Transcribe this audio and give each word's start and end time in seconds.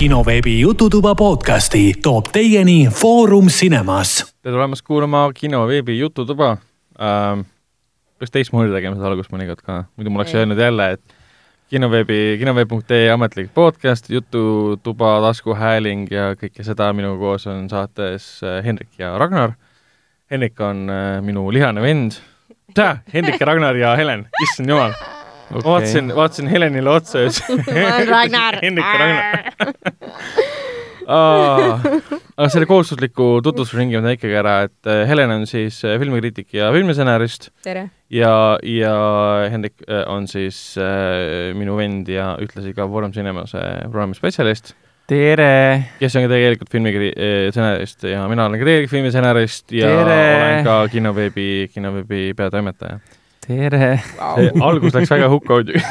kinoveebi 0.00 0.60
Jututuba 0.60 1.14
podcasti 1.14 1.94
toob 2.02 2.30
teieni 2.32 2.88
Foorum 2.88 3.50
Cinemas. 3.52 4.34
tere 4.42 4.54
tulemast 4.54 4.82
kuulama 4.86 5.26
kinoveebi 5.34 5.98
Jututuba 5.98 6.56
ähm,. 7.00 7.40
peaks 8.18 8.32
teistmoodi 8.32 8.72
tegema 8.72 8.96
seda 8.96 9.10
algust 9.10 9.28
mõnikord 9.34 9.60
ka, 9.60 9.76
muidu 9.96 10.14
ma 10.14 10.22
oleks 10.22 10.32
öelnud 10.40 10.62
jälle, 10.64 10.88
et 10.96 11.14
kinoveebi, 11.68 12.38
kinoveeb.ee 12.40 13.12
ametlik 13.12 13.52
podcast, 13.54 14.08
Jututuba, 14.08 15.18
taskuhääling 15.26 16.08
ja 16.08 16.32
kõike 16.32 16.64
seda 16.64 16.88
minuga 16.96 17.20
koos 17.20 17.44
on 17.52 17.68
saates 17.68 18.32
äh, 18.40 18.62
Hendrik 18.64 18.96
ja 18.98 19.12
Ragnar. 19.20 19.52
Hendrik 20.32 20.64
on 20.64 20.86
äh, 20.88 21.20
minu 21.20 21.44
lihane 21.52 21.84
vend. 21.84 22.22
Hendrik 23.12 23.36
ja 23.36 23.52
Ragnar 23.52 23.76
ja 23.76 23.96
Helen, 24.00 24.30
issand 24.48 24.72
jumal 24.72 24.96
okay.. 25.50 25.64
vaatasin, 25.64 26.14
vaatasin 26.16 26.48
Helenile 26.48 26.90
otsa 26.90 27.18
ja 27.24 27.30
ütlesin 27.30 27.64
Hendrik 28.62 28.86
ja 28.86 28.98
Ragnar 29.04 29.50
aga 31.10 32.48
selle 32.52 32.68
kohustusliku 32.70 33.40
tutvustusringi 33.44 33.98
ma 33.98 34.04
teen 34.04 34.18
ikkagi 34.18 34.36
ära, 34.40 34.54
et 34.68 34.90
äh, 34.90 35.02
Helen 35.08 35.32
on 35.34 35.46
siis 35.50 35.80
äh, 35.86 35.96
filmikriitik 36.00 36.54
ja 36.54 36.70
filmistsenarist. 36.74 37.50
ja, 37.66 38.34
ja 38.62 38.94
Hendrik 39.50 39.82
äh, 39.88 40.04
on 40.10 40.28
siis 40.30 40.78
äh, 40.78 41.50
minu 41.58 41.76
vend 41.80 42.08
ja 42.08 42.36
ühtlasi 42.40 42.74
ka 42.76 42.86
Foorum 42.88 43.12
Cinemas 43.16 43.56
programmi 43.90 44.18
spetsialist. 44.18 44.74
tere! 45.10 45.90
kes 45.98 46.16
on 46.16 46.28
ka 46.28 46.34
tegelikult 46.34 46.70
filmistsenarist 46.70 48.06
ja 48.12 48.26
mina 48.30 48.46
olen 48.46 48.60
ka 48.60 48.68
tegelikult 48.68 48.94
filmistsenarist 48.94 49.72
ja 49.74 49.94
tere. 49.96 50.20
olen 50.36 50.68
ka 50.68 50.82
kinoveebi, 50.92 51.48
kinoveebi 51.74 52.28
peatoimetaja 52.38 53.00
tere 53.50 53.90
wow.! 54.18 54.62
algus 54.68 54.94
läks 54.94 55.10
väga 55.10 55.28
hukka 55.32 55.58
muidugi 55.58 55.82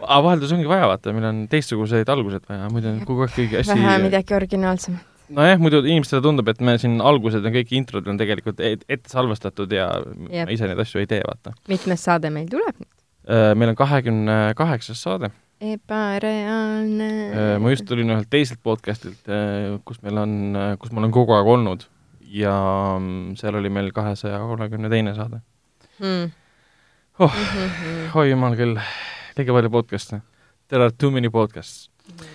aga 0.00 0.20
vaheldus 0.24 0.52
ongi 0.56 0.68
vaja, 0.70 0.88
vaata, 0.90 1.14
meil 1.16 1.28
on 1.28 1.42
teistsuguseid 1.52 2.08
alguseid 2.10 2.46
vaja, 2.48 2.68
muidu 2.72 2.90
on 2.92 3.00
kogu 3.08 3.26
aeg 3.26 3.34
kõik 3.36 3.58
hästi 3.60 3.76
vähe 3.76 3.98
midagi 4.06 4.36
originaalsemat. 4.36 5.04
nojah, 5.36 5.60
muidu 5.62 5.82
inimestele 5.84 6.24
tundub, 6.24 6.48
et 6.52 6.62
me 6.64 6.76
siin 6.82 6.96
algused 7.04 7.44
on 7.44 7.54
kõik 7.58 7.74
introd 7.78 8.08
on 8.10 8.18
tegelikult 8.20 8.62
ette 8.64 9.12
salvestatud 9.12 9.76
ja 9.76 9.90
Jep. 10.30 10.54
ise 10.56 10.70
neid 10.70 10.80
asju 10.86 11.04
ei 11.04 11.10
tee, 11.10 11.20
vaata. 11.26 11.54
mitmes 11.70 12.08
saade 12.08 12.32
meil 12.34 12.48
tuleb 12.50 12.80
nüüd? 12.80 12.90
Äh, 13.30 13.52
meil 13.54 13.74
on 13.74 13.78
kahekümne 13.78 14.40
kaheksas 14.58 15.02
saade. 15.04 15.30
ebareaalne. 15.60 17.12
Äh, 17.30 17.54
ma 17.60 17.70
just 17.74 17.84
tulin 17.86 18.10
ühelt 18.10 18.30
teiselt 18.32 18.62
podcastilt, 18.64 19.22
äh, 19.28 19.76
kus 19.84 20.00
meil 20.02 20.18
on, 20.24 20.36
kus 20.80 20.94
ma 20.94 21.04
olen 21.04 21.14
kogu 21.14 21.36
aeg 21.36 21.54
olnud 21.54 21.86
ja 22.30 22.56
mm, 22.96 23.36
seal 23.38 23.58
oli 23.58 23.70
meil 23.72 23.90
kahesaja 23.94 24.40
kolmekümne 24.46 24.90
teine 24.90 25.14
saade 25.18 25.42
hmm.. 26.00 26.30
Oh 27.20 27.32
mm, 27.36 27.70
-hmm. 27.70 28.16
oi 28.16 28.30
jumal 28.30 28.54
küll 28.56 28.78
liiga 29.36 29.52
palju 29.52 29.70
podcast'e. 29.70 30.22
There 30.68 30.84
are 30.84 30.92
too 30.98 31.10
many 31.10 31.28
podcasts 31.28 31.90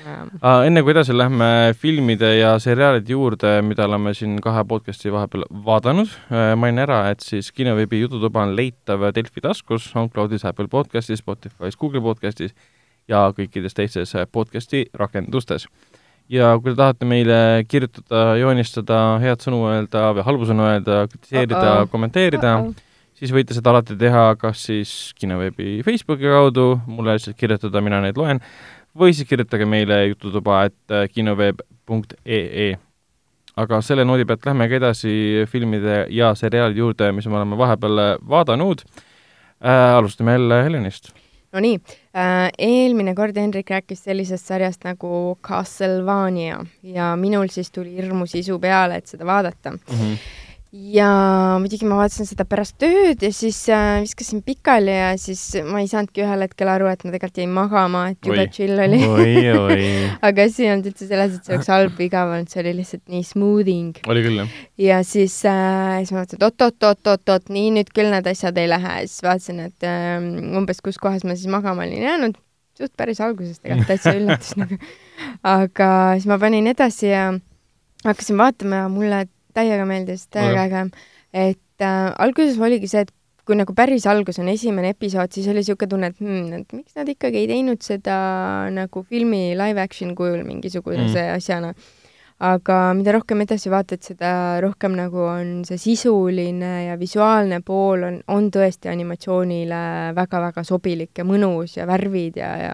yeah.. 0.06 0.28
Uh, 0.44 0.62
enne 0.68 0.84
kui 0.84 0.94
edasi 0.94 1.16
lähme 1.16 1.48
filmide 1.74 2.30
ja 2.38 2.52
seriaalide 2.60 3.12
juurde, 3.12 3.56
mida 3.66 3.88
oleme 3.90 4.14
siin 4.14 4.38
kahe 4.42 4.64
podcast'i 4.70 5.12
vahepeal 5.12 5.48
vaadanud 5.66 6.06
uh,, 6.06 6.54
mainin 6.62 6.84
ära, 6.86 7.02
et 7.10 7.26
siis 7.26 7.52
kinoveebi 7.52 8.04
Jututuba 8.04 8.46
on 8.46 8.56
leitav 8.56 9.10
Delfi 9.16 9.42
taskus, 9.42 9.90
SoundCloudis, 9.96 10.46
Apple 10.46 10.68
podcastis, 10.68 11.24
Spotify's, 11.26 11.78
Google 11.82 12.06
podcastis 12.06 12.54
ja 13.08 13.26
kõikides 13.38 13.74
teistes 13.74 14.14
podcast'i 14.32 14.86
rakendustes. 14.94 15.66
ja 16.30 16.56
kui 16.62 16.72
te 16.72 16.78
tahate 16.78 17.06
meile 17.06 17.66
kirjutada, 17.68 18.36
joonistada, 18.38 19.06
head 19.22 19.42
sõnu 19.42 19.66
öelda 19.66 20.12
või 20.14 20.30
halbu 20.30 20.46
sõnu 20.46 20.70
öelda, 20.70 21.08
kritiseerida 21.10 21.62
uh, 21.62 21.80
-oh. 21.80 21.90
kommenteerida 21.90 22.60
uh, 22.60 22.68
-oh 22.68 22.85
siis 23.20 23.34
võite 23.36 23.56
seda 23.56 23.72
alati 23.74 23.98
teha 24.00 24.28
kas 24.40 24.66
siis 24.70 24.94
kinoveebi 25.20 25.80
Facebooki 25.86 26.28
kaudu, 26.30 26.76
mulle 26.88 27.16
lihtsalt 27.16 27.38
kirjutada, 27.40 27.84
mina 27.84 28.02
neid 28.04 28.20
loen, 28.20 28.42
või 28.98 29.16
siis 29.16 29.28
kirjutage 29.30 29.68
meile 29.70 30.06
jututuba, 30.10 30.66
et 30.70 30.96
äh, 30.96 31.08
kinoveeb.ee. 31.12 32.70
aga 33.56 33.82
selle 33.82 34.06
noodi 34.06 34.26
pealt 34.28 34.46
lähmegi 34.46 34.80
edasi 34.80 35.12
filmide 35.52 36.06
ja 36.12 36.34
seriaalide 36.36 36.84
juurde, 36.84 37.12
mis 37.16 37.28
me 37.28 37.40
oleme 37.40 37.60
vahepeal 37.60 38.02
äh, 38.04 38.16
vaadanud 38.30 38.84
äh,. 38.86 39.96
alustame 39.98 40.36
jälle 40.36 40.64
Helenist. 40.64 41.14
Nonii 41.56 41.80
äh,, 41.80 42.50
eelmine 42.60 43.16
kord 43.16 43.38
Hendrik 43.40 43.70
rääkis 43.72 44.04
sellisest 44.04 44.52
sarjast 44.52 44.84
nagu 44.84 45.38
Castlevania 45.44 46.60
ja 46.84 47.14
minul 47.16 47.48
siis 47.48 47.72
tuli 47.72 47.96
hirmus 47.96 48.36
isu 48.36 48.60
peale, 48.60 49.00
et 49.00 49.08
seda 49.08 49.26
vaadata 49.26 49.72
mm. 49.72 49.96
-hmm 49.96 50.45
ja 50.76 51.10
muidugi 51.62 51.88
ma 51.88 51.98
vaatasin 52.02 52.28
seda 52.28 52.44
pärast 52.48 52.76
tööd 52.82 53.22
ja 53.24 53.30
siis 53.34 53.58
äh, 53.72 54.02
viskasin 54.04 54.42
pikali 54.46 54.92
ja 54.92 55.14
siis 55.20 55.42
ma 55.64 55.80
ei 55.80 55.88
saanudki 55.88 56.24
ühel 56.26 56.44
hetkel 56.44 56.72
aru, 56.72 56.90
et 56.92 57.06
ma 57.06 57.14
tegelikult 57.14 57.40
jäin 57.40 57.54
magama, 57.56 58.02
et 58.12 58.28
jube 58.28 58.46
chill 58.52 58.82
oli. 58.84 59.00
aga 60.28 60.48
asi 60.50 60.66
ei 60.66 60.74
olnud 60.74 60.90
üldse 60.92 61.08
selles, 61.08 61.38
et 61.38 61.48
see 61.48 61.56
oleks 61.56 61.72
halb 61.72 61.96
või 61.96 62.10
igav 62.10 62.34
olnud, 62.34 62.52
see 62.52 62.64
oli 62.64 62.74
lihtsalt 62.82 63.04
nii 63.14 63.28
smoothing. 63.28 64.02
oli 64.12 64.26
küll, 64.26 64.42
jah. 64.42 64.58
ja 64.88 65.00
siis 65.08 65.38
äh,, 65.48 66.02
siis 66.02 66.12
ma 66.12 66.24
mõtlesin, 66.24 66.42
et 66.42 66.48
oot-oot-oot-oot-oot, 66.50 67.54
nii 67.56 67.72
nüüd 67.78 67.94
küll 67.96 68.12
need 68.12 68.28
asjad 68.34 68.60
ei 68.60 68.72
lähe 68.72 68.98
ja 69.00 69.06
siis 69.08 69.24
vaatasin, 69.26 69.64
et 69.70 69.88
äh, 69.88 70.18
umbes 70.60 70.84
kus 70.84 71.00
kohas 71.02 71.24
ma 71.24 71.38
siis 71.38 71.52
magama 71.52 71.88
olin 71.88 72.04
jäänud, 72.04 72.42
suht 72.76 72.96
päris 73.00 73.24
alguses 73.24 73.62
tegelikult 73.64 73.94
täitsa 73.94 74.18
üllatus 74.18 74.58
nagu. 74.60 74.82
aga 75.56 75.90
siis 76.18 76.28
ma 76.28 76.42
panin 76.42 76.68
edasi 76.68 77.14
ja 77.14 77.30
hakkasin 78.04 78.44
vaatama 78.44 78.84
ja 78.84 78.92
mulle 78.92 79.24
täiega 79.56 79.86
meeldis, 79.90 80.28
täiega 80.34 80.66
äge. 80.66 80.84
et 81.34 81.84
äh, 81.84 82.10
alguses 82.22 82.60
oligi 82.62 82.90
see, 82.92 83.06
et 83.08 83.14
kui 83.46 83.58
nagu 83.58 83.76
päris 83.78 84.08
algus 84.10 84.40
on 84.42 84.50
esimene 84.50 84.94
episood, 84.96 85.34
siis 85.36 85.48
oli 85.52 85.62
niisugune 85.62 85.90
tunne, 85.90 86.10
et 86.12 86.22
hmm, 86.22 86.62
et 86.62 86.74
miks 86.74 86.98
nad 86.98 87.10
ikkagi 87.12 87.44
ei 87.44 87.52
teinud 87.52 87.84
seda 87.86 88.16
nagu 88.74 89.06
filmi 89.06 89.54
live 89.58 89.82
action 89.82 90.16
kujul 90.18 90.42
mingisuguse 90.48 91.04
mm. 91.06 91.36
asjana 91.36 91.76
aga 92.44 92.78
mida 92.92 93.14
rohkem 93.16 93.40
edasi 93.46 93.70
vaatad, 93.72 94.02
seda 94.04 94.30
rohkem 94.64 94.92
nagu 94.98 95.22
on 95.24 95.62
see 95.68 95.80
sisuline 95.80 96.72
ja 96.90 96.98
visuaalne 97.00 97.62
pool 97.64 98.04
on, 98.04 98.18
on 98.28 98.50
tõesti 98.52 98.92
animatsioonile 98.92 99.80
väga-väga 100.18 100.66
sobilik 100.68 101.16
ja 101.16 101.24
mõnus 101.28 101.78
ja 101.78 101.88
värvid 101.88 102.42
ja, 102.42 102.52
ja 102.60 102.74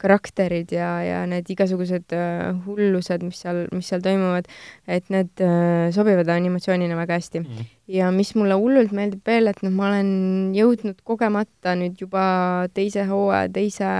karakterid 0.00 0.72
ja, 0.72 0.94
ja 1.04 1.20
need 1.28 1.52
igasugused 1.52 2.16
uh, 2.16 2.56
hullused, 2.64 3.26
mis 3.28 3.44
seal, 3.44 3.66
mis 3.76 3.92
seal 3.92 4.00
toimuvad, 4.04 4.48
et 4.88 5.12
need 5.12 5.44
uh, 5.44 5.92
sobivad 5.92 6.32
animatsioonina 6.32 6.96
väga 6.96 7.20
hästi 7.20 7.44
mm. 7.44 7.72
ja 7.92 8.08
mis 8.16 8.32
mulle 8.38 8.56
hullult 8.56 8.96
meeldib 8.96 9.28
veel, 9.28 9.52
et 9.52 9.60
noh, 9.60 9.76
ma 9.76 9.90
olen 9.92 10.56
jõudnud 10.56 11.04
kogemata 11.04 11.76
nüüd 11.76 12.00
juba 12.00 12.24
teise 12.72 13.04
hooaja 13.12 13.52
teise 13.52 13.90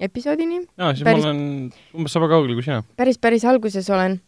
episoodini. 0.00 0.62
jaa, 0.76 0.92
siis 0.94 1.06
päris, 1.06 1.24
ma 1.24 1.32
olen 1.32 1.42
umbes 1.96 2.16
sama 2.16 2.28
kaugel 2.30 2.56
kui 2.56 2.64
sina. 2.66 2.82
päris, 2.98 3.18
päris 3.22 3.46
alguses 3.48 3.88
olen 3.90 4.18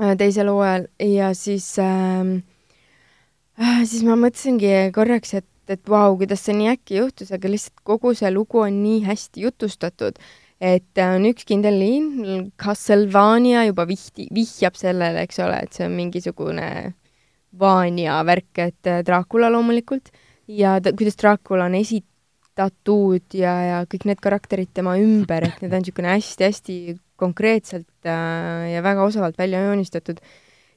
äh, 0.00 0.14
teisel 0.20 0.50
hooajal 0.52 0.88
ja 1.08 1.32
siis 1.38 1.70
äh, 1.82 2.36
äh, 3.60 3.82
siis 3.84 4.04
ma 4.06 4.18
mõtlesingi 4.20 4.92
korraks, 4.94 5.34
et, 5.40 5.50
et 5.72 5.82
vau, 5.88 6.16
kuidas 6.20 6.44
see 6.44 6.56
nii 6.58 6.72
äkki 6.74 7.00
juhtus, 7.00 7.32
aga 7.34 7.52
lihtsalt 7.52 7.84
kogu 7.86 8.14
see 8.16 8.32
lugu 8.34 8.64
on 8.64 8.82
nii 8.82 9.04
hästi 9.06 9.46
jutustatud, 9.46 10.20
et 10.60 11.00
äh, 11.00 11.14
on 11.16 11.28
üks 11.30 11.48
kindel 11.48 11.78
liin, 11.80 12.50
Castlevania 12.60 13.64
juba 13.68 13.88
vihti, 13.88 14.28
vihjab 14.34 14.76
sellele, 14.78 15.24
eks 15.24 15.40
ole, 15.44 15.62
et 15.64 15.76
see 15.76 15.88
on 15.88 15.96
mingisugune 15.96 16.68
Vania 17.58 18.20
värk, 18.26 18.52
et 18.58 18.90
äh, 18.90 19.02
Dracula 19.06 19.50
loomulikult 19.52 20.10
ja 20.50 20.78
ta, 20.82 20.92
kuidas 20.96 21.16
Dracula 21.20 21.68
on 21.70 21.78
esi-, 21.78 22.04
tattoo'd 22.58 23.34
ja, 23.38 23.54
ja 23.68 23.82
kõik 23.90 24.06
need 24.08 24.22
karakterid 24.22 24.70
tema 24.74 24.96
ümber, 25.00 25.48
et 25.48 25.62
need 25.62 25.74
on 25.74 25.82
niisugune 25.82 26.14
hästi-hästi 26.14 26.78
konkreetselt 27.20 28.08
äh, 28.08 28.72
ja 28.74 28.82
väga 28.82 29.04
osavalt 29.04 29.38
välja 29.38 29.62
joonistatud. 29.66 30.18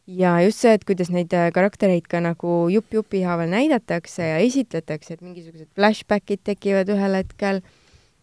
ja 0.07 0.37
just 0.41 0.61
see, 0.63 0.71
et 0.73 0.85
kuidas 0.87 1.09
neid 1.11 1.33
äh, 1.35 1.49
karaktereid 1.51 2.05
ka 2.07 2.21
nagu 2.23 2.67
jupp 2.71 2.93
jupi 2.93 3.23
haaval 3.27 3.49
näidatakse 3.51 4.23
ja 4.23 4.37
esitletakse, 4.39 5.13
et 5.17 5.21
mingisugused 5.21 5.67
flashbackid 5.75 6.45
tekivad 6.47 6.89
ühel 6.93 7.19
hetkel 7.19 7.61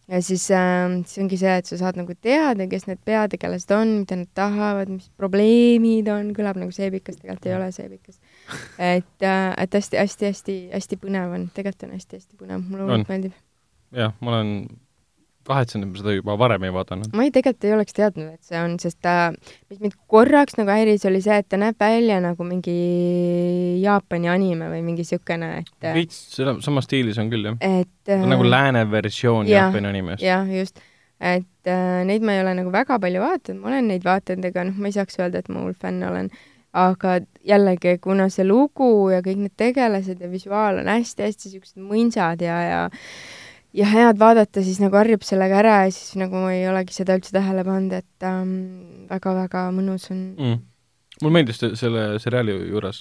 ja 0.08 0.20
siis 0.22 0.46
äh, 0.50 0.94
see 1.08 1.22
ongi 1.24 1.38
see, 1.40 1.56
et 1.60 1.68
sa 1.68 1.78
saad 1.80 1.98
nagu 2.00 2.14
teada, 2.14 2.68
kes 2.70 2.86
need 2.88 3.00
peategelased 3.08 3.72
on, 3.76 3.98
mida 4.02 4.20
nad 4.20 4.30
tahavad, 4.36 4.92
mis 4.92 5.10
probleemid 5.20 6.08
on, 6.12 6.30
kõlab 6.36 6.60
nagu 6.60 6.74
seebikas, 6.74 7.18
tegelikult 7.20 7.48
ei 7.50 7.56
ole 7.58 7.70
seebikas. 7.74 8.20
et 8.92 9.26
äh,, 9.26 9.50
et 9.64 9.80
hästi-hästi-hästi-hästi 9.80 11.00
põnev 11.02 11.34
on, 11.36 11.50
tegelikult 11.56 11.88
on 11.90 11.98
hästi-hästi 11.98 12.40
põnev, 12.40 12.64
mulle 12.68 12.88
hullult 12.88 13.12
meeldib 13.12 13.43
jah, 13.94 14.16
ma 14.20 14.34
olen 14.34 14.56
kahetsen, 15.44 15.84
et 15.84 15.90
ma 15.90 16.00
seda 16.00 16.14
juba 16.14 16.36
varem 16.40 16.64
ei 16.66 16.72
vaadanud. 16.74 17.10
ma 17.16 17.26
ei, 17.26 17.32
tegelikult 17.34 17.66
ei 17.68 17.74
oleks 17.76 17.96
teadnud, 17.96 18.30
et 18.36 18.48
see 18.48 18.60
on, 18.60 18.76
sest 18.80 18.98
ta, 19.04 19.14
mis 19.70 19.82
mind 19.82 19.96
korraks 20.10 20.56
nagu 20.58 20.72
häiris, 20.72 21.04
oli 21.10 21.20
see, 21.24 21.36
et 21.42 21.48
ta 21.50 21.60
näeb 21.60 21.76
välja 21.80 22.20
nagu 22.24 22.46
mingi 22.48 22.76
Jaapani 23.82 24.30
anime 24.32 24.70
või 24.72 24.80
mingi 24.86 25.04
niisugune, 25.04 25.50
et 25.60 25.90
veits 25.98 26.22
sama 26.64 26.84
stiilis 26.84 27.20
on 27.20 27.30
küll, 27.32 27.50
jah. 27.50 27.60
et 27.82 28.14
on 28.16 28.26
nagu 28.32 28.48
lääne 28.48 28.86
versioon 28.90 29.50
ja, 29.50 29.66
Jaapani 29.66 29.92
animest. 29.92 30.24
jah, 30.24 30.48
just. 30.48 30.80
et 31.20 31.70
äh, 31.70 32.00
neid 32.08 32.24
ma 32.24 32.38
ei 32.38 32.44
ole 32.46 32.56
nagu 32.62 32.72
väga 32.74 32.98
palju 33.02 33.22
vaadanud, 33.24 33.60
ma 33.60 33.72
olen 33.74 33.92
neid 33.92 34.08
vaadanud, 34.08 34.50
ega 34.50 34.66
noh, 34.70 34.80
ma 34.80 34.90
ei 34.90 34.96
saaks 34.96 35.20
öelda, 35.20 35.44
et 35.44 35.52
ma 35.52 35.66
hull 35.66 35.76
fänn 35.76 36.04
olen, 36.08 36.32
aga 36.74 37.20
jällegi, 37.46 37.98
kuna 38.02 38.30
see 38.32 38.48
lugu 38.48 39.10
ja 39.12 39.20
kõik 39.22 39.44
need 39.44 39.56
tegelased 39.60 40.24
ja 40.24 40.30
visuaal 40.32 40.80
on 40.80 40.90
hästi-hästi 40.90 41.52
niisugused 41.52 41.84
mõnsad 41.84 42.42
ja, 42.42 42.56
ja 42.64 42.84
ja 43.74 43.86
head 43.90 44.18
vaadata, 44.20 44.62
siis 44.62 44.78
nagu 44.82 44.96
harjub 44.96 45.22
sellega 45.26 45.58
ära 45.62 45.76
ja 45.84 45.90
siis 45.94 46.14
nagu 46.20 46.44
ei 46.52 46.66
olegi 46.70 46.94
seda 46.94 47.16
üldse 47.18 47.32
tähele 47.34 47.64
pannud, 47.66 47.92
et 47.92 48.22
ähm, 48.28 48.52
väga-väga 49.10 49.64
mõnus 49.74 50.10
on 50.14 50.20
mm. 50.38 50.60
mulle 51.22 51.32
meeldis 51.40 51.58
se- 51.62 51.72
selle 51.78 52.18
seriaali 52.22 52.54
juures, 52.70 53.00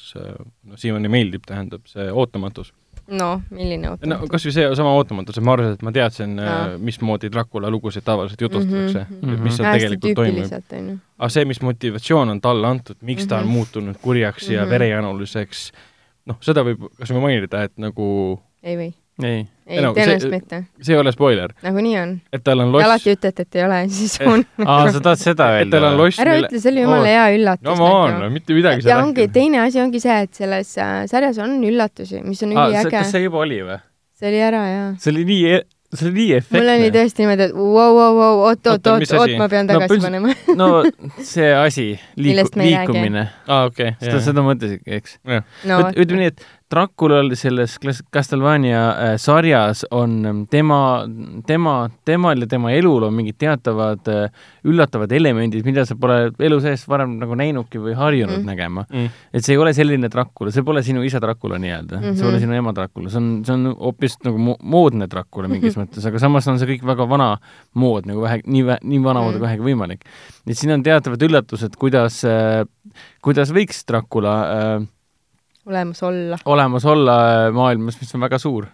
no 0.64 0.78
siiamaani 0.80 1.12
meeldib, 1.14 1.46
tähendab, 1.50 1.86
see 1.90 2.08
ootamatus. 2.12 2.74
no 3.08 3.42
milline 3.52 3.84
no 3.84 3.92
ootamatu 3.98 4.28
kas 4.32 4.46
või 4.48 4.54
see 4.56 4.68
sama 4.80 4.94
ootamatus, 4.96 5.38
et 5.38 5.44
ma 5.44 5.54
arvasin, 5.58 5.74
et 5.76 5.82
ma 5.84 5.92
teadsin, 5.92 6.38
Jaa. 6.40 6.78
mismoodi 6.80 7.30
Dracula 7.34 7.70
lugusid 7.70 8.04
tavaliselt 8.08 8.42
jutustatakse 8.42 9.06
mm, 9.10 9.18
-hmm. 9.22 9.34
et 9.34 9.40
mis 9.44 9.58
seal 9.58 9.68
hästi 9.68 9.80
tegelikult 9.80 10.16
toimub. 10.16 11.00
aga 11.20 11.30
see, 11.30 11.46
mis 11.46 11.62
motivatsioon 11.62 12.30
on 12.30 12.42
talle 12.42 12.68
antud, 12.68 12.96
miks 13.02 13.28
ta 13.28 13.38
on 13.38 13.44
Mhm. 13.46 13.52
muutunud 13.54 13.98
kurjaks 14.02 14.50
ja 14.50 14.62
Mhm. 14.62 14.70
verejanuliseks, 14.70 15.72
noh, 16.26 16.38
seda 16.42 16.64
võib 16.64 16.90
kas 16.98 17.12
või 17.12 17.22
mainida, 17.28 17.64
et 17.64 17.78
nagu 17.78 18.40
ei 18.64 18.78
või? 18.78 18.94
ei, 19.22 19.44
ei 19.68 19.78
Ei 19.78 19.82
no 19.82 19.90
no,, 19.90 19.94
tõenäoliselt 19.94 20.24
see- 20.26 20.32
mitte. 20.34 20.58
see 20.82 20.96
ei 20.96 21.00
ole 21.00 21.12
spoiler, 21.14 21.52
nagunii 21.64 21.98
on. 22.02 22.14
et 22.34 22.44
tal 22.44 22.60
on 22.64 22.72
loss 22.74 22.86
alati 22.88 23.14
ütlete, 23.14 23.46
et 23.46 23.56
ei 23.60 23.64
ole, 23.68 23.78
siis 23.94 24.16
on. 24.32 24.42
aa, 24.66 24.88
sa 24.92 25.00
tahad 25.06 25.22
seda 25.22 25.50
et 25.62 25.70
tal 25.70 25.84
on 25.86 25.92
öelda? 25.94 26.02
loss, 26.04 26.20
ära 26.24 26.34
ütle, 26.42 26.60
see 26.64 26.72
oli 26.74 26.82
jumala 26.84 27.12
hea 27.12 27.28
üllatus 27.38 27.68
no 27.70 27.76
ma 27.80 27.92
on, 28.08 28.26
mitte 28.34 28.58
midagi 28.58 28.90
ja 28.90 28.98
ongi, 29.04 29.28
teine 29.36 29.62
asi 29.68 29.80
ongi 29.84 30.02
see, 30.04 30.18
et 30.26 30.34
selles 30.42 30.74
äh, 30.82 31.04
sarjas 31.12 31.38
on 31.46 31.60
üllatusi, 31.64 32.24
mis 32.26 32.42
on 32.48 32.56
üliäge. 32.58 32.90
kas 32.96 33.14
see 33.14 33.24
juba 33.28 33.44
oli 33.46 33.62
või? 33.70 33.78
see 34.18 34.32
oli 34.34 34.42
ära 34.50 34.66
jaa. 34.72 34.90
see 35.04 35.14
oli 35.14 35.24
nii, 35.30 35.54
see 35.94 36.08
oli 36.10 36.14
nii 36.18 36.42
mul 36.50 36.72
oli 36.74 36.88
efektne. 36.90 36.92
tõesti 36.98 37.22
niimoodi, 37.24 37.46
et 37.48 37.54
vau, 37.54 37.90
vau, 38.00 38.10
vau, 38.18 38.34
oot, 38.50 38.68
oot, 38.74 38.88
oot 38.96 39.14
oot 39.20 39.38
ma 39.38 39.48
pean 39.52 39.68
No 39.70 39.78
tagasi 39.78 39.94
põhimõtteliselt- 39.94 40.10
panema. 40.10 40.34
no 40.62 41.24
see 41.24 41.52
asi, 41.54 41.88
liiku- 42.18 42.60
liikumine, 42.66 43.28
aa, 43.48 43.68
okei, 43.70 43.94
seda, 44.02 44.20
seda 44.26 44.42
mõtlesidki, 44.50 44.98
eks? 45.00 45.20
no 45.70 45.80
Üt- 45.86 46.02
ütleme 46.04 46.26
nii, 46.26 46.32
et 46.34 46.46
Draculal 46.74 47.30
selles 47.38 47.76
Castlevania 48.14 48.82
äh, 49.14 49.18
sarjas 49.22 49.84
on 49.94 50.14
ähm, 50.26 50.40
tema, 50.50 51.06
tema, 51.46 51.74
temal 52.06 52.42
ja 52.42 52.48
tema 52.50 52.72
elul 52.74 53.04
on 53.06 53.14
mingid 53.14 53.38
teatavad 53.38 54.08
äh, 54.10 54.32
üllatavad 54.66 55.12
elemendid, 55.14 55.66
mida 55.68 55.84
sa 55.86 55.94
pole 56.00 56.32
elu 56.40 56.58
sees 56.64 56.88
varem 56.90 57.14
nagu 57.22 57.38
näinudki 57.38 57.78
või 57.84 57.94
harjunud 58.00 58.34
Mhm. 58.34 58.42
mm. 58.42 58.50
nägema. 58.50 58.86
Mm. 58.90 59.10
et 59.34 59.46
see 59.46 59.54
ei 59.54 59.62
ole 59.62 59.74
selline 59.78 60.10
Dracula, 60.10 60.52
see 60.52 60.64
pole 60.66 60.82
sinu 60.84 61.04
isa 61.06 61.20
Dracula 61.22 61.60
nii-öelda 61.62 62.00
mm, 62.00 62.04
-hmm. 62.04 62.16
see 62.16 62.24
Mhm. 62.24 62.32
pole 62.32 62.40
sinu 62.40 62.54
ema 62.58 62.74
Dracula, 62.74 63.10
see 63.10 63.18
on, 63.22 63.30
see 63.46 63.54
on 63.54 63.76
hoopis 63.80 64.18
nagu 64.26 64.38
mo- 64.38 64.58
moodne 64.64 65.08
Dracula 65.08 65.48
mingis 65.48 65.78
mõttes, 65.82 66.08
aga 66.08 66.20
samas 66.20 66.48
on 66.48 66.58
see 66.60 66.68
kõik 66.74 66.84
väga 66.88 67.06
vana 67.10 67.38
mood 67.76 68.06
nagu 68.10 68.22
vähe, 68.26 68.42
nii 68.46 68.64
vä-, 68.64 68.80
nii 68.84 69.04
vana 69.04 69.22
mood 69.22 69.34
Mhm. 69.36 69.40
kui 69.40 69.48
vähegi 69.48 69.64
võimalik. 69.70 70.02
et 70.48 70.58
siin 70.58 70.74
on 70.74 70.84
teatavad 70.84 71.22
üllatused, 71.22 71.78
kuidas 71.78 72.24
äh,, 72.26 72.66
kuidas 73.22 73.52
võiks 73.54 73.84
Dracula 73.88 74.34
äh, 74.80 74.88
olemas 75.66 76.04
olla. 76.04 76.38
olemas 76.46 76.86
olla 76.86 77.18
äh, 77.48 77.54
maailmas, 77.54 78.00
mis 78.02 78.16
on 78.16 78.26
väga 78.26 78.40
suur. 78.40 78.68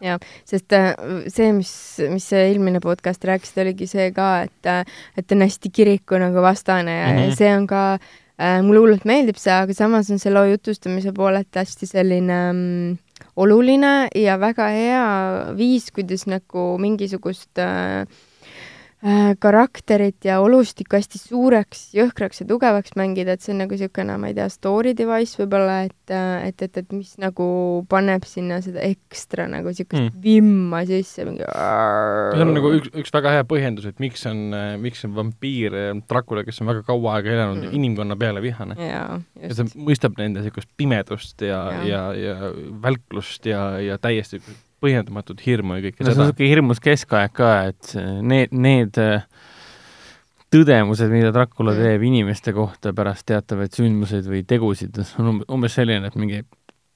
sest 0.46 0.74
äh, 0.74 0.94
see, 1.28 1.52
mis, 1.54 1.74
mis 2.10 2.30
see 2.32 2.48
eelmine 2.48 2.82
podcast 2.84 3.24
rääkisid, 3.30 3.62
oligi 3.66 3.90
see 3.90 4.10
ka, 4.16 4.30
et, 4.48 4.72
et 5.18 5.28
ta 5.28 5.38
on 5.38 5.46
hästi 5.46 5.74
kiriku 5.74 6.22
nagu 6.22 6.42
vastane 6.46 6.96
ja 7.00 7.12
mm. 7.12 7.20
-hmm. 7.20 7.36
see 7.36 7.52
on 7.58 7.68
ka 7.68 7.84
äh,, 7.94 8.62
mulle 8.64 8.80
hullult 8.86 9.06
meeldib 9.06 9.38
see, 9.38 9.54
aga 9.54 9.74
samas 9.74 10.10
on 10.10 10.20
see 10.20 10.34
loo 10.34 10.46
jutustamise 10.50 11.14
poolelt 11.14 11.56
hästi 11.56 11.86
selline 11.86 12.40
mm, 12.54 12.98
oluline 13.36 14.08
ja 14.16 14.40
väga 14.40 14.68
hea 14.74 15.06
viis, 15.58 15.92
kuidas 15.92 16.26
nagu 16.28 16.78
mingisugust 16.82 17.60
äh, 17.60 18.02
äh, 18.02 18.29
karakterit 19.40 20.26
ja 20.28 20.40
olustikku 20.44 20.98
hästi 20.98 21.22
suureks, 21.22 21.86
jõhkraks 21.96 22.44
ja 22.44 22.48
tugevaks 22.50 22.98
mängida, 23.00 23.38
et 23.38 23.46
see 23.46 23.54
on 23.54 23.62
nagu 23.64 23.76
niisugune, 23.76 24.18
ma 24.20 24.32
ei 24.32 24.36
tea, 24.36 24.50
story 24.52 24.92
device 24.98 25.40
võib-olla, 25.40 25.78
et, 25.88 26.16
et, 26.50 26.66
et, 26.68 26.82
et 26.84 26.92
mis 26.96 27.14
nagu 27.22 27.48
paneb 27.90 28.28
sinna 28.28 28.60
seda 28.66 28.84
ekstra 28.90 29.48
nagu 29.52 29.72
niisugust 29.72 30.00
Mm. 30.00 30.06
mm. 30.06 30.22
vimma 30.24 30.82
sisse, 30.88 31.24
mingi 31.28 31.46
see 31.46 32.44
on 32.44 32.54
nagu 32.56 32.72
üks, 32.78 32.92
üks 33.02 33.14
väga 33.16 33.34
hea 33.38 33.46
põhjendus, 33.50 33.88
et 33.90 34.00
miks 34.04 34.26
on, 34.30 34.54
miks 34.84 35.04
on 35.08 35.16
vampiir 35.18 35.76
äh, 35.76 35.90
Dracula, 36.10 36.44
kes 36.48 36.62
on 36.64 36.70
väga 36.72 36.84
kaua 36.88 37.18
aega 37.18 37.34
elanud 37.34 37.64
mm. 37.64 37.76
Inimkonna 37.80 38.18
peale 38.20 38.44
vihane. 38.44 38.78
ja 38.80 39.04
ta 39.56 39.68
mõistab 39.76 40.18
nende 40.20 40.44
niisugust 40.44 40.72
pimedust 40.80 41.42
ja, 41.46 41.62
ja, 41.84 41.84
Jaa. 41.90 42.10
ja 42.18 42.54
välklust 42.84 43.48
ja, 43.50 43.64
ja 43.84 44.00
täiesti 44.02 44.42
põhjendamatut 44.82 45.42
hirmu 45.46 45.78
ja 45.80 45.86
kõike 45.88 46.00
no 46.02 46.06
see 46.06 46.12
on 46.12 46.16
seda. 46.16 46.28
niisugune 46.30 46.50
hirmus 46.54 46.80
keskaeg 46.84 47.34
ka, 47.34 47.52
et 47.74 47.94
need, 48.24 48.52
need 48.56 48.98
äh, 48.98 49.24
tõdemused, 50.54 51.12
mida 51.14 51.32
Dracula 51.36 51.74
Mm. 51.76 51.84
teeb 51.84 52.04
inimeste 52.08 52.54
kohta 52.58 52.94
pärast 52.98 53.26
teatavaid 53.30 53.76
sündmuseid 53.76 54.26
või 54.26 54.46
tegusid, 54.50 54.98
on 55.20 55.28
um- 55.36 55.44
umbes 55.50 55.76
selline, 55.78 56.06
et 56.08 56.16
mingi 56.16 56.44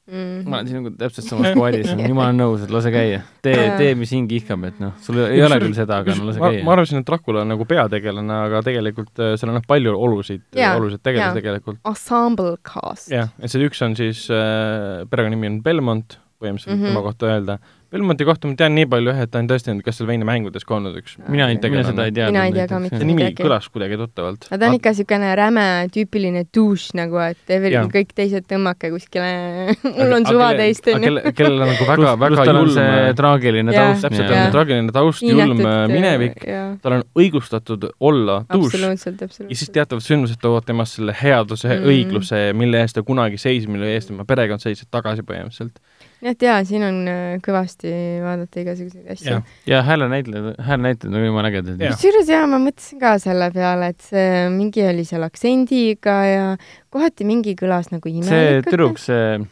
Mhm. 0.05 0.49
ma 0.49 0.57
olen 0.57 0.67
sinuga 0.67 0.89
täpselt 0.99 1.29
samas 1.29 1.53
koadis, 1.55 1.87
jumala 1.87 2.33
nõus, 2.35 2.63
et 2.65 2.69
lase 2.75 2.89
käia. 2.91 3.21
tee, 3.41 3.69
tee, 3.77 3.93
mis 3.95 4.09
hing 4.11 4.27
ihkab, 4.35 4.65
et 4.67 4.79
noh, 4.81 4.91
sul 4.99 5.15
ei 5.29 5.39
ole 5.41 5.55
küll 5.61 5.71
seda, 5.77 6.01
aga 6.03 6.13
no 6.17 6.25
lase 6.27 6.39
ma, 6.41 6.49
käia 6.51 6.63
ma. 6.65 6.73
arvasin, 6.73 6.97
et 6.99 7.05
Dracula 7.07 7.41
on 7.45 7.47
nagu 7.53 7.63
peategelane, 7.63 8.33
aga 8.49 8.59
tegelikult 8.67 9.15
äh, 9.23 9.37
seal 9.39 9.53
on 9.53 9.55
noh, 9.61 9.63
palju 9.65 9.93
olusid, 9.95 10.41
Jaa, 10.59 10.73
oluliselt 10.75 11.03
tegelasi 11.07 11.37
jaa. 11.37 11.39
tegelikult. 11.39 11.79
Ensemble 11.87 12.57
cast. 12.67 13.07
jah, 13.15 13.29
et 13.39 13.49
see 13.53 13.63
üks 13.63 13.79
on 13.85 13.95
siis 13.95 14.25
äh,, 14.29 15.05
perekonnanimi 15.07 15.47
on 15.53 15.61
Belmont, 15.63 16.17
põhimõtteliselt 16.43 16.75
mm 16.75 16.83
Mhm. 16.83 16.83
-hmm. 16.83 16.93
tema 16.93 17.07
kohta 17.07 17.31
öelda. 17.31 17.57
Belmonti 17.93 18.25
kohta 18.25 18.47
ma 18.49 18.55
tean 18.57 18.73
nii 18.73 18.87
palju 18.89 19.11
jah, 19.11 19.19
et 19.21 19.29
ta 19.29 19.37
on 19.37 19.45
tõesti 19.47 19.69
olnud 19.69 19.85
Castlevania 19.85 20.25
mängudes 20.25 20.63
ka 20.65 20.73
olnud 20.79 20.95
üks 20.97 21.11
mina 21.29 21.45
ei, 21.51 21.59
tegelane. 21.61 21.83
mina 21.83 21.91
seda 21.91 22.05
ei 22.07 22.11
teadnud. 22.15 22.33
Mina 22.33 22.45
ei 22.47 22.53
tea 22.55 22.63
ka 22.71 22.79
mitte 22.81 22.97
see 22.97 23.05
nimi 23.05 23.19
midagi. 23.21 23.43
kõlas 23.43 23.67
kuidagi 23.69 23.97
tuttavalt. 24.01 24.47
aga 24.49 24.57
ta 24.57 24.69
on 24.71 24.77
ikka 24.79 24.89
niisugune 24.95 25.35
räme 25.37 25.65
tüüpiline 25.93 26.41
douche 26.57 26.89
nagu, 26.97 27.19
et 27.21 27.37
every, 27.53 27.69
Jaa. 27.75 27.83
kõik 27.93 28.15
teised 28.17 28.47
tõmmake 28.49 28.89
kuskile, 28.95 29.29
mul 29.99 30.13
on 30.17 30.25
suva 30.25 30.47
teist, 30.57 30.87
onju. 30.89 31.03
kelle, 31.05 31.21
kellel 31.37 31.61
on 31.61 31.69
nagu 31.69 31.85
väga, 31.91 32.15
väga 32.23 32.45
julm 32.49 32.71
see 32.73 33.13
traagiline 33.21 33.71
taust. 33.77 34.01
täpselt, 34.07 34.27
tal 34.27 34.41
on 34.47 34.51
traagiline 34.57 34.91
taust, 34.97 35.21
julm 35.21 35.61
äh, 35.61 35.87
minevik, 35.93 36.41
tal 36.81 36.97
on 36.97 37.03
õigustatud 37.13 37.89
olla 37.99 38.39
douche 38.49 38.73
absoluutselt, 38.73 39.21
ja 39.21 39.55
siis 39.55 39.69
teatavad 39.69 40.01
sündmused 40.01 40.41
toovad 40.41 40.65
temast 40.65 40.97
selle 40.97 41.13
headuse 41.21 41.69
Mm. 41.73 41.85
õigluse, 41.89 42.53
mille 42.57 42.81
eest 42.81 42.95
ta 42.95 43.01
kunagi 43.05 43.37
seisis, 43.37 43.67
mille 43.69 43.85
eest 43.93 44.07
tema 44.09 44.25
perekond 44.25 44.59
seisis 44.61 44.87
tagasi 44.89 45.21
põhimõtteliselt. 45.21 45.77
Nii 46.23 46.31
et 46.31 46.43
jaa, 46.45 46.59
siin 46.67 46.83
on 46.87 46.99
äh, 47.11 47.23
kõvasti 47.43 47.89
vaadata 48.23 48.61
igasuguseid 48.63 49.09
asju 49.11 49.27
Jah.. 49.33 49.41
ja 49.67 49.81
häälenäitlejad, 49.83 50.61
häälenäitlejad 50.63 51.17
on 51.19 51.25
jumala 51.27 51.49
ägedad 51.51 51.81
Jah.. 51.83 51.95
kusjuures 51.97 52.29
jaa, 52.31 52.45
ma 52.47 52.59
mõtlesin 52.63 53.01
ka 53.01 53.17
selle 53.19 53.49
peale, 53.55 53.89
et 53.91 54.05
see 54.07 54.29
mingi 54.53 54.85
oli 54.87 55.03
seal 55.09 55.25
aktsendiga 55.27 56.15
ja 56.29 56.45
kohati 56.93 57.27
mingi 57.27 57.57
kõlas 57.59 57.91
nagu 57.91 58.07
see 58.07 58.21
imelikult. 58.23 58.69
tüdruk, 58.71 59.01
see, 59.03 59.43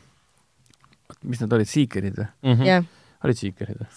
mis 1.27 1.41
nad 1.43 1.53
olid, 1.59 1.69
Seekerid 1.69 2.15
või? 2.17 2.29
Mhm. 2.53 2.65
jah, 2.71 2.87
olid 3.27 3.37
Seekerid 3.43 3.83
või? 3.83 3.91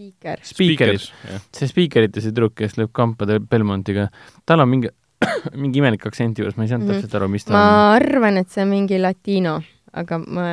spiiker. 0.00 0.40
Speakerid, 0.48 1.02
see 1.52 1.66
Speakerite 1.68 2.22
see 2.24 2.30
tüdruk, 2.32 2.54
kes 2.56 2.78
lööb 2.78 2.92
kampa 2.96 3.26
Belmontiga, 3.50 4.06
tal 4.48 4.62
on 4.64 4.70
mingi, 4.70 4.88
mingi 5.60 5.82
imelik 5.82 6.06
aktsent 6.08 6.38
juures, 6.40 6.56
ma 6.56 6.64
ei 6.64 6.70
saanud 6.70 6.86
Mhm. 6.88 6.94
täpselt 7.02 7.18
aru, 7.18 7.28
mis 7.28 7.44
ta 7.44 7.52
ma 7.52 7.64
on. 7.66 7.98
arvan, 7.98 8.38
et 8.40 8.48
see 8.48 8.62
on 8.64 8.70
mingi 8.72 8.96
latino, 9.02 9.58
aga 9.92 10.20
ma, 10.22 10.46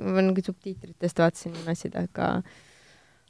ma 0.00 0.24
nagu 0.26 0.42
subtiitritest 0.42 1.22
vaatasin 1.22 1.54
nimesid, 1.54 1.94
aga 1.98 2.40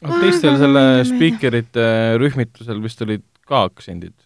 teistel 0.01 0.55
Aga 0.55 0.59
selle 0.65 0.81
ma 0.81 0.99
ei 1.03 1.07
spiikerite 1.09 1.87
rühmitusel 2.21 2.81
vist 2.85 3.03
olid 3.05 3.25
ka 3.49 3.67
aktsendid. 3.69 4.17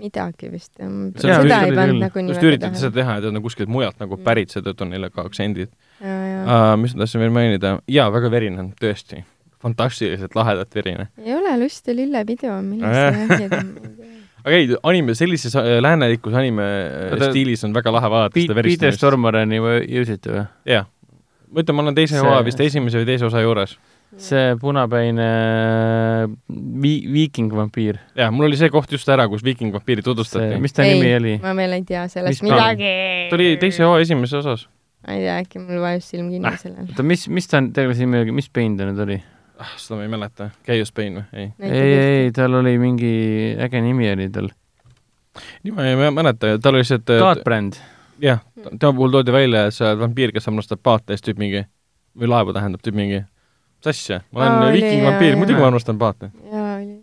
midagi 0.00 0.48
vist. 0.48 0.72
Jaa, 0.80 1.40
seda 1.42 1.58
ei 1.66 1.74
pannud 1.76 2.00
nagu 2.00 2.22
just 2.22 2.40
nii 2.40 2.48
üritati 2.52 2.80
seda 2.80 2.94
teha, 3.02 3.18
et 3.18 3.26
nad 3.26 3.36
on 3.36 3.44
kuskilt 3.44 3.68
mujalt 3.68 3.98
nagu 4.00 4.16
Mm. 4.16 4.24
pärit, 4.24 4.52
seetõttu 4.54 4.86
on 4.86 4.94
neil 4.94 5.10
ka 5.12 5.26
aktsendid 5.28 5.68
uh,. 6.00 6.76
mis 6.80 6.94
ma 6.94 7.02
tahtsin 7.04 7.20
veel 7.20 7.34
mainida, 7.34 7.74
jaa, 7.88 8.08
väga 8.12 8.30
verine 8.32 8.62
on, 8.62 8.72
tõesti. 8.80 9.24
fantastiliselt 9.60 10.34
lahedalt 10.34 10.72
verine. 10.74 11.10
ei 11.20 11.34
ole 11.36 11.52
Lust 11.60 11.88
ja 11.88 11.94
lillepidu, 11.94 12.54
millest 12.64 12.96
sa 12.96 13.10
räägid? 13.12 14.09
Aga 14.44 14.56
ei, 14.56 14.68
anime, 14.82 15.14
sellises 15.18 15.54
äh, 15.56 15.78
läänelikus 15.84 16.34
anime 16.34 16.62
äh, 16.64 17.12
Oota, 17.14 17.30
stiilis 17.30 17.64
on 17.66 17.74
väga 17.76 17.92
lahe 17.92 18.10
vaadata 18.10 18.34
Peter 18.34 18.46
seda 18.48 18.54
Peter 18.54 18.62
veristamist. 18.64 18.98
Stormareni 19.02 19.60
või 19.64 19.78
jõudsite 19.88 20.32
või? 20.34 20.44
jah. 20.74 20.86
ma 21.50 21.62
ütlen, 21.64 21.76
ma 21.78 21.82
olen 21.86 21.94
teise 21.98 22.14
See- 22.16 22.24
hooaja 22.26 22.44
vist 22.46 22.60
esimese 22.60 23.00
või 23.02 23.08
teise 23.12 23.26
osa 23.28 23.40
juures. 23.44 23.76
see 24.18 24.56
punapäine 24.60 25.26
vi-, 26.82 27.04
viiking-vampiir. 27.14 27.98
jah, 28.18 28.30
mul 28.34 28.48
oli 28.48 28.58
see 28.58 28.70
koht 28.72 28.90
just 28.92 29.08
ära, 29.12 29.28
kus 29.30 29.44
viiking 29.46 29.72
vampiiri 29.74 30.02
tutvustati. 30.06 30.58
mis 30.62 30.72
ta 30.76 30.82
nimi 30.86 31.12
oli? 31.16 31.36
ma 31.42 31.54
veel 31.58 31.76
ei 31.78 31.84
tea 31.86 32.06
sellest 32.10 32.42
Mis 32.42 32.50
midagi. 32.50 32.92
ta 33.30 33.38
oli 33.38 33.52
teise 33.62 33.84
hooaja 33.86 34.06
esimeses 34.08 34.40
osas. 34.42 34.66
ma 35.06 35.14
ei 35.16 35.22
tea, 35.26 35.36
äkki 35.44 35.62
mul 35.62 35.80
vajus 35.84 36.10
silm 36.12 36.30
kinni 36.32 36.48
Ah. 36.50 36.56
sellel. 36.60 36.88
oota, 36.90 37.02
mis, 37.06 37.28
mis 37.28 37.46
ta 37.50 37.60
tegelase 37.62 38.06
nimi 38.06 38.24
oli, 38.24 38.34
mis 38.40 38.48
pein 38.52 38.76
ta 38.78 38.88
nüüd 38.88 38.98
oli? 39.06 39.20
ah, 39.60 39.72
seda 39.80 39.98
ma 40.00 40.06
ei 40.06 40.10
mäleta. 40.12 40.50
Chaos 40.66 40.92
Pain 40.96 41.18
või? 41.20 41.24
ei. 41.36 41.48
ei, 41.60 41.92
ei, 42.24 42.32
tal 42.36 42.54
oli 42.60 42.76
mingi 42.80 43.10
äge 43.60 43.80
nimi 43.84 44.08
oli 44.12 44.28
tal. 44.32 44.48
nii 45.64 45.72
ma 45.76 45.86
ei 45.88 45.96
mä- 46.00 46.10
mäleta, 46.16 46.54
tal 46.62 46.78
oli 46.78 46.84
see, 46.88 46.98
et 47.00 47.12
Godbrand. 47.20 47.76
jah, 48.22 48.40
tema 48.78 48.92
puhul 48.96 49.12
toodi 49.14 49.32
välja, 49.32 49.66
et 49.70 49.76
see 49.76 49.92
vampiir, 50.00 50.32
kes 50.36 50.48
armastab 50.50 50.80
paate, 50.82 51.14
siis 51.16 51.24
tüüp 51.28 51.38
mingi, 51.40 51.62
või 52.18 52.28
laevu 52.32 52.52
tähendab, 52.56 52.82
tüüp 52.84 52.96
mingi, 52.98 53.20
mis 53.80 53.92
asja, 53.94 54.20
ma 54.32 54.42
olen 54.46 54.66
oli, 54.68 54.80
viiking 54.80 55.02
jaa, 55.04 55.10
vampiir, 55.12 55.30
jaa. 55.34 55.40
muidugi 55.44 55.60
ma 55.62 55.68
armastan 55.70 55.98
paate. 56.00 56.30
jaa, 56.50 56.74
oli. 56.80 56.96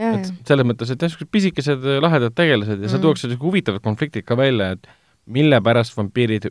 jaa, 0.00 0.12
et 0.20 0.30
selles 0.48 0.66
mõttes, 0.70 0.90
et 0.94 1.02
jah, 1.04 1.12
siuksed 1.12 1.30
pisikesed 1.34 1.84
lahedad 2.04 2.34
tegelased 2.38 2.78
ja 2.80 2.88
seal 2.88 2.98
Mm. 3.00 3.06
tuuakse 3.08 3.28
siuke 3.32 3.44
huvitavad 3.48 3.82
konfliktid 3.84 4.24
ka 4.28 4.36
välja, 4.38 4.70
et 4.78 4.86
mille 5.26 5.60
pärast 5.64 5.96
vampiirid 5.98 6.50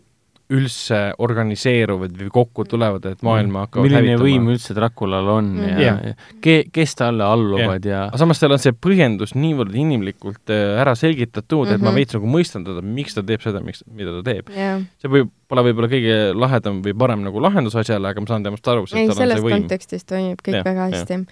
üldse 0.53 0.97
organiseeruvad 1.23 2.13
või 2.19 2.29
kokku 2.33 2.65
tulevad, 2.69 3.05
et 3.09 3.21
maailma 3.25 3.65
hakkavad 3.65 3.87
milline 3.87 4.13
hävitama. 4.13 4.25
võim 4.27 4.49
üldse 4.53 4.75
Draculal 4.77 5.29
on 5.33 5.49
Mm. 5.53 5.69
ja, 5.69 5.79
Jah. 5.83 5.99
ja 6.05 6.13
ke, 6.41 6.55
kes 6.73 6.95
talle 6.99 7.23
alluvad 7.25 7.85
ja, 7.85 8.03
aga 8.07 8.17
samas 8.21 8.39
tal 8.41 8.53
on 8.55 8.61
see 8.61 8.71
põhjendus 8.73 9.33
niivõrd 9.35 9.73
inimlikult 9.75 10.53
äh, 10.53 10.79
ära 10.81 10.93
selgitatud 10.99 11.65
mm, 11.65 11.69
-hmm. 11.71 11.75
et 11.75 11.81
ma 11.81 11.89
Mhm. 11.91 11.95
veits 11.97 12.13
nagu 12.17 12.27
mõistan 12.37 12.65
teda, 12.65 12.81
miks 12.81 13.13
ta 13.17 13.23
teeb 13.23 13.41
seda, 13.41 13.59
miks, 13.65 13.83
mida 13.91 14.11
ta 14.19 14.23
teeb. 14.31 14.49
jah. 14.55 14.81
see 15.01 15.09
võib, 15.09 15.29
pole 15.47 15.61
võib-olla 15.69 15.89
kõige 15.91 16.17
lahedam 16.37 16.81
või 16.83 16.93
parem 16.97 17.23
nagu 17.23 17.39
lahendus 17.41 17.75
asjale, 17.75 18.07
aga 18.07 18.21
ma 18.21 18.27
saan 18.27 18.43
temast 18.43 18.67
aru, 18.67 18.85
sest 18.87 18.99
tal 18.99 19.09
on 19.09 19.15
selles 19.21 19.39
see 19.39 19.47
võim. 19.47 19.59
kontekstis 19.61 20.05
toimib 20.05 20.39
kõik 20.41 20.59
Jah, 20.61 20.65
väga 20.65 20.89
hästi. 20.91 21.25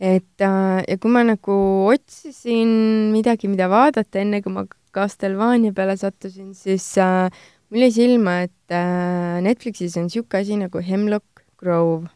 et 0.00 0.40
äh, 0.40 0.84
ja 0.88 0.96
kui 0.98 1.10
ma 1.10 1.22
nagu 1.24 1.56
otsisin 1.92 3.12
midagi, 3.12 3.48
mida 3.48 3.68
vaadata, 3.70 4.18
enne 4.22 4.42
kui 4.42 4.52
ma 4.52 4.64
Castlevania 4.92 5.72
peale 5.72 5.94
sattusin, 5.96 6.50
siis 6.54 6.84
äh, 7.00 7.30
mul 7.72 7.86
jäi 7.86 7.92
silma, 7.94 8.42
et 8.46 8.74
äh, 8.74 9.40
Netflixis 9.44 9.96
on 9.96 10.08
niisugune 10.08 10.42
asi 10.42 10.58
nagu 10.60 10.82
Hemlock 10.84 11.44
Grove. 11.56 12.10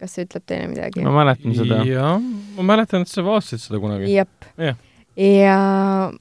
kas 0.00 0.14
see 0.16 0.24
ütleb 0.24 0.44
teile 0.48 0.68
midagi? 0.68 1.02
ma 1.04 1.12
mäletan 1.16 1.56
seda. 1.56 1.80
jah, 1.88 2.20
ma 2.56 2.68
mäletan, 2.68 3.04
et 3.04 3.12
sa 3.12 3.24
vaatasid 3.24 3.64
seda 3.64 3.80
kunagi. 3.80 4.12
jep 4.12 4.48
Jah. 4.60 4.78
ja 5.16 5.58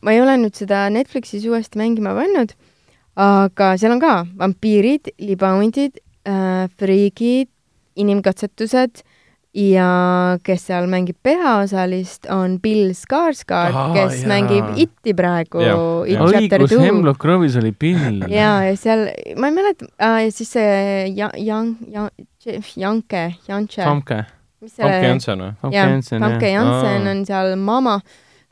ma 0.02 0.16
ei 0.16 0.24
ole 0.24 0.38
nüüd 0.40 0.56
seda 0.56 0.86
Netflixis 0.94 1.48
uuesti 1.52 1.80
mängima 1.82 2.16
pannud, 2.16 2.56
aga 3.20 3.74
seal 3.80 3.98
on 3.98 4.04
ka 4.04 4.16
vampiirid, 4.40 5.12
libahundid 5.20 6.00
äh,, 6.28 6.68
friigid, 6.80 7.52
inimkatsetused 8.00 9.04
ja 9.56 10.38
kes 10.46 10.68
seal 10.70 10.86
mängib 10.92 11.18
peaosalist, 11.26 12.28
on 12.30 12.60
Bill 12.62 12.94
Skarsgård 12.94 13.78
kes 13.96 14.22
jaa. 14.22 14.30
mängib 14.30 14.78
Iti 14.78 15.16
praegu 15.18 15.64
õigus. 16.06 16.76
Hemlock 16.78 17.22
Grove'is 17.22 17.58
oli 17.60 17.72
Bill. 17.74 18.26
ja, 18.30 18.52
ja 18.68 18.76
seal, 18.78 19.08
ma 19.40 19.50
ei 19.50 19.56
mäleta 19.56 19.90
äh,, 19.98 20.26
ja 20.28 20.34
siis 20.34 20.54
see 20.58 21.08
ja, 21.18 21.32
Jan-, 21.34 21.78
Jan-, 21.90 22.14
Janke, 22.78 23.24
Jantše, 23.48 23.84
Famke 23.84 24.26
selle, 24.68 24.98
Jansen 25.04 25.44
või? 25.44 25.54
Jah, 25.74 25.94
jah. 26.42 26.52
Jansen 26.52 27.08
on 27.12 27.24
seal 27.28 27.56
mama, 27.60 28.00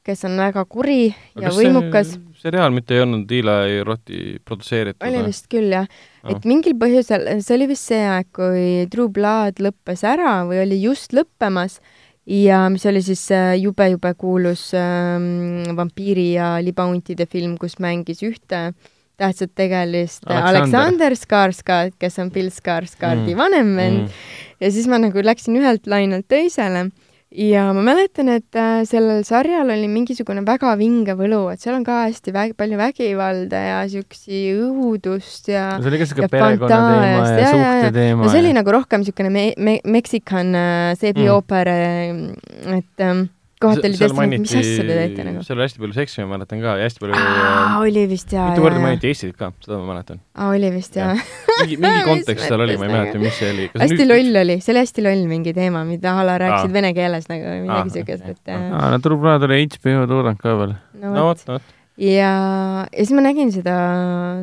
kes 0.08 0.24
on 0.28 0.38
väga 0.40 0.64
kuri 0.70 1.10
ja 1.10 1.50
kas 1.50 1.60
võimukas. 1.60 2.16
see 2.16 2.27
seriaal 2.42 2.74
mitte 2.76 2.96
ei 2.96 3.02
olnud 3.04 3.32
Eli 3.32 3.84
Rothi 3.84 4.38
produtseeritud 4.46 5.08
oli 5.08 5.24
vist 5.28 5.48
küll 5.52 5.72
jah, 5.74 5.88
Aa. 6.24 6.34
et 6.36 6.46
mingil 6.50 6.76
põhjusel, 6.80 7.28
see 7.42 7.56
oli 7.58 7.70
vist 7.72 7.90
see 7.90 8.04
aeg, 8.06 8.30
kui 8.36 8.66
True 8.94 9.10
Blood 9.14 9.62
lõppes 9.64 10.04
ära 10.08 10.42
või 10.50 10.62
oli 10.66 10.82
just 10.84 11.16
lõppemas 11.18 11.80
ja 12.28 12.66
mis 12.74 12.86
oli 12.90 13.02
siis 13.06 13.24
äh, 13.32 13.54
jube-jube 13.62 14.14
kuulus 14.20 14.70
ähm, 14.78 15.64
vampiiri 15.78 16.34
ja 16.36 16.58
libahuntide 16.64 17.26
film, 17.32 17.58
kus 17.62 17.78
mängis 17.84 18.22
ühte 18.28 18.74
tähtsat 19.18 19.56
tegelist 19.58 20.28
äh, 20.30 20.36
Alexander. 20.36 20.84
Alexander 20.84 21.16
Skarsgård, 21.18 21.96
kes 21.98 22.20
on 22.22 22.32
Bill 22.36 22.52
Skarsgårdi 22.54 23.34
Mm. 23.34 23.38
vanem 23.40 23.76
vend 23.80 24.02
mm. 24.04 24.24
ja 24.62 24.72
siis 24.72 24.88
ma 24.92 25.00
nagu 25.02 25.24
läksin 25.26 25.58
ühelt 25.58 25.88
lainelt 25.90 26.28
teisele 26.30 26.90
ja 27.36 27.66
ma 27.76 27.84
mäletan, 27.84 28.30
et 28.32 28.56
äh, 28.56 28.82
sellel 28.88 29.24
sarjal 29.28 29.70
oli 29.74 29.88
mingisugune 29.92 30.44
väga 30.48 30.74
vinge 30.80 31.16
võlu, 31.20 31.42
et 31.52 31.64
seal 31.64 31.76
on 31.76 31.86
ka 31.88 32.06
hästi 32.06 32.34
vä 32.36 32.46
palju 32.58 32.80
vägivalda 32.80 33.64
ja 33.66 33.80
siukesi 33.92 34.44
õudust 34.56 35.52
ja 35.52 35.70
see 35.82 35.92
oli 35.92 36.02
ka 36.02 36.08
siuke 36.10 36.26
ja 36.26 36.32
perekonna 36.32 36.70
teema 36.72 36.92
fantaasiast, 36.94 37.34
ja 37.34 37.40
jaa, 37.40 37.50
jaa, 37.50 37.74
suhte 37.74 37.88
jaa. 37.88 37.96
teema. 38.00 38.24
no 38.24 38.32
see 38.32 38.44
oli 38.46 38.54
nagu 38.56 38.76
rohkem 38.78 39.04
niisugune 39.04 39.34
me-, 39.34 39.56
me-, 39.58 39.82
Mexican 39.98 40.56
äh, 40.56 40.94
seebiooper 41.00 41.74
mm., 41.74 42.78
et 42.80 43.04
ähm, 43.04 43.28
kohati 43.62 43.90
oli 43.90 43.98
tõesti 43.98 44.28
mis 44.34 44.54
asja 44.60 44.84
te 44.86 44.98
teete 45.00 45.26
nagu. 45.26 45.44
seal 45.46 45.58
oli 45.58 45.66
hästi 45.66 45.82
palju 45.84 45.96
seksi, 45.98 46.24
ma 46.24 46.36
mäletan 46.36 46.60
ka, 46.62 46.74
ja 46.80 46.88
hästi 46.88 47.02
palju 47.04 47.22
aa, 47.22 47.78
oli 47.82 48.04
vist 48.12 48.34
jaa, 48.36 48.50
mitu 48.52 48.66
korda 48.66 48.82
mainiti 48.84 49.12
Eestit 49.12 49.38
ka, 49.40 49.50
seda 49.66 49.80
ma 49.82 49.94
mäletan. 49.94 50.20
aa, 50.38 50.50
oli 50.54 50.70
vist 50.76 50.98
jaa. 51.00 51.16
mingi, 51.16 51.80
mingi 51.82 52.04
kontekst 52.12 52.46
seal 52.50 52.66
oli, 52.66 52.76
ma 52.78 52.90
ei 52.90 52.94
mäleta, 52.94 53.22
mis 53.24 53.40
see 53.40 53.54
oli. 53.54 53.70
hästi 53.84 54.10
loll 54.10 54.42
oli, 54.44 54.60
see 54.64 54.76
oli 54.76 54.84
hästi 54.86 55.08
loll 55.08 55.24
mingi 55.32 55.56
teema, 55.58 55.82
mida 55.90 56.14
a 56.18 56.28
la 56.28 56.38
rääkisid 56.44 56.76
vene 56.78 56.94
keeles 56.98 57.32
nagu 57.32 57.50
või 57.50 57.64
midagi 57.66 57.96
siukest, 57.98 58.30
et 58.36 58.54
aa, 58.58 58.92
no 58.94 59.02
True 59.04 59.22
Blood 59.24 59.48
oli 59.50 59.64
HBO 59.66 60.06
toodang 60.14 60.42
ka 60.44 60.54
veel. 60.62 60.78
no 61.02 61.32
vot 61.32 61.42
vot, 61.50 61.74
ja, 61.98 62.30
ja 62.92 62.94
siis 63.02 63.16
ma 63.18 63.26
nägin 63.26 63.50
seda, 63.56 63.80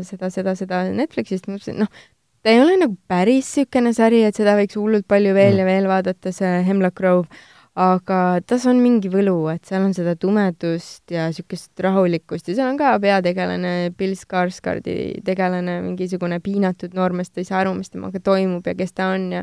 seda, 0.07 0.31
seda, 0.35 0.59
seda 0.59 0.83
Netflixist, 0.91 1.47
mõtlesin, 1.47 1.79
et 1.79 1.87
noh, 1.87 2.05
ta 2.45 2.53
ei 2.53 2.61
ole 2.61 2.77
nagu 2.83 2.99
päris 3.09 3.47
niisugune 3.57 3.95
sari, 3.97 4.25
et 4.27 4.37
seda 4.37 4.59
võiks 4.59 4.77
hullult 4.77 5.07
palju 5.09 5.33
veel 5.37 5.55
Mm. 5.55 5.63
ja 5.63 5.67
veel 5.71 5.87
vaadata, 5.89 6.33
see 6.35 6.63
Hemlock 6.67 6.99
Grove, 6.99 7.29
aga 7.75 8.19
tas 8.47 8.65
on 8.71 8.79
mingi 8.79 9.11
võlu, 9.11 9.37
et 9.51 9.65
seal 9.67 9.83
on 9.83 9.95
seda 9.97 10.15
tumedust 10.21 11.11
ja 11.11 11.27
niisugust 11.31 11.81
rahulikkust 11.83 12.49
ja 12.49 12.55
seal 12.55 12.71
on 12.71 12.79
ka 12.79 12.93
peategelane 13.03 13.91
Bill 13.99 14.15
Skarsgårdi 14.19 15.25
tegelane, 15.27 15.81
mingisugune 15.83 16.39
piinatud 16.45 16.95
noormees, 16.95 17.33
ta 17.33 17.43
ei 17.43 17.49
saa 17.49 17.65
aru, 17.65 17.75
mis 17.79 17.91
temaga 17.91 18.23
toimub 18.23 18.67
ja 18.71 18.77
kes 18.79 18.95
ta 18.95 19.11
on 19.17 19.33
ja 19.41 19.43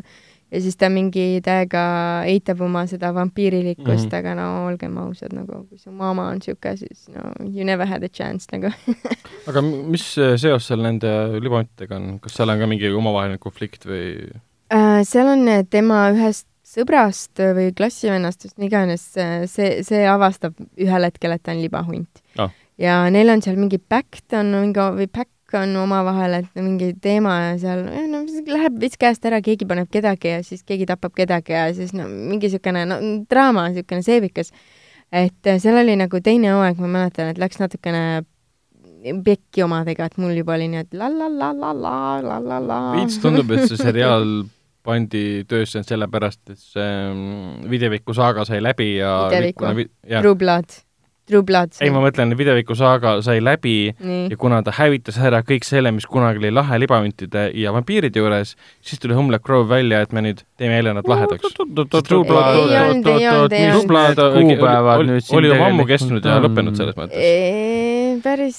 ja 0.52 0.60
siis 0.62 0.76
ta 0.78 0.90
mingi 0.92 1.40
täiega 1.44 1.82
eitab 2.28 2.62
oma 2.66 2.84
seda 2.90 3.14
vampiirilikkust 3.16 3.88
mm. 3.88 4.10
-hmm. 4.10 4.18
aga 4.18 4.36
no 4.36 4.48
olgem 4.68 4.98
ausad, 4.98 5.34
nagu 5.36 5.64
kui 5.70 5.80
su 5.80 5.92
mama 5.92 6.28
on 6.28 6.40
niisugune, 6.42 6.78
siis 6.78 7.08
no 7.10 7.32
you 7.40 7.64
never 7.66 7.88
had 7.88 8.04
a 8.04 8.10
chance 8.10 8.48
nagu. 8.52 8.72
aga 9.50 9.62
mis 9.62 10.18
äh, 10.18 10.36
seos 10.38 10.68
seal 10.68 10.84
nende 10.84 11.12
libahuntidega 11.40 11.96
on, 11.96 12.20
kas 12.20 12.36
seal 12.36 12.50
on 12.50 12.60
ka 12.60 12.68
mingi 12.68 12.92
omavaheline 12.92 13.40
konflikt 13.40 13.88
või? 13.88 14.32
Äh, 14.74 15.04
seal 15.08 15.28
on 15.28 15.48
äh, 15.48 15.64
tema 15.70 16.10
ühest 16.12 16.48
sõbrast 16.72 17.42
või 17.58 17.72
klassivennast, 17.76 18.48
mis 18.48 18.70
iganes, 18.70 19.04
see, 19.52 19.82
see 19.84 20.02
avastab 20.08 20.56
ühel 20.80 21.08
hetkel, 21.08 21.36
et 21.36 21.44
ta 21.44 21.56
on 21.56 21.62
libahunt 21.64 22.24
Ah. 22.40 22.52
ja 22.80 23.04
neil 23.12 23.30
on 23.34 23.42
seal 23.44 23.60
mingi 23.60 23.78
pact 23.78 24.34
on 24.38 24.54
mingi 24.56 24.80
või 24.96 25.08
pack 25.12 25.30
on 25.60 25.76
omavahel, 25.82 26.38
et 26.40 26.62
mingi 26.64 26.94
teema 27.04 27.34
ja 27.42 27.56
seal 27.60 27.82
no, 28.12 28.22
mis 28.24 28.40
läheb 28.48 28.78
veits 28.80 29.00
käest 29.00 29.26
ära, 29.28 29.42
keegi 29.44 29.68
paneb 29.68 29.90
kedagi 29.92 30.32
ja 30.32 30.44
siis 30.48 30.64
keegi 30.64 30.88
tapab 30.88 31.16
kedagi 31.18 31.56
ja 31.58 31.66
siis 31.76 31.92
no 31.98 32.08
mingi 32.08 32.48
niisugune 32.48 32.86
no 32.88 33.00
draama, 33.30 33.68
niisugune 33.70 34.06
seebikas. 34.06 34.54
et 35.12 35.48
äh, 35.48 35.60
seal 35.60 35.82
oli 35.82 35.98
nagu 36.00 36.22
teine 36.24 36.54
hooaeg, 36.56 36.80
ma 36.80 36.94
mäletan, 36.96 37.34
et 37.34 37.42
läks 37.42 37.60
natukene 37.60 38.24
pekki 39.26 39.64
omadega, 39.66 40.08
et 40.08 40.18
mul 40.22 40.36
juba 40.38 40.56
oli 40.56 40.70
nii, 40.72 40.86
et 40.86 40.96
la 40.96 41.10
la 41.10 41.28
la 41.28 41.52
la 41.52 41.74
la 41.74 41.96
la 42.22 42.40
la 42.40 42.60
la. 42.64 42.80
veits 42.96 43.20
tundub, 43.20 43.52
et 43.52 43.68
see 43.68 43.80
seriaal 43.82 44.44
pandi 44.84 45.44
töösse 45.48 45.84
sellepärast, 45.86 46.42
et 46.50 46.58
see 46.58 46.88
mm, 47.14 47.70
videoviku 47.70 48.14
saaga 48.18 48.46
sai 48.46 48.62
läbi 48.64 48.96
ja 48.98 49.12
Videoviku. 49.30 49.60
kuna 49.64 49.76
vi- 49.78 49.90
jah, 50.10 50.24
True 51.30 51.44
Blood, 51.46 51.78
ei 51.86 51.92
ma 51.94 52.02
mõtlen, 52.04 52.34
videoviku 52.38 52.76
saaga 52.78 53.14
sai 53.22 53.40
läbi 53.44 53.94
nii 53.94 54.32
ja 54.32 54.38
kuna 54.42 54.62
ta 54.66 54.74
hävitas 54.76 55.20
ära 55.22 55.44
kõik 55.46 55.64
selle, 55.68 55.92
mis 55.94 56.08
kunagi 56.10 56.42
oli 56.42 56.50
lahe 56.54 56.80
libahuntide 56.82 57.44
ja 57.58 57.74
vampiiride 57.76 58.20
juures, 58.20 58.56
siis 58.82 59.00
tuli 59.02 59.14
Hemlock 59.18 59.46
Grove 59.46 59.70
välja, 59.70 60.02
et 60.02 60.16
me 60.18 60.24
nüüd 60.26 60.42
teeme 60.58 60.80
jälle 60.80 60.96
nad 60.98 61.08
lahedaks. 61.08 61.46
Kuupäevad 64.42 64.98
oli, 64.98 65.12
nüüd 65.14 65.26
siin 65.28 65.38
oli 65.40 65.54
juba 65.54 65.70
ammu 65.70 65.86
kestnud 65.90 66.26
ja 66.26 66.40
lõppenud 66.42 66.78
selles 66.80 66.98
mõttes. 66.98 67.70
Päris. 68.22 68.58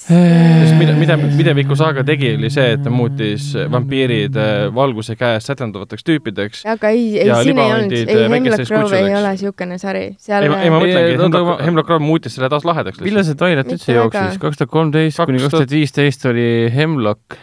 mida, 0.79 0.95
mida 0.97 1.17
videoviku 1.19 1.77
saaga 1.79 2.03
tegi, 2.07 2.33
oli 2.39 2.51
see, 2.53 2.73
et 2.77 2.83
ta 2.83 2.91
muutis 2.93 3.51
vampiirid 3.71 4.37
äh, 4.39 4.65
valguse 4.75 5.17
käes 5.19 5.47
sätenduvateks 5.51 6.07
tüüpideks. 6.09 6.65
aga 6.73 6.91
ei, 6.95 7.21
ei 7.23 7.31
siin 7.45 7.59
ei 7.59 7.75
olnud, 7.77 7.95
ei 7.95 8.03
äh, 8.03 8.09
Hemlock 8.09 8.33
väikesteks 8.33 8.73
Grove 8.73 9.01
ei 9.03 9.15
ole 9.19 9.35
niisugune 9.37 9.79
sari, 9.83 10.05
seal 10.23 10.49
ei, 10.49 10.73
ma 10.73 10.81
mõtlengi, 10.83 11.31
ma-, 11.37 11.59
Hemlock 11.63 11.91
Grove 11.91 12.05
muutis 12.07 12.37
selle 12.37 12.51
taas 12.53 12.67
lahedaks 12.69 13.01
millal 13.03 13.23
lihtsalt. 13.23 13.39
see 13.39 13.41
Twilight 13.43 13.73
üldse 13.77 13.97
jooksis? 13.97 14.41
kaks 14.43 14.61
tuhat 14.61 14.73
kolmteist 14.73 15.23
kuni 15.23 15.41
kaks 15.43 15.57
tuhat 15.57 15.73
viisteist 15.77 16.27
oli 16.31 16.49
Hemlock, 16.75 17.39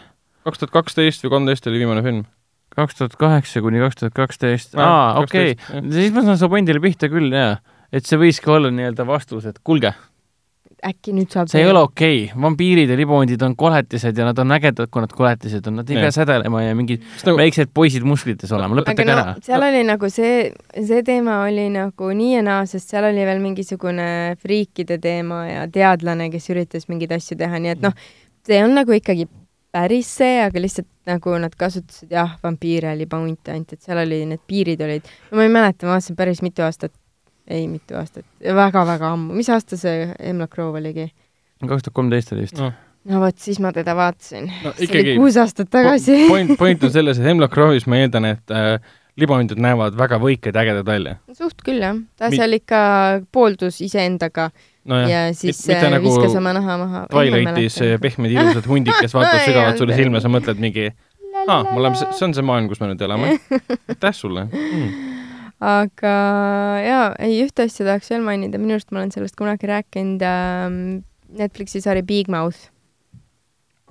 kaks 0.48 0.62
tuhat 0.62 0.74
kaksteist 0.76 1.26
või 1.26 1.34
kolmteist 1.38 1.68
oli 1.72 1.82
viimane 1.84 2.04
film. 2.06 2.24
kaks 2.76 3.00
tuhat 3.02 3.18
kaheksa 3.20 3.64
kuni 3.66 3.82
kaks 3.84 4.00
tuhat 4.04 4.16
kaksteist, 4.18 4.78
Aa, 4.80 5.18
okei, 5.24 5.56
12, 5.58 5.74
jah. 5.74 5.92
siis 5.98 6.14
ma 6.16 6.24
saan 6.28 6.38
su 6.42 6.50
pointile 6.52 6.80
pihta 6.84 7.10
küll, 7.12 7.34
jaa. 7.34 7.58
et 7.92 8.06
see 8.06 8.20
võiski 8.22 8.52
olla 8.54 8.70
nii-öelda 8.72 9.06
vastus, 9.10 9.50
et 9.50 9.58
kuulge, 9.66 9.92
äkki 10.86 11.14
nüüd 11.16 11.32
saab 11.34 11.50
see 11.52 11.62
ei 11.64 11.70
ole 11.70 11.82
okei 11.84 12.20
okay., 12.26 12.42
vampiirid 12.42 12.92
ja 12.92 12.98
libahundid 13.00 13.42
on 13.46 13.56
koletised 13.60 14.18
ja 14.18 14.28
nad 14.28 14.40
on 14.40 14.56
ägedad, 14.56 14.90
kui 14.92 15.04
nad 15.04 15.14
koletised 15.16 15.68
on, 15.68 15.80
nad 15.82 15.90
ei 15.90 15.98
Jah. 15.98 16.08
pea 16.08 16.16
sädelema 16.16 16.64
ja 16.64 16.76
mingid 16.78 17.04
nagu- 17.26 17.40
väiksed 17.42 17.74
poisid 17.74 18.06
musklites 18.08 18.52
olema, 18.56 18.80
lõpetage 18.80 19.08
no 19.10 19.18
ära. 19.18 19.36
seal 19.46 19.66
oli 19.70 19.84
nagu 19.88 20.12
see, 20.14 20.52
see 20.76 21.04
teema 21.08 21.42
oli 21.48 21.68
nagu 21.74 22.14
nii 22.22 22.38
ja 22.38 22.46
naa, 22.46 22.64
sest 22.70 22.94
seal 22.94 23.10
oli 23.10 23.26
veel 23.28 23.44
mingisugune 23.44 24.10
friikide 24.40 25.00
teema 25.04 25.44
ja 25.48 25.68
teadlane, 25.72 26.30
kes 26.34 26.50
üritas 26.54 26.90
mingeid 26.92 27.18
asju 27.20 27.38
teha, 27.40 27.60
nii 27.60 27.76
et 27.76 27.86
noh, 27.86 27.96
see 28.48 28.64
on 28.64 28.76
nagu 28.78 28.96
ikkagi 28.96 29.28
päris 29.74 30.10
see, 30.20 30.40
aga 30.42 30.62
lihtsalt 30.62 30.88
nagu 31.10 31.36
nad 31.42 31.54
kasutasid 31.58 32.14
jah, 32.14 32.36
vampiire, 32.44 32.94
libahunte 32.98 33.54
ainult, 33.54 33.74
et 33.74 33.86
seal 33.86 34.02
oli, 34.02 34.24
need 34.30 34.42
piirid 34.50 34.82
olid, 34.86 35.10
ma 35.36 35.46
ei 35.46 35.54
mäleta, 35.54 35.88
ma 35.88 35.96
vaatasin 35.96 36.18
päris 36.20 36.42
mitu 36.46 36.66
aastat, 36.66 36.94
ei 37.50 37.66
mitu 37.68 37.98
aastat 38.00 38.26
väga,, 38.44 38.56
väga-väga 38.64 39.14
ammu, 39.16 39.34
mis 39.38 39.50
aasta 39.54 39.78
see 39.80 40.06
Hemlock 40.20 40.54
Grove 40.56 40.80
oligi? 40.82 41.10
kaks 41.66 41.88
tuhat 41.88 41.96
kolmteist 41.98 42.34
oli 42.36 42.46
vist. 42.46 42.60
noh, 42.60 42.72
no 43.10 43.22
vot, 43.24 43.38
siis 43.42 43.60
ma 43.64 43.74
teda 43.76 43.96
vaatasin 43.98 44.48
no 44.64 44.74
see 44.78 44.90
oli 45.02 45.18
kuus 45.20 45.38
aastat 45.42 45.72
tagasi. 45.74 46.24
point, 46.32 46.56
point 46.60 46.88
on 46.88 46.94
selles, 46.94 47.20
et 47.20 47.28
Hemlock 47.28 47.56
Grove'is 47.56 47.88
ma 47.90 48.00
eeldan, 48.04 48.30
et 48.30 48.56
äh, 48.56 48.78
libahundid 49.20 49.60
näevad 49.60 49.98
väga 50.00 50.20
võikad 50.22 50.56
ja 50.56 50.64
ägedad 50.64 50.88
välja. 50.88 51.18
suht 51.36 51.64
küll 51.66 51.84
jah, 51.84 51.98
ta 52.20 52.32
Mi- 52.32 52.40
seal 52.40 52.56
ikka 52.60 52.80
pooldus 53.36 53.82
iseendaga 53.86 54.50
nojah, 54.88 55.10
ja 55.10 55.26
siis 55.34 55.60
mitte 55.68 55.90
äh, 55.90 55.94
nagu 55.98 56.08
viskas 56.08 56.38
oma 56.40 56.56
naha 56.56 56.80
maha. 56.86 57.04
Twilightis 57.12 57.82
pehmed 58.02 58.34
ilusad 58.36 58.70
hundid, 58.70 58.96
kes 59.02 59.16
vaatavad 59.18 59.46
sügavalt 59.50 59.84
sulle 59.84 60.00
silma, 60.00 60.24
sa 60.24 60.32
mõtled 60.32 60.62
mingi, 60.64 60.90
aa, 61.46 61.62
me 61.66 61.78
oleme, 61.82 62.00
see 62.00 62.28
on 62.30 62.38
see 62.38 62.46
maailm, 62.46 62.72
kus 62.72 62.84
me 62.84 62.94
nüüd 62.94 63.08
elame. 63.10 63.38
aitäh 63.92 64.16
sulle 64.16 64.48
mm.. 64.48 65.09
Aga 65.60 66.16
jaa, 66.86 67.06
ei 67.20 67.40
ühte 67.44 67.68
asja 67.68 67.86
tahaks 67.86 68.10
veel 68.14 68.24
mainida, 68.26 68.60
minu 68.62 68.78
arust 68.78 68.92
ma 68.92 69.02
olen 69.02 69.12
sellest 69.16 69.36
kunagi 69.40 69.70
rääkinud 69.70 70.24
ähm,, 70.24 70.82
Netflixi 71.30 71.82
sari 71.84 72.02
Big 72.02 72.30
Mouth, 72.32 72.70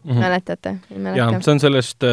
Mm 0.05 0.11
-hmm. 0.15 0.19
mäletate? 0.19 0.77
mäleta? 0.97 1.41
see 1.43 1.53
on 1.53 1.61
sellest 1.61 2.03
äh, 2.03 2.11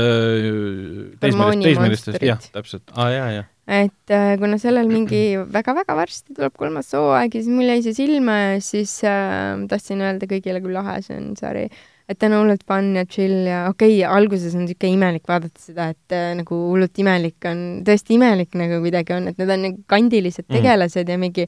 teismelist, 1.19 1.63
teismelistest, 1.63 2.21
jah, 2.21 2.39
täpselt. 2.51 2.83
aa, 2.95 3.09
jaa, 3.09 3.29
jaa. 3.31 3.43
et 3.67 4.11
äh, 4.11 4.39
kuna 4.39 4.57
sellel 4.57 4.87
mingi 4.87 5.37
väga-väga 5.53 5.95
varsti 5.95 6.33
tuleb 6.33 6.53
kolmas 6.57 6.91
hooaeg 6.93 7.35
ja 7.35 7.43
siis 7.43 7.53
mul 7.55 7.69
jäi 7.69 7.83
see 7.85 7.93
silma 7.93 8.31
ja 8.31 8.61
siis 8.61 8.97
äh, 9.05 9.67
tahtsin 9.69 10.01
öelda 10.01 10.25
kõigile, 10.25 10.61
kui 10.65 10.73
lahe 10.73 10.97
see 11.05 11.17
on 11.17 11.35
sari. 11.37 11.69
Et 12.09 12.19
ta 12.19 12.27
on 12.29 12.35
hullult 12.37 12.65
fun 12.69 12.91
ja 12.99 13.05
chill 13.09 13.47
ja 13.49 13.63
okei 13.71 13.99
okay,, 14.01 14.17
alguses 14.17 14.53
on 14.57 14.67
siuke 14.69 14.89
imelik 14.91 15.25
vaadata 15.29 15.61
seda, 15.61 15.89
et 15.95 16.13
äh, 16.15 16.33
nagu 16.37 16.59
hullult 16.71 17.01
imelik 17.01 17.47
on, 17.49 17.63
tõesti 17.87 18.19
imelik 18.19 18.57
nagu 18.59 18.81
kuidagi 18.83 19.15
on, 19.17 19.31
et 19.31 19.39
need 19.41 19.55
on 19.55 19.65
nagu 19.69 19.81
kandilised 19.89 20.45
Mhm. 20.45 20.57
tegelased 20.59 21.09
ja 21.09 21.17
mingi 21.17 21.47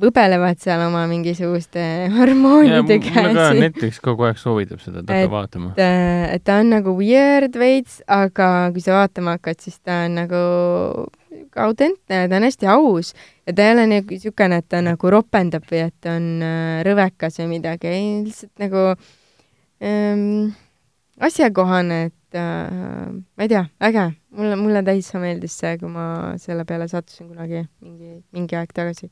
võbelevad 0.00 0.58
seal 0.62 0.80
oma 0.86 1.04
mingisuguste 1.10 1.82
ja 2.04 2.12
hormoonidega 2.14 3.12
mulle 3.14 3.34
ka 3.36 3.50
Netflix 3.58 4.00
kogu 4.02 4.24
aeg 4.26 4.40
soovitab 4.40 4.80
seda, 4.82 5.02
et 5.04 5.12
hakka 5.12 5.32
vaatama. 5.34 5.74
et, 5.74 5.82
äh, 5.84 6.34
et 6.38 6.44
ta 6.44 6.58
on 6.62 6.72
nagu 6.72 6.94
weird 6.98 7.58
veits, 7.60 8.00
aga 8.08 8.70
kui 8.72 8.84
sa 8.84 8.96
vaatama 9.02 9.36
hakkad, 9.36 9.60
siis 9.60 9.78
ta 9.84 10.04
on 10.06 10.16
nagu 10.22 10.40
autentne 11.60 12.24
ta 12.28 12.38
on 12.38 12.46
hästi 12.48 12.70
aus 12.72 13.12
ja 13.46 13.52
ta 13.52 13.68
ei 13.68 13.74
ole 13.76 13.84
niisugune, 13.90 14.62
et 14.62 14.68
ta 14.68 14.80
nagu 14.84 15.12
ropendab 15.12 15.68
või 15.70 15.84
et 15.90 16.08
on 16.10 16.30
äh, 16.42 16.80
rõvekas 16.88 17.38
või 17.42 17.58
midagi, 17.58 17.92
ei 17.92 18.08
lihtsalt 18.24 18.64
nagu 18.64 18.94
ähm, 19.82 20.52
asjakohane, 21.20 21.98
et 22.10 22.38
äh, 22.38 23.10
ma 23.14 23.46
ei 23.46 23.50
tea, 23.50 23.64
äge, 23.88 24.06
mulle, 24.34 24.56
mulle 24.58 24.82
täitsa 24.86 25.20
meeldis 25.22 25.56
see, 25.60 25.74
kui 25.80 25.90
ma 25.92 26.06
selle 26.42 26.66
peale 26.68 26.88
sattusin 26.90 27.30
kunagi 27.30 27.64
mingi, 27.84 28.16
mingi 28.34 28.58
aeg 28.58 28.72
tagasi. 28.74 29.10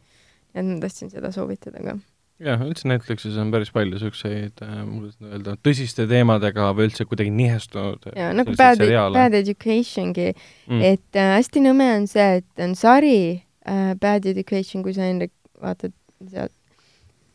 et 0.52 0.66
ma 0.66 0.80
tahtsin 0.82 1.12
seda 1.12 1.30
soovitada 1.32 1.82
ka. 1.84 1.96
jah, 2.42 2.64
üldse 2.66 2.88
Netflixis 2.90 3.38
on 3.40 3.52
päris 3.54 3.70
palju 3.74 4.00
siukseid, 4.02 4.58
kuidas 4.58 5.18
nüüd 5.20 5.36
öelda, 5.36 5.56
tõsiste 5.62 6.08
teemadega 6.10 6.72
või 6.76 6.90
üldse 6.90 7.06
kuidagi 7.08 7.34
nihestunud 7.34 8.10
ja 8.18 8.32
nagu 8.34 8.56
selliseid 8.56 8.90
Bad. 8.96 9.14
Bad 9.18 9.38
Educationgi 9.42 10.32
mm.. 10.32 10.82
et 10.92 11.20
äh, 11.20 11.36
hästi 11.38 11.62
nõme 11.68 11.92
on 12.00 12.10
see, 12.10 12.42
et 12.42 12.66
on 12.66 12.74
sari 12.78 13.20
äh, 13.38 13.92
Bad 14.02 14.26
Education, 14.34 14.82
kui 14.82 14.96
sa 14.96 15.06
Hendrik 15.06 15.34
vaatad 15.62 15.94
sealt, 16.26 16.54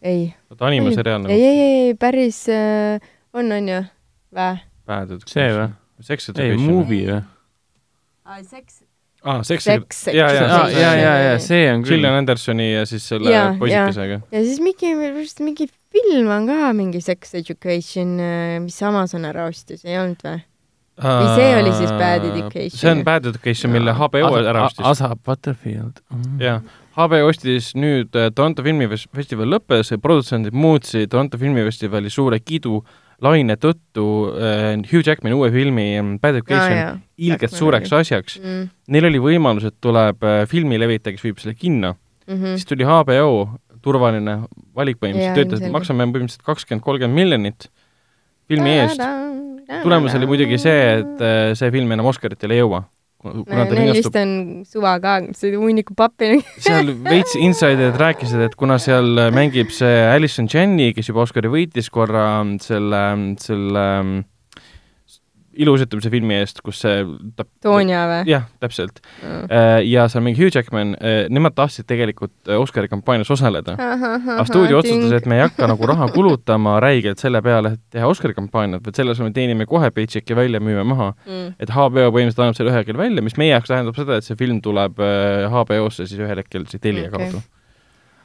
ei, 0.03 0.27
oota, 0.51 0.67
animaseriaal 0.67 1.23
nagu 1.23 1.33
ei, 1.33 1.45
ei, 1.47 1.77
ei 1.87 1.95
päris 1.99 2.43
äh, 2.51 2.99
on, 3.37 3.51
on 3.51 3.71
ju, 3.71 3.79
vä? 4.35 4.49
Bad 4.87 5.13
Education. 5.13 5.33
see 5.33 5.55
või? 5.55 5.69
Sex 6.07 6.29
ei, 6.29 6.33
Education. 6.35 6.67
movie 6.67 7.07
või? 7.09 7.23
Seks, 8.43 8.81
aa, 9.23 9.43
Sex 9.47 9.63
Sex 9.63 10.01
ja, 10.11 10.27
jaa, 10.35 10.67
ja, 10.69 10.89
ja, 10.99 11.13
ja 11.23 11.37
see 11.39 11.63
on 11.71 11.85
küll 11.85 11.95
Gillian. 12.01 12.17
Andersoni 12.19 12.73
ja 12.73 12.83
siis 12.89 13.05
selle 13.07 13.31
poisikesega. 13.59 14.19
ja 14.35 14.43
siis 14.43 14.59
mingi, 14.63 14.91
minu 14.99 15.15
arust 15.15 15.39
mingi 15.45 15.69
film 15.95 16.27
on 16.35 16.49
ka 16.49 16.73
mingi 16.75 17.01
Sex 17.01 17.33
Education, 17.39 18.17
mis 18.65 18.77
Amazon 18.83 19.27
ära 19.29 19.47
ostis, 19.47 19.85
ei 19.87 19.97
olnud 20.01 20.21
või? 20.27 20.43
Või 20.97 21.29
see 21.37 21.49
oli 21.59 21.71
siis 21.77 21.93
Bad 21.93 22.25
Education? 22.25 22.79
see 22.81 22.91
on 22.91 23.05
Bad 23.05 23.29
Education, 23.29 23.71
mille 23.73 23.93
HBO 23.95 24.33
ära 24.41 24.65
ostis. 24.67 24.85
Asa 24.91 25.11
Butterfield. 25.15 26.01
jah, 26.41 26.61
HBO 26.97 27.27
ostis 27.29 27.71
nüüd 27.77 28.15
äh, 28.17 28.31
Toronto 28.33 28.65
filmifestival 28.65 29.51
lõppes, 29.55 29.93
produtsendid 30.01 30.57
muutsid 30.57 31.11
Toronto 31.13 31.37
filmifestivali 31.37 32.09
suure 32.13 32.41
kiidulaine 33.17 33.57
tõttu 33.57 34.05
äh, 34.37 34.77
Hugh 34.91 35.05
Jackmani 35.05 35.35
uue 35.35 35.49
filmi 35.51 35.99
mm, 36.01 36.19
Bad 36.21 36.35
Education 36.35 37.01
ilgelt 37.17 37.53
suureks 37.53 37.91
asjaks. 37.93 38.39
mm,. 38.39 38.69
Neil 38.87 39.05
oli 39.09 39.19
võimalus, 39.19 39.65
et 39.65 39.75
tuleb 39.81 40.23
äh, 40.23 40.45
filmilevitaja, 40.47 41.15
kes 41.15 41.23
viib 41.23 41.39
selle 41.39 41.55
kinno 41.55 41.95
Mm 42.27 42.35
-hmm. 42.35 42.57
siis 42.59 42.65
tuli 42.65 42.83
HBO, 42.83 43.47
turvaline 43.81 44.33
valik 44.75 44.97
põhimõtteliselt 44.99 45.47
töötas, 45.47 45.61
maksame 45.71 46.03
põhimõtteliselt 46.03 46.43
kakskümmend, 46.43 46.83
kolmkümmend 46.83 47.15
miljonit 47.15 47.69
filmi 48.49 48.73
eest. 48.81 48.99
tulemus 49.83 50.15
oli 50.15 50.27
muidugi 50.27 50.57
see, 50.57 50.99
et 50.99 51.21
äh, 51.23 51.53
see 51.55 51.71
film 51.71 51.91
enam 51.91 52.05
Oscaritele 52.05 52.53
ei 52.53 52.59
jõua. 52.59 52.83
Kuna 53.21 53.65
ta 53.65 53.75
Neil 53.75 53.93
vist 53.97 54.15
on 54.19 54.31
suva 54.67 54.97
ka, 55.03 55.17
see 55.37 55.57
hunniku 55.57 55.95
pappi. 55.97 56.37
seal 56.67 56.93
veits 57.07 57.35
insiderid 57.39 57.97
rääkisid, 57.99 58.45
et 58.47 58.57
kuna 58.59 58.79
seal 58.81 59.29
mängib 59.35 59.73
see 59.73 59.99
Alison 60.13 60.49
Janney, 60.51 60.93
kes 60.97 61.11
juba 61.11 61.25
Oscari 61.25 61.51
võitis 61.51 61.91
korra 61.93 62.27
selle, 62.63 63.03
selle 63.43 63.85
ilusütlemise 65.57 66.11
filmi 66.13 66.37
eest, 66.37 66.61
kus 66.65 66.81
see 66.83 67.03
ta 67.37 67.45
Toonja 67.63 68.03
või? 68.11 68.21
jah, 68.29 68.47
täpselt. 68.63 69.01
ja 69.87 70.07
seal 70.11 70.23
mingi 70.25 70.41
Hugh 70.43 70.53
Jackman, 70.53 70.95
nemad 71.33 71.55
tahtsid 71.57 71.87
tegelikult 71.89 72.33
äh, 72.49 72.59
Oscari 72.59 72.89
kampaanias 72.91 73.31
osaleda. 73.33 73.75
aga 73.77 74.45
stuudio 74.47 74.81
otsustas, 74.81 75.15
et 75.19 75.27
me 75.29 75.39
ei 75.39 75.45
hakka 75.45 75.69
nagu 75.69 75.89
raha 75.89 76.09
kulutama 76.13 76.77
räigelt 76.83 77.21
selle 77.23 77.41
peale, 77.45 77.75
et 77.77 77.83
teha 77.97 78.07
Oscari 78.09 78.35
kampaaniat, 78.37 78.83
vaid 78.85 78.99
selle 78.99 79.15
asemel 79.15 79.33
teenime 79.35 79.67
kohe 79.69 79.91
paycheck'i 79.95 80.37
välja, 80.37 80.61
müüme 80.63 80.85
maha. 80.87 81.11
mm.. 81.25 81.57
et 81.59 81.73
HBO 81.73 82.07
põhimõtteliselt 82.15 82.45
annab 82.45 82.59
selle 82.59 82.73
ühel 82.73 82.83
hetkel 82.83 82.99
välja, 82.99 83.25
mis 83.25 83.37
meie 83.39 83.53
jaoks 83.53 83.73
tähendab 83.73 83.99
seda, 83.99 84.19
et 84.19 84.27
see 84.27 84.39
film 84.39 84.61
tuleb 84.65 85.01
äh, 85.03 85.45
HBO-sse 85.51 86.07
siis 86.07 86.21
ühel 86.21 86.43
hetkel 86.43 86.67
siis 86.71 86.83
Telia 86.83 87.11
Okei. 87.11 87.31
kaudu 87.31 87.45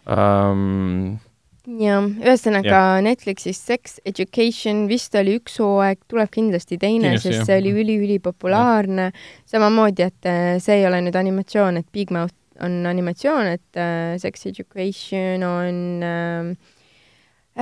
um,. 0.06 1.20
jah, 1.66 2.04
ühesõnaga 2.22 3.00
Netflixis 3.04 3.58
Sex 3.62 4.00
Education 4.04 4.86
vist 4.90 5.14
oli 5.14 5.36
üks 5.38 5.58
hooaeg, 5.62 6.00
tuleb 6.10 6.30
kindlasti 6.34 6.78
teine, 6.78 7.14
sest 7.22 7.46
see 7.46 7.58
oli 7.60 7.72
üliülipopulaarne. 7.82 9.12
samamoodi, 9.46 10.02
et 10.02 10.26
äh, 10.26 10.58
see 10.62 10.80
ei 10.80 10.86
ole 10.86 11.00
nüüd 11.06 11.16
animatsioon, 11.18 11.76
et 11.76 11.86
Big 11.92 12.10
Mouth 12.10 12.34
on 12.60 12.86
animatsioon, 12.86 13.46
et 13.46 13.76
äh, 13.76 14.18
Sex 14.18 14.46
Education 14.46 15.42
on 15.46 16.02
äh, 16.02 16.56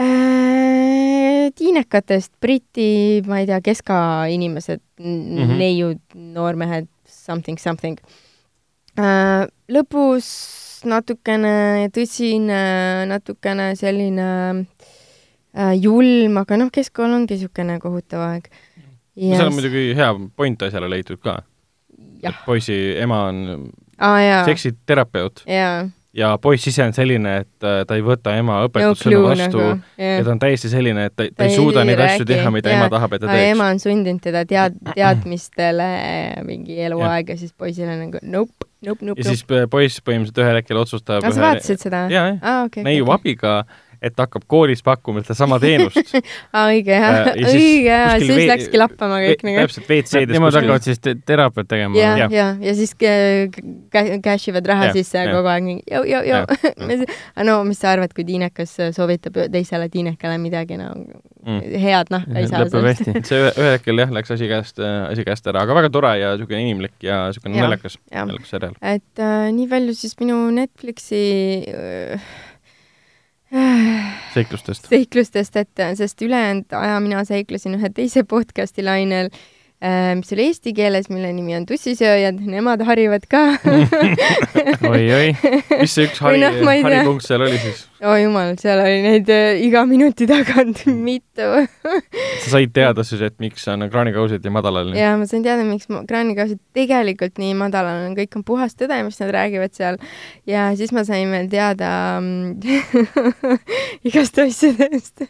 äh, 0.01 1.51
tiinekatest 1.55 2.33
Briti, 2.41 3.23
ma 3.27 3.41
ei 3.41 3.47
tea, 3.47 3.61
keskainimesed 3.61 4.81
mm, 4.99 5.05
Mhm. 5.05 5.39
-hmm. 5.45 5.59
neiud, 5.59 6.01
noormehed, 6.15 6.89
something, 7.07 7.59
something 7.59 7.99
äh,. 8.01 8.30
lõbus, 8.99 10.31
natukene 10.89 11.91
tõsine, 11.95 12.63
natukene 13.11 13.71
selline 13.79 14.31
äh, 14.57 15.75
julm, 15.77 16.41
aga 16.43 16.59
noh, 16.61 16.73
keskkool 16.73 17.13
ongi 17.21 17.37
niisugune 17.37 17.79
kohutav 17.83 18.25
aeg. 18.27 18.51
seal 19.21 19.47
on 19.47 19.57
muidugi 19.57 19.91
hea 19.99 20.11
point 20.37 20.67
asjale 20.67 20.91
leitud 20.91 21.21
ka, 21.23 21.41
poisi 22.47 22.77
ema 23.01 23.25
on 23.29 23.71
jaa, 24.01 24.45
seksiterapeut 24.49 25.45
jaa, 25.51 25.89
ja 26.17 26.39
poiss 26.43 26.67
ise 26.67 26.85
on 26.85 26.95
selline, 26.95 27.37
et 27.45 27.67
äh, 27.67 27.83
ta 27.87 27.99
ei 27.99 28.05
võta 28.05 28.35
ema 28.39 28.61
no 28.61 28.71
õpetussõnu 28.71 29.13
clue 29.13 29.29
vastu. 29.29 29.61
nagu, 29.61 29.93
ja 30.01 30.15
jah 30.17 30.25
ta 30.27 30.35
on 30.35 30.43
täiesti 30.43 30.71
selline, 30.73 31.07
et 31.11 31.15
ta, 31.15 31.27
ta 31.29 31.43
Ta 31.43 31.51
ei 31.51 31.55
suuda 31.57 31.85
neid 31.87 32.03
asju 32.07 32.27
teha, 32.29 32.55
mida 32.55 32.73
jaa. 32.73 32.81
ema 32.81 32.89
tahab, 32.93 33.15
et 33.15 33.25
ta 33.25 33.31
teeks. 33.31 33.53
ema 33.55 33.69
on 33.75 33.83
sundinud 33.83 34.25
teda 34.25 34.43
tead-, 34.49 34.81
teadmistele 34.97 35.91
mingi 36.47 36.81
eluaeg 36.89 37.35
ja 37.35 37.39
siis 37.41 37.55
poisile 37.55 37.95
nagu 38.01 38.23
nope, 38.23 38.70
nope, 38.87 39.05
nope, 39.07 39.21
ja 39.21 39.29
siis 39.31 39.43
p- 39.45 39.67
poiss 39.71 40.01
põhimõtteliselt 40.05 40.43
ühel 40.45 40.59
hetkel 40.61 40.81
otsustab 40.81 41.23
nope. 41.25 41.35
sa 41.37 41.45
vaatasid 41.47 41.83
seda? 41.87 42.05
jaa, 42.13 42.27
jah, 42.33 42.39
aa, 42.43 42.65
okei. 42.69 42.85
neiu 42.87 43.11
abiga, 43.15 43.65
et 44.03 44.15
ta 44.17 44.25
hakkab 44.27 44.45
koolis 44.49 44.83
pakkuma 44.87 45.21
sedasama 45.25 45.59
teenust. 45.63 46.15
õige 46.57 46.95
jah 46.97 47.19
Äh,, 47.21 47.37
ja 47.41 47.49
siis 47.51 47.55
õige 47.55 48.27
siis 48.27 48.49
läkski 48.51 48.81
lappama 48.81 49.19
kõik 49.25 49.43
nagu. 49.47 49.61
täpselt 49.65 49.89
WC-des 49.91 50.35
Nemad 50.37 50.57
hakkavad 50.57 50.87
siis 50.87 50.99
te 51.05 51.15
teraapiat 51.27 51.69
tegema 51.69 51.99
ja, 52.01 52.15
ja, 52.33 52.47
ja 52.61 52.75
siis 52.79 52.95
kä- 52.99 54.21
cash 54.25 54.49
ivad 54.53 54.67
raha 54.71 54.89
Jah, 54.91 54.95
sisse 54.97 55.19
ja 55.21 55.33
kogu 55.35 55.51
aeg 55.53 55.67
mingi 55.67 55.83
jõu, 55.91 56.05
jõu, 56.09 56.23
jõu. 56.31 57.05
no 57.49 57.59
mis 57.69 57.81
sa 57.83 57.93
arvad, 57.95 58.13
kui 58.17 58.25
tiinekas 58.29 58.77
soovitab 58.97 59.37
teisele 59.53 59.89
tiinekale 59.93 60.39
midagi 60.43 60.81
no 60.81 60.93
Mm. 61.41 61.63
head, 61.81 62.11
noh, 62.13 62.21
ei 62.37 62.45
saa 62.51 62.67
lõpeb 62.67 62.85
hästi. 62.85 63.13
see 63.25 63.39
ühe- 63.41 63.53
ühel 63.57 63.71
hetkel 63.79 63.97
jah, 64.03 64.11
läks 64.13 64.29
asi 64.35 64.45
käest, 64.51 64.77
asi 64.85 65.23
käest 65.25 65.47
ära, 65.49 65.63
aga 65.65 65.73
väga 65.79 65.89
tore 65.95 66.11
ja 66.21 66.35
niisugune 66.37 66.59
inimlik 66.67 66.99
ja 67.01 67.23
niisugune 67.31 67.57
naljakas, 67.63 67.97
naljakas 68.13 68.51
seriaal. 68.53 68.75
et 68.85 69.23
äh, 69.25 69.47
nii 69.57 69.65
palju 69.71 69.95
siis 69.97 70.13
minu 70.21 70.37
Netflixi 70.53 71.23
äh, 71.73 72.21
seiklustest. 74.35 74.89
seiklustest, 74.89 75.57
et 75.57 75.85
sest 75.99 76.23
ülejäänud 76.23 76.73
aja 76.79 77.01
mina 77.01 77.25
seiklesin 77.25 77.75
ühe 77.79 77.91
teise 77.95 78.23
podcast'i 78.25 78.85
lainel 78.85 79.31
mis 79.81 80.33
oli 80.35 80.45
eesti 80.51 80.75
keeles, 80.77 81.07
mille 81.09 81.31
nimi 81.33 81.55
on 81.57 81.65
Tussisööjad, 81.65 82.37
nemad 82.45 82.83
harivad 82.85 83.25
ka 83.31 83.47
oi-oi, 84.93 85.31
mis 85.81 85.95
see 85.95 86.05
üks 86.05 86.21
hari 86.21 86.43
tea. 86.43 86.75
haripunkt 86.85 87.25
seal 87.25 87.47
oli 87.47 87.57
siis? 87.63 87.87
oh 88.05 88.19
jumal, 88.21 88.53
seal 88.61 88.83
oli 88.83 89.01
neid 89.07 89.33
äh, 89.33 89.63
iga 89.65 89.87
minuti 89.89 90.29
tagant 90.29 90.85
mitu. 90.85 91.49
sa 92.45 92.53
said 92.53 92.75
teada 92.77 93.05
siis, 93.09 93.25
et 93.25 93.39
miks 93.41 93.65
on 93.73 93.89
kraanikausid 93.89 94.45
nii 94.45 94.55
madalal? 94.59 94.93
ja 94.97 95.15
ma 95.17 95.29
sain 95.31 95.45
teada, 95.49 95.65
miks 95.65 95.89
kraanikausid 95.89 96.61
tegelikult 96.77 97.41
nii 97.41 97.57
madalal 97.57 98.05
on, 98.11 98.17
kõik 98.21 98.37
on 98.37 98.45
puhas 98.45 98.77
tõde, 98.77 99.01
mis 99.07 99.21
nad 99.25 99.33
räägivad 99.37 99.77
seal. 99.77 100.01
ja 100.45 100.71
siis 100.77 100.93
ma 100.93 101.07
sain 101.09 101.33
veel 101.33 101.49
teada 101.49 101.93
mm, 102.21 102.61
igast 104.09 104.45
asjadest. 104.45 105.25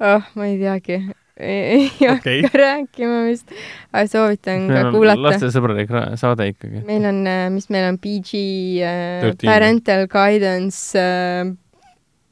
oh, 0.00 0.32
ma 0.32 0.48
ei 0.48 0.56
teagi. 0.64 1.02
Ei 1.42 1.88
Okei. 2.10 2.42
hakka 2.42 2.58
rääkima 2.58 3.22
vist, 3.28 3.50
aga 3.92 4.06
soovitan 4.10 4.68
ka 4.68 4.74
meil 4.74 4.90
on 4.90 4.96
kuulata. 4.96 5.24
lastesõbralik 5.28 5.90
ra- 5.92 6.12
saade 6.20 6.48
ikkagi. 6.52 6.84
meil 6.88 7.08
on, 7.08 7.24
mis 7.54 7.68
meil 7.72 7.88
on 7.90 7.98
PG 8.02 8.44
äh, 8.82 9.26
13. 9.26 9.48
parental 9.48 10.06
guidance 10.12 10.98
äh, 10.98 11.50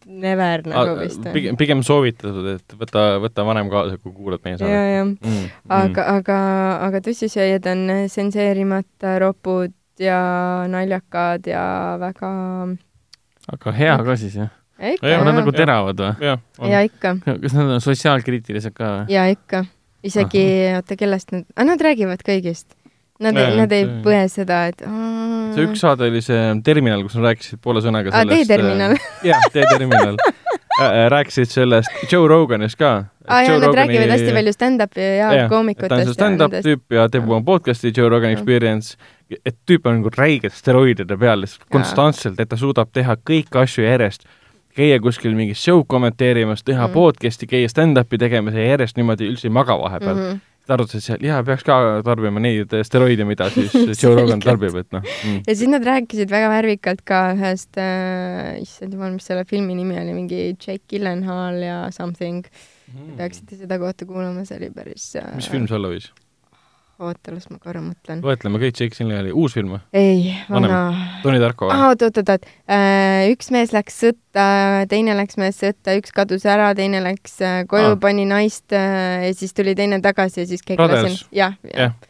never 0.06 0.62
nagu 0.66 0.96
vist 1.00 1.24
on. 1.24 1.32
pigem, 1.34 1.58
pigem 1.60 1.82
soovitatud, 1.86 2.46
et 2.56 2.76
võta, 2.78 3.04
võta 3.22 3.44
vanem 3.46 3.70
kaasa, 3.72 3.98
kui 4.02 4.14
kuulad 4.14 4.42
meie 4.46 4.56
ja, 4.56 4.62
saadet 4.62 4.94
ja, 4.94 5.02
mm,. 5.04 5.50
aga, 5.80 6.06
aga, 6.16 6.38
aga 6.88 7.02
tussisööjad 7.04 7.68
on 7.70 7.84
tsenseerimata 8.06 9.18
ropud 9.22 9.74
ja 10.00 10.20
naljakad 10.70 11.46
ja 11.50 11.64
väga 12.00 12.30
aga 13.50 13.76
hea 13.76 13.98
ka 14.06 14.16
siis 14.20 14.38
jah? 14.40 14.54
Nad 14.80 15.04
on 15.04 15.28
ja, 15.28 15.36
nagu 15.36 15.52
teravad 15.52 16.00
või? 16.00 16.32
ja 16.72 16.82
ikka, 16.86 17.14
kas 17.26 17.54
nad 17.56 17.76
on 17.76 17.84
sotsiaalkriitilised 17.84 18.72
ka 18.76 18.90
või? 18.94 19.14
ja 19.14 19.26
ikka. 19.28 19.64
isegi, 20.06 20.44
oota, 20.78 20.96
kellest 20.96 21.34
nad, 21.36 21.44
nad 21.68 21.84
räägivad 21.84 22.24
kõigist. 22.26 22.72
Nad 23.20 23.36
nad 23.36 23.72
ei 23.76 23.84
põe 24.00 24.22
seda, 24.32 24.62
et 24.70 24.80
see 24.80 25.66
üks 25.66 25.82
saade 25.84 26.06
oli 26.08 26.22
see 26.24 26.40
Terminal, 26.64 27.02
kus 27.04 27.18
nad 27.18 27.28
rääkisid 27.28 27.60
poole 27.60 27.82
sõnaga 27.84 28.14
sellest. 28.14 28.48
teeterminal. 28.48 28.96
jah, 29.28 29.44
Teeterminal. 29.52 30.16
rääkisid 31.12 31.52
sellest 31.52 32.08
Joe 32.08 32.28
Roganist 32.30 32.78
ka. 32.80 32.94
aa 33.28 33.42
jaa, 33.44 33.58
nad 33.60 33.76
räägivad 33.76 34.14
hästi 34.14 34.32
palju 34.38 34.56
stand-up'i 34.56 35.08
ja 35.18 35.46
koomikutest. 35.52 35.92
ta 35.92 36.00
on 36.00 36.08
see 36.08 36.16
stand-up 36.16 36.56
tüüp 36.64 36.96
ja 36.96 37.04
teeb 37.12 37.28
oma 37.28 37.42
podcast'i 37.44 37.92
Joe 37.92 38.08
Rogan. 38.08 38.32
Experience, 38.32 38.96
et 39.44 39.58
tüüp 39.68 39.84
on 39.84 40.00
nagu 40.00 40.16
räigelt 40.16 40.56
steroidide 40.56 41.20
peal 41.20 41.44
lihtsalt 41.44 41.68
konstantselt, 41.68 42.40
et 42.40 42.48
ta 42.48 42.56
suudab 42.56 42.88
teha 42.96 43.20
kõiki 43.20 43.60
asju 43.60 43.84
järjest, 43.84 44.24
käia 44.76 45.00
kuskil 45.02 45.34
mingit 45.38 45.58
show'd 45.58 45.88
kommenteerimas, 45.90 46.62
teha 46.66 46.86
mm. 46.86 46.94
podcast'i, 46.94 47.48
käia 47.50 47.68
stand-up'i 47.70 48.20
tegemas 48.20 48.56
ja 48.56 48.70
järjest 48.72 49.00
niimoodi 49.00 49.28
üldse 49.30 49.48
ei 49.48 49.54
maga 49.54 49.76
vahepeal 49.80 50.14
mm. 50.14 50.22
-hmm. 50.22 50.38
-hmm. 50.38 50.66
ta 50.66 50.74
arvates, 50.76 50.94
et 50.94 51.04
seal, 51.04 51.24
jaa, 51.26 51.42
peaks 51.44 51.66
ka 51.66 51.78
tarbima 52.06 52.40
neid 52.40 52.74
steroide, 52.86 53.24
mida 53.24 53.50
siis 53.50 53.74
Joe 54.02 54.14
Rogan 54.14 54.40
tarbib, 54.40 54.76
et 54.76 54.92
noh 54.92 55.02
mm.. 55.02 55.42
ja 55.46 55.56
siis 55.56 55.70
nad 55.70 55.84
rääkisid 55.86 56.30
väga 56.30 56.50
värvikalt 56.54 57.02
ka 57.04 57.22
ühest 57.34 57.78
äh,, 57.78 58.60
issand 58.62 58.94
jumal, 58.94 59.12
mis 59.16 59.26
selle 59.26 59.44
filmi 59.44 59.74
nimi 59.74 59.98
oli, 60.00 60.14
mingi 60.14 60.42
Jake 60.54 60.84
Gyllenhaal 60.88 61.62
ja 61.62 61.86
something. 61.90 62.46
peaksite 63.16 63.56
seda 63.56 63.78
kohta 63.78 64.06
kuulama, 64.06 64.44
see 64.44 64.56
oli 64.58 64.70
päris 64.74 65.14
äh, 65.16 65.22
Mm. 65.30 65.36
mis 65.36 65.50
film 65.50 65.68
see 65.68 65.76
olla 65.76 65.94
võis? 65.94 66.10
oota, 67.00 67.32
las 67.34 67.48
ma 67.50 67.58
korra 67.62 67.80
mõtlen. 67.84 68.20
loetleme 68.24 68.60
kõik 68.62 68.76
Jake 68.76 68.96
Gyllenhaali, 68.96 69.32
uus 69.32 69.54
film 69.56 69.74
või? 69.74 69.80
ei, 69.96 70.34
vana. 70.50 70.80
Tony 71.24 71.40
Tarko 71.42 71.70
või? 71.70 71.78
oot, 71.88 72.04
oot, 72.06 72.20
oot, 72.20 72.32
oot. 72.34 72.50
üks 73.32 73.50
mees 73.54 73.74
läks 73.76 73.96
sõtta, 74.04 74.46
teine 74.90 75.16
läks 75.18 75.40
mees 75.40 75.60
sõtta, 75.62 75.96
üks 76.00 76.14
kadus 76.16 76.46
ära, 76.48 76.72
teine 76.78 77.02
läks 77.04 77.40
äh, 77.44 77.62
koju 77.70 77.96
pani 78.02 78.26
naist 78.28 78.76
äh, 78.76 79.26
ja 79.28 79.32
siis 79.36 79.56
tuli 79.56 79.76
teine 79.78 80.02
tagasi 80.04 80.44
ja 80.44 80.50
siis 80.52 80.64
keegi 80.66 80.90
lasi. 80.92 81.26
jah, 81.36 81.56
Jah. 81.70 81.96
Ähm, 81.96 82.09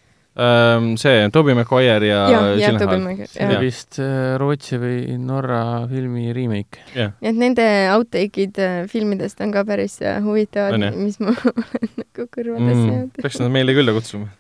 see 1.00 1.29
Tobey 1.33 1.55
Maguire 1.55 2.07
ja 2.07 2.20
jah, 2.31 2.76
Tobey 2.79 2.98
Gyllenhaal. 3.00 3.31
See 3.31 3.46
oli 3.46 3.59
vist 3.64 3.98
äh, 4.03 4.37
Rootsi 4.40 4.79
või 4.81 5.16
Norra 5.20 5.62
filmi 5.90 6.33
remake. 6.37 6.85
nii 6.94 7.31
et 7.31 7.38
nende 7.38 7.66
outtake'id 7.94 8.61
äh, 8.62 8.79
filmidest 8.90 9.40
on 9.44 9.53
ka 9.55 9.64
päris 9.68 9.98
äh, 10.05 10.20
huvitavad 10.24 10.81
mis 10.96 11.20
ma 11.22 11.35
olen 11.35 11.90
nagu 12.00 12.26
kõrvadesse 12.26 12.74
mm, 12.74 12.92
jäänud. 12.94 13.20
peaks 13.22 13.40
nad 13.42 13.53
meile 13.55 13.76
külla 13.76 13.94
kutsuma. 13.96 14.31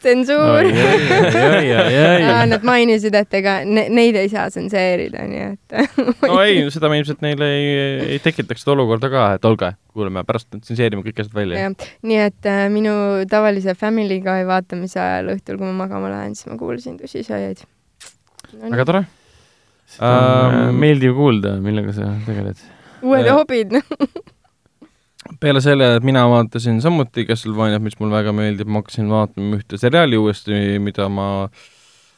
tsensuur. 0.00 0.70
oi-oi-oi-oi-oi. 0.70 2.46
Nad 2.50 2.66
mainisid, 2.66 3.14
et 3.18 3.38
ega 3.40 3.60
ne, 3.66 3.86
neid 3.92 4.18
ei 4.20 4.30
saa 4.32 4.48
tsenseerida, 4.52 5.24
nii 5.30 5.44
et 5.48 5.78
no 6.26 6.40
ei, 6.44 6.62
seda 6.74 6.90
me 6.92 7.00
ilmselt 7.00 7.24
neile 7.24 7.50
ei, 7.56 7.70
ei 8.16 8.20
tekitaks 8.22 8.64
seda 8.64 8.76
olukorda 8.76 9.10
ka, 9.12 9.26
et 9.38 9.48
olge, 9.48 9.72
kuule, 9.90 10.10
me 10.14 10.24
pärast 10.26 10.48
tsenseerime 10.54 11.04
kõik 11.06 11.22
asjad 11.22 11.36
välja. 11.36 11.70
nii 12.06 12.20
et 12.22 12.48
äh, 12.48 12.64
minu 12.72 12.94
tavalise 13.30 13.74
Family 13.78 14.20
Guy 14.24 14.46
vaatamise 14.48 15.00
ajal 15.02 15.34
õhtul, 15.36 15.60
kui 15.60 15.68
ma 15.68 15.84
magama 15.84 16.12
lähen, 16.12 16.36
siis 16.38 16.50
ma 16.50 16.58
kuulasin 16.60 16.98
tussisööjaid 17.00 17.64
no,. 17.64 18.70
väga 18.70 18.86
tore. 18.88 19.06
Ähm, 19.06 19.16
Ähm, 20.06 20.76
meeldiv 20.78 21.16
kuulda, 21.18 21.56
millega 21.62 21.92
sa 21.96 22.12
tegeled. 22.22 22.60
uued 23.02 23.26
äh, 23.26 23.34
hobid, 23.34 23.74
peale 25.42 25.62
selle, 25.64 25.96
et 25.96 26.06
mina 26.06 26.22
vaatasin 26.30 26.78
samuti 26.84 27.24
Castlevaniat, 27.26 27.82
mis 27.82 27.98
mulle 27.98 28.20
väga 28.20 28.34
meeldib, 28.36 28.70
ma 28.70 28.84
hakkasin 28.84 29.10
vaatama 29.10 29.58
ühte 29.58 29.80
seriaali 29.80 30.18
uuesti, 30.20 30.78
mida 30.82 31.08
ma 31.10 31.26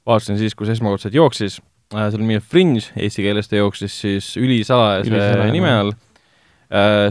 vaatasin 0.09 0.41
siis, 0.41 0.57
kui 0.59 0.69
see 0.69 0.77
esmakordselt 0.77 1.17
jooksis. 1.17 1.61
see 1.93 2.07
oli 2.19 2.25
nimi 2.25 2.41
Fringe, 2.41 2.89
eesti 2.97 3.25
keeles 3.25 3.49
ta 3.49 3.59
jooksis 3.61 3.99
siis 4.05 4.33
ülisalajase 4.41 5.11
Ülisalajane. 5.11 5.53
nime 5.53 5.73
all. 5.73 5.93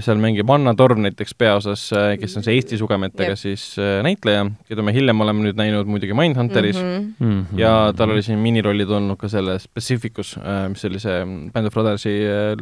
Seal 0.02 0.18
mängib 0.18 0.50
Anna 0.50 0.74
Torv 0.78 0.98
näiteks 0.98 1.36
peaosas, 1.38 1.84
kes 2.18 2.38
on 2.40 2.46
see 2.46 2.56
Eesti 2.58 2.80
sugemetega 2.82 3.36
Jep. 3.36 3.42
siis 3.42 3.66
äh, 3.78 4.00
näitleja, 4.06 4.48
keda 4.70 4.82
me 4.86 4.94
hiljem 4.96 5.22
oleme 5.22 5.46
nüüd 5.46 5.60
näinud 5.60 5.90
muidugi 5.92 6.18
Mindhunteris 6.18 6.80
mm. 6.82 6.88
-hmm 6.92 7.10
Mm 7.22 7.60
ja 7.60 7.94
tal 7.98 8.10
oli 8.10 8.24
siin 8.26 8.40
minirollid 8.40 8.90
olnud 8.90 9.20
ka 9.20 9.30
selles 9.30 9.68
Pacificus, 9.68 10.38
mis 10.70 10.86
oli 10.86 11.00
see 11.00 11.26
Band 11.54 11.68
of 11.68 11.74
Brothersi 11.74 12.14
äh, 12.26 12.56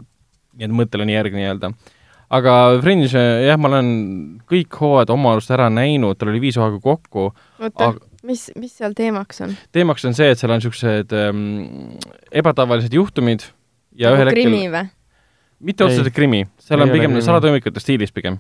nii-öelda 0.60 0.76
mõtteline 0.76 1.16
järg 1.16 1.36
nii-öelda. 1.38 1.72
aga 2.30 2.54
Fringe, 2.84 3.08
jah, 3.46 3.58
ma 3.58 3.72
olen 3.72 3.90
kõik 4.50 4.76
hooajad 4.82 5.14
oma 5.14 5.34
arust 5.34 5.52
ära 5.56 5.70
näinud, 5.74 6.18
tal 6.20 6.34
oli 6.34 6.42
viis 6.44 6.60
hooaega 6.60 6.82
kokku, 6.84 7.32
oota 7.60 7.90
aga, 7.94 8.06
mis, 8.28 8.50
mis 8.60 8.76
seal 8.78 8.94
teemaks 8.98 9.42
on? 9.46 9.56
teemaks 9.72 10.06
on 10.06 10.18
see, 10.18 10.30
et 10.34 10.42
seal 10.42 10.54
on 10.54 10.62
niisugused 10.62 11.16
ähm, 11.16 11.44
ebatavalised 12.32 12.94
juhtumid 12.94 13.48
ja 13.96 14.14
ühel 14.14 14.30
hetkel, 14.30 14.50
krimi 14.50 14.68
või? 14.74 14.90
Mitte 15.60 15.86
otseselt 15.86 16.14
krimi, 16.16 16.46
seal 16.62 16.80
Ei 16.80 16.88
on 16.88 16.94
pigem 16.96 17.20
salatoimikute 17.24 17.82
stiilis 17.84 18.14
pigem. 18.16 18.40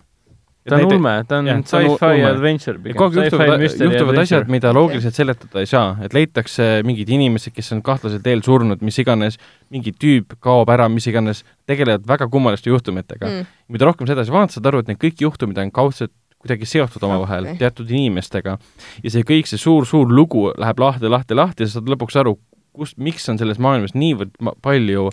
ta 0.70 0.76
on 0.76 0.86
ulme, 0.86 1.14
ta 1.26 1.40
on 1.40 1.64
sci-fi 1.66 2.24
adventure 2.28 2.78
pigem. 2.78 2.98
kogu 3.00 3.22
aeg 3.22 3.32
juhtuvad, 3.32 3.64
juhtuvad 3.64 4.22
asjad, 4.22 4.52
mida 4.52 4.74
loogiliselt 4.76 5.18
seletada 5.18 5.64
ei 5.64 5.70
saa, 5.70 5.96
et 6.06 6.14
leitakse 6.14 6.68
mingid 6.86 7.10
inimesed, 7.16 7.56
kes 7.56 7.74
on 7.76 7.82
kahtlasel 7.86 8.22
teel 8.26 8.44
surnud, 8.46 8.84
mis 8.86 9.00
iganes, 9.02 9.40
mingi 9.74 9.96
tüüp 9.96 10.38
kaob 10.44 10.70
ära, 10.70 10.90
mis 10.92 11.08
iganes, 11.10 11.44
tegelevad 11.70 12.06
väga 12.08 12.30
kummaliste 12.30 12.70
juhtumitega 12.70 13.28
mm.. 13.28 13.54
Mida 13.74 13.90
rohkem 13.90 14.08
sa 14.08 14.16
edasi 14.18 14.36
vaatad, 14.36 14.58
saad 14.58 14.70
aru, 14.72 14.84
et 14.84 14.92
need 14.92 15.02
kõik 15.02 15.24
juhtumid 15.26 15.58
on 15.64 15.72
kaudselt 15.74 16.14
kuidagi 16.40 16.68
seotud 16.70 17.04
omavahel 17.04 17.50
okay., 17.50 17.60
teatud 17.60 17.90
inimestega. 17.92 18.56
ja 19.04 19.12
see 19.12 19.26
kõik, 19.28 19.50
see 19.50 19.60
suur-suur 19.60 20.12
lugu 20.12 20.50
läheb 20.58 20.80
lahti, 20.80 21.12
lahti, 21.12 21.36
lahti 21.36 21.66
ja 21.66 21.72
sa 21.72 21.80
saad 21.80 21.92
lõpuks 21.92 22.20
aru, 22.22 22.38
kust, 22.76 22.96
miks 23.02 23.28
on 23.32 23.40
selles 23.42 23.60
maailmas 23.60 23.96
niivõrd 23.98 24.38
palju 24.64 25.10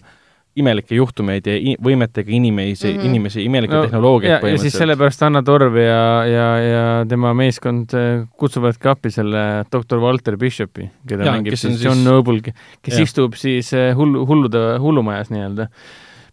imelikke 0.57 0.97
juhtumeid 0.97 1.47
ja 1.49 1.57
võimetega 1.83 2.33
inimesi 2.33 2.88
mm. 2.88 2.97
-hmm. 2.97 3.11
inimesi, 3.11 3.45
imelikke 3.45 3.75
No, 3.75 3.83
no, 3.83 3.88
tehnoloogiat 3.90 4.42
ja, 4.42 4.49
ja 4.49 4.59
siis 4.59 4.77
sellepärast 4.79 5.23
Anna 5.27 5.42
Torv 5.45 5.77
ja, 5.77 6.01
ja, 6.31 6.47
ja 6.62 6.85
tema 7.09 7.35
meeskond 7.37 7.92
äh, 7.97 8.25
kutsuvadki 8.40 8.88
appi 8.88 9.12
selle 9.12 9.45
doktor 9.73 10.01
Walter 10.01 10.38
Bishopi, 10.40 10.88
keda 11.09 11.29
Jaa, 11.29 11.37
mängib 11.37 11.55
kes 11.55 11.66
on 11.69 11.77
siis 11.77 11.85
John 11.85 12.05
Noble, 12.07 12.40
kes 12.42 12.95
Jah. 12.95 13.05
istub 13.05 13.37
siis 13.37 13.73
äh, 13.77 13.92
hullu, 13.97 14.27
hullude, 14.27 14.66
hullumajas 14.81 15.33
nii-öelda. 15.35 15.69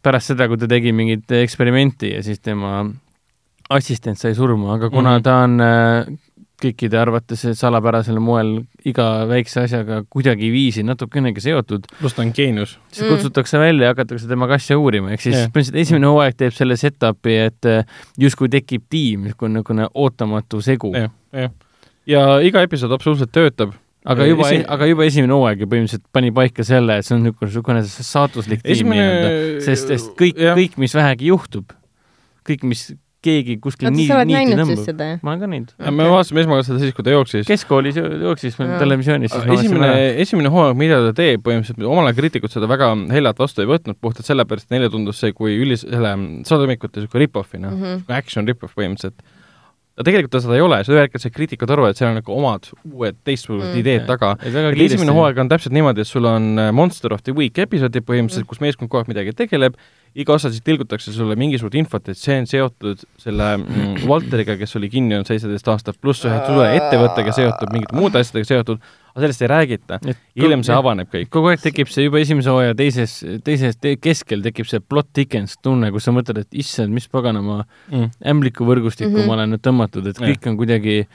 pärast 0.04 0.34
seda, 0.34 0.48
kui 0.52 0.60
ta 0.60 0.68
tegi 0.68 0.92
mingit 0.92 1.32
eksperimenti 1.32 2.14
ja 2.14 2.24
siis 2.24 2.40
tema 2.44 2.84
assistent 3.72 4.20
sai 4.20 4.36
surma, 4.36 4.74
aga 4.76 4.90
kuna 4.90 5.18
mm. 5.18 5.20
-hmm. 5.20 5.24
ta 5.24 5.36
on 5.44 5.62
äh, 5.62 6.18
kõikide 6.63 6.97
arvates 6.99 7.43
salapärasel 7.60 8.19
moel 8.23 8.54
iga 8.88 9.08
väikse 9.30 9.65
asjaga 9.65 10.02
kuidagiviisi 10.12 10.84
natukenegi 10.88 11.43
seotud, 11.43 11.86
pluss 11.99 12.15
ta 12.17 12.23
on 12.23 12.32
geenius. 12.36 12.78
siis 12.91 13.04
Mm. 13.08 13.15
kutsutakse 13.15 13.60
välja 13.60 13.89
ja 13.89 13.93
hakatakse 13.93 14.28
temaga 14.28 14.58
asja 14.60 14.78
uurima, 14.80 15.12
ehk 15.12 15.21
siis 15.21 15.36
Jah. 15.36 15.52
põhimõtteliselt 15.52 15.82
esimene 15.82 16.08
hooaeg 16.08 16.36
teeb 16.39 16.56
selle 16.56 16.78
setup'i, 16.80 17.38
et 17.49 17.65
äh, 17.69 17.86
justkui 18.17 18.49
tekib 18.49 18.88
tiim, 18.89 19.28
justkui 19.30 19.49
niisugune 19.49 19.88
ootamatu 19.93 20.62
segu. 20.62 20.93
jah, 20.95 21.12
jah. 21.34 21.52
ja 22.06 22.26
iga 22.41 22.63
episood 22.63 22.91
absoluutselt 22.91 23.32
töötab. 23.32 23.73
aga 24.06 24.26
juba 24.28 24.49
Esi-, 24.49 24.65
aga 24.67 24.86
juba 24.86 25.06
esimene 25.06 25.34
hooaeg 25.34 25.63
ju 25.63 25.67
põhimõtteliselt 25.67 26.08
pani 26.12 26.32
paika 26.32 26.63
selle, 26.63 26.97
et 26.97 27.06
see 27.06 27.15
on 27.15 27.23
niisugune, 27.23 27.52
niisugune 27.52 27.84
saatuslik 27.84 28.63
tiim 28.63 28.91
nii-öelda, 28.91 29.62
sest, 29.63 29.88
sest 29.88 30.12
kõik, 30.19 30.39
kõik, 30.39 30.78
mis 30.78 30.95
vähegi 30.95 31.32
juhtub, 31.32 31.71
kõik, 32.47 32.63
mis 32.67 32.91
keegi 33.24 33.58
kuskil 33.64 33.90
nii, 33.94 34.08
niiti 34.30 34.56
tõmbab, 34.60 34.82
seda, 34.86 35.08
ma 35.24 35.34
olen 35.34 35.44
ka 35.44 35.50
näinud. 35.52 35.74
me 35.98 36.08
vaatasime 36.12 36.44
esmakordselt 36.44 36.82
siis, 36.84 36.94
kui 36.98 37.06
ta 37.08 37.14
jooksis. 37.16 37.48
keskkoolis 37.48 37.98
jooksis 37.98 38.60
Jaa. 38.60 38.80
televisioonis, 38.82 39.36
esimene 39.58 39.92
esimene 40.24 40.52
hooaeg, 40.54 40.76
mida 40.80 41.00
ta 41.08 41.14
teeb, 41.22 41.44
põhimõtteliselt 41.46 41.88
omal 41.88 42.10
ajal 42.10 42.20
kriitikud 42.20 42.52
seda 42.54 42.68
väga 42.72 42.92
heljalt 43.16 43.40
vastu 43.40 43.64
ei 43.64 43.70
võtnud, 43.72 43.98
puhtalt 44.02 44.28
sellepärast, 44.28 44.68
et 44.68 44.76
neile 44.76 44.90
tundus 44.94 45.20
see 45.24 45.32
kui 45.38 45.56
üli, 45.64 45.78
selle 45.80 46.12
saadamikute 46.48 47.00
niisugune 47.00 47.26
rip-off'ina 47.26 47.70
mm, 47.72 47.80
Mhm. 47.80 47.96
-hmm. 48.04 48.18
action 48.20 48.48
rip-off 48.48 48.76
põhimõtteliselt. 48.76 49.24
aga 49.94 50.04
tegelikult 50.08 50.32
ta 50.34 50.40
seda 50.42 50.56
ei 50.58 50.62
ole, 50.66 50.78
seda 50.84 50.96
ühel 50.98 51.04
hetkel 51.06 51.22
said 51.22 51.34
kriitikud 51.36 51.70
aru, 51.70 51.86
et 51.86 51.98
seal 52.00 52.10
on 52.10 52.16
nagu 52.18 52.32
omad 52.34 52.66
uued 52.92 53.16
teistsugused 53.24 53.68
Mm. 53.70 53.74
mm. 53.76 53.80
ideed 53.84 54.08
taga. 54.08 54.32
esimene 54.42 55.14
hooaeg 55.14 55.38
on 55.38 55.50
täpselt 55.50 55.74
niimoodi, 55.76 56.02
et 56.02 56.08
sul 56.10 56.26
on 56.26 56.58
äh, 56.58 56.72
Monster 56.74 57.14
of 57.14 57.22
the 57.22 57.32
Week 57.32 57.54
episoodid 57.62 58.02
põhimõtteliselt, 58.08 58.48
kus 58.50 58.60
meeskond 58.60 58.90
kogu 58.90 59.04
aeg 59.04 59.08
midagi 59.14 59.34
tegeleb, 59.38 59.76
iga 60.15 60.36
osa 60.36 60.52
siis 60.54 60.63
tilgutakse 60.65 61.13
sulle 61.13 61.36
mingisugust 61.39 61.78
infot, 61.80 62.10
et 62.12 62.19
see 62.19 62.36
on 62.41 62.49
seotud 62.49 63.02
selle 63.21 63.47
mm, 63.58 64.04
Walteriga, 64.10 64.56
kes 64.60 64.78
oli 64.78 64.89
kinni 64.93 65.17
olnud 65.17 65.30
seitseteist 65.30 65.71
aastat, 65.73 65.97
pluss 66.02 66.26
ühe 66.28 66.36
suure 66.45 66.69
ettevõttega 66.78 67.34
seotud, 67.36 67.73
mingite 67.73 67.97
muude 67.97 68.21
asjadega 68.21 68.49
seotud, 68.52 68.84
aga 69.13 69.26
sellest 69.26 69.45
ei 69.45 69.52
räägita. 69.52 69.99
Hiljem 70.39 70.65
see 70.65 70.76
avaneb 70.78 71.10
kõik. 71.13 71.30
kogu 71.34 71.52
aeg 71.52 71.63
tekib 71.65 71.89
see 71.93 72.08
juba 72.08 72.21
esimese 72.21 72.54
hooaja 72.54 72.78
teises, 72.78 73.19
teises 73.45 73.80
te 73.82 73.95
keskel 74.02 74.45
tekib 74.45 74.69
see 74.69 74.82
plot 74.82 75.10
thickens 75.13 75.58
tunne, 75.62 75.89
kus 75.93 76.10
sa 76.10 76.15
mõtled, 76.15 76.43
et 76.45 76.62
issand, 76.63 76.93
mis 76.93 77.10
paganama 77.10 77.63
Mm. 77.91 78.10
ämblikuvõrgustikku 78.32 79.12
mm. 79.12 79.21
-hmm. 79.21 79.28
ma 79.28 79.34
olen 79.34 79.52
nüüd 79.54 79.62
tõmmatud, 79.65 80.08
et 80.10 80.19
kõik 80.19 80.47
on 80.49 80.58
kuidagi 80.58 81.06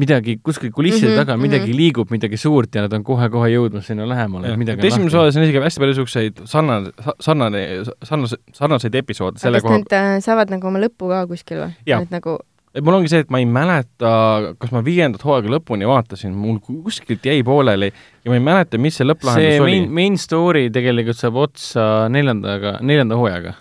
midagi 0.00 0.38
kuskil 0.40 0.70
kulisside 0.72 1.10
mm 1.10 1.12
-hmm, 1.12 1.24
taga, 1.26 1.36
midagi 1.36 1.68
mhm. 1.68 1.76
liigub, 1.76 2.10
midagi 2.10 2.36
suurt 2.40 2.74
ja 2.74 2.86
nad 2.86 2.92
on 2.96 3.04
kohe-kohe 3.04 3.50
jõudmas 3.52 3.90
sinna 3.90 4.06
lähemale, 4.08 4.54
midagi 4.56 4.80
et 4.80 4.92
esimeses 4.92 5.18
osas 5.20 5.36
on 5.36 5.44
isegi 5.44 5.60
hästi 5.60 5.82
palju 5.82 5.92
niisuguseid 5.92 6.40
sarnane, 6.48 6.94
sarnane, 7.20 7.66
sarnase, 8.04 8.38
sarnaseid 8.56 8.94
episoode 9.02 9.42
selle 9.42 9.60
kas 9.60 9.68
koha 9.68 9.82
nad 9.82 9.98
äh, 9.98 10.14
saavad 10.24 10.54
nagu 10.54 10.66
oma 10.70 10.80
lõppu 10.80 11.12
ka 11.12 11.26
kuskil 11.28 11.66
või? 11.66 11.76
Et 11.86 12.14
nagu 12.14 12.38
et 12.72 12.84
mul 12.84 12.96
ongi 12.96 13.10
see, 13.12 13.20
et 13.24 13.32
ma 13.32 13.40
ei 13.42 13.48
mäleta, 13.48 14.12
kas 14.60 14.72
ma 14.72 14.80
viiendat 14.84 15.24
hooaega 15.26 15.52
lõpuni 15.52 15.88
vaatasin, 15.88 16.32
mul 16.32 16.56
kuskilt 16.64 17.26
jäi 17.28 17.42
pooleli 17.44 17.90
ja 17.92 18.32
ma 18.32 18.38
ei 18.38 18.44
mäleta, 18.44 18.80
mis 18.80 18.96
see 18.96 19.04
see 19.04 19.10
lõpplahendus 19.10 19.64
oli 19.66 19.76
main, 19.76 19.92
main 20.00 20.18
story 20.20 20.70
tegelikult 20.72 21.20
saab 21.20 21.36
otsa 21.44 21.86
neljandaga, 22.12 22.78
neljanda 22.80 23.20
hooajaga. 23.20 23.54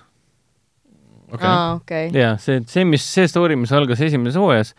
okei. 1.35 2.09
jaa, 2.15 2.37
see, 2.39 2.63
see, 2.67 2.87
mis, 2.87 3.03
see 3.03 3.27
story, 3.27 3.59
mis 3.59 3.71
algas 3.75 4.01
esimeses 4.03 4.39
hooajas 4.39 4.75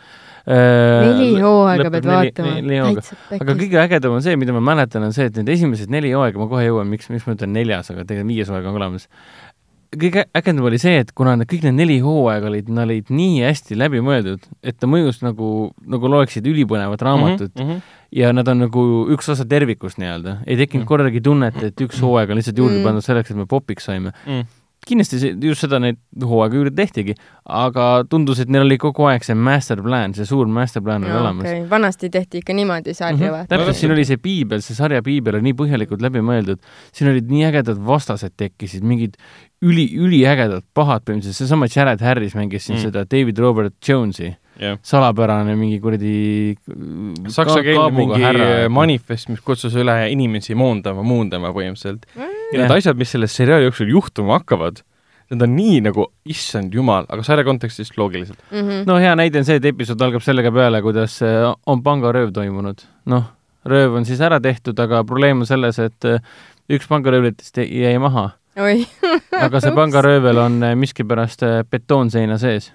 neli 0.46 1.28
hooaega 1.40 1.90
pead 1.90 2.04
neli- 2.08 2.32
vaatama. 2.32 2.54
neli 2.60 2.78
hooaega. 2.82 3.02
aga 3.40 3.54
kõige 3.62 3.78
ägedam 3.84 4.16
on 4.18 4.22
see, 4.24 4.36
mida 4.40 4.52
ma 4.56 4.60
mäletan, 4.72 5.04
on 5.06 5.12
see, 5.14 5.28
et 5.30 5.36
need 5.38 5.48
esimesed 5.54 5.90
neli 5.92 6.10
hooaega, 6.16 6.38
ma 6.38 6.48
kohe 6.50 6.66
jõuan, 6.66 6.88
miks, 6.90 7.08
miks 7.14 7.26
ma 7.28 7.36
ütlen 7.36 7.52
neljas, 7.54 7.90
aga 7.94 8.04
tegelikult 8.04 8.34
viies 8.34 8.48
hooaeg 8.52 8.66
on 8.66 8.78
olemas. 8.80 9.08
kõige 9.92 10.22
ägedam 10.34 10.64
oli 10.64 10.78
see, 10.80 10.98
et 11.02 11.10
kuna 11.12 11.34
need 11.36 11.48
kõik 11.50 11.66
need 11.66 11.74
neli 11.76 11.98
hooaega 12.00 12.46
olid, 12.48 12.68
nad 12.72 12.86
olid 12.88 13.10
nii 13.12 13.42
hästi 13.44 13.76
läbimõeldud, 13.76 14.46
et 14.64 14.78
ta 14.80 14.86
mõjus 14.88 15.18
nagu, 15.22 15.48
nagu 15.84 16.08
loeksid 16.08 16.46
ülipõnevat 16.48 17.02
raamatut 17.04 17.52
mm 17.54 17.60
mm. 17.62 17.68
-hmm. 17.68 17.76
-hmm. 17.76 17.98
ja 18.22 18.32
nad 18.32 18.48
on 18.48 18.58
nagu 18.64 18.84
üks 19.12 19.28
osa 19.28 19.44
tervikust 19.44 19.98
nii-öelda. 20.00 20.38
ei 20.46 20.56
tekkinud 20.56 20.84
Mhm. 20.84 20.88
kordagi 20.88 21.20
tunnet, 21.20 21.62
et 21.62 21.76
üks 21.80 22.00
hooaeg 22.00 22.30
on 22.30 22.36
lihtsalt 22.40 22.56
juurde 22.58 22.78
Mm. 22.78 22.84
pandud 22.84 23.04
selleks, 23.04 23.30
et 23.30 23.36
me 23.36 23.44
popiks 23.46 23.84
saime. 23.84 24.12
Mm. 24.26 24.44
Kindlasti 24.86 25.18
see, 25.22 25.34
just 25.46 25.62
seda 25.62 25.78
neid 25.82 25.98
hooaega 26.26 26.56
juurde 26.58 26.72
tehtigi, 26.74 27.14
aga 27.46 27.86
tundus, 28.10 28.40
et 28.42 28.50
neil 28.50 28.64
oli 28.66 28.78
kogu 28.82 29.06
aeg 29.10 29.22
see 29.26 29.36
master 29.38 29.78
plan, 29.84 30.14
see 30.16 30.26
suur 30.26 30.48
master 30.50 30.82
plan 30.82 31.04
oli 31.06 31.14
olemas. 31.14 31.46
okay.. 31.46 31.62
vanasti 31.70 32.10
tehti 32.10 32.42
ikka 32.42 32.56
niimoodi 32.58 32.94
sarja 32.94 33.16
Mhm. 33.28 33.30
vaata. 33.36 33.50
täpselt, 33.54 33.76
siin 33.78 33.92
oli 33.94 34.04
see 34.08 34.16
piibel, 34.18 34.60
see 34.64 34.74
sarja 34.78 35.02
piibel 35.06 35.38
oli 35.38 35.46
nii 35.50 35.58
põhjalikult 35.62 36.02
läbi 36.02 36.24
mõeldud, 36.26 36.58
siin 36.92 37.10
olid 37.12 37.30
nii 37.30 37.44
ägedad 37.52 37.78
vastased 37.86 38.34
tekkisid, 38.36 38.82
mingid 38.82 39.14
üli, 39.62 39.86
üliägedad 39.94 40.64
pahad 40.74 41.04
põhimõtteliselt, 41.06 41.38
seesama 41.44 41.70
Jared 41.70 42.00
Harris 42.02 42.34
mängis 42.34 42.66
siin 42.66 42.78
Mm. 42.78 42.82
mm. 42.82 42.90
seda 42.90 43.04
David 43.06 43.38
Robert 43.38 43.74
Jones'i, 43.88 44.34
jah. 44.60 44.78
salapärane 44.82 45.56
mingi 45.56 45.80
kuradi 45.80 46.14
saksa 47.32 47.62
keelne 47.64 47.90
mingi 47.96 48.22
härra. 48.22 48.68
manifest, 48.72 49.28
mis 49.32 49.40
kutsus 49.40 49.74
üle 49.78 49.96
inimesi 50.12 50.54
moondama, 50.58 51.02
muundama 51.06 51.52
põhimõtteliselt. 51.56 52.06
ja 52.16 52.24
Jah. 52.26 52.62
need 52.62 52.76
asjad, 52.78 52.96
mis 53.00 53.12
selle 53.14 53.28
seriaali 53.30 53.68
jooksul 53.68 53.92
juhtuma 53.92 54.38
hakkavad, 54.40 54.82
need 55.32 55.42
on 55.46 55.54
nii 55.56 55.80
nagu, 55.88 56.08
issand 56.28 56.74
jumal, 56.74 57.06
aga 57.08 57.24
sarja 57.26 57.44
kontekstis 57.48 57.94
loogiliselt. 57.96 58.38
-hmm. 58.50 58.84
no 58.86 58.98
hea 59.00 59.14
näide 59.16 59.38
on 59.40 59.48
see, 59.48 59.56
et 59.60 59.64
episood 59.72 60.02
algab 60.04 60.24
sellega 60.24 60.52
peale, 60.52 60.82
kuidas 60.82 61.20
äh, 61.22 61.48
on 61.66 61.82
pangarööv 61.82 62.32
toimunud. 62.32 62.84
noh, 63.06 63.24
rööv 63.64 63.96
on 63.96 64.04
siis 64.04 64.20
ära 64.20 64.40
tehtud, 64.40 64.78
aga 64.78 65.04
probleem 65.04 65.40
on 65.40 65.46
selles, 65.46 65.78
et 65.78 66.04
äh, 66.04 66.20
üks 66.70 66.88
pangaröövlitest 66.88 67.58
jäi- 67.64 67.98
maha, 68.02 68.30
aga 69.40 69.60
see 69.60 69.72
pangaröövel 69.72 70.38
on 70.38 70.62
äh, 70.62 70.76
miskipärast 70.76 71.40
betoonseina 71.70 72.38
sees. 72.38 72.72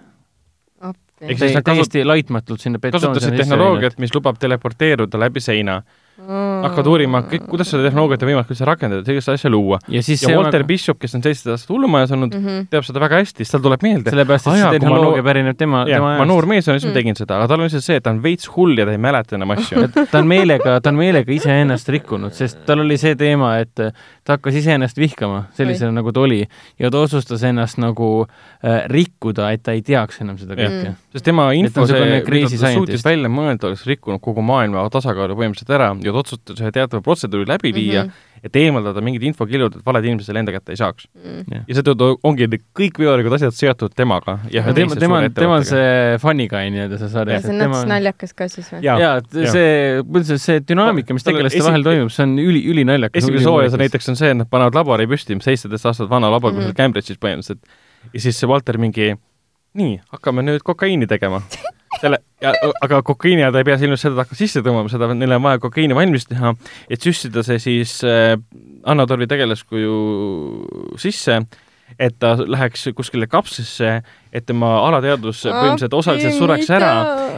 Ehk 1.21 1.39
siis 1.39 1.55
nad 1.55 1.65
täiesti 1.65 2.03
laitmatult 2.05 2.61
sinna 2.61 2.79
betoonseina 2.79 3.13
kasutasid 3.15 3.39
tehnoloogiat, 3.41 3.97
mis 3.97 4.13
lubab 4.13 4.37
teleporteeruda 4.39 5.19
läbi 5.19 5.41
seina. 5.41 5.81
Hakkavad 6.17 6.87
uurima, 6.89 7.21
kõik, 7.29 7.43
kuidas 7.47 7.69
seda 7.69 7.83
tehnoloogiat 7.85 8.23
on 8.25 8.29
võimalik 8.31 8.49
üldse 8.51 8.65
rakendada, 8.67 9.03
sellist 9.05 9.29
asja 9.29 9.51
luua. 9.53 9.77
ja 9.87 10.01
siis 10.01 10.23
ja 10.23 10.31
see 10.31 10.37
Walter 10.37 10.63
on, 10.63 10.67
Bishop, 10.67 10.97
kes 10.99 11.13
on 11.15 11.21
seitseteist 11.21 11.53
aastat 11.53 11.73
hullumajas 11.75 12.11
olnud 12.15 12.33
mm, 12.33 12.45
-hmm. 12.47 12.67
teab 12.71 12.87
seda 12.87 12.99
väga 13.03 13.19
hästi, 13.21 13.45
siis 13.45 13.53
tal 13.53 13.61
tuleb 13.61 13.83
meelde, 13.85 14.09
sellepärast, 14.09 14.47
et 14.47 14.57
see 14.57 14.79
tehnoloogia 14.79 15.21
noor- 15.21 15.27
pärineb 15.29 15.57
tema, 15.57 15.83
tema 15.85 16.15
ma 16.17 16.25
noor 16.25 16.47
mees 16.49 16.67
olen, 16.67 16.79
siis 16.79 16.89
ma 16.89 16.95
Mm. 16.95 16.97
tegin 16.97 17.15
seda, 17.19 17.37
aga 17.37 17.47
tal 17.47 17.59
on 17.59 17.67
lihtsalt 17.67 17.85
see, 17.85 17.95
et 18.01 18.03
ta 18.03 18.09
on 18.09 18.23
veits 18.23 18.49
hull 18.55 18.77
ja 18.77 18.85
ta 18.85 18.91
ei 18.95 18.97
mäleta 18.97 19.35
enam 19.37 19.51
asju. 19.53 19.87
ta 19.93 20.17
on 20.17 20.27
meelega, 20.27 20.79
ta 20.81 20.89
on 20.89 20.95
meelega 20.95 21.31
iseennast 21.31 21.89
rikkunud, 21.89 22.33
sest 22.33 22.65
tal 22.65 22.79
oli 22.79 22.97
see 22.97 23.15
teema, 23.15 23.57
et 23.61 23.79
äh, 23.79 23.91
ta 24.23 24.37
hakkas 24.37 24.55
iseennast 24.55 24.97
vihkama 24.97 25.45
sellisena, 25.53 25.91
nagu 25.91 26.11
ta 26.11 26.23
oli 26.25 26.47
ja 26.79 26.89
ta 26.89 26.97
otsustas 26.97 27.43
ennast 27.43 27.77
nagu 27.77 28.25
äh, 28.63 28.87
rikkuda, 28.89 29.51
et 29.51 29.63
ta 29.63 29.71
ei 29.77 29.81
teaks 29.85 30.21
enam 30.21 30.37
seda 30.37 30.57
kõike. 30.57 30.95
sest 31.13 31.25
tema 31.25 31.51
info, 31.53 31.85
see, 31.85 32.01
mida 32.01 32.25
crazy 32.25 32.57
ta 32.57 32.73
suutis 32.73 33.05
välja 33.05 33.29
mõelda, 33.29 33.69
oleks 33.69 33.85
rikkunud 33.85 34.21
kogu 34.23 34.41
maailma 34.41 34.89
tasakaalu 34.89 35.37
põhimõtteliselt 35.37 35.75
ära 35.77 35.93
ja 36.07 36.13
ühe 36.15 36.71
teatava 36.73 37.03
protseduuri 37.05 37.47
läbi 37.49 37.73
viia 37.75 38.03
mm. 38.03 38.09
-hmm. 38.09 38.45
et 38.47 38.55
eemaldada 38.61 39.01
mingid 39.03 39.23
infokillud, 39.29 39.79
et 39.79 39.85
valed 39.85 40.05
inimesed 40.07 40.29
selle 40.29 40.41
enda 40.43 40.53
kätte 40.55 40.73
ei 40.73 40.79
saaks. 40.79 41.07
Mm. 41.15 41.63
ja 41.67 41.77
seetõttu 41.77 42.09
ongi 42.27 42.47
kõik 42.79 42.99
veorikud 43.01 43.35
asjad 43.37 43.55
seotud 43.57 43.95
temaga 43.95 44.37
ja 44.51 44.61
ühe 44.61 44.73
ja 44.73 44.77
tema, 44.79 44.95
tema 44.95 45.19
on, 45.21 45.29
tema 45.37 45.59
on 45.61 45.67
see 45.67 46.17
funny 46.23 46.47
guy 46.51 46.71
nii-öelda 46.73 46.99
see 47.01 47.09
ja 47.09 47.13
sarjas. 47.13 47.45
see 47.45 47.55
on 47.55 47.63
nats 47.63 47.85
naljakas 47.91 48.33
ka 48.33 48.49
siis 48.51 48.69
või? 48.73 48.83
Jaa. 48.87 48.97
jaa. 49.03 49.15
see, 49.53 49.71
üldse 50.01 50.39
see 50.41 50.61
dünaamika, 50.73 51.17
mis 51.17 51.27
tegelaste 51.27 51.61
esi- 51.61 51.69
vahel 51.69 51.87
toimub, 51.87 52.13
see 52.13 52.27
on 52.27 52.35
üli, 52.43 52.63
ülinaljakas. 52.73 53.23
esimeses 53.23 53.49
hooajas 53.49 53.77
on 53.77 53.85
näiteks 53.85 54.13
on 54.13 54.19
see, 54.19 54.33
et 54.35 54.41
nad 54.43 54.51
panevad 54.51 54.77
labori 54.81 55.07
püsti, 55.09 55.37
seitseteist 55.43 55.91
aastat 55.91 56.09
vana 56.09 56.31
labor 56.31 56.53
mm 56.53 56.67
-hmm. 56.67 56.77
Cambridge'is 56.77 57.21
põhimõtteliselt. 57.21 57.63
ja 58.13 58.19
siis 58.19 58.39
see 58.39 58.49
Walter 58.49 58.77
mingi, 58.77 59.15
nii, 59.73 59.99
hakkame 60.11 60.45
nüüd 60.45 60.63
kokaiini 60.63 61.07
tegema. 61.07 61.41
selle, 62.01 62.19
aga 62.83 63.01
kokaiini 63.05 63.45
ajal 63.45 63.55
ta 63.55 63.61
ei 63.61 63.67
pea 63.67 63.77
silmas 63.81 64.03
seda, 64.03 64.15
et 64.15 64.23
hakkab 64.25 64.39
sisse 64.39 64.63
tõmbama, 64.65 64.91
seda, 64.91 65.09
neil 65.13 65.37
on 65.37 65.45
vaja 65.45 65.61
kokaiini 65.63 65.97
valmis 65.97 66.27
teha, 66.29 66.53
et 66.89 67.03
süstida 67.03 67.43
see 67.45 67.61
siis 67.63 67.99
äh, 68.07 68.35
Anna 68.87 69.07
Torvi 69.09 69.27
tegelaskuju 69.29 69.95
sisse, 71.01 71.41
et 71.99 72.17
ta 72.19 72.33
läheks 72.39 72.89
kuskile 72.95 73.29
kapslisse, 73.31 74.01
et 74.35 74.45
tema 74.45 74.73
alateadvus 74.89 75.45
põhimõtteliselt 75.47 75.95
osaliselt 75.97 76.35
sureks 76.37 76.71
ära, 76.75 76.91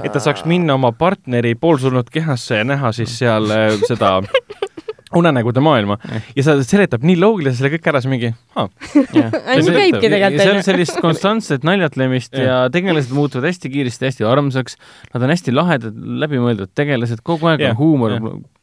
et 0.04 0.12
ta 0.14 0.22
saaks 0.24 0.46
minna 0.50 0.76
oma 0.80 0.92
partneri 0.98 1.54
poolsurnud 1.60 2.10
kehasse 2.12 2.62
ja 2.62 2.68
näha 2.68 2.92
siis 2.96 3.14
seal 3.22 3.50
äh, 3.54 3.78
seda 3.88 4.18
unenägude 5.16 5.62
maailma. 5.64 5.98
Ja 6.36 6.44
see 6.46 6.64
seletab 6.68 7.04
nii 7.08 7.18
loogiliselt 7.20 7.58
selle 7.62 7.72
kõik 7.74 7.88
ära, 7.90 8.02
siis 8.04 8.12
mingi, 8.12 8.30
aa, 8.56 8.68
nii 8.70 9.74
käibki 9.74 10.12
ja 10.12 10.30
seal 10.30 10.30
tegelikult 10.30 10.54
on 10.54 10.64
sellist 10.68 11.00
konstantset 11.02 11.66
naljatlemist 11.68 12.38
ja 12.38 12.62
tegelased 12.74 13.14
muutuvad 13.16 13.50
hästi 13.50 13.72
kiiresti 13.74 14.10
hästi 14.10 14.28
armsaks, 14.30 14.78
nad 15.14 15.26
on 15.26 15.34
hästi 15.34 15.56
lahedad, 15.56 15.98
läbimõeldud 16.26 16.72
tegelased, 16.78 17.24
kogu 17.26 17.50
aeg 17.52 17.66
Jah, 17.66 17.74
on 17.76 17.82
huumor 17.82 18.18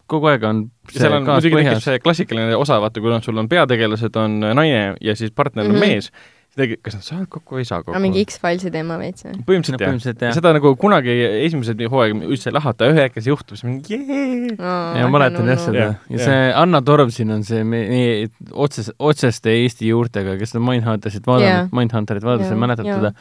kogu 0.06 0.28
aeg 0.30 0.44
on 0.46 0.58
see 0.92 1.00
seal 1.02 1.16
on 1.18 1.24
muidugi 1.26 1.56
tekib 1.64 1.80
see 1.82 1.98
klassikaline 1.98 2.54
osa, 2.54 2.76
vaata, 2.82 3.02
kui 3.02 3.10
on, 3.10 3.24
sul 3.26 3.38
on 3.42 3.48
peategelased 3.50 4.14
on 4.22 4.38
naine 4.54 4.94
ja 5.02 5.16
siis 5.18 5.32
partner 5.34 5.66
on 5.66 5.74
Mhm. 5.74 5.80
mees, 5.82 6.12
kas 6.56 6.96
nad 6.96 7.04
saavad 7.04 7.28
kokku 7.32 7.56
või 7.58 7.64
ei 7.64 7.68
saa 7.68 7.82
kokku 7.82 7.94
aga 7.94 8.00
mingi 8.02 8.22
X-Filesi 8.24 8.70
teema 8.72 8.96
veits 9.00 9.26
või? 9.26 9.36
põhimõtteliselt 9.48 9.76
No 9.76 9.84
jah 9.84 9.90
põhimõtteliselt 9.92 10.24
jah. 10.24 10.36
seda 10.38 10.52
nagu 10.56 10.72
kunagi 10.80 11.16
esimesed 11.46 11.82
hooaeg 11.92 12.24
üldse 12.26 12.50
ei 12.50 12.56
lahata, 12.56 12.88
ühe 12.92 13.04
hetke 13.06 13.22
see 13.22 13.32
juhtub, 13.32 13.58
siis 13.58 13.66
mingi 13.68 13.98
jee. 13.98 14.54
ja 14.56 15.04
ma 15.04 15.10
mäletan 15.18 15.50
jah 15.52 15.60
seda 15.60 15.86
ja 16.12 16.20
see 16.22 16.38
Anna 16.62 16.80
Torv 16.86 17.12
siin 17.14 17.34
on 17.36 17.44
see 17.46 17.60
meie 17.68 18.30
otses, 18.52 18.90
otseste 18.98 19.52
Eesti 19.56 19.90
juurtega, 19.92 20.38
kes 20.40 20.54
seda 20.54 20.64
Mindhunterit 20.64 21.28
vaadanud 21.28 21.76
Mindhunterit 21.76 22.24
vaadates, 22.26 22.56
mäletab 22.64 22.88
teda. 22.88 23.12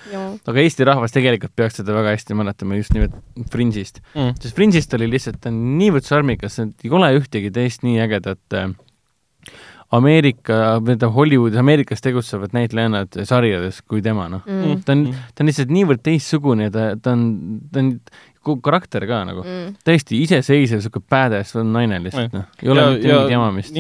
aga 0.51 0.63
Eesti 0.63 0.87
rahvas 0.87 1.15
tegelikult 1.15 1.55
peaks 1.59 1.81
teda 1.81 1.95
väga 1.97 2.15
hästi 2.15 2.39
mäletama 2.39 2.79
just 2.79 2.95
nimelt 2.95 3.15
Fringe'ist. 3.51 4.01
Mm. 4.15 4.33
sest 4.39 4.55
Fringe'ist 4.57 4.95
oli 4.97 5.09
lihtsalt, 5.11 5.41
ta 5.43 5.51
on 5.51 5.61
niivõrd 5.79 6.07
sarmikas, 6.07 6.59
ei 6.63 6.91
ole 6.95 7.11
ühtegi 7.19 7.51
teist 7.53 7.83
nii 7.85 7.99
ägedat 8.05 8.55
äh, 8.57 8.71
Ameerika, 9.93 10.55
tähendab 10.85 11.13
Hollywoodis, 11.13 11.59
Ameerikas 11.61 12.01
tegutsevad 12.01 12.55
näitlejannad 12.57 13.19
sarjades 13.29 13.81
kui 13.85 14.01
tema, 14.01 14.25
noh. 14.29 14.41
Mm. 14.49 14.79
ta 14.85 14.95
on, 14.95 15.03
ta 15.35 15.43
on 15.43 15.49
lihtsalt 15.51 15.69
niivõrd 15.73 16.01
teistsugune 16.03 16.71
ta, 16.73 16.87
ta 17.01 17.13
on, 17.13 17.27
ta 17.71 17.83
on 17.83 17.91
karakter 18.65 19.05
ka 19.09 19.21
nagu 19.29 19.43
Mm. 19.45 19.75
täiesti 19.85 20.19
iseseisev, 20.25 20.81
sihuke 20.83 20.99
badass 21.09 21.55
naine 21.63 21.99
lihtsalt, 22.03 22.33
noh. 22.33 22.43
ei 22.63 22.69
ole 22.73 22.87
mitte 22.95 23.07
ja- 23.07 23.15
mingit 23.19 23.31
jamamist. 23.31 23.77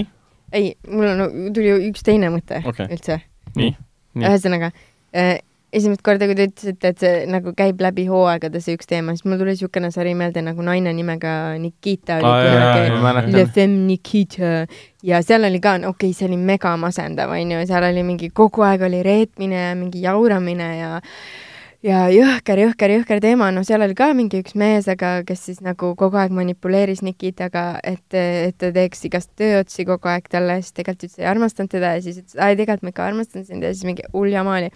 ei, 0.53 0.75
mul 0.89 1.05
on, 1.09 1.53
tuli 1.53 1.73
üks 1.89 2.03
teine 2.05 2.29
mõte 2.33 2.61
Okei. 2.65 2.85
üldse. 2.87 3.19
nii. 3.55 3.75
Nii. 4.15 4.25
ühesõnaga 4.29 4.71
äh,, 5.15 5.39
esimest 5.75 6.03
korda, 6.05 6.27
kui 6.29 6.37
te 6.37 6.47
ütlesite, 6.49 6.91
et 6.93 7.01
see 7.03 7.23
nagu 7.31 7.51
käib 7.57 7.81
läbi 7.83 8.05
hooaegade, 8.09 8.61
see 8.63 8.77
üks 8.77 8.89
teema, 8.89 9.15
siis 9.15 9.25
mul 9.27 9.39
tuli 9.41 9.55
niisugune 9.55 9.91
sari 9.93 10.13
meelde 10.17 10.43
nagu 10.45 10.65
Naine 10.65 10.93
nimega 10.95 11.33
Nikita 11.61 12.19
oli 12.21 12.51
jaa, 12.51 12.85
kunagi 12.95 13.33
Le. 13.35 13.47
Femme 13.55 13.83
Nikita 13.89 14.53
ja 15.05 15.21
seal 15.25 15.47
oli 15.49 15.59
ka, 15.63 15.77
okei 15.81 15.91
okay,, 15.91 16.13
see 16.17 16.29
oli 16.29 16.39
mega 16.39 16.75
masendav, 16.79 17.33
onju, 17.35 17.65
seal 17.69 17.89
oli 17.89 18.05
mingi 18.07 18.31
kogu 18.35 18.65
aeg 18.67 18.85
oli 18.87 19.03
reetmine 19.05 19.67
ja 19.67 19.75
mingi 19.77 20.05
jauramine 20.05 20.69
ja 20.79 20.93
ja 21.85 22.05
jõhker, 22.09 22.59
jõhker, 22.63 22.93
jõhker 22.97 23.21
teema, 23.23 23.51
no 23.53 23.61
seal 23.65 23.83
oli 23.85 23.95
ka 23.97 24.07
mingi 24.17 24.39
üks 24.41 24.55
mees, 24.57 24.87
aga 24.91 25.19
kes 25.27 25.43
siis 25.49 25.61
nagu 25.65 25.91
kogu 25.99 26.17
aeg 26.19 26.33
manipuleeris 26.35 27.03
Nikitaga, 27.05 27.65
et, 27.85 28.05
et 28.15 28.57
ta 28.61 28.71
teeks 28.75 29.05
igast 29.09 29.31
tööotsi 29.39 29.85
kogu 29.87 30.09
aeg 30.09 30.29
talle, 30.31 30.57
siis 30.63 30.73
tegelikult 30.77 31.09
üldse 31.09 31.21
ei 31.23 31.29
armastanud 31.29 31.73
teda 31.73 31.93
ja 31.97 32.03
siis 32.05 32.21
ütles, 32.23 32.37
ai 32.41 32.57
tegelikult 32.57 32.87
ma 32.87 32.93
ikka 32.93 33.09
armastan 33.09 33.45
sind 33.47 33.65
ja 33.65 33.73
siis 33.73 33.85
mingi 33.87 34.07
hull 34.13 34.33
jama 34.33 34.57
oli. 34.59 34.71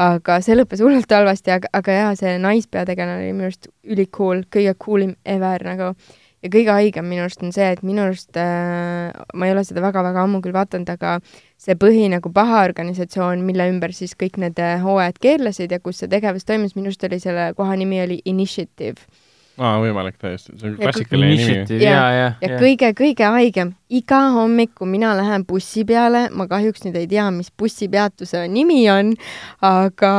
aga 0.00 0.40
see 0.44 0.58
lõppes 0.58 0.82
hullult 0.84 1.14
halvasti, 1.14 1.54
aga, 1.54 1.70
aga 1.80 1.98
jaa, 2.00 2.10
see 2.18 2.34
naispeategelane 2.42 3.28
oli 3.28 3.36
minu 3.36 3.50
arust 3.50 3.70
ülikool, 3.86 4.44
kõige 4.50 4.74
coolim 4.82 5.14
ever 5.24 5.66
nagu 5.66 5.94
ja 6.42 6.48
kõige 6.52 6.72
haigem 6.72 7.08
minu 7.10 7.24
arust 7.26 7.42
on 7.44 7.52
see, 7.52 7.66
et 7.74 7.82
minu 7.86 8.04
arust 8.06 8.36
äh,, 8.40 9.10
ma 9.34 9.46
ei 9.48 9.52
ole 9.54 9.64
seda 9.66 9.82
väga-väga 9.84 10.22
ammu 10.24 10.40
küll 10.44 10.54
vaadanud, 10.56 10.88
aga 10.94 11.18
see 11.60 11.76
põhi 11.76 12.06
nagu 12.12 12.32
paha 12.32 12.62
organisatsioon, 12.68 13.42
mille 13.44 13.66
ümber 13.72 13.92
siis 13.96 14.14
kõik 14.18 14.38
need 14.40 14.60
äh, 14.62 14.78
hooajad 14.82 15.18
keerlesid 15.20 15.74
ja 15.74 15.80
kus 15.84 16.00
see 16.00 16.08
tegevus 16.12 16.48
toimus, 16.48 16.76
minu 16.78 16.88
arust 16.92 17.04
oli 17.08 17.20
selle 17.20 17.50
koha 17.58 17.76
nimi 17.76 18.00
oli 18.04 18.20
Initiative. 18.24 18.96
aa, 19.60 19.74
võimalik 19.82 20.16
täiesti, 20.16 20.54
see 20.56 20.70
on 20.70 20.78
klassikaline 20.80 21.34
nimi. 21.34 21.44
Initiative, 21.44 21.84
Ja- 21.84 22.08
ja, 22.16 22.32
ja, 22.40 22.56
kõige-kõige 22.62 23.28
haigem, 23.36 23.74
iga 23.92 24.22
hommik, 24.32 24.72
kui 24.78 24.88
mina 24.88 25.12
lähen 25.18 25.44
bussi 25.44 25.84
peale, 25.84 26.28
ma 26.32 26.46
kahjuks 26.48 26.86
nüüd 26.86 26.96
ei 26.96 27.10
tea, 27.10 27.26
mis 27.34 27.52
bussipeatuse 27.52 28.46
nimi 28.48 28.80
on, 28.88 29.12
aga 29.60 30.14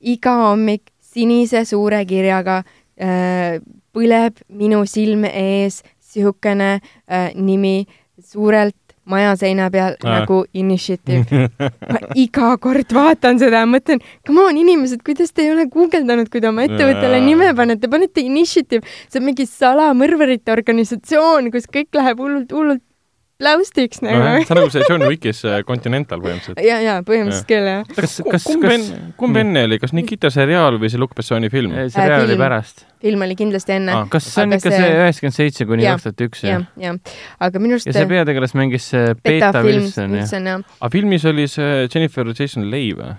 iga 0.00 0.36
hommik 0.46 0.88
sinise 1.14 1.66
suure 1.68 2.00
kirjaga 2.08 2.62
äh, 2.96 3.60
põleb 3.94 4.40
minu 4.48 4.84
silme 4.90 5.30
ees 5.30 5.82
niisugune 6.14 6.80
äh, 7.10 7.30
nimi 7.34 7.86
suurelt 8.22 8.76
maja 9.04 9.34
seina 9.36 9.66
peal 9.70 9.96
Ah. 10.04 10.20
nagu 10.20 10.44
Initiative. 10.54 11.48
ma 11.92 11.98
iga 12.16 12.54
kord 12.56 12.92
vaatan 12.94 13.38
seda 13.38 13.60
ja 13.64 13.68
mõtlen, 13.68 14.00
come 14.26 14.46
on 14.48 14.56
inimesed, 14.56 15.02
kuidas 15.04 15.32
te 15.32 15.44
ei 15.44 15.52
ole 15.52 15.66
guugeldanud, 15.68 16.30
kui 16.32 16.40
te 16.40 16.48
oma 16.48 16.64
ettevõttele 16.64 17.18
Jaa. 17.20 17.26
nime 17.26 17.50
panete, 17.58 17.90
panete 17.92 18.24
Initiative, 18.24 18.86
see 19.08 19.20
on 19.20 19.26
mingi 19.28 19.46
salamõrvarite 19.50 20.54
organisatsioon, 20.56 21.50
kus 21.52 21.68
kõik 21.68 21.92
läheb 21.98 22.22
hullult, 22.22 22.52
hullult 22.52 22.82
pläustiks 23.44 24.00
nagu 24.04 24.22
see 24.24 24.54
on 24.54 24.58
nagu 24.62 24.72
see 24.72 24.86
John 24.88 25.04
Wickis 25.10 25.42
äh, 25.44 25.60
Continental 25.68 26.22
põhimõtteliselt. 26.24 26.62
ja, 26.64 26.78
ja 26.80 26.94
põhimõtteliselt 27.04 27.48
küll 27.52 27.68
jah. 27.68 27.84
kas, 27.94 28.16
kas, 28.30 28.46
kumb 28.48 28.64
kas 28.64 28.74
enne, 28.78 29.00
kumb 29.20 29.40
enne 29.44 29.66
oli, 29.68 29.78
kas 29.82 29.92
Nikita 29.96 30.30
seriaal 30.34 30.80
või 30.82 30.90
see 30.92 31.00
Luc 31.02 31.12
Bessoni 31.18 31.50
film? 31.52 31.76
seriaal 31.92 32.24
oli 32.24 32.32
film. 32.34 32.42
pärast? 32.46 32.84
film 33.04 33.26
oli 33.26 33.36
kindlasti 33.36 33.76
enne 33.76 33.92
Ah. 34.00 34.06
kas 34.08 34.26
see 34.32 34.42
on 34.46 34.56
ikka 34.56 34.70
see- 34.72 34.92
üheksakümmend 34.96 35.36
seitse 35.36 35.66
kuni 35.68 35.84
kaks 35.84 36.06
tuhat 36.08 36.22
üks, 36.28 36.44
jah 36.48 36.62
jah?, 36.80 36.96
aga 37.44 37.60
minu 37.60 37.76
arust 37.76 37.90
ja 37.90 37.92
see 37.98 38.06
peategelas 38.10 38.54
mängis 38.56 38.88
see 38.94 39.10
Beta 39.20 39.50
Beta 39.52 39.60
film, 39.66 39.82
Wilson, 39.84 40.08
jah? 40.08 40.22
Wilson 40.24 40.48
jah 40.48 40.62
aga 40.80 40.90
filmis 40.96 41.26
oli 41.28 41.44
see 41.52 41.84
Jennifer 41.92 42.32
Jason 42.32 42.70
Leigh 42.72 42.96
või? 43.02 43.12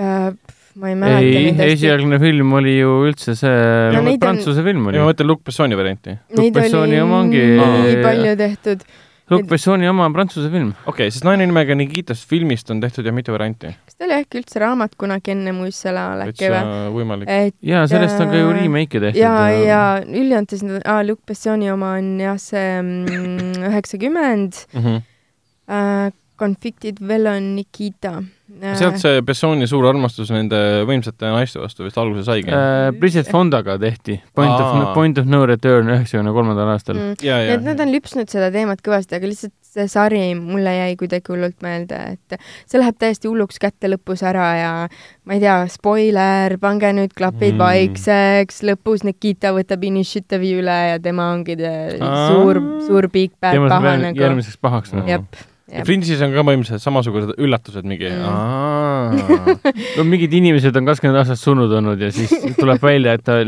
äh,. 0.00 0.32
ma 0.80 0.88
ei 0.88 0.94
mäleta 0.96 1.64
ei, 1.66 1.72
esialgne 1.74 2.16
film 2.22 2.52
oli 2.56 2.76
ju 2.78 2.90
üldse 3.10 3.34
see 3.36 3.52
No 3.92 4.00
neid 4.06 4.16
on- 4.16 4.20
prantsuse 4.22 4.62
film 4.64 4.86
oli 4.88 5.00
ma. 5.02 5.08
mõtlen 5.10 5.26
Luc 5.28 5.42
Bessoni 5.44 5.76
varianti. 5.76 6.14
Oli 6.38 6.50
Bessoni 6.54 7.00
oma 7.02 7.18
ongi- 7.24 7.42
nii 7.58 7.96
palju 8.06 8.36
tehtud. 8.38 8.84
Luc 9.30 9.46
Bessoni 9.50 9.88
oma 9.88 10.06
on 10.08 10.14
prantsuse 10.14 10.50
film. 10.50 10.72
okei 10.84 11.06
okay,, 11.06 11.10
siis 11.14 11.24
Naine 11.24 11.46
nimega 11.46 11.74
Nikitast 11.78 12.28
filmist 12.28 12.70
on 12.70 12.80
tehtud 12.82 13.06
ju 13.06 13.12
mitu 13.14 13.32
varianti. 13.32 13.72
kas 13.86 13.96
ta 13.96 14.08
oli 14.08 14.16
äkki 14.18 14.40
üldse 14.42 14.62
raamat 14.62 14.96
kunagi 15.00 15.34
enne 15.34 15.54
Muistsõla 15.56 16.06
äkki 16.26 16.50
või? 16.50 17.20
et 17.26 17.56
jaa, 17.62 17.86
sellest 17.90 18.20
on 18.20 18.32
ka 18.32 18.40
ju 18.40 18.50
Äh, 18.50 18.56
remake'e 18.62 19.04
tehtud. 19.06 19.20
ja, 19.20 19.34
ja 19.54 19.82
üldjoontes, 20.04 20.64
aa, 20.84 21.04
Luc 21.06 21.22
Bessoni 21.26 21.70
oma 21.70 21.94
on 22.00 22.10
jah, 22.20 22.40
see 22.42 22.66
mm, 22.82 23.70
üheksakümmend 23.70 24.64
äh,, 24.74 26.10
Convicted 26.40 26.98
Felon 27.06 27.54
Nikita 27.56 28.18
äh,. 28.18 28.39
Sealt 28.78 28.98
see 29.00 29.22
Bessoni 29.26 29.68
suur 29.70 29.86
armastus 29.90 30.30
nende 30.34 30.58
võimsate 30.88 31.30
naiste 31.30 31.60
vastu 31.62 31.86
vist 31.86 31.98
alguse 32.00 32.24
saigi. 32.26 32.50
äh, 32.50 32.90
Bridget 32.96 33.30
Fondaga 33.30 33.78
tehti 33.80 34.20
Point 34.34 34.56
of 34.56 34.66
Aa., 34.66 34.92
Point 34.94 35.20
of 35.22 35.30
No 35.30 35.44
Return 35.48 35.90
üheksakümne 35.92 36.34
kolmandal 36.36 36.74
aastal. 36.74 36.98
mm.. 36.98 37.20
ja, 37.24 37.38
nii 37.40 37.52
ja 37.52 37.58
et, 37.58 37.64
nad 37.66 37.80
on 37.80 37.92
lüpsnud 37.94 38.30
seda 38.32 38.50
teemat 38.54 38.82
kõvasti, 38.84 39.18
aga 39.18 39.30
lihtsalt 39.30 39.54
see 39.70 39.86
sari 39.86 40.22
mulle 40.34 40.72
jäi 40.74 40.96
kuidagi 40.98 41.30
hullult 41.30 41.60
meelde, 41.62 41.98
et 42.16 42.40
see 42.66 42.80
läheb 42.80 42.96
täiesti 42.98 43.30
hulluks 43.30 43.60
kätte 43.62 43.90
lõpus 43.92 44.24
ära 44.26 44.48
ja 44.58 44.72
ma 45.24 45.36
ei 45.36 45.42
tea, 45.44 45.60
spoiler, 45.70 46.56
pange 46.62 46.90
nüüd 46.96 47.14
klapid 47.16 47.54
Mm. 47.54 47.62
vaikseks, 47.62 48.62
lõpus 48.66 49.04
Nikita 49.06 49.52
võtab 49.54 49.84
initiative'i 49.86 50.56
üle 50.58 50.78
ja 50.90 50.98
tema 51.02 51.30
ongi 51.34 51.56
suur, 51.58 52.60
suur 52.86 53.08
big 53.12 53.32
bad 53.40 53.58
paha 53.68 53.96
nagu. 54.08 54.18
järgmiseks 54.18 54.58
pahaks 54.60 54.94
noh. 54.96 55.06
jep, 55.06 55.38
ja 55.70 55.80
jep. 55.80 55.86
Fringe'is 55.88 56.22
on 56.26 56.32
ka 56.34 56.42
põhimõtteliselt 56.46 56.82
samasugused 56.84 57.34
üllatused 57.38 57.86
mingi 57.86 58.10
Mm. 58.10 59.58
no 59.96 60.04
mingid 60.06 60.32
inimesed 60.36 60.76
on 60.76 60.86
kakskümmend 60.88 61.18
aastat 61.22 61.38
surnud 61.40 61.72
olnud 61.78 62.00
ja 62.02 62.10
siis 62.14 62.30
tuleb 62.58 62.82
välja, 62.84 63.14
et 63.18 63.24
ta, 63.26 63.38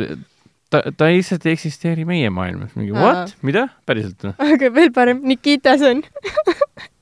ta, 0.73 0.81
ta 0.97 1.09
lihtsalt 1.11 1.45
ei 1.47 1.53
eksisteeri 1.59 2.07
meie 2.09 2.31
maailmas. 2.35 2.73
mingi 2.79 2.95
what, 2.97 3.35
mida, 3.47 3.67
päriselt 3.87 4.23
noh? 4.27 4.35
aga 4.43 4.71
veel 4.75 4.91
parem, 4.95 5.21
Nikitas 5.29 5.83
on. 5.87 6.03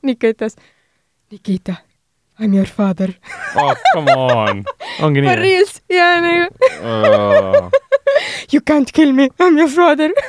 Nikitas, 0.06 0.56
Nikita, 1.30 1.76
I 2.40 2.48
m 2.48 2.54
your 2.56 2.66
father. 2.66 3.12
oh, 3.56 3.74
come 3.94 4.10
on 4.16 4.64
ongi 5.04 5.22
For 5.24 5.36
nii? 5.36 5.42
reals, 5.44 5.76
ja 5.92 6.10
nagu 6.24 7.70
you 8.52 8.60
can't 8.64 8.90
kill 8.92 9.12
me, 9.12 9.28
I 9.38 9.48
m 9.50 9.58
your 9.58 9.68
father. 9.70 10.10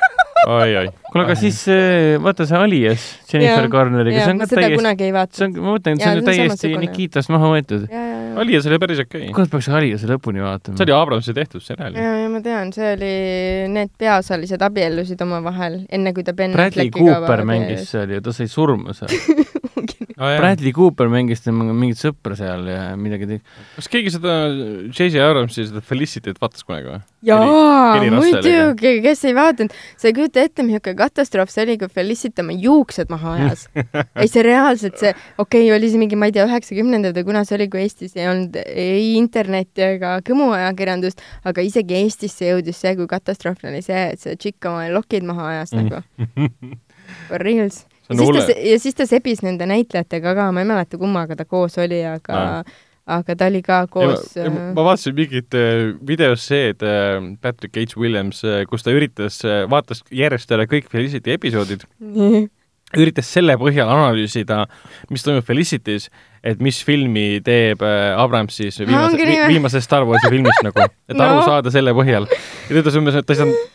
oi, 0.48 0.76
oi. 0.82 0.88
kuule, 1.12 1.26
aga 1.26 1.36
siis 1.40 1.60
äh, 1.72 2.16
vaata 2.24 2.48
see 2.50 2.58
Alias 2.58 3.06
Jennifer. 3.32 3.68
Garneriga, 3.72 4.24
see 4.24 4.34
on 4.34 4.42
ka 4.42 4.48
täiesti, 4.50 5.38
see 5.38 5.48
on, 5.48 5.56
ma 5.58 5.76
mõtlen, 5.76 6.00
et 6.00 6.04
see 6.04 6.12
on 6.12 6.20
ju 6.20 6.26
täiesti. 6.28 6.74
Nikitast 6.82 7.32
maha 7.34 7.52
võetud. 7.54 7.86
ja, 7.88 8.02
ja, 8.02 8.20
ja. 8.26 8.34
Alias 8.42 8.68
oli 8.70 8.80
päris 8.82 9.04
okei 9.04 9.28
okay.. 9.28 9.36
kuule, 9.36 9.52
peaks 9.52 9.70
Aliase 9.72 10.10
lõpuni 10.10 10.44
vaatama. 10.44 10.80
see 10.80 10.88
oli 10.88 10.96
Abramsi 10.98 11.36
tehtud 11.38 11.66
seriaal. 11.66 11.98
ja, 12.00 12.14
ja 12.24 12.30
ma 12.34 12.44
tean, 12.46 12.74
see 12.76 12.94
oli, 12.98 13.14
need 13.76 13.94
peaosalised 14.02 14.68
abiellusid 14.70 15.22
omavahel, 15.28 15.82
enne 15.92 16.16
kui 16.18 16.26
ta 16.28 16.36
Ben 16.38 16.56
Bradley 16.58 16.94
Cooper 16.96 17.46
mängis 17.48 17.90
seal 17.94 18.18
ja 18.18 18.24
ta 18.24 18.36
sai 18.36 18.50
surma 18.52 18.98
seal. 18.98 19.12
Ah, 20.22 20.36
Bradley 20.38 20.74
Cooper 20.76 21.10
mängis 21.12 21.42
temaga 21.42 21.74
mingit 21.76 22.02
sõpra 22.02 22.36
seal 22.38 22.68
ja 22.70 22.82
midagi 23.00 23.28
tegi. 23.30 23.42
kas 23.78 23.88
keegi 23.92 24.14
seda 24.14 24.36
J.J. 24.92 25.22
Abramsi 25.24 25.66
seda 25.70 25.82
Felicity't 25.86 26.42
vaatas 26.42 26.66
kunagi 26.68 26.92
või? 26.92 27.00
jaa, 27.26 28.02
muidugi, 28.16 28.94
kes 29.04 29.24
ei 29.30 29.36
vaadanud, 29.38 29.74
sa 30.00 30.10
ei 30.10 30.16
kujuta 30.18 30.42
ette, 30.44 30.66
milline 30.66 30.96
katastroof 30.98 31.52
see 31.54 31.66
oli, 31.66 31.78
kui 31.82 31.92
Felicity 31.94 32.44
oma 32.44 32.56
juuksed 32.58 33.12
maha 33.14 33.36
ajas. 33.38 33.68
ei, 34.22 34.30
see 34.32 34.46
reaalselt 34.46 34.98
see, 35.02 35.14
okei 35.38 35.68
okay,, 35.68 35.76
oli 35.78 35.92
see 35.94 36.02
mingi, 36.02 36.20
ma 36.20 36.30
ei 36.30 36.36
tea, 36.36 36.48
üheksakümnendad 36.50 37.18
või 37.20 37.28
kuna 37.30 37.46
see 37.48 37.60
oli, 37.60 37.70
kui 37.72 37.84
Eestis 37.86 38.18
ei 38.18 38.30
olnud 38.32 38.58
ei 38.66 39.14
internetti 39.20 39.86
ega 39.86 40.18
kõmuajakirjandust, 40.28 41.22
aga 41.48 41.66
isegi 41.66 42.00
Eestisse 42.02 42.50
jõudis 42.50 42.82
see, 42.82 42.96
kui 43.00 43.10
katastroofiline 43.12 43.78
oli 43.78 43.86
see, 43.86 44.04
et 44.16 44.24
see 44.24 44.38
tšikk 44.38 44.72
oma 44.72 44.90
lokid 44.94 45.26
maha 45.28 45.52
ajas 45.56 45.78
nagu. 45.78 46.02
For 47.28 47.42
reals. 47.42 47.86
Ja 48.12 48.28
siis 48.28 48.46
ta 48.46 48.56
ja 48.70 48.80
siis 48.86 48.96
ta 48.96 49.06
sebis 49.10 49.42
nende 49.46 49.66
näitlejatega 49.70 50.36
ka, 50.38 50.52
ma 50.52 50.64
ei 50.64 50.70
mäleta, 50.70 50.98
kummaga 51.02 51.36
ta 51.40 51.46
koos 51.46 51.78
oli, 51.82 52.00
aga 52.06 52.38
Aa. 52.38 52.64
aga 53.18 53.36
ta 53.36 53.48
oli 53.50 53.62
ka 53.66 53.82
koos 53.92 54.36
ja, 54.38 54.50
ma, 54.54 54.70
ma 54.78 54.84
vaatasin 54.92 55.16
mingit 55.18 55.54
äh, 55.58 55.92
videosseed 56.08 56.84
äh, 56.86 57.20
Patrick 57.42 57.76
H. 57.78 57.98
Williams 58.00 58.44
äh,, 58.46 58.64
kus 58.70 58.84
ta 58.86 58.94
üritas 58.96 59.42
äh,, 59.48 59.64
vaatas 59.72 60.04
järjest 60.12 60.52
üle 60.52 60.68
kõik 60.70 60.90
Felicity 60.92 61.34
episoodid, 61.38 61.88
äh, 62.02 62.46
üritas 63.00 63.30
selle 63.32 63.56
põhjal 63.56 63.88
analüüsida, 63.88 64.66
mis 65.10 65.24
toimub 65.24 65.46
Felicity's, 65.48 66.10
et 66.44 66.60
mis 66.60 66.82
filmi 66.84 67.40
teeb 67.46 67.82
äh, 67.88 68.12
Abrams 68.20 68.58
siis 68.60 68.80
viimase, 68.84 69.16
viimasest 69.48 69.88
Star 69.88 70.04
Warsi 70.10 70.28
filmist 70.34 70.64
nagu, 70.68 70.84
et 71.08 71.16
No. 71.16 71.24
aru 71.30 71.46
saada 71.48 71.72
selle 71.72 71.94
põhjal. 71.96 72.28
ja 72.28 72.74
ta 72.76 72.82
ütles 72.82 72.98
umbes, 73.00 73.16
et 73.16 73.26
ta 73.30 73.34
ei 73.38 73.40
saanud, 73.46 73.70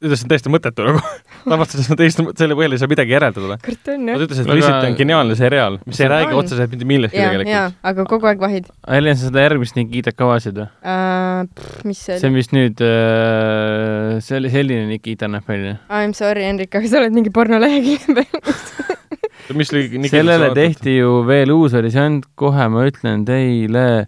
ütles, 0.00 0.16
et 0.16 0.20
see 0.22 0.24
on 0.26 0.30
täiesti 0.32 0.50
mõttetu 0.52 0.84
nagu. 0.86 1.00
ta 1.44 1.56
avastas, 1.56 1.88
et 1.92 1.98
täiesti 2.00 2.24
selle 2.40 2.54
põhjal 2.56 2.72
ei 2.76 2.80
saa 2.80 2.88
midagi 2.88 3.12
järeldada. 3.12 3.56
kurat 3.64 3.88
on 3.92 4.06
ta 4.06 4.12
jah. 4.14 4.22
ütles, 4.24 4.38
et 4.40 4.46
Aga- 4.46 4.54
Felicity 4.54 4.86
on 4.88 4.94
geniaalne 5.00 5.36
seriaal, 5.36 5.76
mis 5.86 6.00
ei 6.00 6.06
On. 6.06 6.12
räägi 6.14 6.38
otseselt 6.40 6.70
mitte 6.72 6.88
millestki 6.88 7.20
tegelikult., 7.20 7.74
aga 7.92 8.04
kogu 8.08 8.30
aeg 8.30 8.40
vahid 8.40 8.70
Helen, 8.88 9.16
sa 9.20 9.28
seda 9.28 9.44
järgmist 9.44 9.76
Nikitat 9.76 10.16
ka 10.16 10.28
vaatasid 10.30 10.56
või? 10.62 10.68
uh,. 10.80 11.66
mis 11.84 12.00
see 12.06 12.16
see 12.20 12.28
on 12.30 12.32
oli? 12.32 12.40
vist 12.40 12.54
nüüd 12.56 12.80
äh,, 12.86 14.20
see 14.24 14.38
oli 14.40 14.52
selline 14.54 14.86
Nikita 14.90 15.28
näeb 15.28 15.44
välja. 15.48 15.76
I 15.90 16.06
m 16.08 16.14
sorry, 16.16 16.46
Hendrik, 16.48 16.72
aga 16.80 16.88
sa 16.88 17.02
oled 17.02 17.12
mingi 17.16 17.32
pornolehekülje 17.34 18.14
peal. 18.20 19.58
mis 19.58 19.72
oli 19.74 20.08
sellele 20.08 20.48
tehti 20.56 20.96
ju 21.00 21.20
veel 21.28 21.52
uus 21.52 21.72
versioon, 21.76 22.22
kohe 22.40 22.68
ma 22.72 22.86
ütlen 22.88 23.24
teile. 23.28 24.06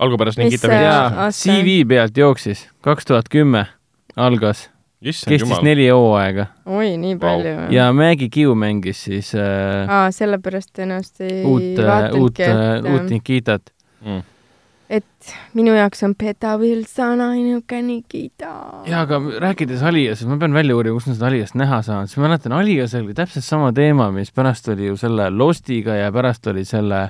algupärast 0.00 0.38
Nikita 0.40 0.68
see- 0.68 0.82
jaa? 0.84 1.30
CV 1.32 1.80
pealt 1.88 2.16
jooksis, 2.20 2.66
kaks 2.84 3.08
tuhat 3.08 3.28
kümme 3.32 3.64
algas, 4.16 4.66
kestis 5.04 5.60
neli 5.64 5.88
hooaega 5.92 6.48
oi, 6.64 6.94
nii 7.00 7.18
palju 7.20 7.52
wow.. 7.58 7.66
ja 7.74 7.90
Maggie 7.96 8.30
Q 8.32 8.54
mängis 8.58 9.04
siis 9.08 9.34
äh, 9.36 9.84
aa, 9.84 10.08
sellepärast 10.14 10.72
tõenäoliselt 10.76 11.26
ei 11.26 11.42
uut, 11.44 11.66
uut, 11.66 11.84
vaatanudki, 11.84 12.48
uut 12.92 13.02
et, 13.02 13.12
Nikitat. 13.12 13.72
Mm. 14.06 14.24
et 14.98 15.36
minu 15.58 15.76
jaoks 15.76 16.02
on 16.08 16.16
Peta 16.18 16.56
Wilson 16.60 17.22
ainuke 17.28 17.80
Nikita. 17.84 18.52
jaa, 18.88 19.04
aga 19.04 19.20
rääkides 19.44 19.84
Aliasest, 19.84 20.30
ma 20.32 20.40
pean 20.40 20.56
välja 20.56 20.76
uurima, 20.78 20.96
kus 20.96 21.10
ma 21.10 21.18
seda 21.18 21.30
Aliast 21.30 21.58
näha 21.60 21.82
saan, 21.86 22.08
sest 22.08 22.20
ma 22.20 22.30
mäletan, 22.30 22.56
Aliasel 22.56 23.04
oli 23.04 23.16
täpselt 23.16 23.44
sama 23.44 23.72
teema, 23.76 24.08
mis 24.16 24.32
pärast 24.32 24.72
oli 24.72 24.88
ju 24.88 25.00
selle 25.00 25.28
Lostiga 25.34 26.00
ja 26.00 26.12
pärast 26.14 26.48
oli 26.52 26.64
selle 26.64 27.08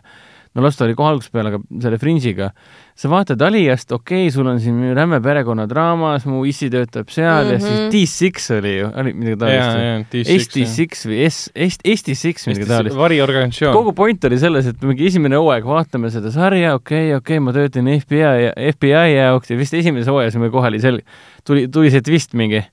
no 0.57 0.65
Lost 0.65 0.81
oli 0.85 0.97
kohe 0.97 1.13
algusest 1.13 1.35
peale, 1.35 1.53
aga 1.53 1.83
selle 1.85 1.99
Fringe'iga, 2.01 2.51
sa 2.97 3.11
vaatad 3.13 3.43
Aliast, 3.45 3.93
okei 3.93 4.25
okay,, 4.27 4.33
sul 4.33 4.49
on 4.49 4.61
siin 4.61 4.95
räme 4.97 5.21
perekonnadraamas, 5.25 6.25
mu 6.31 6.45
issi 6.49 6.71
töötab 6.73 7.11
seal 7.13 7.45
mm 7.45 7.51
-hmm. 7.51 7.53
ja 7.53 7.61
siis 7.61 7.77
Mhm. 7.77 7.91
D6 7.93 8.59
oli 8.59 8.79
ju, 8.79 8.91
oli 8.97 9.13
midagi 9.13 9.37
taolist 9.37 9.77
või? 9.77 10.39
ST6 10.39 11.11
või 11.11 11.19
S, 11.29 11.51
ST6 11.55 12.49
midagi 12.51 12.69
taolist. 12.71 12.97
variorganisatsioon. 12.97 13.75
kogu 13.77 13.93
point 13.93 14.25
oli 14.25 14.39
selles, 14.39 14.67
et 14.67 14.83
mingi 14.83 15.07
esimene 15.07 15.37
hooaeg 15.37 15.65
vaatame 15.65 16.11
seda 16.11 16.31
sarja, 16.31 16.75
okei 16.75 17.13
okay,, 17.13 17.17
okei 17.17 17.37
okay,, 17.37 17.45
ma 17.45 17.53
töötan 17.53 17.91
FBI, 18.01 18.73
FBI 18.73 19.13
jaoks 19.17 19.51
ja 19.51 19.57
vist 19.57 19.75
esimeses 19.75 20.09
hooajas 20.09 20.37
me 20.37 20.51
kohe 20.51 20.69
oli 20.73 20.81
sel-, 20.81 21.03
tuli, 21.45 21.69
tuli 21.69 21.91
see 21.91 22.01
twist 22.01 22.35
mingi, 22.35 22.65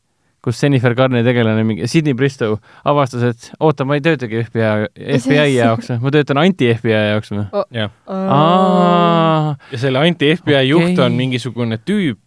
kus 0.43 0.59
Jennifer 0.59 0.95
Garneri 0.97 1.23
tegelane, 1.25 1.63
mingi 1.67 1.87
Sydney 1.87 2.15
Bristow 2.17 2.57
avastas, 2.89 3.23
et 3.31 3.49
oota, 3.63 3.85
ma 3.87 3.95
ei 3.97 4.03
töötagi 4.03 4.43
FBI, 4.43 4.89
FBI 5.21 5.53
jaoks, 5.55 5.93
ma 6.03 6.11
töötan 6.13 6.41
anti-FBI 6.41 6.97
jaoks 7.13 7.31
või? 7.31 7.45
jah, 7.77 7.93
aa, 8.11 9.53
ja 9.71 9.79
selle 9.85 10.03
anti-FBI 10.03 10.59
Okei. 10.59 10.73
juht 10.73 11.03
on 11.03 11.15
mingisugune 11.19 11.79
tüüp, 11.87 12.19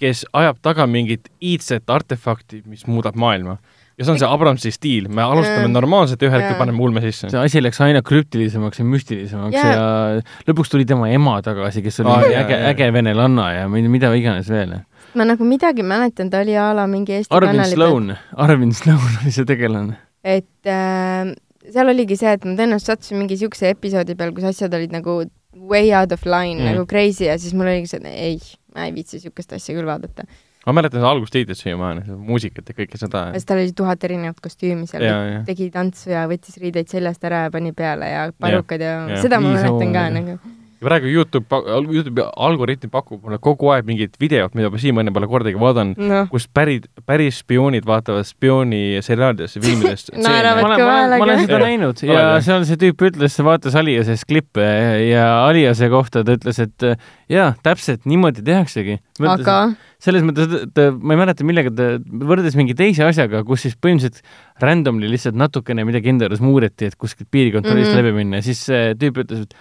kes 0.00 0.26
ajab 0.36 0.60
taga 0.64 0.88
mingit 0.90 1.30
iidset 1.40 1.88
artefakti, 1.88 2.60
mis 2.68 2.84
muudab 2.90 3.16
maailma. 3.16 3.56
ja 3.96 4.04
see 4.04 4.12
on 4.12 4.20
see 4.20 4.28
Abramsi 4.28 4.74
stiil, 4.74 5.08
me 5.08 5.24
alustame 5.24 5.70
normaalselt 5.70 6.20
ja 6.20 6.28
ühel 6.28 6.42
hetkel 6.42 6.60
paneme 6.60 6.82
ulme 6.84 7.00
sisse. 7.04 7.30
see 7.32 7.40
asi 7.48 7.62
läks 7.64 7.80
aina 7.80 8.04
krüptilisemaks 8.04 8.82
ja 8.82 8.88
müstilisemaks 8.90 9.56
Jaa. 9.56 9.72
ja 9.72 10.48
lõpuks 10.50 10.72
tuli 10.74 10.84
tema 10.84 11.08
ema 11.14 11.38
tagasi, 11.46 11.80
kes 11.86 12.02
oli 12.04 12.12
jaa, 12.12 12.42
äge, 12.44 12.58
äge 12.74 12.92
venelanna 12.92 13.52
ja 13.54 13.68
mida 13.72 14.12
iganes 14.18 14.52
veel. 14.52 14.82
Ma 15.14 15.24
nagu 15.28 15.46
midagi 15.48 15.82
mäletan, 15.86 16.30
ta 16.30 16.40
oli 16.44 16.56
a 16.58 16.72
la 16.76 16.86
mingi 16.90 17.12
Eesti 17.20 17.34
Arvin 17.34 17.54
kanali. 17.56 17.76
Sloan, 17.76 18.16
Arvin 18.36 18.72
Sloan 18.74 19.18
oli 19.22 19.32
see 19.34 19.44
tegelane. 19.48 19.96
et 20.24 20.70
äh, 20.70 21.34
seal 21.72 21.88
oligi 21.92 22.16
see, 22.20 22.32
et 22.36 22.44
ma 22.44 22.56
tõenäoliselt 22.58 22.94
sattusin 22.94 23.20
mingi 23.20 23.36
siukse 23.40 23.70
episoodi 23.74 24.16
peal, 24.18 24.32
kus 24.36 24.48
asjad 24.50 24.74
olid 24.76 24.92
nagu 24.94 25.22
way 25.54 25.92
out 25.94 26.12
of 26.12 26.24
line 26.26 26.58
Mm. 26.60 26.72
nagu 26.72 26.86
crazy 26.86 27.24
ja 27.28 27.38
siis 27.38 27.54
mul 27.54 27.68
oligi 27.70 27.86
see, 27.92 28.00
et 28.02 28.10
ei, 28.10 28.40
ma 28.74 28.88
ei 28.88 28.94
viitsi 28.96 29.20
siukest 29.22 29.52
asja 29.54 29.76
küll 29.76 29.86
vaadata. 29.86 30.26
ma 30.66 30.72
mäletan 30.72 30.98
seda 30.98 31.10
algust 31.12 31.34
heidet 31.36 31.60
siiamaani, 31.60 32.06
seda 32.08 32.16
muusikat 32.16 32.68
ja 32.68 32.74
kõike 32.74 32.98
seda. 32.98 33.26
sest 33.36 33.48
tal 33.48 33.60
oli 33.62 33.72
tuhat 33.76 34.04
erinevat 34.04 34.40
kostüümi 34.42 34.88
seal, 34.90 35.04
ja, 35.04 35.16
ja. 35.28 35.40
tegi 35.46 35.70
tantsu 35.70 36.10
ja 36.10 36.24
võttis 36.28 36.58
riideid 36.60 36.88
seljast 36.90 37.24
ära 37.24 37.46
ja 37.46 37.54
pani 37.54 37.72
peale 37.76 38.08
ja 38.10 38.26
parukad 38.40 38.80
ja, 38.80 38.94
jah. 39.04 39.10
ja 39.14 39.22
seda 39.22 39.40
ma 39.44 39.54
mäletan 39.54 39.92
ka 39.94 40.04
nagu. 40.18 40.38
Ja 40.84 40.90
praegu 40.90 41.08
Youtube, 41.08 41.60
Youtube'i 41.94 42.26
algoritm 42.46 42.92
pakub 42.92 43.22
mulle 43.24 43.38
kogu 43.42 43.70
aeg 43.72 43.86
mingit 43.88 44.18
videot, 44.20 44.54
mida 44.58 44.70
ma 44.72 44.80
siiamaani 44.80 45.14
pole 45.14 45.28
kordagi 45.30 45.60
vaadanud, 45.60 46.00
noh, 46.00 46.28
kus 46.32 46.46
pärid, 46.52 46.86
päris 47.08 47.40
spioonid 47.42 47.86
vaatavad 47.88 48.28
spioniseriaalidest 48.28 49.58
ja 49.58 49.64
filmidest 49.64 50.12
Naeravad 50.24 50.62
ma 50.62 50.68
olen, 50.68 50.84
ka 50.84 51.18
ma 51.18 51.28
olen, 51.28 51.42
seda 51.46 51.62
näinud 51.64 52.04
ja 52.04 52.18
jah? 52.18 52.36
seal 52.44 52.68
see 52.68 52.80
tüüp 52.84 53.06
ütles, 53.08 53.38
vaatas 53.46 53.78
Aliases 53.80 54.26
klippe 54.28 54.68
ja 55.08 55.26
Aliase 55.46 55.90
kohta 55.92 56.24
ta 56.26 56.36
ütles, 56.36 56.60
et 56.62 56.88
jaa, 57.32 57.50
täpselt 57.64 58.04
niimoodi 58.10 58.44
tehaksegi. 58.44 59.00
aga 59.24 59.58
selles 60.04 60.24
mõttes, 60.26 60.50
et 60.66 60.80
ma 61.00 61.14
ei 61.14 61.20
mäleta, 61.20 61.46
millega 61.48 61.72
ta 61.74 61.90
võrdles 62.28 62.56
mingi 62.58 62.76
teise 62.76 63.06
asjaga, 63.06 63.40
kus 63.46 63.64
siis 63.64 63.76
põhimõtteliselt 63.80 64.20
randomly 64.62 65.08
lihtsalt 65.08 65.38
natukene 65.38 65.86
midagi 65.88 66.12
enda 66.12 66.28
juures 66.28 66.42
muudeti, 66.44 66.90
et 66.90 66.98
kuskilt 67.00 67.30
piirikontrollist 67.32 67.88
mm. 67.88 67.94
-hmm. 67.94 68.02
läbi 68.02 68.18
minna 68.18 68.42
ja 68.42 68.48
siis 68.50 68.60
see 68.68 68.92
tüüp 69.00 69.22
ütles, 69.24 69.46
et 69.46 69.56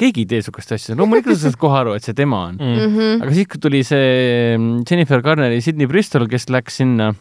keegi 0.00 0.24
ei 0.24 0.26
tee 0.30 0.40
niisugust 0.40 0.72
asja, 0.72 0.96
loomulikult 0.98 1.36
sa 1.36 1.48
saad 1.48 1.58
kohe 1.60 1.78
aru, 1.82 1.96
et 1.98 2.04
see 2.06 2.14
tema 2.14 2.46
on 2.48 2.56
mm.. 2.60 2.78
mm 2.78 2.96
-hmm. 2.96 3.22
aga 3.22 3.34
siis, 3.34 3.48
kui 3.48 3.60
tuli 3.60 3.82
see 3.84 4.56
mm, 4.58 4.86
Jennifer 4.90 5.22
Garneri 5.22 5.60
Sydney 5.60 5.86
Bristol, 5.86 6.28
kes 6.28 6.48
läks 6.50 6.76
sinna 6.82 7.12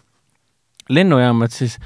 lennujaama, 0.90 1.46
et 1.46 1.52
siis 1.56 1.78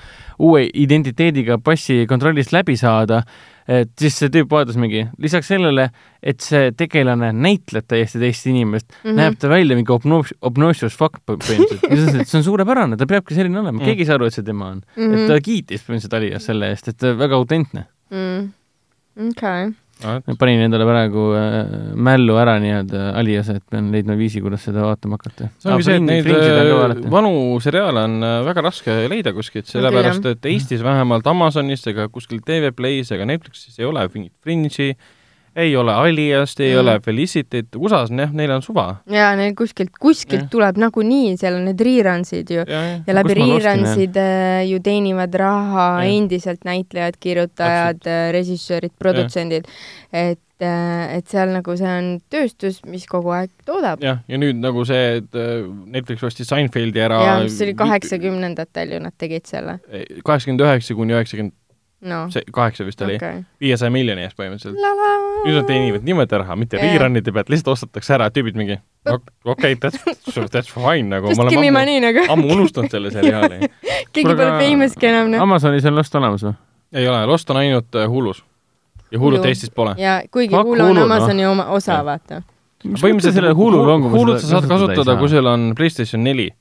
uue 0.42 0.66
identiteediga 0.74 1.58
passi 1.64 2.06
kontrollist 2.10 2.54
läbi 2.56 2.76
saada, 2.80 3.22
et 3.68 3.92
siis 4.00 4.18
see 4.20 4.30
tüüp 4.30 4.50
vaatas 4.52 4.78
mingi, 4.78 5.06
lisaks 5.22 5.48
sellele, 5.50 5.88
et 6.22 6.42
see 6.42 6.72
tegelane 6.78 7.32
näitleb 7.34 7.88
täiesti 7.90 8.22
teist 8.22 8.46
inimest 8.50 8.88
mm, 8.92 8.96
Mhm. 8.96 9.10
-hmm. 9.10 9.22
näeb 9.22 9.40
ta 9.40 9.50
välja 9.50 9.76
mingi 9.76 9.92
obnox-, 9.92 10.36
obnoxious 10.42 10.98
fuck 10.98 11.18
põhimõtteliselt. 11.26 12.26
see 12.26 12.38
on 12.38 12.44
suurepärane, 12.44 12.98
ta 12.98 13.06
peabki 13.06 13.34
selline 13.36 13.60
olema 13.60 13.80
keegi 13.84 14.02
ei 14.02 14.06
saa 14.06 14.16
aru, 14.16 14.26
et 14.26 14.34
see 14.34 14.44
tema 14.44 14.68
on 14.68 14.82
mm. 14.96 15.04
-hmm. 15.04 15.18
et 15.18 15.28
ta 15.28 15.40
kiitis 15.42 15.82
põhimõtteliselt 15.82 16.14
Alias 16.14 16.46
selle 16.46 16.70
eest, 16.70 16.88
et 16.88 16.98
ta 16.98 17.18
väga 17.18 17.36
autentne. 17.36 17.86
mm. 18.12 18.54
okei, 19.30 19.72
panin 20.02 20.64
endale 20.66 20.86
praegu 20.88 21.26
äh, 21.38 21.58
mällu 21.96 22.36
ära 22.40 22.58
nii-öelda 22.62 23.04
Aliase, 23.20 23.58
et 23.60 23.66
pean 23.72 23.88
leidma 23.94 24.18
viisi, 24.20 24.42
kuidas 24.44 24.66
seda 24.68 24.84
vaatama 24.86 25.20
hakata. 25.20 25.50
see 25.62 25.72
ongi 25.72 25.88
see, 25.88 26.00
et 26.00 26.06
neid 26.06 26.30
äh, 26.32 27.10
vanu 27.12 27.34
seriaale 27.64 28.06
on 28.10 28.18
äh, 28.26 28.38
väga 28.48 28.66
raske 28.66 28.98
leida 29.12 29.34
kuskilt, 29.36 29.70
sellepärast 29.72 30.28
et 30.34 30.50
Eestis 30.52 30.84
vähemalt 30.86 31.28
Amazonis 31.32 31.86
ega 31.92 32.10
kuskil 32.12 32.44
TV 32.46 32.74
Play's 32.76 33.14
ega 33.16 33.28
Netflixis 33.30 33.80
ei 33.80 33.88
ole 33.88 34.04
mingit 34.14 34.34
Fringe'i, 34.44 34.96
ei 35.56 35.76
ole 35.80 35.94
Aliast, 35.94 36.60
ei 36.60 36.74
Mm. 36.76 36.80
ole 36.82 37.00
Felicity't, 37.00 37.76
USA-s 37.80 38.12
jah, 38.12 38.32
neil 38.34 38.52
on 38.52 38.62
suva. 38.62 38.88
ja 39.10 39.30
neil 39.36 39.54
kuskilt, 39.56 39.92
kuskilt 40.00 40.42
Jah. 40.42 40.50
tuleb 40.52 40.78
nagunii, 40.78 41.38
seal 41.40 41.56
on 41.56 41.66
need 41.70 41.80
rerunsid 41.82 42.50
ju 42.52 42.64
ja, 42.68 42.82
ja. 42.84 42.98
ja 43.08 43.14
läbi 43.16 43.38
rerunsid 43.40 44.18
äh, 44.20 44.66
ju 44.70 44.80
teenivad 44.84 45.34
raha 45.40 45.86
Jah. 46.04 46.10
endiselt 46.16 46.66
näitlejad, 46.68 47.16
kirjutajad, 47.20 48.04
režissöörid, 48.36 48.92
produtsendid. 49.00 49.66
et, 50.12 50.40
et 50.60 51.28
seal 51.28 51.50
nagu 51.52 51.74
see 51.76 51.90
on 51.92 52.06
tööstus, 52.32 52.82
mis 52.88 53.04
kogu 53.08 53.32
aeg 53.36 53.52
toodab. 53.68 54.04
jah, 54.04 54.22
ja 54.28 54.38
nüüd 54.40 54.60
nagu 54.60 54.86
see, 54.88 55.18
et 55.22 55.36
äh, 55.40 55.66
Netflix 55.92 56.24
ostis 56.24 56.48
Seinfeldi 56.52 57.00
ära. 57.00 57.22
ja 57.24 57.36
mis 57.44 57.60
oli. 57.62 57.74
kaheksakümnendatel 57.80 58.96
ju 58.96 59.04
nad 59.04 59.16
tegid 59.18 59.46
selle. 59.48 59.80
kaheksakümmend 60.24 60.64
üheksa 60.68 60.96
kuni 60.96 61.16
üheksakümmend 61.16 61.54
noh, 62.02 62.28
see 62.34 62.44
kaheksa 62.54 62.86
vist 62.86 63.02
oli, 63.06 63.16
okei. 63.20 63.44
viiesaja 63.62 63.92
miljoni 63.94 64.26
eest 64.26 64.38
põhimõtteliselt. 64.40 64.80
nüüd 65.46 65.58
nad 65.58 65.68
teenivad 65.70 66.06
niimoodi 66.06 66.40
raha, 66.42 66.58
mitte 66.60 66.80
Jaa. 66.80 66.96
rerun'ide 66.96 67.34
pealt, 67.36 67.52
lihtsalt 67.54 67.74
ostetakse 67.76 68.16
ära, 68.18 68.30
tüübid 68.34 68.58
mingi 68.60 68.78
ok- 69.06 69.32
okei 69.46 69.74
okay,, 69.74 69.92
that's, 69.92 70.40
that's 70.52 70.72
fine 70.72 71.10
nagu. 71.10 71.30
Just 71.30 71.50
give 71.50 71.62
me 71.62 71.72
money 71.72 72.00
nagu. 72.04 72.26
ammu 72.30 72.52
unustanud 72.58 72.92
selle 72.92 73.12
seriaali. 73.14 73.70
keegi 74.14 74.34
pole 74.34 74.50
famouski 74.60 75.12
enam 75.12 75.32
noh. 75.34 75.46
Amazonis 75.46 75.86
on 75.86 75.96
Lost 75.96 76.20
olemas 76.20 76.44
või? 76.46 76.58
ei 76.96 77.08
ole, 77.08 77.24
Lost 77.30 77.50
on 77.50 77.62
ainult 77.62 77.96
äh, 77.96 78.10
Hulus. 78.10 78.44
ja 79.12 79.20
Hulut 79.20 79.40
Hulu. 79.40 79.50
Eestis 79.50 79.72
pole. 79.72 79.96
ja 80.02 80.20
kuigi 80.32 80.56
Hulu 80.56 80.82
on 80.82 80.90
Hulu. 80.90 81.08
Amazoni 81.08 81.48
oma 81.48 81.70
osa, 81.76 82.02
vaata. 82.06 82.44
põhimõtteliselt 82.86 83.40
selle 83.40 83.56
Hulul 83.56 83.90
on, 83.90 84.06
kui 84.06 84.14
ma 84.14 84.22
Hulut 84.22 84.44
sa 84.44 84.56
saad 84.56 84.70
kasutada 84.70 85.18
kui 85.22 85.32
sul 85.32 85.54
on 85.54 85.74
PlayStation 85.78 86.24
neli 86.24 86.52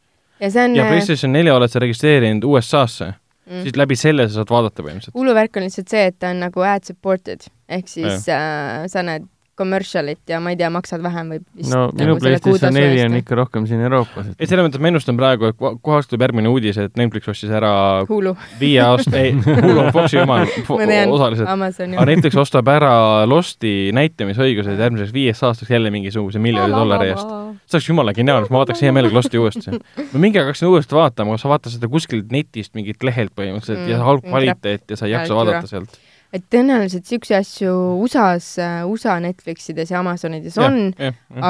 ja 0.41 0.51
see 0.51 0.65
on 0.65 0.77
ja, 0.77 0.89
PlayStation 0.89 1.33
neli 1.33 1.53
oled 1.53 1.71
sa 1.71 1.83
registreerinud 1.83 2.45
USA-sse, 2.49 3.13
mm. 3.47 3.63
siis 3.67 3.79
läbi 3.81 3.99
selle 3.99 4.29
sa 4.29 4.41
saad 4.41 4.53
vaadata 4.55 4.83
põhimõtteliselt. 4.83 5.17
Hulu 5.19 5.37
värk 5.37 5.61
on 5.61 5.67
lihtsalt 5.69 5.93
see, 5.93 6.09
et 6.11 6.19
ta 6.21 6.33
on 6.35 6.43
nagu 6.45 6.67
ad 6.67 6.89
supported 6.89 7.47
ehk 7.79 7.89
siis 7.91 8.29
äh, 8.33 8.85
sa 8.91 9.05
näed 9.07 9.29
commercial'it 9.59 10.21
ja 10.29 10.41
ma 10.43 10.51
ei 10.53 10.59
tea, 10.59 10.69
maksad 10.75 11.03
vähem 11.05 11.31
või 11.35 11.41
vist 11.57 11.71
no 11.73 11.87
minu 11.93 12.15
nagu 12.15 12.23
PlayStation 12.23 12.75
neli 12.75 13.03
on 13.05 13.17
ikka 13.21 13.39
rohkem 13.39 13.67
siin 13.71 13.81
Euroopas. 13.87 14.33
ei, 14.39 14.47
selles 14.51 14.67
mõttes 14.67 14.83
ma 14.83 14.91
ennustan 14.91 15.19
praegu, 15.19 15.51
et 15.53 15.59
ko- 15.61 15.75
kohast 15.85 16.11
tuleb 16.11 16.25
järgmine 16.27 16.51
uudis, 16.51 16.79
et 16.83 16.97
Netflix 17.01 17.29
ostis 17.31 17.53
ära 17.55 17.73
Hulu, 18.09 18.35
viie 18.61 18.81
aasta, 18.85 19.17
ei, 19.21 19.33
Hulu 19.47 19.79
on 19.87 19.93
Foxi 19.95 20.19
oma 20.23 20.41
osaliselt. 21.17 21.49
Aga 21.49 22.07
Netflix 22.11 22.39
ostab 22.41 22.69
ära 22.73 22.93
Losti 23.31 23.91
näitamisõigused 23.97 24.81
järgmiseks 24.81 25.15
viieks 25.15 25.43
aastaks 25.47 25.71
jälle 25.71 25.91
mingisuguse 25.95 26.43
miljoni 26.43 26.75
dollari 26.75 27.13
eest. 27.15 27.29
see 27.65 27.79
oleks 27.79 27.89
jumala 27.89 28.13
geniaalne, 28.17 28.51
ma 28.51 28.63
vaataks 28.65 28.83
hea 28.85 28.93
meelega 28.95 29.15
Losti 29.17 29.39
uuesti. 29.41 29.79
ma 30.13 30.23
mingi 30.23 30.39
aeg 30.41 30.51
hakkasin 30.51 30.69
uuesti 30.73 30.99
vaatama, 30.99 31.39
sa 31.41 31.49
vaatad 31.53 31.73
seda 31.77 31.89
kuskilt 31.91 32.33
netist 32.35 32.75
mingilt 32.75 33.03
lehelt 33.07 33.33
põhimõtteliselt 33.39 33.85
mm, 33.85 33.93
ja 33.95 34.03
halb 34.05 34.27
kvaliteet 34.27 34.91
ja 34.91 34.99
sa 34.99 35.07
ei 35.09 35.15
jaksa 35.15 35.39
vaadata 35.39 35.71
sealt. 35.71 35.99
Et 36.35 36.45
tõenäoliselt 36.51 37.07
siukseid 37.07 37.39
asju 37.39 37.73
USA-s, 38.03 38.59
USA 38.91 39.17
Netflixides 39.23 39.93
ja 39.93 40.01
Amazonides 40.01 40.57
on, 40.63 40.79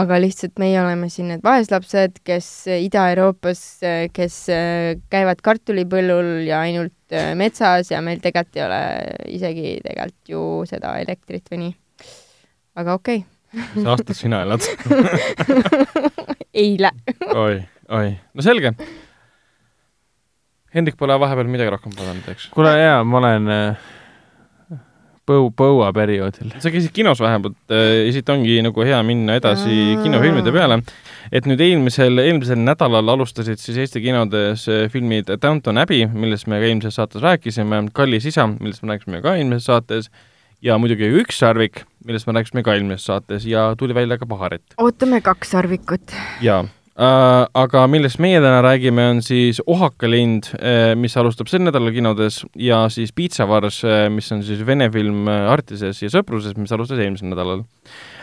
aga 0.00 0.18
lihtsalt 0.20 0.60
meie 0.60 0.76
oleme 0.82 1.08
siin 1.12 1.30
need 1.32 1.44
vaeslapsed, 1.44 2.20
kes 2.26 2.48
Ida-Euroopas, 2.74 3.62
kes 4.14 4.40
äh, 4.52 4.94
käivad 5.12 5.40
kartulipõllul 5.44 6.44
ja 6.48 6.60
ainult 6.66 7.16
äh, 7.16 7.32
metsas 7.38 7.92
ja 7.94 8.02
meil 8.04 8.20
tegelikult 8.24 8.60
ei 8.60 8.66
ole 8.66 8.82
isegi 9.38 9.78
tegelikult 9.84 10.34
ju 10.34 10.42
seda 10.68 10.98
elektrit 11.00 11.48
või 11.52 11.62
nii. 11.64 11.78
aga 12.82 12.98
okei 13.00 13.24
mis 13.54 13.88
aastas 13.88 14.20
sina 14.20 14.42
elad? 14.44 14.68
okay., 14.84 16.36
eile. 16.64 16.90
oi, 17.32 17.58
oi, 17.88 18.14
no 18.34 18.44
selge. 18.44 18.74
Hendrik 20.74 20.96
pole 20.98 21.14
vahepeal 21.22 21.50
midagi 21.50 21.70
rohkem 21.70 21.94
vaadanud, 21.94 22.26
eks? 22.34 22.48
kuule 22.54 22.72
jaa, 22.78 23.02
ma 23.06 23.20
olen 23.20 23.52
äh, 23.54 23.92
põu, 25.28 25.48
põuaperioodil. 25.56 26.52
sa 26.60 26.72
käisid 26.72 26.92
kinos 26.94 27.20
vähemalt 27.22 27.56
äh, 27.72 28.04
ja 28.06 28.12
siit 28.16 28.28
ongi 28.32 28.58
nagu 28.64 28.86
hea 28.86 29.00
minna 29.06 29.38
edasi 29.40 29.96
kinofilmide 30.02 30.52
peale. 30.54 30.80
et 31.32 31.48
nüüd 31.48 31.62
eelmisel, 31.64 32.20
eelmisel 32.22 32.60
nädalal 32.60 33.14
alustasid 33.16 33.60
siis 33.62 33.80
Eesti 33.84 34.04
kinodes 34.04 34.68
äh, 34.68 34.86
filmid 34.92 35.32
Downton 35.42 35.80
Abbey, 35.80 36.06
millest 36.12 36.48
me 36.50 36.60
ka 36.60 36.70
eelmises 36.70 37.00
saates 37.00 37.24
rääkisime, 37.24 37.86
Kallis 37.96 38.28
isa, 38.30 38.46
millest 38.54 38.84
me 38.84 38.94
rääkisime 38.94 39.22
ka 39.24 39.36
eelmises 39.38 39.68
saates 39.70 40.10
ja 40.64 40.78
muidugi 40.80 41.10
Ükssarvik, 41.20 41.84
millest 42.04 42.28
me 42.28 42.36
rääkisime 42.38 42.64
ka 42.64 42.76
eelmises 42.76 43.08
saates 43.10 43.48
ja 43.48 43.72
tuli 43.78 43.96
välja 43.96 44.18
ka 44.18 44.26
Paharet. 44.26 44.64
ootame 44.80 45.20
kaks 45.24 45.56
sarvikut. 45.56 46.16
jaa, 46.44 46.64
äh, 46.98 47.44
aga 47.60 47.84
millest 47.90 48.20
meie 48.22 48.40
täna 48.42 48.60
räägime, 48.64 49.08
on 49.14 49.22
siis 49.24 49.60
Ohakalind 49.66 50.50
äh,, 50.58 50.92
mis 50.98 51.16
alustab 51.20 51.50
sel 51.50 51.64
nädalal 51.66 51.94
kinodes 51.94 52.42
ja 52.58 52.84
siis 52.92 53.14
Piitsavars 53.16 53.82
äh,, 53.84 54.06
mis 54.12 54.30
on 54.34 54.44
siis 54.46 54.64
vene 54.66 54.90
film 54.94 55.28
Artises 55.28 56.02
ja 56.02 56.12
sõpruses, 56.12 56.56
mis 56.58 56.72
alustas 56.74 57.02
eelmisel 57.02 57.32
nädalal. 57.32 57.64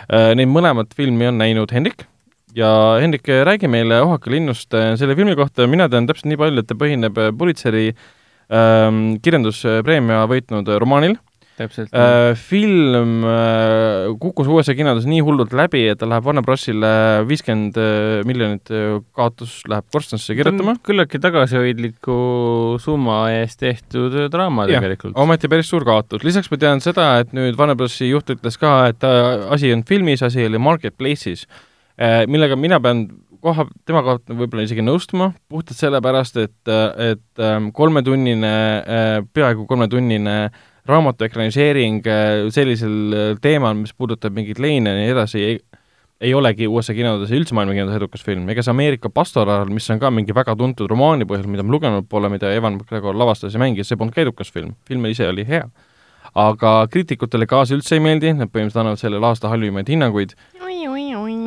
Äh,. 0.08 0.32
Neid 0.40 0.52
mõlemat 0.52 0.96
filmi 0.98 1.30
on 1.32 1.40
näinud 1.42 1.72
Hendrik. 1.72 2.08
Ja 2.56 2.98
Hendrik, 3.00 3.28
räägi 3.28 3.70
meile 3.72 4.02
Ohakalinnust 4.04 4.76
äh, 4.76 4.94
selle 5.00 5.16
filmi 5.20 5.38
kohta, 5.40 5.68
mina 5.72 5.90
tean 5.90 6.10
täpselt 6.10 6.32
nii 6.32 6.40
palju, 6.42 6.64
et 6.64 6.72
ta 6.72 6.80
põhineb 6.80 7.20
Pulitzeri 7.40 7.90
ähm, 7.92 9.04
kirjanduspreemia 9.24 10.26
võitnud 10.32 10.72
romaanil 10.84 11.20
täpselt 11.60 11.94
äh,. 11.94 12.34
film 12.38 13.24
äh, 13.28 14.12
kukkus 14.22 14.50
USA 14.52 14.76
kinodes 14.78 15.08
nii 15.10 15.22
hullult 15.26 15.54
läbi, 15.58 15.84
et 15.92 16.00
ta 16.02 16.10
läheb 16.10 16.28
Warner 16.28 16.46
Brosile 16.46 16.92
viiskümmend 17.30 17.80
äh, 17.82 18.22
miljonit 18.28 18.72
äh, 18.74 19.00
kaotus 19.18 19.60
läheb 19.72 19.88
korstnasse 19.94 20.36
kirjutama. 20.38 20.78
küllaltki 20.86 21.22
tagasihoidliku 21.24 22.20
summa 22.84 23.24
eest 23.36 23.62
tehtud 23.64 24.16
draama 24.34 24.68
Jah. 24.70 24.84
tegelikult. 24.84 25.18
ometi 25.20 25.52
päris 25.52 25.72
suur 25.72 25.86
kaotus, 25.88 26.26
lisaks 26.28 26.52
ma 26.52 26.62
tean 26.62 26.84
seda, 26.84 27.12
et 27.24 27.36
nüüd 27.38 27.60
Warner 27.60 27.80
Brosi 27.80 28.10
juht 28.12 28.32
ütles 28.34 28.60
ka, 28.62 28.78
et 28.94 29.08
äh, 29.08 29.50
asi 29.52 29.74
on 29.76 29.86
filmis, 29.88 30.24
asi 30.26 30.48
oli 30.48 30.62
marketplace'is 30.62 31.46
äh,, 31.98 32.24
millega 32.32 32.58
mina 32.60 32.82
pean 32.84 33.08
koha, 33.42 33.66
tema 33.90 34.04
kohta 34.06 34.36
võib-olla 34.38 34.68
isegi 34.68 34.84
nõustuma, 34.86 35.32
puhtalt 35.50 35.80
sellepärast, 35.80 36.36
et, 36.38 36.70
et 37.02 37.42
ähm, 37.42 37.72
kolmetunnine, 37.74 38.52
peaaegu 39.34 39.66
kolmetunnine 39.66 40.36
raamatu 40.92 41.28
ekraniseering 41.28 42.02
äh, 42.08 42.48
sellisel 42.54 42.98
äh, 43.16 43.36
teemal, 43.42 43.78
mis 43.80 43.94
puudutab 43.98 44.36
mingeid 44.36 44.62
leine 44.62 44.96
ja 44.96 45.02
nii 45.02 45.14
edasi, 45.16 45.46
ei 45.46 45.62
ei 46.22 46.34
olegi 46.38 46.68
USA 46.70 46.94
kinodes 46.94 47.32
ja 47.34 47.38
üldse 47.40 47.56
maailma 47.58 47.74
kinodes 47.74 47.98
edukas 47.98 48.24
film, 48.26 48.46
ega 48.54 48.62
see 48.62 48.74
Ameerika 48.74 49.10
pastoral, 49.10 49.70
mis 49.74 49.88
on 49.90 50.02
ka 50.02 50.12
mingi 50.14 50.36
väga 50.38 50.54
tuntud 50.58 50.90
romaani 50.92 51.26
põhjal, 51.30 51.48
mida 51.50 51.66
ma 51.66 51.74
lugenud 51.74 52.06
pole, 52.10 52.30
mida 52.30 52.52
Evan 52.54 52.78
McGregor 52.78 53.18
lavastas 53.18 53.56
ja 53.56 53.62
mängis, 53.62 53.90
see 53.90 53.98
polnud 53.98 54.14
ka 54.14 54.22
edukas 54.22 54.54
film, 54.54 54.76
film 54.88 55.08
ise 55.10 55.26
oli 55.32 55.48
hea. 55.48 55.66
aga 56.38 56.86
kriitikutele 56.88 57.48
ka 57.50 57.64
see 57.66 57.76
üldse 57.76 57.98
ei 57.98 58.04
meeldi, 58.06 58.36
nad 58.38 58.52
põhimõtteliselt 58.54 58.84
annavad 58.84 59.02
sellele 59.02 59.26
aasta 59.28 59.50
halvimaid 59.52 59.90
hinnanguid. 59.90 60.38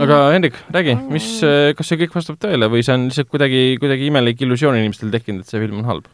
aga 0.05 0.19
Hendrik, 0.35 0.59
räägi, 0.75 0.99
mis, 1.15 1.31
kas 1.79 1.89
see 1.89 2.03
kõik 2.03 2.19
vastab 2.19 2.43
tõele 2.43 2.69
või 2.69 2.83
see 2.83 2.99
on 2.99 3.07
lihtsalt 3.07 3.31
kuidagi, 3.31 3.79
kuidagi 3.81 4.11
imelik 4.11 4.43
illusioon 4.43 4.83
inimestel 4.83 5.15
tekkinud, 5.15 5.47
et 5.47 5.55
see 5.55 5.63
film 5.63 5.81
on 5.85 5.89
halb? 5.93 6.11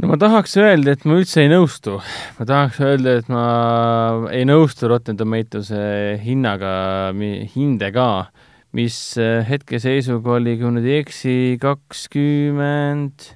No 0.00 0.10
ma 0.10 0.18
tahaks 0.20 0.56
öelda, 0.60 0.96
et 0.96 1.06
ma 1.08 1.16
üldse 1.20 1.44
ei 1.44 1.52
nõustu. 1.52 1.98
ma 2.38 2.48
tahaks 2.48 2.82
öelda, 2.84 3.16
et 3.20 3.30
ma 3.32 3.46
ei 4.34 4.44
nõustu 4.48 4.90
Rotten 4.92 5.18
Tomatoes'e 5.20 6.18
hinnaga, 6.24 6.74
hindega, 7.54 8.10
mis 8.76 8.98
äh, 9.20 9.40
hetkeseisuga 9.48 10.36
oli, 10.40 10.58
kui 10.60 10.68
ma 10.68 10.76
nüüd 10.78 10.90
ei 10.90 11.00
eksi, 11.04 11.36
kakskümmend 11.62 13.30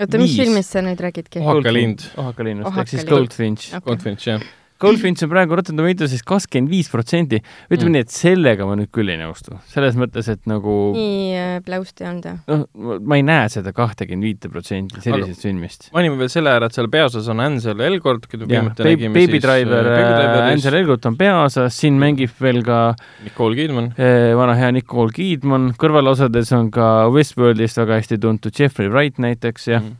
oota, 0.00 0.22
mis 0.22 0.36
filmist 0.38 0.76
sa 0.76 0.84
nüüd 0.84 1.00
räägidki? 1.02 1.42
Ohakalind, 1.42 2.06
Ohakalinnust 2.20 2.80
ehk 2.80 2.94
siis. 2.94 3.06
Goldfinch. 3.08 3.70
Okei. 3.74 3.86
Goldfinch, 3.90 4.28
jah. 4.30 4.48
Goldfinch 4.80 5.22
on 5.26 5.30
praegu 5.30 5.56
Rotten 5.58 5.76
Tomatoes'is 5.76 6.22
kakskümmend 6.26 6.70
viis 6.72 6.88
protsenti. 6.88 7.40
ütleme 7.70 7.90
Mm. 7.90 7.92
nii, 7.96 8.00
et 8.06 8.10
sellega 8.14 8.66
ma 8.66 8.76
nüüd 8.80 8.88
küll 8.90 9.10
ei 9.12 9.18
nõustu. 9.20 9.58
selles 9.68 9.94
mõttes, 10.00 10.28
et 10.32 10.40
nagu 10.46 10.92
nii 10.96 11.34
äh, 11.36 11.60
pläust 11.66 12.00
ei 12.00 12.08
olnud 12.08 12.24
jah? 12.24 12.38
noh, 12.48 12.98
ma 13.04 13.16
ei 13.16 13.22
näe 13.22 13.48
seda 13.52 13.72
kahtekümmend 13.76 14.24
viite 14.24 14.48
protsenti 14.48 15.00
sellisest 15.04 15.42
filmist. 15.42 15.90
mainime 15.92 16.16
veel 16.18 16.28
selle 16.32 16.50
ära, 16.50 16.66
et 16.66 16.72
seal 16.74 16.88
peaosas 16.88 17.28
on 17.28 17.40
Ansel 17.40 17.80
Elgort, 17.80 18.26
keda 18.26 18.46
me 18.46 18.54
viimati 18.56 18.82
nägime 18.88 19.12
Baby 19.14 19.36
siis 19.38 19.42
Driver, 19.44 19.86
äh, 19.92 20.00
Driveris 20.00 20.52
Ansel 20.56 20.74
Elgut 20.80 21.06
on 21.06 21.16
peaosas, 21.16 21.76
siin 21.76 21.98
mängib 22.00 22.30
veel 22.40 22.62
ka 22.64 22.94
Nicole 23.24 23.56
Kidman. 23.56 23.92
eh, 23.98 24.34
vana 24.36 24.54
hea 24.54 24.70
Nicole 24.72 25.12
Kidman, 25.12 25.72
kõrvalosades 25.76 26.52
on 26.56 26.70
ka 26.70 27.08
Westworldist 27.12 27.76
väga 27.76 28.00
hästi 28.00 28.18
tuntud 28.20 28.52
Jeffrey 28.58 28.88
Wright 28.88 29.18
näiteks 29.18 29.66
ja 29.68 29.80
Mhm. 29.80 29.96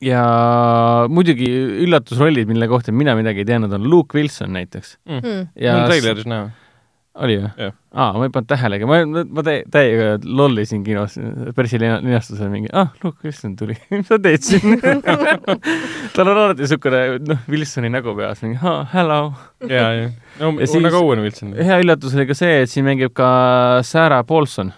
Ja 0.00 0.22
muidugi 1.12 1.48
üllatusrollid, 1.84 2.48
mille 2.48 2.68
kohta 2.70 2.92
mina 2.92 3.12
midagi 3.18 3.42
ei 3.44 3.48
teadnud, 3.52 3.72
on 3.76 3.84
Luke 3.90 4.16
Wilson 4.18 4.52
näiteks. 4.56 4.96
Hmm. 5.08 5.46
ja 5.60 5.76
on 5.76 5.88
treileris 5.90 6.26
näha. 6.30 6.50
oli 7.20 7.34
või 7.42 7.48
Jah.? 7.58 7.72
aa, 7.92 8.12
ma 8.16 8.24
ei 8.28 8.30
pannud 8.32 8.48
tähelegi, 8.48 8.86
ma, 8.88 9.00
ma 9.34 9.42
tä- 9.44 9.64
täiega 9.74 10.12
lollisin 10.24 10.84
kinos 10.86 11.16
pressilinastusel 11.56 12.48
mingi, 12.52 12.70
ah, 12.72 12.92
Luke 13.04 13.18
Wilson 13.26 13.56
tuli, 13.58 13.74
mis 13.90 14.06
sa 14.08 14.16
teed 14.22 14.40
siin? 14.46 14.78
tal 16.14 16.30
on 16.30 16.38
alati 16.46 16.62
niisugune, 16.64 17.00
noh, 17.28 17.40
Wilsoni 17.50 17.90
nägu 17.92 18.14
peas, 18.16 18.40
mingi 18.46 18.60
ah, 18.62 18.84
hello. 18.94 19.18
jaa, 19.68 19.90
jah. 19.98 20.12
no 20.40 20.52
Ja 20.60 20.66
siis- 20.70 20.84
nagu 20.86 21.02
Owen 21.02 21.20
Wilson. 21.26 21.52
hea 21.58 21.80
üllatus 21.82 22.14
oli 22.16 22.28
ka 22.30 22.38
see, 22.38 22.62
et 22.62 22.70
siin 22.72 22.86
mängib 22.88 23.12
ka 23.18 23.28
Sarah 23.86 24.22
Paulson, 24.26 24.72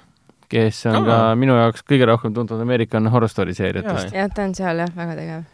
kes 0.52 0.82
on 0.90 1.00
Aa. 1.00 1.04
ka 1.08 1.18
minu 1.40 1.56
jaoks 1.58 1.84
kõige 1.88 2.08
rohkem 2.08 2.34
tuntud 2.36 2.60
American 2.62 3.08
Horror 3.12 3.30
Story 3.32 3.56
seeriatest. 3.56 4.14
jah, 4.16 4.30
ta 4.32 4.46
on 4.46 4.56
seal 4.58 4.82
jah, 4.84 4.92
väga 4.96 5.16
tegev. 5.18 5.46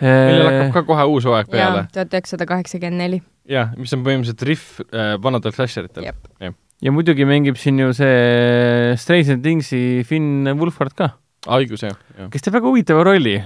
millel 0.00 0.48
hakkab 0.48 0.74
ka 0.78 0.86
kohe 0.88 1.06
uus 1.12 1.28
hooaeg 1.28 1.52
peale 1.52 1.86
tuhat 1.94 2.18
üheksasada 2.18 2.48
kaheksakümmend 2.50 3.04
neli. 3.04 3.22
jah, 3.50 3.72
mis 3.78 3.94
on 3.96 4.04
põhimõtteliselt 4.06 4.46
rihv 4.50 4.66
äh, 4.90 5.14
vanadel 5.22 5.56
slasher-itel 5.56 6.08
Jep.. 6.08 6.54
ja 6.80 6.94
muidugi 6.94 7.26
mängib 7.28 7.60
siin 7.60 7.80
ju 7.82 7.92
see 7.96 8.94
Stranger 9.00 9.40
Thingsi 9.42 9.82
Finn 10.08 10.48
Wolfhard 10.60 10.96
ka, 10.98 11.12
haigus, 11.48 11.84
jah, 11.86 12.00
jah. 12.16 12.32
kes 12.32 12.44
teeb 12.46 12.58
väga 12.58 12.68
huvitava 12.68 13.04
rolli. 13.06 13.38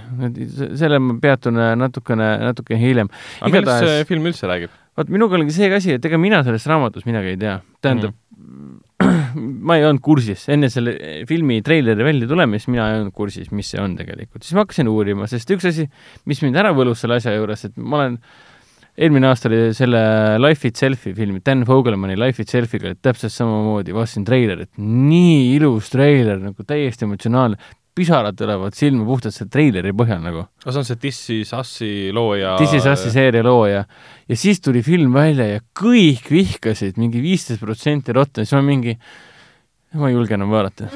selle 0.78 1.02
ma 1.02 1.18
peatun 1.22 1.60
natukene, 1.82 2.32
natuke 2.50 2.78
hiljem. 2.80 3.12
aga 3.40 3.52
millest 3.60 3.86
see 3.86 4.08
film 4.08 4.32
üldse 4.32 4.50
räägib? 4.50 4.80
vot 4.98 5.10
minuga 5.10 5.38
oligi 5.38 5.54
see 5.56 5.70
asi, 5.74 5.96
et 5.98 6.04
ega 6.06 6.18
mina 6.20 6.42
sellest 6.46 6.70
raamatust 6.70 7.06
midagi 7.08 7.34
ei 7.34 7.40
tea. 7.40 7.58
tähendab 7.82 8.14
mm., 8.14 8.73
ma 9.34 9.78
ei 9.78 9.84
olnud 9.86 10.02
kursis, 10.04 10.46
enne 10.52 10.70
selle 10.72 10.96
filmi 11.28 11.60
treileri 11.66 12.06
välja 12.06 12.30
tulemist 12.30 12.70
mina 12.72 12.88
ei 12.90 13.02
olnud 13.02 13.14
kursis, 13.16 13.50
mis 13.54 13.72
see 13.74 13.82
on 13.82 13.96
tegelikult. 13.98 14.42
siis 14.44 14.56
ma 14.56 14.64
hakkasin 14.64 14.90
uurima, 14.90 15.28
sest 15.30 15.50
üks 15.54 15.68
asi, 15.70 15.86
mis 16.30 16.42
mind 16.44 16.58
ära 16.60 16.74
võlus 16.76 17.04
selle 17.04 17.20
asja 17.20 17.34
juures, 17.36 17.66
et 17.68 17.78
ma 17.78 18.02
olen 18.02 18.18
eelmine 18.94 19.26
aasta 19.26 19.50
oli 19.50 19.60
selle 19.74 20.00
Life 20.38 20.68
Itself'i 20.70 21.14
filmi, 21.16 21.40
Dan 21.44 21.64
Fogelmani 21.66 22.16
Life 22.18 22.44
Itself'iga 22.44 22.94
täpselt 23.02 23.34
samamoodi, 23.34 23.94
vaatasin 23.94 24.26
treilerit, 24.26 24.70
nii 24.78 25.54
ilus 25.56 25.90
treiler, 25.94 26.38
nagu 26.42 26.66
täiesti 26.66 27.08
emotsionaalne, 27.08 27.58
pisarad 27.94 28.36
tulevad 28.36 28.74
silma 28.74 29.06
puhtalt 29.06 29.34
selle 29.34 29.50
treileri 29.54 29.94
põhjal 29.94 30.22
nagu. 30.24 30.44
aga 30.64 30.72
see 30.74 30.82
on 30.82 30.88
see 30.88 31.00
This 31.04 31.20
is 31.30 31.52
Us'i 31.54 31.90
looja. 32.14 32.56
This 32.58 32.74
is 32.80 32.86
Us'i 32.90 33.12
seeria 33.14 33.44
looja 33.46 33.84
ja 34.28 34.38
siis 34.38 34.62
tuli 34.64 34.82
film 34.82 35.14
välja 35.14 35.46
ja 35.52 35.64
kõik 35.78 36.30
vihkasid 36.32 36.98
mingi 36.98 37.22
viisteist 37.22 37.62
protsenti 37.62 38.14
rotten, 38.16 38.46
siis 38.46 38.56
ma 38.58 38.64
mingi, 38.66 38.96
ma 40.00 40.10
ei 40.10 40.16
julge 40.16 40.34
enam 40.34 40.50
vaadata. 40.50 40.88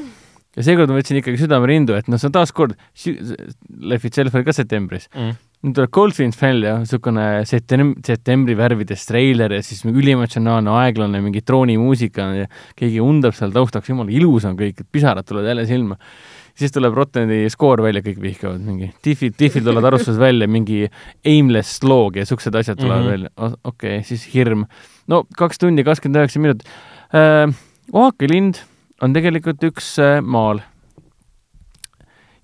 ja 0.58 0.64
seekord 0.66 0.90
ma 0.90 0.98
võtsin 0.98 1.20
ikkagi 1.20 1.38
südamerindu, 1.38 1.94
et 1.94 2.08
noh, 2.10 2.18
see 2.18 2.30
on 2.30 2.34
taaskord, 2.34 2.74
Life 3.78 4.08
Itself 4.08 4.34
oli 4.34 4.48
ka 4.48 4.54
septembris, 4.56 5.06
mm.. 5.14 5.36
nüüd 5.68 5.76
tuleb 5.76 5.92
Goldfinch 5.94 6.40
välja, 6.40 6.80
niisugune 6.82 7.28
septem-, 7.46 7.92
septembri 8.06 8.56
värvides 8.58 9.06
treiler 9.06 9.54
ja 9.54 9.60
siis 9.62 9.84
üliemotsionaalne, 9.86 10.74
aeglane, 10.80 11.22
mingi 11.22 11.44
troonimuusika 11.46 12.26
ja 12.40 12.50
keegi 12.74 12.98
undab 13.04 13.38
seal 13.38 13.54
taustaks, 13.54 13.92
jumala 13.92 14.10
ilus 14.10 14.48
on 14.50 14.58
kõik, 14.58 14.82
pisarad 14.90 15.28
tulevad 15.28 15.52
jälle 15.52 15.68
silma 15.70 16.00
siis 16.58 16.74
tuleb 16.74 16.96
Rotteni 16.96 17.44
skoor 17.52 17.82
välja, 17.84 18.02
kõik 18.04 18.20
vihkavad 18.22 18.62
mingi 18.64 18.90
Diffi, 19.04 19.30
Diffil 19.38 19.66
tulevad 19.66 19.92
arvustused 19.92 20.20
välja, 20.20 20.48
mingi 20.50 20.86
aimless 21.26 21.78
slog 21.82 22.18
ja 22.18 22.26
siuksed 22.28 22.54
asjad 22.58 22.80
tulevad 22.80 23.04
mm. 23.04 23.06
-hmm. 23.06 23.12
välja. 23.12 23.58
okei 23.64 23.98
okay,, 23.98 24.06
siis 24.08 24.26
hirm. 24.34 24.64
no 25.06 25.24
kaks 25.36 25.58
tundi 25.58 25.84
kakskümmend 25.84 26.24
üheksa 26.24 26.40
minutit 26.40 26.68
äh,. 27.14 27.54
Oaki 27.92 28.28
lind 28.28 28.58
on 29.00 29.14
tegelikult 29.14 29.62
üks 29.64 29.94
äh, 30.02 30.18
maal. 30.20 30.60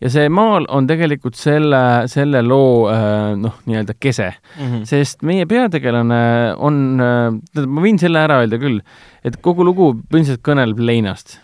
ja 0.00 0.10
see 0.10 0.28
maal 0.28 0.66
on 0.68 0.86
tegelikult 0.86 1.36
selle, 1.36 2.08
selle 2.08 2.42
loo 2.42 2.88
äh, 2.88 3.34
noh, 3.36 3.60
nii-öelda 3.66 3.94
kese 4.00 4.34
Mm 4.58 4.66
-hmm. 4.66 4.84
sest 4.84 5.22
meie 5.22 5.46
peategelane 5.46 6.54
on, 6.56 6.98
tähendab, 6.98 7.70
ma 7.70 7.80
võin 7.80 7.98
selle 7.98 8.18
ära 8.18 8.38
öelda 8.40 8.58
küll, 8.58 8.80
et 9.24 9.36
kogu 9.40 9.64
lugu 9.64 9.92
põhimõtteliselt 9.94 10.42
kõneleb 10.46 10.78
leinast 10.78 11.43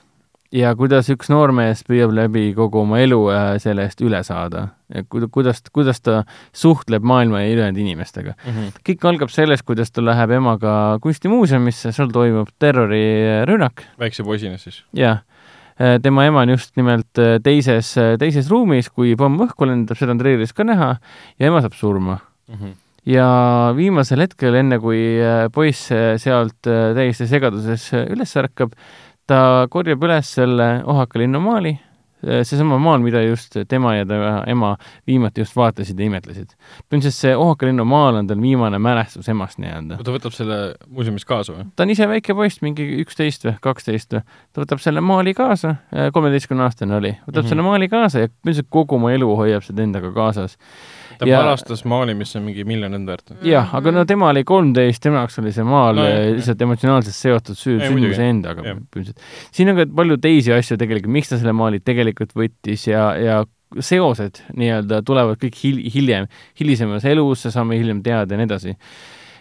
ja 0.53 0.73
kuidas 0.77 1.09
üks 1.13 1.31
noormees 1.31 1.85
püüab 1.87 2.13
läbi 2.17 2.51
kogu 2.57 2.81
oma 2.83 2.99
elu 3.01 3.19
äh, 3.31 3.59
selle 3.63 3.85
eest 3.87 4.01
üle 4.03 4.23
saada 4.27 4.69
ja 4.95 5.05
kuida- 5.07 5.29
kuidas, 5.31 5.63
kuidas 5.73 6.01
ta 6.01 6.25
suhtleb 6.53 7.03
maailma 7.07 7.41
ja 7.45 7.53
ülejäänud 7.55 7.79
inimestega. 7.79 8.35
Mm 8.47 8.53
-hmm. 8.53 8.81
kõik 8.89 9.09
algab 9.09 9.31
sellest, 9.31 9.63
kuidas 9.63 9.91
ta 9.91 10.03
läheb 10.05 10.31
emaga 10.31 10.99
kunstimuuseumisse, 11.03 11.93
seal 11.93 12.11
toimub 12.11 12.49
terrorirünnak 12.59 13.85
väikse 13.99 14.25
poisina 14.25 14.59
siis. 14.59 14.83
jah, 14.93 15.23
tema 16.03 16.25
ema 16.27 16.41
on 16.41 16.49
just 16.49 16.77
nimelt 16.77 17.19
äh, 17.19 17.39
teises, 17.43 17.95
teises 18.19 18.51
ruumis, 18.51 18.91
kui 18.91 19.17
pomm 19.17 19.39
õhku 19.41 19.67
lendab, 19.67 19.97
seda 19.97 20.13
on 20.13 20.19
treileris 20.19 20.53
ka 20.53 20.65
näha 20.65 20.97
ja 21.39 21.47
ema 21.47 21.61
saab 21.61 21.73
surma 21.75 22.19
Mm 22.51 22.57
-hmm. 22.57 22.73
ja 23.07 23.73
viimasel 23.77 24.21
hetkel, 24.21 24.55
enne 24.55 24.79
kui 24.79 24.99
äh, 25.23 25.49
poiss 25.55 25.93
äh, 25.93 26.19
sealt 26.19 26.67
äh, 26.67 26.95
täiesti 26.95 27.27
segaduses 27.27 27.93
äh, 27.95 28.07
üles 28.11 28.37
ärkab, 28.37 28.73
ta 29.31 29.69
korjab 29.71 30.03
üles 30.09 30.35
selle 30.39 30.67
Ohaka 30.91 31.21
linnumaali, 31.21 31.77
seesama 32.21 32.77
maal, 32.83 33.01
mida 33.01 33.23
just 33.25 33.55
tema 33.69 33.95
ja 33.97 34.05
ta 34.09 34.17
ema 34.51 34.75
viimati 35.09 35.41
just 35.41 35.55
vaatasid 35.57 36.01
ja 36.01 36.09
imetlesid. 36.11 36.53
põhimõtteliselt 36.91 37.17
see 37.17 37.37
Ohakalinnu 37.37 37.87
maal 37.89 38.19
on 38.21 38.29
tal 38.29 38.43
viimane 38.43 38.81
mälestus 38.83 39.31
emast 39.33 39.61
nii-öelda. 39.63 40.01
ta 40.05 40.13
võtab 40.13 40.37
selle 40.37 40.59
muuseumis 40.89 41.25
kaasa 41.25 41.55
või? 41.57 41.69
ta 41.77 41.87
on 41.87 41.95
ise 41.95 42.09
väike 42.11 42.37
poiss, 42.37 42.61
mingi 42.65 42.85
üksteist 43.05 43.47
või 43.49 43.57
kaksteist 43.65 44.19
või. 44.19 44.25
ta 44.53 44.65
võtab 44.65 44.85
selle 44.85 45.01
maali 45.01 45.35
kaasa, 45.37 45.77
kolmeteistkümne 46.13 46.67
aastane 46.67 46.99
oli, 46.99 47.15
võtab 47.15 47.31
mm 47.31 47.41
-hmm. 47.41 47.53
selle 47.55 47.69
maali 47.71 47.89
kaasa 47.89 48.27
ja 48.27 48.33
põhimõtteliselt 48.33 48.73
kogu 48.77 49.01
oma 49.01 49.15
elu 49.17 49.31
hoiab 49.41 49.65
seda 49.65 49.87
endaga 49.87 50.13
kaasas 50.13 50.59
ta 51.21 51.29
ja... 51.29 51.41
palastas 51.43 51.85
maali, 51.89 52.15
mis 52.17 52.33
on 52.39 52.47
mingi 52.49 52.65
miljon 52.69 52.97
enda 52.97 53.15
väärt. 53.15 53.35
jah, 53.45 53.75
aga 53.77 53.93
no 53.93 54.05
tema 54.09 54.31
oli 54.33 54.43
kolmteist, 54.49 55.03
tema 55.05 55.21
jaoks 55.21 55.39
oli 55.43 55.53
see 55.55 55.67
maal 55.69 56.01
no, 56.01 56.07
lihtsalt 56.39 56.65
emotsionaalselt 56.65 57.17
seotud 57.17 57.59
süü, 57.61 57.77
sündmuse 57.83 58.29
endaga 58.33 58.65
põhimõtteliselt. 58.65 59.25
siin 59.57 59.73
on 59.73 59.81
ka 59.83 59.89
palju 60.01 60.19
teisi 60.25 60.55
asju 60.57 60.79
tegelikult, 60.81 61.13
miks 61.19 61.33
ta 61.33 61.41
selle 61.41 61.55
maali 61.57 61.83
tegelikult 61.85 62.33
võttis 62.39 62.87
ja, 62.89 63.11
ja 63.21 63.41
seosed 63.79 64.43
nii-öelda 64.57 65.03
tulevad 65.07 65.41
kõik 65.43 65.59
hil-, 65.61 65.83
hiljem, 65.93 66.29
hilisemas 66.59 67.05
elus, 67.09 67.45
saame 67.53 67.79
hiljem 67.79 68.01
teada 68.07 68.35
ja 68.35 68.41
nii 68.41 68.49
edasi. 68.49 68.77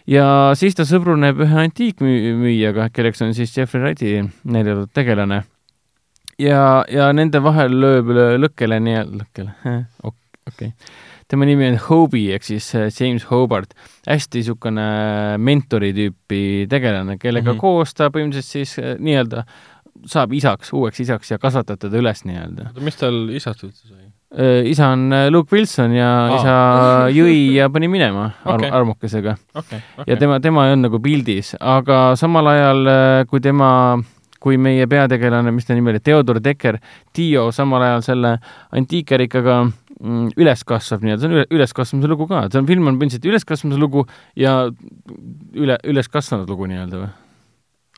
ja 0.10 0.26
siis 0.60 0.76
ta 0.76 0.86
sõbruneb 0.90 1.40
ühe 1.46 1.64
antiikmüüjaga, 1.64 2.90
kelleks 2.94 3.24
on 3.26 3.32
siis 3.38 3.56
Jeffrey 3.56 3.86
Wrighti 3.86 4.18
näidatud 4.44 4.92
tegelane. 4.94 5.46
ja, 6.40 6.84
ja 6.92 7.14
nende 7.16 7.40
vahel 7.44 7.80
lööb 7.86 8.12
lõkkele 8.44 8.84
nii-öelda, 8.84 9.24
lõkkele, 9.24 9.56
okei 10.10 10.74
okay 10.74 10.74
tema 11.30 11.46
nimi 11.46 11.68
on 11.70 11.80
Hobie 11.88 12.36
ehk 12.36 12.46
siis 12.48 12.70
äh, 12.78 12.90
James 12.90 13.28
Hobart, 13.30 13.76
hästi 14.10 14.42
niisugune 14.42 14.86
mentori 15.38 15.92
tüüpi 15.96 16.68
tegelane, 16.70 17.20
kellega 17.22 17.52
mm 17.52 17.58
-hmm. 17.58 17.62
koos 17.62 17.94
ta 17.94 18.10
põhimõtteliselt 18.10 18.58
siis 18.58 18.78
äh, 18.80 18.96
nii-öelda 19.00 19.46
saab 20.10 20.34
isaks, 20.34 20.72
uueks 20.74 21.00
isaks 21.04 21.32
ja 21.32 21.38
kasvatab 21.38 21.80
teda 21.80 22.00
üles 22.00 22.24
nii-öelda. 22.26 22.70
oota, 22.72 22.82
mis 22.82 22.98
tal 22.98 23.30
isast 23.30 23.64
üldse 23.64 23.88
sai? 23.88 24.08
Äh, 24.34 24.66
isa 24.70 24.88
on 24.94 25.10
Luke 25.30 25.56
Wilson 25.56 25.94
ja 25.94 26.10
Aa. 26.10 26.36
isa 26.36 26.56
jõi 27.20 27.56
ja 27.56 27.70
pani 27.70 27.88
minema 27.88 28.32
arm 28.46 28.64
okay. 28.64 28.70
armukesega 28.70 29.36
okay,. 29.54 29.80
Okay. 29.98 30.06
ja 30.08 30.18
tema, 30.18 30.40
tema 30.40 30.66
olnud 30.66 30.90
nagu 30.90 31.00
pildis, 31.00 31.56
aga 31.60 32.16
samal 32.16 32.48
ajal, 32.48 32.88
kui 33.30 33.42
tema 33.42 34.00
kui 34.40 34.58
meie 34.58 34.88
peategelane, 34.88 35.52
mis 35.52 35.66
ta 35.68 35.76
nimi 35.76 35.92
oli, 35.92 36.00
Theodor 36.00 36.40
Decker, 36.44 36.80
Dio 37.16 37.52
samal 37.52 37.82
ajal 37.82 38.02
selle 38.02 38.38
antiikärikaga 38.72 39.66
Mm, 40.00 40.30
üles 40.40 40.62
kasvab 40.64 41.02
nii-öelda, 41.04 41.28
see 41.28 41.40
on 41.42 41.58
üleskasvamise 41.58 42.08
lugu 42.08 42.28
ka, 42.30 42.46
see 42.48 42.62
on, 42.62 42.68
film 42.70 42.86
on 42.88 42.96
põhimõtteliselt 43.02 43.26
üleskasvamise 43.34 43.80
lugu 43.82 44.06
ja 44.40 44.54
üle, 45.60 45.76
üleskasvanud 45.92 46.48
lugu 46.48 46.70
nii-öelda 46.72 47.02
või? 47.02 47.10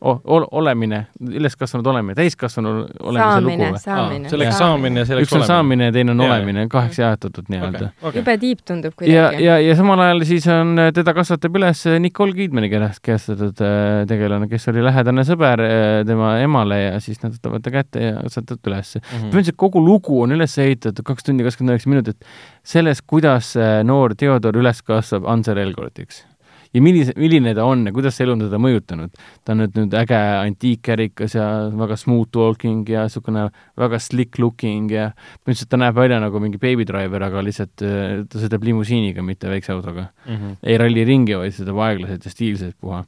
Ol-, 0.01 0.45
olemine, 0.51 1.03
üleskasvanud 1.21 1.85
olemine, 1.91 2.15
täiskasvanu 2.17 2.71
olemise 2.99 3.41
lugu 3.45 3.57
või? 3.61 3.81
saamine, 3.81 4.31
selleks 4.31 4.57
saamine, 4.57 5.03
selleks 5.05 5.29
üks 5.29 5.37
on 5.37 5.45
saamine 5.47 5.89
ja 5.89 5.95
teine 5.95 6.15
on 6.15 6.23
olemine, 6.25 6.65
kaheks 6.71 6.99
jaotatud 7.01 7.51
nii-öelda 7.51 7.83
okay,. 7.91 8.07
Okay. 8.09 8.21
jube 8.21 8.35
tiip 8.41 8.63
tundub 8.67 8.95
kuidagi. 8.97 9.15
ja, 9.15 9.27
ja, 9.37 9.59
ja 9.61 9.75
samal 9.77 10.01
ajal 10.05 10.25
siis 10.27 10.47
on, 10.51 10.73
teda 10.95 11.13
kasvatab 11.17 11.59
üles 11.61 11.83
Nicole 12.01 12.35
Kidmani 12.37 12.71
kehastatud 12.71 13.61
äh, 13.65 14.01
tegelane, 14.09 14.49
kes 14.51 14.67
oli 14.73 14.85
lähedane 14.85 15.25
sõber 15.27 15.65
äh, 15.67 15.85
tema 16.07 16.33
emale 16.41 16.81
ja 16.81 16.97
siis 17.03 17.21
nad 17.21 17.37
võtavad 17.37 17.65
ta 17.65 17.75
kätte 17.77 18.07
ja 18.07 18.17
kasvatavad 18.25 18.73
üles 18.73 18.95
mm 18.95 19.05
-hmm.. 19.05 19.29
põhimõtteliselt 19.29 19.61
kogu 19.67 19.85
lugu 19.85 20.23
on 20.25 20.33
üles 20.37 20.57
ehitatud 20.57 21.05
kaks 21.05 21.29
tundi 21.29 21.45
kakskümmend 21.45 21.77
üheksa 21.77 21.93
minutit 21.93 22.33
sellest, 22.63 23.05
kuidas 23.05 23.53
äh, 23.59 23.81
noor 23.85 24.17
Theodor 24.17 24.57
üles 24.57 24.81
kasvab 24.81 25.29
Ansel 25.29 25.61
Elgortiks 25.61 26.25
ja 26.73 26.81
millise, 26.83 27.13
milline 27.19 27.53
ta 27.55 27.65
on 27.67 27.83
ja 27.87 27.93
kuidas 27.95 28.15
see 28.15 28.25
elu 28.25 28.35
on 28.35 28.43
teda 28.45 28.59
mõjutanud. 28.61 29.11
ta 29.45 29.53
on 29.53 29.61
nüüd, 29.63 29.73
nüüd 29.75 29.95
äge 29.99 30.19
antiikkärikas 30.19 31.35
ja 31.35 31.47
väga 31.77 31.97
smooth 31.99 32.39
walking 32.39 32.87
ja 32.89 33.05
niisugune 33.07 33.47
väga 33.79 33.99
slick 33.99 34.39
looking 34.39 34.91
ja 34.93 35.09
põhimõtteliselt 35.11 35.71
ta 35.73 35.81
näeb 35.81 35.97
välja 35.99 36.21
nagu 36.23 36.41
mingi 36.43 36.61
baby 36.61 36.87
driver, 36.87 37.27
aga 37.27 37.43
lihtsalt 37.45 37.85
äh, 37.87 38.23
ta 38.31 38.41
sõidab 38.41 38.65
limusiiniga, 38.67 39.25
mitte 39.25 39.51
väikse 39.51 39.75
autoga 39.75 40.07
mm. 40.07 40.35
-hmm. 40.35 40.57
ei 40.63 40.79
ralli 40.79 41.05
ringi, 41.07 41.35
vaid 41.43 41.55
sõidab 41.57 41.83
aeglaselt 41.87 42.25
ja 42.25 42.31
stiilselt 42.33 42.77
puha. 42.79 43.03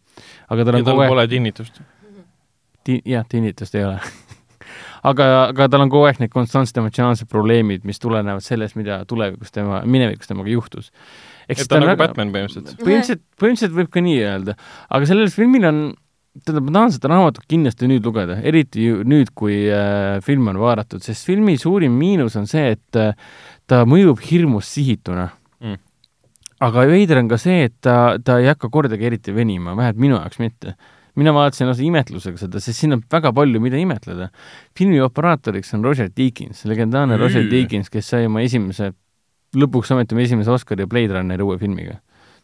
aga 0.50 0.66
tal 0.66 0.76
on 0.76 0.84
ja 0.84 0.90
tal 0.90 0.94
kogu 0.94 1.08
aeg... 1.08 1.16
pole 1.16 1.28
tinnitust 1.28 1.82
Ti-, 2.84 3.02
jah, 3.08 3.24
tinnitust 3.30 3.76
ei 3.80 3.86
ole 3.88 4.00
aga, 5.10 5.28
aga 5.54 5.70
tal 5.72 5.86
on 5.86 5.92
kogu 5.94 6.10
aeg 6.10 6.20
need 6.20 6.34
konstantsed 6.34 6.78
emotsionaalsed 6.82 7.32
probleemid, 7.32 7.88
mis 7.88 8.00
tulenevad 8.04 8.44
sellest, 8.44 8.76
mida 8.76 9.06
tulevikus 9.08 9.56
tema, 9.56 9.86
minevikus 9.88 10.28
temaga 10.28 10.52
juhtus 10.52 10.92
et 11.48 11.60
ta 11.68 11.78
on 11.78 11.84
nagu 11.84 11.92
väga... 11.94 12.00
Batman 12.04 12.32
põhimõtteliselt. 12.34 12.80
põhimõtteliselt, 12.80 13.24
põhimõtteliselt 13.40 13.76
võib 13.80 13.92
ka 13.94 14.04
nii 14.06 14.24
öelda, 14.24 14.56
aga 14.98 15.10
sellel 15.10 15.32
filmil 15.34 15.68
on, 15.70 15.82
tähendab, 16.42 16.68
ma 16.68 16.76
tahan 16.78 16.96
seda 16.96 17.12
raamatut 17.14 17.48
kindlasti 17.52 17.90
nüüd 17.92 18.10
lugeda, 18.10 18.40
eriti 18.52 18.90
nüüd, 19.14 19.34
kui 19.38 19.60
äh, 19.68 20.18
film 20.26 20.50
on 20.54 20.62
vaadatud, 20.64 21.04
sest 21.06 21.30
filmi 21.30 21.58
suurim 21.62 21.96
miinus 22.00 22.38
on 22.40 22.50
see, 22.50 22.74
et 22.78 23.00
äh, 23.00 23.14
ta 23.70 23.84
mõjub 23.90 24.24
hirmus 24.24 24.72
sihituna 24.74 25.30
mm. 25.64 25.80
aga 26.70 26.90
veider 26.90 27.22
on 27.24 27.32
ka 27.32 27.40
see, 27.42 27.70
et 27.70 27.78
ta, 27.84 28.18
ta 28.24 28.42
ei 28.42 28.52
hakka 28.52 28.72
kordagi 28.74 29.12
eriti 29.12 29.36
venima, 29.36 29.78
vähemalt 29.78 30.04
minu 30.04 30.20
jaoks 30.20 30.44
mitte 30.44 30.78
mina 31.20 31.34
vaatasin 31.34 31.70
lausa 31.70 31.84
imetlusega 31.86 32.42
seda, 32.42 32.62
sest 32.64 32.80
siin 32.82 32.96
on 32.96 33.04
väga 33.12 33.30
palju, 33.36 33.62
mida 33.62 33.78
imetleda. 33.78 34.30
filmi 34.78 35.02
operaatoriks 35.02 35.74
on 35.78 35.84
Roger 35.86 36.10
Deakins, 36.10 36.64
legendaarne 36.66 37.16
mm. 37.18 37.22
Roger 37.22 37.50
Deakins, 37.50 37.92
kes 37.94 38.10
sai 38.16 38.26
oma 38.30 38.42
esimese 38.42 38.92
lõpuks 39.58 39.94
ometi 39.94 40.16
oma 40.16 40.26
esimese 40.26 40.52
Oscari 40.54 40.88
Blade 40.90 41.16
Runneri 41.16 41.46
uue 41.46 41.60
filmiga. 41.62 42.00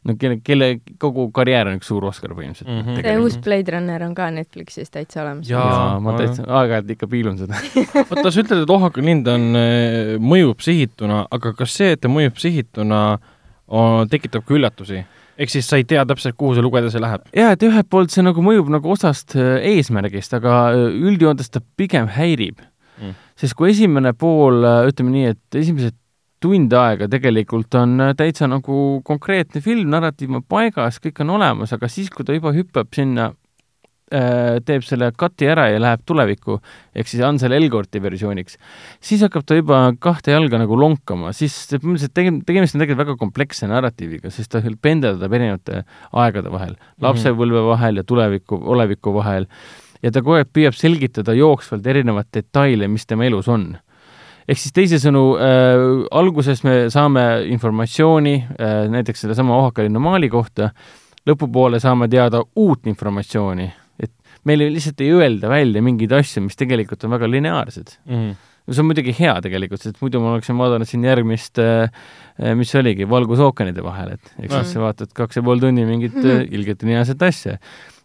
no 0.08 0.14
kelle, 0.16 0.38
kelle 0.48 0.68
kogu 1.02 1.26
karjäär 1.36 1.68
on 1.68 1.76
üks 1.76 1.90
suur 1.92 2.06
Oscar 2.08 2.32
põhimõtteliselt 2.32 2.70
mm. 2.72 2.84
-hmm. 2.86 3.02
see 3.04 3.16
uus 3.20 3.38
Blade 3.44 3.74
Runner 3.76 4.04
on 4.06 4.14
ka 4.16 4.30
Netflixis 4.32 4.94
täitsa 4.94 5.24
olemas. 5.26 5.50
jaa, 5.50 6.00
ma 6.00 6.14
täitsa, 6.16 6.46
aeg-ajalt 6.48 6.94
ikka 6.96 7.10
piilun 7.12 7.38
seda 7.42 7.60
oota, 8.06 8.32
sa 8.32 8.40
ütled, 8.40 8.64
et 8.64 8.76
Ohaka 8.76 9.04
lind 9.04 9.28
on, 9.28 9.50
äh, 9.60 10.16
mõjub 10.24 10.64
sihituna, 10.64 11.26
aga 11.32 11.54
kas 11.54 11.76
see, 11.82 11.92
et 11.98 12.02
ta 12.06 12.12
mõjub 12.12 12.40
sihituna, 12.40 13.02
tekitab 14.10 14.48
ka 14.48 14.56
üllatusi? 14.56 15.04
ehk 15.40 15.52
siis 15.52 15.68
sa 15.70 15.80
ei 15.80 15.86
tea 15.88 16.04
täpselt, 16.08 16.36
kuhu 16.40 16.56
see 16.56 16.64
lugedes 16.64 16.96
läheb? 17.00 17.28
jaa, 17.36 17.54
et 17.56 17.64
ühelt 17.68 17.92
poolt 17.92 18.16
see 18.16 18.24
nagu 18.26 18.44
mõjub 18.44 18.72
nagu 18.72 18.96
osast 18.96 19.36
äh, 19.36 19.60
eesmärgist, 19.76 20.34
aga 20.36 20.60
äh, 20.72 20.86
üldjoontes 21.12 21.52
ta 21.52 21.62
pigem 21.80 22.08
häirib 22.16 22.60
mm.. 23.00 23.16
sest 23.40 23.56
kui 23.60 23.72
esimene 23.74 24.14
pool, 24.14 24.64
ütleme 24.90 25.16
nii, 25.16 25.36
et 25.36 25.60
esimesed 25.60 25.96
tund 26.44 26.74
aega 26.76 27.10
tegelikult 27.12 27.76
on 27.80 28.00
äh, 28.04 28.16
täitsa 28.18 28.48
nagu 28.50 29.02
konkreetne 29.08 29.62
film, 29.64 29.90
narratiiv 29.92 30.40
on 30.40 30.46
paigas, 30.48 31.00
kõik 31.04 31.22
on 31.26 31.36
olemas, 31.38 31.76
aga 31.76 31.92
siis, 31.92 32.10
kui 32.14 32.28
ta 32.28 32.36
juba 32.36 32.54
hüppab 32.56 32.92
sinna 32.96 33.30
äh,, 34.14 34.60
teeb 34.66 34.86
selle 34.88 35.12
cut'i 35.20 35.50
ära 35.52 35.68
ja 35.74 35.82
läheb 35.82 36.06
tulevikku, 36.08 36.60
ehk 36.96 37.12
siis 37.12 37.24
Ansel 37.28 37.56
Elgorti 37.58 38.02
versiooniks, 38.04 38.56
siis 39.04 39.26
hakkab 39.26 39.46
ta 39.48 39.58
juba 39.60 39.82
kahte 40.02 40.34
jalga 40.36 40.62
nagu 40.62 40.80
lonkama, 40.80 41.34
siis 41.36 41.58
põhimõtteliselt 41.76 42.16
tege-, 42.16 42.38
tegemist 42.48 42.78
on 42.78 42.86
tegelikult 42.86 43.06
väga 43.06 43.18
kompleksse 43.26 43.70
narratiiviga, 43.72 44.32
sest 44.34 44.54
ta 44.56 44.64
pendeldab 44.82 45.36
erinevate 45.36 45.84
aegade 46.24 46.56
vahel, 46.56 46.80
lapsepõlve 47.04 47.68
vahel 47.74 48.02
ja 48.02 48.08
tuleviku, 48.08 48.64
oleviku 48.76 49.14
vahel, 49.20 49.50
ja 50.00 50.16
ta 50.16 50.24
kogu 50.24 50.40
aeg 50.40 50.56
püüab 50.56 50.80
selgitada 50.80 51.36
jooksvalt 51.36 51.86
erinevaid 51.88 52.32
detaile, 52.32 52.88
mis 52.88 53.08
tema 53.10 53.28
elus 53.28 53.52
on 53.52 53.74
ehk 54.50 54.62
siis 54.62 54.76
teisisõnu 54.76 55.24
äh,, 55.38 55.84
alguses 56.20 56.64
me 56.66 56.76
saame 56.94 57.26
informatsiooni 57.54 58.36
äh, 58.40 58.82
näiteks 58.92 59.26
sedasama 59.28 59.58
Ohaka-Linna 59.60 60.02
maali 60.04 60.30
kohta, 60.32 60.72
lõpupoole 61.30 61.82
saame 61.84 62.10
teada 62.12 62.42
uut 62.58 62.90
informatsiooni, 62.90 63.70
et 64.02 64.14
meile 64.50 64.70
lihtsalt 64.74 65.02
ei 65.06 65.12
öelda 65.16 65.52
välja 65.52 65.84
mingeid 65.86 66.16
asju, 66.20 66.46
mis 66.48 66.60
tegelikult 66.60 67.06
on 67.06 67.18
väga 67.18 67.32
lineaarsed. 67.38 67.98
Mm. 68.06 68.22
-hmm 68.22 68.46
see 68.70 68.84
on 68.84 68.86
muidugi 68.86 69.14
hea 69.18 69.32
tegelikult, 69.42 69.82
sest 69.82 69.96
muidu 69.98 70.20
ma 70.22 70.36
oleksin 70.36 70.58
vaadanud 70.60 70.86
siin 70.86 71.02
järgmist 71.08 71.58
äh, 71.58 71.90
äh 72.38 72.52
mis 72.54 72.70
oligi, 72.78 73.08
Valgus 73.10 73.40
ookeanide 73.42 73.82
vahel, 73.82 74.12
et 74.14 74.34
eks 74.44 74.54
siis 74.54 74.76
sa 74.76 74.84
vaatad 74.84 75.10
kaks 75.18 75.40
ja 75.40 75.42
pool 75.42 75.58
tunni 75.64 75.88
mingit 75.88 76.14
mm 76.14 76.22
-hmm. 76.22 76.54
ilgelt 76.54 76.84
lineaarset 76.86 77.24
asja 77.26 77.58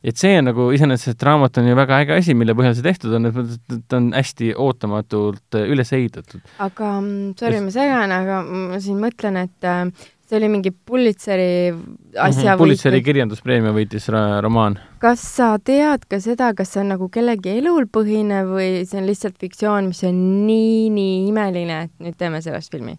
et 0.04 0.20
see 0.20 0.36
on 0.38 0.48
nagu 0.50 0.68
iseenesest 0.76 1.22
raamat 1.24 1.60
on 1.60 1.70
ju 1.70 1.76
väga 1.78 2.00
äge 2.04 2.18
asi, 2.18 2.34
mille 2.36 2.56
põhjal 2.56 2.76
see 2.76 2.84
tehtud 2.84 3.14
on, 3.16 3.30
et 3.30 3.78
ta 3.88 4.00
on 4.00 4.10
hästi 4.14 4.52
ootamatult 4.60 5.58
äh, 5.58 5.70
üles 5.72 5.92
ehitatud. 5.96 6.42
aga 6.64 6.90
mm, 7.00 7.36
sorry, 7.40 7.62
ma 7.64 7.72
segan, 7.74 8.12
aga 8.12 8.42
ma 8.44 8.80
siin 8.84 9.00
mõtlen, 9.00 9.40
et 9.46 9.68
äh, 9.68 9.86
see 10.28 10.38
oli 10.40 10.50
mingi 10.52 10.72
Pulitzeri 10.72 11.48
asja 11.70 12.42
mm 12.42 12.48
-hmm, 12.50 12.58
Pulitzeri 12.58 13.00
võit... 13.00 13.08
kirjanduspreemia 13.08 13.72
võitis 13.72 14.08
ra 14.12 14.40
romaan. 14.44 14.78
kas 14.98 15.24
sa 15.36 15.54
tead 15.58 16.04
ka 16.08 16.20
seda, 16.20 16.52
kas 16.54 16.72
see 16.72 16.84
on 16.84 16.92
nagu 16.96 17.08
kellegi 17.08 17.58
elul 17.58 17.88
põhinev 17.88 18.52
või 18.52 18.84
see 18.84 19.00
on 19.00 19.08
lihtsalt 19.08 19.40
fiktsioon, 19.40 19.92
mis 19.92 20.04
on 20.04 20.46
nii, 20.46 20.90
nii 20.90 21.28
imeline, 21.32 21.82
et 21.88 21.92
nüüd 21.98 22.16
teeme 22.18 22.42
sellest 22.44 22.72
filmi? 22.72 22.98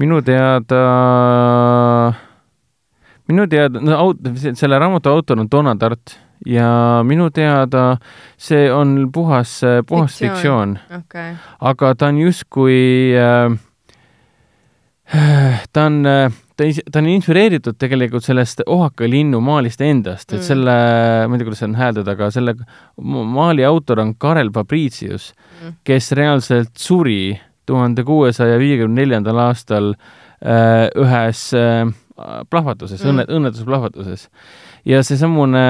minu 0.00 0.22
teada 0.24 0.80
minu 3.30 3.46
teada, 3.50 3.80
no 3.80 3.96
aut-, 4.08 4.26
selle 4.58 4.78
raamatu 4.82 5.10
autor 5.14 5.40
on 5.40 5.48
Donna 5.52 5.76
Tartt 5.80 6.16
ja 6.46 6.68
minu 7.04 7.28
teada 7.36 7.96
see 8.40 8.68
on 8.72 9.10
puhas, 9.12 9.58
puhas 9.86 10.14
fiktsioon, 10.18 10.76
fiktsioon.. 10.78 11.02
Okay. 11.04 11.34
aga 11.72 11.94
ta 11.94 12.08
on 12.12 12.20
justkui 12.22 12.78
äh, 13.16 13.58
ta 15.74 15.84
on, 15.88 16.02
ta, 16.56 16.64
ta 16.92 17.00
on 17.02 17.08
inspireeritud 17.10 17.76
tegelikult 17.80 18.24
sellest 18.26 18.62
Oaxaca 18.66 19.08
linnu 19.10 19.40
maalist 19.44 19.80
endast, 19.84 20.28
et 20.32 20.38
Mm. 20.40 20.46
selle, 20.46 20.74
ma 21.28 21.34
ei 21.34 21.38
tea, 21.40 21.46
kuidas 21.48 21.62
seda 21.62 21.70
on 21.72 21.78
hääldada, 21.80 22.14
aga 22.16 22.30
selle 22.30 22.54
maali 23.34 23.64
autor 23.66 24.00
on 24.00 24.14
Karel 24.14 24.50
Fabricius 24.54 25.32
Mm. 25.60 25.74
kes 25.84 26.12
reaalselt 26.16 26.70
suri 26.78 27.38
tuhande 27.66 28.02
kuuesaja 28.04 28.58
viiekümne 28.58 29.02
neljandal 29.02 29.38
aastal 29.48 29.92
äh, 30.40 30.88
ühes 30.96 31.50
äh, 31.54 31.90
plahvatuses 32.50 33.00
mm., 33.02 33.06
Mm. 33.06 33.10
õnne, 33.10 33.26
õnnetusplahvatuses. 33.38 34.28
ja 34.84 35.02
seesamune, 35.02 35.64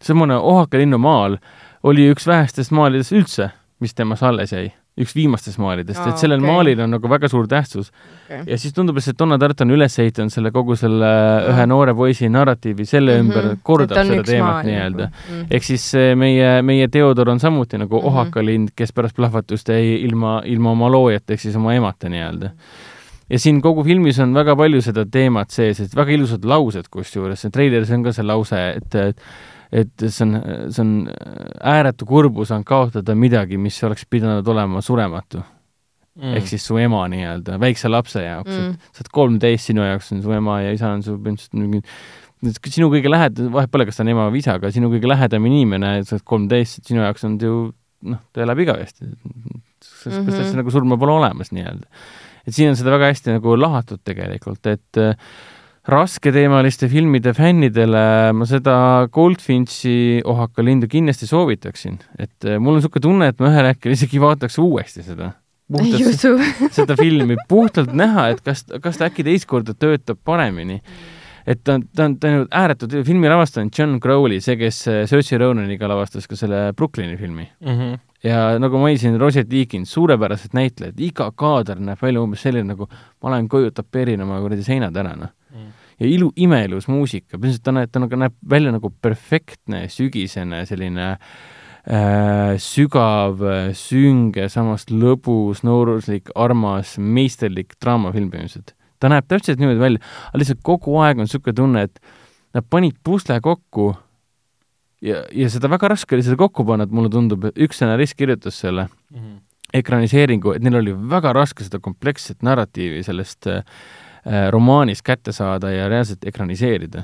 seesamune 0.00 0.36
Oaxaca 0.38 0.78
linnumaal 0.80 1.36
oli 1.84 2.08
üks 2.12 2.26
vähestest 2.28 2.72
maalidest 2.72 3.12
üldse, 3.12 3.50
mis 3.80 3.94
temast 3.94 4.22
alles 4.24 4.52
jäi, 4.54 4.70
üks 5.00 5.10
viimastest 5.16 5.58
maalidest 5.58 6.00
Aa, 6.00 6.12
et 6.12 6.20
sellel 6.22 6.38
okay. 6.38 6.50
maalil 6.52 6.80
on 6.84 6.92
nagu 6.94 7.08
väga 7.10 7.28
suur 7.28 7.48
tähtsus 7.50 7.88
okei. 7.90 8.44
ja 8.46 8.58
siis 8.62 8.72
tundub, 8.76 8.96
et 9.00 9.04
see 9.04 9.16
Donna 9.18 9.38
Tartt 9.42 9.64
on 9.64 9.74
üles 9.74 9.96
ehitanud 9.98 10.30
selle 10.32 10.52
kogu 10.54 10.76
selle 10.78 11.10
ühe 11.50 11.66
noore 11.66 11.94
poisi 11.98 12.28
narratiivi 12.30 12.86
selle 12.86 13.16
mm 13.16 13.20
-hmm. 13.20 13.34
ümber, 13.42 13.56
kordab 13.66 13.98
seda 14.06 14.22
teemat 14.22 14.64
nii-öelda. 14.68 15.08
mm.. 15.10 15.46
ehk 15.50 15.64
siis 15.66 15.90
see 15.96 16.14
meie, 16.14 16.62
meie 16.62 16.88
Theodor 16.88 17.28
on 17.34 17.40
samuti 17.40 17.78
nagu 17.78 17.98
Mhm. 18.00 18.06
Oaxaca 18.06 18.44
lind, 18.44 18.68
kes 18.76 18.92
pärast 18.92 19.16
plahvatust 19.16 19.68
jäi 19.68 20.00
ilma, 20.04 20.42
ilma 20.44 20.70
oma 20.70 20.90
loojat 20.90 21.30
ehk 21.30 21.40
siis 21.40 21.56
oma 21.56 21.74
emata 21.74 22.08
nii-öelda. 22.08 22.50
Ja 23.34 23.40
siin 23.42 23.58
kogu 23.64 23.84
filmis 23.86 24.20
on 24.22 24.34
väga 24.36 24.54
palju 24.58 24.82
seda 24.84 25.04
teemat 25.10 25.54
sees, 25.54 25.82
et 25.82 25.96
väga 25.96 26.14
ilusad 26.14 26.46
laused 26.48 26.86
kusjuures, 26.92 27.42
see 27.42 27.54
treileris 27.54 27.90
on 27.94 28.06
ka 28.06 28.14
see 28.14 28.26
lause, 28.26 28.62
et, 28.78 29.00
et 29.00 29.26
et 29.74 30.04
see 30.06 30.22
on, 30.22 30.36
see 30.70 30.82
on 30.84 30.90
ääretu 31.66 32.06
kurbus 32.06 32.52
on 32.54 32.62
kaotada 32.66 33.16
midagi, 33.18 33.58
mis 33.58 33.80
oleks 33.82 34.04
pidanud 34.06 34.46
olema 34.52 34.82
surematu 34.84 35.40
mm.. 35.40 36.34
ehk 36.38 36.50
siis 36.52 36.66
su 36.68 36.78
ema 36.78 37.00
nii-öelda, 37.10 37.58
väikse 37.62 37.90
lapse 37.90 38.22
jaoks 38.22 38.52
mm., 38.52 38.76
et 38.76 38.92
sa 38.92 39.02
oled 39.02 39.14
kolmteist, 39.18 39.70
sinu 39.72 39.86
jaoks 39.86 40.12
on 40.14 40.22
su 40.22 40.36
ema 40.36 40.60
ja 40.62 40.76
isa 40.76 40.92
on 40.94 41.02
su 41.02 41.16
põhimõtteliselt 41.16 41.58
mingi 41.58 41.82
sinu 42.70 42.90
kõige 42.92 43.10
lähed-, 43.10 43.40
vahet 43.50 43.72
pole, 43.72 43.88
kas 43.88 43.98
ta 43.98 44.04
on 44.04 44.12
ema 44.12 44.28
või 44.30 44.44
isa, 44.44 44.58
aga 44.60 44.70
sinu 44.74 44.92
kõige 44.92 45.10
lähedam 45.10 45.48
inimene, 45.48 45.96
sa 46.04 46.18
oled 46.18 46.28
kolmteist, 46.28 46.84
sinu 46.86 47.02
jaoks 47.02 47.26
on 47.26 47.38
ta 47.40 47.48
ju 47.48 47.58
noh, 48.12 48.20
ta 48.34 48.44
elab 48.44 48.60
igavesti. 48.60 49.08
kas 49.80 50.06
mm 50.12 50.28
-hmm. 50.28 50.56
Nagu 50.60 50.70
surma 50.70 50.98
pole 51.00 51.12
olemas 51.12 51.52
nii-öelda. 51.52 51.88
Et 52.44 52.54
siin 52.54 52.72
on 52.72 52.78
seda 52.78 52.94
väga 52.94 53.10
hästi 53.12 53.36
nagu 53.36 53.56
lahatud 53.58 54.02
tegelikult, 54.06 54.66
et 54.70 55.00
äh, 55.00 55.14
rasketeemaliste 55.90 56.88
filmide 56.88 57.34
fännidele 57.36 58.04
ma 58.36 58.46
seda 58.48 58.76
Goldfinchi 59.12 60.22
Oaxaca 60.24 60.64
lindu 60.64 60.88
kindlasti 60.90 61.28
soovitaksin, 61.28 61.98
et 62.18 62.48
äh, 62.48 62.58
mul 62.58 62.76
on 62.76 62.80
niisugune 62.80 63.04
tunne, 63.04 63.32
et 63.32 63.42
ma 63.42 63.50
ühel 63.52 63.68
hetkel 63.68 63.96
isegi 63.96 64.20
vaataks 64.22 64.56
uuesti 64.62 65.04
seda. 65.04 65.34
usu. 65.74 66.36
seda 66.72 66.96
filmi 67.00 67.36
puhtalt 67.48 67.92
näha, 67.96 68.30
et 68.32 68.40
kas, 68.44 68.64
kas 68.80 69.00
ta 69.00 69.10
äkki 69.10 69.26
teist 69.26 69.48
korda 69.50 69.76
töötab 69.76 70.20
paremini. 70.24 70.80
Et 71.46 71.60
ta 71.64 71.76
on, 71.76 71.84
ta 71.96 72.08
on 72.08 72.16
teinud 72.20 72.48
ääretult, 72.54 72.96
filmi 73.06 73.28
lavastaja 73.30 73.66
on 73.66 73.70
John 73.76 73.98
Crowley, 74.00 74.40
see, 74.44 74.56
kes 74.60 74.80
äh, 74.90 75.02
Saoirse 75.08 75.38
Ronaniga 75.40 75.88
lavastas 75.90 76.28
ka 76.30 76.38
selle 76.38 76.66
Brooklyni 76.76 77.16
filmi. 77.20 77.48
mm. 77.60 77.78
-hmm. 77.78 77.98
ja 78.24 78.58
nagu 78.58 78.76
ma 78.76 78.88
mainisin, 78.88 79.20
Roger 79.20 79.44
Deakins, 79.50 79.92
suurepärased 79.92 80.56
näitlejad, 80.56 81.00
iga 81.00 81.30
kaader 81.30 81.80
näeb 81.80 82.02
välja 82.02 82.22
umbes 82.22 82.42
selline, 82.42 82.68
nagu 82.72 82.88
ma 82.88 83.28
olen 83.28 83.48
koju 83.48 83.70
tapeerin 83.70 84.22
oma 84.22 84.40
kuradi 84.40 84.64
seinad 84.64 84.96
ära, 84.96 85.16
noh. 85.16 85.32
Mm. 85.54 85.72
ja 86.00 86.06
ilu, 86.06 86.30
imeilus 86.36 86.88
muusika, 86.88 87.36
põhimõtteliselt 87.36 87.64
ta 87.64 87.72
näeb, 87.72 87.90
ta 87.92 88.00
nagu 88.00 88.16
näeb 88.16 88.38
välja 88.50 88.72
nagu 88.72 88.90
perfektne 89.02 89.88
sügisene 89.88 90.64
selline 90.66 91.10
äh, 91.12 92.56
sügav, 92.58 93.44
sünge, 93.72 94.48
samas 94.48 94.88
lõbus, 94.90 95.60
nooruslik, 95.62 96.32
armas, 96.34 96.96
meisterlik 96.98 97.76
draamafilm 97.80 98.32
põhimõtteliselt. 98.32 98.74
Ta 99.04 99.12
näeb 99.12 99.28
täpselt 99.28 99.60
niimoodi 99.60 99.82
välja, 99.82 100.02
aga 100.30 100.40
lihtsalt 100.40 100.62
kogu 100.64 100.96
aeg 101.04 101.20
on 101.20 101.28
niisugune 101.28 101.56
tunne, 101.60 101.84
et 101.88 102.00
nad 102.56 102.66
panid 102.70 102.96
pusle 103.04 103.36
kokku 103.44 103.90
ja, 105.04 105.24
ja 105.32 105.50
seda 105.52 105.70
väga 105.72 105.92
raske 105.94 106.16
oli 106.16 106.24
seda 106.26 106.38
kokku 106.40 106.66
panna, 106.68 106.86
et 106.88 106.94
mulle 106.94 107.12
tundub, 107.12 107.44
et 107.48 107.60
üks 107.66 107.80
stsenarist 107.80 108.16
kirjutas 108.18 108.60
selle 108.64 108.88
Mm 109.14 109.20
-hmm. 109.20 109.40
ekraniseeringu, 109.74 110.52
et 110.52 110.62
neil 110.62 110.74
oli 110.74 110.92
väga 111.10 111.32
raske 111.32 111.64
seda 111.64 111.78
kompleksset 111.78 112.42
narratiivi 112.42 113.02
sellest 113.02 113.46
äh, 113.46 113.62
romaanist 114.50 115.02
kätte 115.02 115.32
saada 115.32 115.70
ja 115.70 115.88
reaalselt 115.88 116.24
ekraniseerida. 116.24 117.02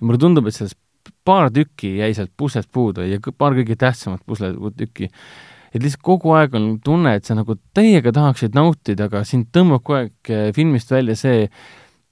mulle 0.00 0.18
tundub, 0.18 0.46
et 0.46 0.54
sellest 0.54 0.78
paar 1.24 1.50
tükki 1.50 1.96
jäi 1.98 2.14
sealt 2.14 2.30
puslest 2.36 2.68
puudu 2.72 3.00
ja 3.00 3.18
paar 3.38 3.52
kõige 3.52 3.76
tähtsamat 3.76 4.20
pusletükki. 4.26 5.08
Et 5.74 5.82
lihtsalt 5.82 6.02
kogu 6.06 6.34
aeg 6.38 6.56
on 6.58 6.70
tunne, 6.84 7.14
et 7.16 7.28
sa 7.28 7.36
nagu 7.38 7.56
täiega 7.76 8.12
tahaksid 8.16 8.56
nautida, 8.58 9.10
aga 9.10 9.24
sind 9.28 9.50
tõmbab 9.54 9.84
kogu 9.84 9.98
aeg 10.00 10.32
äh, 10.32 10.48
filmist 10.56 10.90
välja 10.94 11.18
see, 11.18 11.44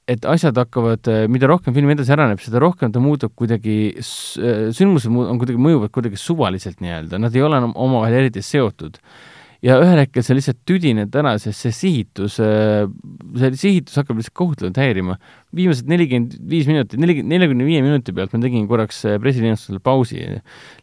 et 0.08 0.24
asjad 0.24 0.56
hakkavad, 0.56 1.08
mida 1.28 1.48
rohkem 1.50 1.74
film 1.76 1.90
edasi 1.92 2.14
areneb, 2.14 2.40
seda 2.40 2.62
rohkem 2.64 2.92
ta 2.94 3.00
muutub 3.02 3.34
kuidagi, 3.36 3.98
sündmused 4.00 5.12
mu- 5.12 5.26
on 5.28 5.36
kuidagi, 5.36 5.60
mõjuvad 5.60 5.92
kuidagi 5.92 6.16
suvaliselt 6.16 6.80
nii-öelda, 6.80 7.20
nad 7.20 7.36
ei 7.36 7.44
ole 7.44 7.60
enam 7.60 7.74
omavahel 7.76 8.22
eriti 8.22 8.40
seotud 8.40 8.96
ja 9.64 9.78
ühel 9.82 9.98
hetkel 9.98 10.22
sa 10.22 10.36
lihtsalt 10.36 10.60
tüdined 10.68 11.14
ära, 11.18 11.34
sest 11.42 11.64
see 11.64 11.74
sihitus, 11.74 12.38
see 12.38 13.50
sihitus 13.58 13.98
hakkab 13.98 14.20
lihtsalt 14.20 14.36
kohutavalt 14.38 14.78
häirima. 14.78 15.18
viimased 15.54 15.88
nelikümmend 15.90 16.36
viis 16.50 16.68
minutit, 16.68 16.98
neli, 17.00 17.22
neljakümne 17.26 17.66
viie 17.66 17.82
minuti 17.82 18.12
pealt 18.14 18.34
ma 18.36 18.42
tegin 18.42 18.68
korraks 18.70 19.00
pressilinastusel 19.22 19.80
pausi, 19.82 20.20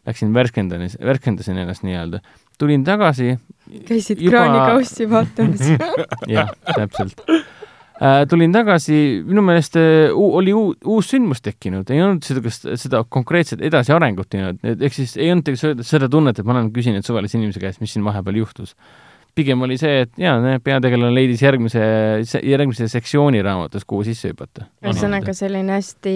läksin 0.08 0.34
värskendan, 0.36 0.84
värskendasin 1.00 1.62
ennast 1.62 1.86
nii-öelda, 1.86 2.20
tulin 2.58 2.84
tagasi, 2.86 3.36
käisid 3.88 4.22
Juba- 4.22 4.36
kraanikaussi 4.36 5.10
vaatamas. 5.10 5.62
jah, 6.36 6.52
täpselt 6.68 7.22
äh,. 7.26 8.24
tulin 8.28 8.52
tagasi, 8.52 9.00
minu 9.26 9.44
meelest 9.46 9.78
äh, 9.80 10.12
oli 10.14 10.54
uu, 10.56 10.74
uus 10.84 11.10
sündmus 11.12 11.42
tekkinud, 11.44 11.90
ei 11.90 12.02
olnud 12.04 12.26
seda, 12.26 12.42
kas 12.44 12.62
seda 12.82 13.02
konkreetset 13.08 13.64
edasiarengut 13.64 14.30
teinud, 14.32 14.60
ehk 14.76 14.96
siis 14.96 15.16
ei 15.18 15.32
olnud 15.32 15.46
tegelikult 15.48 15.86
seda 15.88 16.10
tunnet, 16.12 16.38
et 16.38 16.48
ma 16.48 16.56
olen 16.56 16.72
küsinud 16.74 17.06
suvalise 17.06 17.38
inimese 17.40 17.62
käest, 17.62 17.82
mis 17.84 17.96
siin 17.96 18.06
vahepeal 18.06 18.42
juhtus. 18.42 18.76
Pigem 19.36 19.60
oli 19.66 19.76
see, 19.80 20.02
et 20.06 20.12
jaa, 20.20 20.56
peategelane 20.64 21.12
leidis 21.14 21.42
järgmise, 21.44 21.82
järgmise 22.40 22.88
sektsiooni 22.88 23.42
raamatus, 23.44 23.84
kuhu 23.88 24.04
sisse 24.06 24.30
hüpata. 24.32 24.66
ühesõnaga 24.84 25.34
selline 25.36 25.76
hästi 25.76 26.14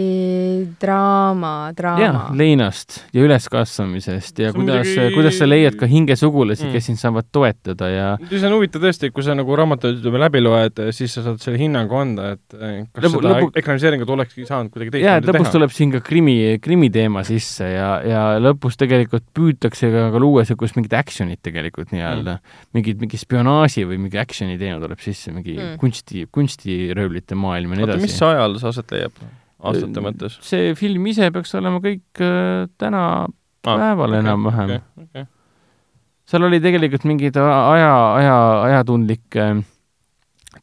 draama, 0.80 1.52
draama 1.76 2.00
jah,. 2.02 2.30
leinast 2.36 3.00
ja 3.12 3.24
üleskasvamisest 3.26 4.40
ja 4.40 4.50
See 4.50 4.56
kuidas 4.58 4.86
muidugi-, 4.88 5.14
kuidas 5.18 5.38
sa 5.40 5.48
leiad 5.48 5.76
ka 5.80 5.88
hingesugulasi 5.90 6.60
Mm. 6.60 6.72
kes 6.76 6.86
sind 6.86 6.98
saavad 7.00 7.26
toetada 7.32 7.88
ja 7.88 8.06
see 8.28 8.46
on 8.46 8.54
huvitav 8.58 8.82
tõesti, 8.84 9.10
kui 9.14 9.24
sa 9.24 9.34
nagu 9.34 9.54
raamatut 9.56 9.96
ütleme 9.98 10.20
läbi 10.20 10.42
loed, 10.42 10.80
siis 10.94 11.14
sa 11.16 11.22
saad 11.24 11.40
selle 11.42 11.58
hinnangu 11.60 11.96
anda, 11.96 12.32
et 12.36 12.56
eh, 12.56 12.84
kas 12.92 13.04
Lõpu- 13.06 13.20
seda 13.22 13.32
lõpu- 13.34 13.52
ekraniseeringut 13.62 14.12
olekski 14.16 14.46
saanud 14.48 14.72
kuidagi 14.74 14.94
teistmoodi 14.96 15.30
lõpus 15.30 15.46
teha. 15.48 15.54
tuleb 15.56 15.74
siin 15.74 15.94
ka 15.94 16.00
krimi, 16.04 16.36
krimiteema 16.62 17.24
sisse 17.26 17.68
ja, 17.72 17.90
ja 18.06 18.22
lõpus 18.42 18.76
tegelikult 18.80 19.24
püütakse 19.36 19.90
ka, 19.92 20.06
ka 20.14 20.22
luua 20.22 20.44
niisugust 20.44 20.76
mingit 20.78 20.94
action'it 21.00 21.40
tegelikult 21.42 21.92
nii-öelda 21.94 22.36
mm.. 22.38 22.66
mingit, 22.76 23.00
mingi 23.10 23.18
spionaaži 23.18 23.82
või 23.88 23.98
mingi 24.04 24.18
action'i 24.20 24.54
teema 24.60 24.78
tuleb 24.82 25.00
sisse, 25.02 25.32
mingi 25.34 25.56
Mm. 25.58 25.78
kunsti, 25.82 26.28
kunstiröövlite 26.30 27.34
maailm 27.34 27.72
ja 27.74 27.80
nii 27.80 27.88
edasi 27.88 28.06
mis. 28.06 28.22
ajal 28.22 28.58
see 28.58 28.68
aset 28.70 28.92
leiab? 28.94 29.12
aastate 29.60 30.00
mõttes? 30.04 30.38
see 30.40 30.74
film 30.78 31.06
ise 31.10 31.30
peaks 31.34 31.54
olema 31.58 31.82
kõik 31.82 32.22
äh, 32.22 32.68
täna 32.78 33.02
päeval 33.66 34.14
enam-vähem. 34.20 34.78
okay.. 35.02 35.26
seal 36.24 36.46
oli 36.46 36.60
tegelikult 36.62 37.04
mingeid 37.04 37.36
aja, 37.36 37.90
aja, 38.14 38.38
ajatundlik 38.70 39.36
äh, 39.36 39.58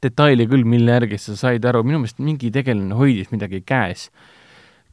detaili 0.04 0.48
küll, 0.48 0.64
mille 0.64 0.96
järgi 0.96 1.20
sa 1.20 1.36
said 1.36 1.66
aru, 1.66 1.84
minu 1.84 2.00
meelest 2.00 2.24
mingi 2.24 2.52
tegelane 2.54 2.96
hoidis 2.96 3.32
midagi 3.34 3.62
käes, 3.66 4.08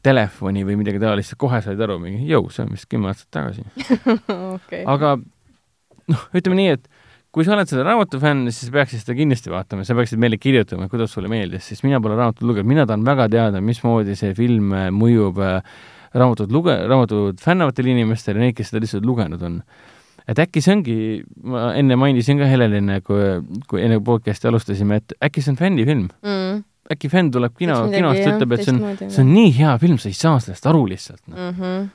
telefoni 0.05 0.65
või 0.67 0.77
midagi 0.81 0.99
taolist, 1.01 1.37
kohe 1.41 1.61
said 1.65 1.81
aru 1.81 1.97
mingi, 2.03 2.27
jõu, 2.29 2.51
see 2.53 2.65
on 2.65 2.75
vist 2.75 2.89
kümme 2.91 3.09
aastat 3.11 3.31
tagasi. 3.33 3.65
okei. 4.57 4.83
aga 4.85 5.15
noh, 6.11 6.27
ütleme 6.37 6.59
nii, 6.61 6.77
et 6.77 6.89
kui 7.35 7.43
sa 7.43 7.51
oled 7.51 7.67
selle 7.67 7.83
raamatu 7.83 8.19
fänn, 8.21 8.47
siis 8.47 8.71
peaksid 8.71 9.01
seda 9.01 9.15
kindlasti 9.17 9.51
vaatama, 9.51 9.83
sa 9.83 9.95
peaksid 9.97 10.21
meile 10.23 10.37
kirjutama, 10.39 10.87
kuidas 10.91 11.11
sulle 11.11 11.27
meeldis, 11.31 11.65
sest 11.67 11.83
mina 11.83 11.99
pole 12.03 12.15
raamatut 12.15 12.45
lugenud, 12.47 12.69
mina 12.69 12.85
tahan 12.87 13.03
väga 13.03 13.25
teada, 13.33 13.59
mismoodi 13.63 14.15
see 14.15 14.31
film 14.37 14.71
äh, 14.71 14.87
mõjub 14.95 15.41
äh, 15.43 15.57
raamatut 16.15 16.53
luge-, 16.55 16.77
raamatut 16.87 17.43
fännavatele 17.43 17.91
inimestele, 17.91 18.39
neid, 18.39 18.55
kes 18.55 18.71
seda 18.71 18.79
lihtsalt 18.85 19.07
lugenud 19.07 19.43
on. 19.43 19.59
et 20.31 20.39
äkki 20.41 20.63
see 20.63 20.77
ongi, 20.77 20.95
ma 21.43 21.65
enne 21.77 21.99
mainisin 21.99 22.39
ka 22.39 22.47
Helenile, 22.49 23.01
kui, 23.05 23.27
kui 23.67 23.83
enne 23.83 23.99
podcast'i 24.05 24.47
alustasime, 24.49 25.01
et 25.03 25.17
äkki 25.27 25.43
see 25.43 25.51
on 25.51 25.59
fännifilm. 25.59 26.07
mm.. 26.23 26.63
äkki 26.95 27.11
fänn 27.11 27.33
tuleb 27.35 27.59
kino, 27.59 27.81
kinost, 27.91 28.23
ütleb, 28.31 28.55
et 28.55 28.63
see 28.63 28.77
on, 28.77 28.81
see 29.03 29.21
on 29.25 29.35
nii 29.35 29.51
hea 29.59 29.75
film, 29.83 29.99
sa 29.99 30.07
ei 30.07 30.17
saa 30.23 30.39
sellest 30.39 30.71
aru 30.71 30.87
lihtsalt 30.87 31.21
no.. 31.27 31.35
mm. 31.35 31.53
-hmm. 31.59 31.85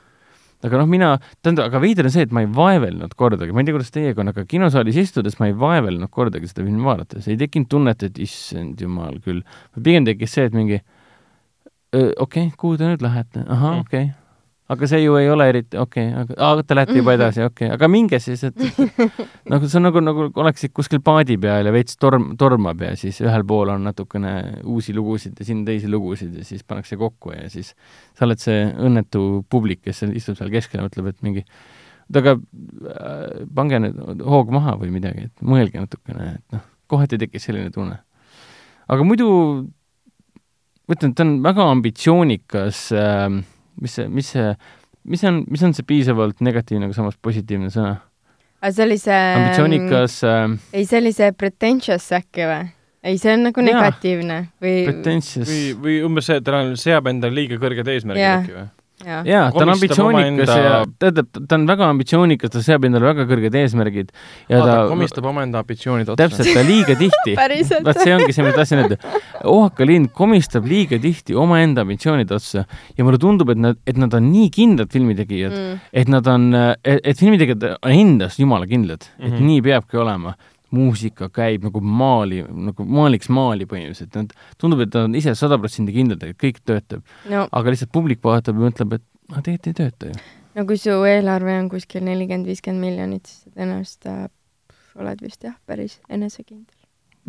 Aga 0.67 0.81
noh, 0.81 0.89
mina, 0.89 1.11
tähendab, 1.41 1.69
aga 1.71 1.81
veider 1.83 2.07
on 2.09 2.13
see, 2.13 2.25
et 2.27 2.33
ma 2.35 2.45
ei 2.45 2.49
vaevelnud 2.55 3.15
kordagi, 3.19 3.55
ma 3.55 3.63
ei 3.63 3.69
tea, 3.69 3.75
kuidas 3.77 3.93
teiega 3.95 4.23
on, 4.23 4.31
aga 4.33 4.45
kinosaalis 4.49 5.01
istudes 5.01 5.37
ma 5.41 5.49
ei 5.49 5.57
vaevelnud 5.57 6.11
kordagi 6.13 6.49
seda 6.51 6.65
filmi 6.65 6.85
vaadates, 6.85 7.27
ei 7.31 7.39
tekkinud 7.41 7.69
tunnet, 7.71 8.07
et 8.07 8.19
issand 8.21 8.81
jumal 8.81 9.19
küll. 9.25 9.43
pigem 9.81 10.07
tekkis 10.07 10.37
see, 10.37 10.49
et 10.49 10.57
mingi 10.57 10.81
okei 11.91 12.13
okay,, 12.23 12.49
kuhu 12.57 12.79
te 12.79 12.87
nüüd 12.87 13.03
lähete, 13.03 13.45
ahah 13.47 13.75
Mm. 13.75 13.85
okei 13.85 14.03
okay., 14.09 14.20
aga 14.71 14.87
see 14.87 15.01
ju 15.03 15.17
ei 15.19 15.27
ole 15.31 15.47
eriti, 15.51 15.77
okei 15.79 16.07
okay,, 16.11 16.23
aga 16.23 16.37
aa, 16.47 16.63
te 16.63 16.77
lähete 16.77 16.95
juba 16.99 17.15
edasi, 17.17 17.43
okei 17.49 17.67
okay., 17.67 17.75
aga 17.75 17.89
minge 17.91 18.19
siis, 18.23 18.43
et 18.47 18.63
nagu 19.51 19.67
see 19.67 19.79
on 19.81 19.87
nagu, 19.89 20.03
nagu 20.05 20.27
oleksid 20.43 20.73
kuskil 20.77 21.01
paadi 21.05 21.37
peal 21.41 21.67
ja 21.67 21.73
veits 21.75 21.99
torm, 22.01 22.31
tormab 22.39 22.85
ja 22.85 22.93
siis 22.99 23.19
ühel 23.25 23.45
pool 23.47 23.73
on 23.73 23.85
natukene 23.89 24.35
uusi 24.63 24.95
lugusid 24.95 25.39
ja 25.41 25.47
siin 25.47 25.65
teisi 25.67 25.91
lugusid 25.91 26.37
ja 26.39 26.47
siis 26.47 26.63
pannakse 26.63 26.99
kokku 27.01 27.35
ja 27.35 27.49
siis 27.51 27.73
sa 28.17 28.27
oled 28.27 28.41
see 28.41 28.63
õnnetu 28.71 29.43
publik, 29.51 29.83
kes 29.87 30.03
seal 30.03 30.15
istub 30.17 30.39
seal 30.39 30.53
keskel 30.53 30.81
ja 30.81 30.87
mõtleb, 30.87 31.11
et 31.11 31.25
mingi 31.25 31.45
oota, 32.11 32.21
aga 32.21 32.35
äh, 32.37 33.43
pange 33.55 33.81
nüüd 33.83 34.23
hoog 34.27 34.51
maha 34.53 34.77
või 34.79 34.91
midagi, 34.93 35.29
et 35.29 35.45
mõelge 35.45 35.79
natukene, 35.81 36.35
et 36.39 36.55
noh, 36.55 36.65
kohati 36.91 37.19
tekkis 37.19 37.47
selline 37.47 37.71
tunne. 37.71 38.01
aga 38.91 39.03
muidu 39.07 39.27
ma 40.87 40.95
ütlen, 40.95 41.11
et 41.11 41.17
ta 41.17 41.23
on 41.23 41.37
väga 41.43 41.67
ambitsioonikas 41.71 42.91
äh, 42.91 43.41
mis 43.79 43.95
see, 43.99 44.07
mis 44.11 44.31
see, 44.35 44.51
mis 45.05 45.23
on, 45.27 45.43
mis 45.49 45.63
on 45.63 45.73
see 45.77 45.85
piisavalt 45.87 46.41
negatiivne, 46.45 46.89
aga 46.89 46.97
samas 46.97 47.17
positiivne 47.21 47.71
sõna? 47.73 47.95
aga 48.61 48.73
see 48.75 48.85
oli 48.85 48.97
see 49.01 49.21
ambitsioonikas 49.37 50.19
äh, 50.27 50.43
ei, 50.73 50.85
see 50.85 50.99
oli 51.01 51.13
see 51.17 51.31
pretentious 51.33 52.09
äkki 52.19 52.45
või? 52.49 52.67
ei, 53.03 53.17
see 53.17 53.33
on 53.33 53.47
nagu 53.47 53.63
negatiivne 53.65 54.37
või 54.61 54.75
pretentious 54.89 55.47
või, 55.49 55.63
või 55.85 55.95
umbes 56.05 56.29
see, 56.29 56.37
et 56.41 56.45
ta 56.45 56.59
on- 56.59 56.77
seab 56.77 57.09
endale 57.09 57.33
liiga 57.39 57.57
kõrged 57.61 57.89
eesmärgid 57.95 58.27
äkki 58.35 58.57
või? 58.59 58.67
jaa, 59.05 59.51
ta 59.51 59.63
on 59.63 59.69
ambitsioonikas 59.73 60.49
omaenda- 60.49 60.57
ja 60.63 60.85
tähendab, 60.99 61.27
ta 61.47 61.55
on 61.55 61.65
väga 61.67 61.89
ambitsioonikas, 61.93 62.49
ta 62.53 62.61
seab 62.65 62.85
endale 62.85 63.05
väga 63.11 63.25
kõrged 63.29 63.55
eesmärgid 63.61 64.11
ja 64.49 64.59
ta 64.61 64.65
ta 64.65 64.75
komistab 64.91 65.25
omaenda 65.31 65.59
ambitsioonid 65.63 66.09
otsa. 66.13 66.19
täpselt, 66.23 66.53
ta 66.53 66.63
liiga 66.67 66.95
tihti 66.99 67.35
vaat 67.87 68.01
see 68.03 68.15
ongi 68.15 68.33
see, 68.33 68.43
mida 68.45 68.55
tahtsin 68.61 68.83
öelda. 68.83 68.97
Oaka 69.51 69.85
linn 69.87 70.09
komistab 70.13 70.65
liiga 70.69 70.99
tihti 71.01 71.35
omaenda 71.35 71.81
ambitsioonide 71.85 72.35
otsa 72.35 72.65
ja 72.97 73.03
mulle 73.07 73.17
tundub, 73.21 73.49
et 73.49 73.57
nad, 73.57 73.77
et 73.87 73.97
nad 73.97 74.13
on 74.13 74.31
nii 74.31 74.49
kindlad 74.53 74.91
filmitegijad 74.93 75.51
mm., 75.57 75.79
et 75.93 76.07
nad 76.11 76.27
on, 76.27 76.49
et, 76.83 76.99
et 77.03 77.17
filmitegijad 77.19 77.67
on 77.81 77.91
endas 77.91 78.39
jumala 78.39 78.65
kindlad 78.69 79.01
mm, 79.05 79.23
-hmm. 79.23 79.27
et 79.27 79.39
Mhm. 79.39 79.45
nii 79.47 79.61
peabki 79.61 79.97
olema. 79.97 80.35
Muusika 80.75 81.29
käib 81.33 81.65
nagu 81.67 81.81
maali, 81.83 82.41
nagu 82.69 82.85
maaliks 82.87 83.29
maali 83.33 83.67
põhimõtteliselt, 83.69 84.17
nad, 84.17 84.35
tundub, 84.61 84.83
et 84.85 84.93
nad 84.93 85.09
on 85.09 85.17
ise 85.19 85.33
sada 85.37 85.59
protsenti 85.61 85.95
kindlad, 85.95 86.23
et 86.27 86.37
kõik 86.39 86.61
töötab, 86.67 87.05
no 87.31 87.45
aga 87.47 87.73
lihtsalt 87.73 87.93
publik 87.93 88.23
vaatab 88.25 88.59
ja 88.59 88.69
mõtleb, 88.69 88.99
et 88.99 89.07
aga 89.31 89.45
tegelikult 89.47 89.71
ei 89.71 89.79
tööta 89.81 90.11
ju. 90.11 90.27
no 90.57 90.67
kui 90.69 90.79
su 90.81 90.99
eelarve 91.07 91.57
on 91.61 91.71
kuskil 91.71 92.05
nelikümmend, 92.07 92.49
viiskümmend 92.49 92.87
miljonit, 92.87 93.31
siis 93.31 93.55
tõenäoliselt 93.55 94.11
äh, 94.11 94.21
oled 95.01 95.25
vist 95.25 95.43
jah, 95.47 95.57
päris 95.67 95.99
enesekindel. 96.09 96.75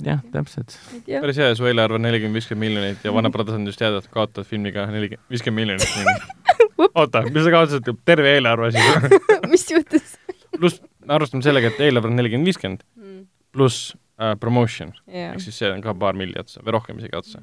jah, 0.07 0.23
täpselt. 0.35 0.79
ei 0.95 1.03
tea, 1.07 1.23
päris 1.25 1.43
hea, 1.43 1.53
su 1.59 1.69
eelarve 1.71 1.99
on 1.99 2.07
nelikümmend, 2.07 2.39
viiskümmend 2.39 2.69
miljonit 2.69 3.07
ja 3.07 3.15
Warner 3.15 3.35
Brothers 3.35 3.59
on 3.59 3.67
just 3.71 3.83
teada, 3.83 4.03
et 4.03 4.11
kaotad 4.15 4.49
filmiga 4.49 4.87
nelikümmend, 4.91 5.29
viiskümmend 5.35 5.75
miljonit. 5.75 6.31
oota, 6.99 7.27
mis 7.29 7.47
sa 7.47 7.55
kaotasid, 7.55 7.95
terve 8.07 8.37
eelarve 8.37 8.73
siis? 8.75 9.23
mis 9.53 9.71
juhtus 9.71 10.17
pluss, 10.59 10.83
arvestame 11.09 11.45
sellega, 11.45 11.73
et 11.73 11.81
eelarve 11.87 12.11
on 12.11 12.19
nelikümmend, 12.19 12.51
viiskümmend 12.51 12.85
mm.? 12.97 13.22
Pluss 13.53 13.93
äh, 14.19 14.35
promotion, 14.41 14.93
jah 15.07 15.35
ehk, 15.35 15.43
siis 15.45 15.59
see 15.63 15.71
on 15.73 15.83
ka 15.85 15.95
paar 15.95 16.17
milli 16.19 16.39
otsa 16.41 16.63
või 16.65 16.77
rohkem 16.79 16.99
isegi 17.03 17.17
otsa 17.19 17.43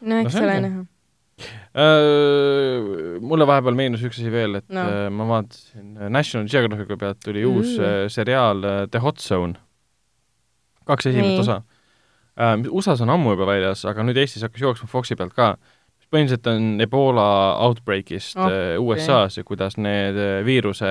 no 0.00 0.18
eks 0.22 0.34
no 0.36 0.42
ole 0.46 0.56
näha. 0.66 0.84
äh,. 1.76 3.20
mulle 3.20 3.46
vahepeal 3.48 3.76
meenus 3.78 4.02
üks 4.06 4.18
asi 4.20 4.32
veel, 4.32 4.58
et 4.60 4.68
No. 4.72 4.84
äh, 4.88 5.06
ma 5.12 5.26
vaatasin 5.30 5.96
äh, 5.96 6.10
National 6.10 6.48
Geographicu 6.48 6.96
pealt 7.00 7.20
tuli 7.24 7.44
mm. 7.44 7.54
uus 7.56 7.78
äh, 7.78 8.06
seriaal 8.12 8.64
äh, 8.64 8.82
The 8.90 9.02
Hot 9.04 9.20
Zone. 9.20 9.54
kaks 10.86 11.06
esimest 11.12 11.40
osa 11.46 11.62
äh,. 12.36 12.54
USA-s 12.70 13.00
on 13.04 13.10
ammu 13.10 13.34
juba 13.36 13.46
väljas, 13.48 13.84
aga 13.88 14.04
nüüd 14.06 14.18
Eestis 14.20 14.44
hakkas 14.46 14.62
jooksma 14.62 14.88
Foxi 14.92 15.16
pealt 15.16 15.34
ka. 15.36 15.56
põhimõtteliselt 16.06 16.46
on 16.52 16.80
Ebola 16.84 17.28
outbreak'ist 17.66 18.36
okay. 18.38 18.76
USA-s 18.78 19.40
ja 19.40 19.44
kuidas 19.44 19.74
need 19.76 20.14
viiruse, 20.46 20.86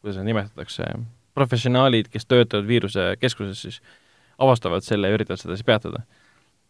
kuidas 0.00 0.16
seda 0.16 0.24
nimetatakse, 0.24 0.86
professionaalid, 1.38 2.10
kes 2.12 2.26
töötavad 2.26 2.66
viirusekeskuses 2.68 3.64
siis 3.66 3.82
avastavad 4.38 4.86
selle 4.86 5.10
ja 5.10 5.18
üritavad 5.18 5.40
seda 5.40 5.56
siis 5.56 5.66
peatada. 5.66 6.04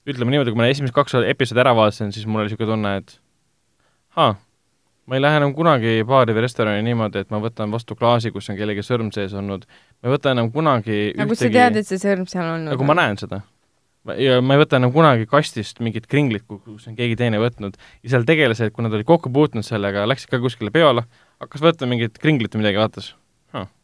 ütleme 0.08 0.32
niimoodi, 0.32 0.54
kui 0.54 0.60
ma 0.60 0.68
esimesed 0.72 0.94
kaks 0.96 1.18
episoodi 1.28 1.60
ära 1.60 1.74
vaatasin, 1.76 2.14
siis 2.16 2.24
mul 2.24 2.40
oli 2.40 2.48
niisugune 2.48 2.70
tunne, 2.70 2.92
et 3.02 3.18
haa, 4.16 4.38
ma 5.08 5.16
ei 5.16 5.22
lähe 5.22 5.40
enam 5.40 5.52
kunagi 5.56 6.00
baari 6.08 6.34
või 6.36 6.44
restorani 6.44 6.84
niimoodi, 6.86 7.22
et 7.24 7.30
ma 7.32 7.40
võtan 7.42 7.72
vastu 7.72 7.96
klaasi, 7.98 8.32
kus 8.32 8.50
on 8.52 8.58
kellegi 8.58 8.84
sõrm 8.84 9.12
sees 9.14 9.34
olnud. 9.36 9.64
ma 10.00 10.10
ei 10.10 10.16
võta 10.16 10.32
enam 10.32 10.50
kunagi 10.54 10.98
aga 11.14 11.28
kust 11.30 11.44
sa 11.44 11.52
tead, 11.52 11.78
et 11.80 11.88
see 11.88 12.00
sõrm 12.02 12.26
seal 12.28 12.44
olnud 12.44 12.72
aga 12.72 12.80
kui 12.80 12.88
ma 12.88 12.96
näen 12.98 13.20
seda. 13.20 13.42
ja 14.20 14.40
ma 14.44 14.56
ei 14.56 14.64
võta 14.64 14.80
enam 14.80 14.92
kunagi 14.96 15.28
kastist 15.28 15.80
mingit 15.84 16.08
kringlit, 16.08 16.44
kus 16.48 16.88
on 16.88 16.96
keegi 16.98 17.16
teine 17.20 17.40
võtnud 17.42 17.76
ja 17.76 18.16
seal 18.16 18.28
tegelased, 18.28 18.72
kui 18.72 18.84
nad 18.84 18.96
olid 18.96 19.08
kokku 19.08 19.32
puutunud 19.32 19.66
sellega, 19.66 20.04
läksid 20.08 20.32
ka 20.32 20.40
kuskile 20.44 20.72
peole, 20.74 21.04
hakkas 21.40 21.64
võtma 21.64 21.88
mingit 21.94 22.20
kringlit 22.20 22.56
või 22.56 22.64
midagi, 22.64 22.80
vaatas, 22.80 23.12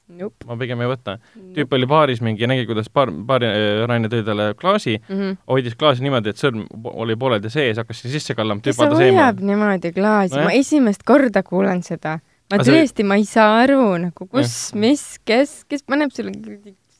Nope. 0.09 0.45
ma 0.47 0.57
pigem 0.61 0.81
ei 0.85 0.89
võta. 0.91 1.15
tüüp 1.57 1.73
oli 1.73 1.87
baaris 1.89 2.21
mingi, 2.21 2.45
nägi, 2.47 2.67
kuidas 2.69 2.91
baar, 2.93 3.11
baari 3.11 3.47
äh, 3.49 3.87
Raine 3.89 4.09
tõi 4.13 4.21
talle 4.27 4.51
klaasi, 4.61 4.99
mm. 5.01 5.15
-hmm. 5.21 5.37
hoidis 5.49 5.75
klaasi 5.81 6.03
niimoodi, 6.05 6.29
et 6.29 6.37
sõrm 6.37 6.67
oli 6.93 7.17
pooleldi 7.17 7.51
sees, 7.51 7.79
hakkas 7.81 8.03
sinna 8.03 8.13
sisse 8.13 8.35
kallama, 8.37 8.61
tüüp 8.61 8.77
see 8.77 8.85
vaatas 8.85 8.99
hoiab 9.01 9.17
eemale. 9.41 9.47
niimoodi 9.51 9.93
klaasi, 9.97 10.35
Nojah. 10.35 10.45
ma 10.45 10.53
esimest 10.53 11.03
korda 11.09 11.43
kuulen 11.43 11.83
seda. 11.83 12.19
ma 12.53 12.63
see- 12.63 12.75
tõesti, 12.77 13.05
ma 13.05 13.17
ei 13.17 13.25
saa 13.25 13.63
aru 13.63 13.97
nagu, 13.99 14.27
kus, 14.29 14.75
mis, 14.75 15.19
kes, 15.25 15.65
kes 15.69 15.83
paneb 15.83 16.11
sulle 16.13 16.33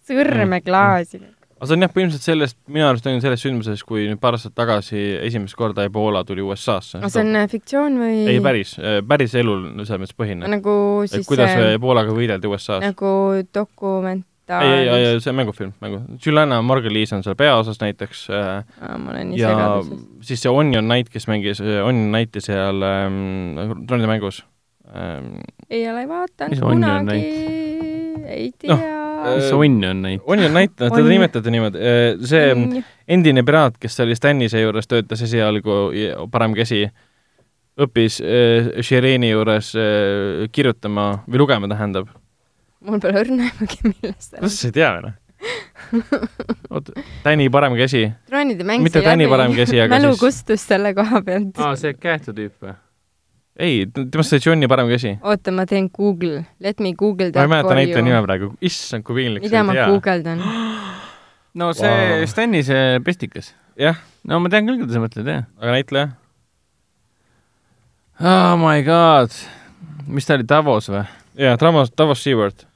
sõrme 0.09 0.59
Mm. 0.59 0.65
klaasi. 0.65 1.21
Aga 1.65 1.71
see 1.71 1.79
on 1.79 1.87
jah, 1.87 1.93
põhimõtteliselt 1.95 2.29
sellest, 2.29 2.59
minu 2.69 2.85
arust 2.87 3.07
on 3.09 3.23
sellest 3.25 3.47
sündmusest, 3.47 3.87
kui 3.89 4.05
nüüd 4.11 4.21
paar 4.21 4.37
aastat 4.37 4.55
tagasi 4.59 5.01
esimest 5.25 5.57
korda 5.57 5.87
Ebola 5.89 6.21
tuli 6.29 6.45
USA-sse. 6.45 7.01
aga 7.01 7.11
see 7.13 7.25
on 7.25 7.41
äh, 7.41 7.49
fiktsioon 7.51 7.97
või? 8.03 8.21
ei, 8.29 8.43
päris, 8.45 8.77
päris 9.09 9.35
elul 9.41 9.65
selles 9.81 10.05
mõttes 10.05 10.19
põhine. 10.19 10.51
nagu 10.51 10.77
et 11.07 11.15
siis 11.15 11.29
kuidas 11.29 11.55
see, 11.55 11.75
Ebolaga 11.79 12.15
võideldi 12.17 12.51
USA-s. 12.51 12.85
nagu 12.85 13.13
ei, 13.39 13.47
dokumentaal. 13.57 14.67
ei, 14.69 14.91
ei, 14.93 15.23
see 15.25 15.33
on 15.33 15.39
mängufilm, 15.41 15.73
mängu. 15.85 16.03
Juliana 16.21 16.61
Margulies 16.67 17.15
on 17.17 17.25
seal 17.25 17.39
peaosas 17.41 17.81
näiteks 17.81 18.27
äh, 18.29 18.83
ma 18.85 19.15
olen 19.15 19.33
nii 19.33 19.41
segaduses. 19.41 20.05
siis 20.29 20.45
see 20.45 20.53
Onion 20.53 20.85
Knight, 20.85 21.13
kes 21.15 21.31
mängis 21.33 21.65
Onion 21.65 22.11
Knighti 22.13 22.45
seal 22.45 22.85
ähm, 22.91 23.81
tronide 23.89 24.11
mängus 24.13 24.45
ähm,. 24.93 25.39
ei 25.71 25.87
ole 25.89 26.05
vaadanud 26.13 26.61
kunagi, 26.61 27.23
ei 28.27 28.51
tea 28.59 28.75
no,. 28.77 29.35
mis 29.37 29.47
see 29.49 29.57
õnn 29.67 29.87
on 29.91 30.03
neid? 30.05 30.21
Onion 30.29 30.53
Knight, 30.53 30.77
noh, 30.83 30.93
teda 30.93 31.09
nimetati 31.09 31.53
niimoodi, 31.55 31.81
see 32.29 32.53
Mm. 32.55 32.85
endine 33.09 33.43
piraat, 33.47 33.79
kes 33.81 33.99
oli 34.05 34.15
Stanise 34.19 34.61
juures, 34.61 34.87
töötas 34.91 35.23
esialgu 35.25 35.79
parem 36.33 36.55
käsi, 36.57 36.85
õppis 37.81 38.21
äh, 38.23 38.69
Shireeni 38.85 39.31
juures 39.33 39.73
äh, 39.81 40.45
kirjutama 40.53 41.25
või 41.27 41.41
lugema, 41.43 41.69
tähendab. 41.73 42.09
mul 42.85 43.01
pole 43.01 43.23
õrna 43.25 43.49
aimugi, 43.51 43.81
millest 43.89 44.31
see 44.31 44.39
on 44.39 44.45
kuidas. 44.45 44.59
sa 44.61 44.69
ei 44.69 44.77
tea 44.77 44.91
või 44.95 45.05
noh? 45.09 45.21
oota, 46.71 46.93
Täni 47.25 47.49
parem 47.53 47.75
käsi, 47.77 48.07
troonide 48.29 48.65
mäng 48.65 48.85
mitte 48.85 49.03
Täni 49.05 49.27
parem 49.29 49.53
käsi, 49.57 49.81
aga 49.83 49.97
mälu 49.99 50.13
siis, 50.15 50.21
kustus 50.23 50.65
selle 50.69 50.95
koha 50.97 51.21
pealt. 51.27 51.59
aa, 51.61 51.75
see 51.81 51.93
Kähtu 51.97 52.33
tüüp 52.37 52.55
või? 52.65 52.77
ei, 53.59 53.87
temast 54.11 54.35
sai 54.35 54.41
Johni 54.43 54.69
parem 54.71 54.89
käsi. 54.91 55.15
oota, 55.23 55.53
ma 55.55 55.67
teen 55.71 55.89
Google, 55.95 56.45
let 56.61 56.81
me 56.83 56.93
google 56.93 57.31
ma 57.31 57.31
ei 57.31 57.33
that 57.33 57.51
mäleta 57.51 57.69
for 57.69 57.79
näitleja 57.79 58.01
you. 58.01 58.09
nime 58.09 58.23
praegu, 58.27 58.51
issand, 58.61 59.07
kui 59.07 59.21
piinlik 59.21 59.47
mida 59.47 59.63
ma 59.67 59.77
see 59.77 59.87
guugeldan? 59.93 60.43
no 61.61 61.73
see 61.77 61.95
wow. 61.95 62.27
Stani 62.31 62.65
see 62.67 63.01
pestikas. 63.07 63.55
jah, 63.79 64.03
no 64.27 64.43
ma 64.43 64.51
tean 64.51 64.67
küll, 64.67 64.81
keda 64.83 64.99
sa 64.99 65.05
mõtled, 65.07 65.31
jah. 65.31 65.49
aga 65.63 65.79
näitleja? 65.79 66.13
Oh 68.23 68.55
my 68.59 68.83
god, 68.87 69.35
mis 70.07 70.27
ta 70.27 70.39
oli, 70.39 70.47
Davos 70.51 70.91
või? 70.91 71.07
jaa, 71.39 71.59
Davos, 71.61 71.95
Davos 71.95 72.27
Seward. 72.27 72.67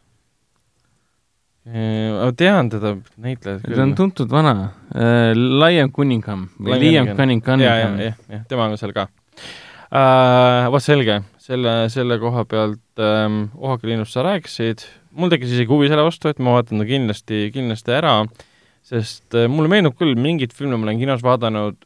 ma 1.69 2.33
tean 2.39 2.71
teda 2.73 2.95
näitlejat 3.21 3.67
ta 3.67 3.75
on 3.83 3.91
küll. 3.91 3.97
tuntud 3.99 4.31
vana 4.33 4.55
uh,, 4.95 5.35
Liam 5.35 5.91
Cunningham 5.93 6.47
või 6.57 6.79
Liam 6.87 7.17
Cunningham. 7.19 7.61
jah, 7.61 7.99
jah, 7.99 8.45
tema 8.49 8.71
on 8.71 8.79
seal 8.81 8.95
ka 8.97 9.11
uh,. 9.91 10.69
vot 10.73 10.85
selge, 10.85 11.21
selle, 11.43 11.75
selle 11.93 12.19
koha 12.23 12.45
pealt 12.49 13.03
um, 13.03 13.41
Oaxaca 13.57 13.91
linnust 13.91 14.17
sa 14.17 14.27
rääkisid, 14.27 14.85
mul 15.19 15.33
tekkis 15.33 15.57
isegi 15.57 15.73
huvi 15.73 15.91
selle 15.91 16.07
vastu, 16.07 16.31
et 16.31 16.43
ma 16.43 16.59
vaatan 16.59 16.83
ta 16.83 16.89
kindlasti, 16.89 17.49
kindlasti 17.55 17.97
ära, 17.97 18.21
sest 18.89 19.39
uh, 19.39 19.49
mulle 19.53 19.73
meenub 19.73 19.97
küll, 19.99 20.17
mingit 20.19 20.55
filmi 20.57 20.77
ma 20.77 20.91
olen 20.91 21.01
kinos 21.01 21.25
vaadanud, 21.25 21.81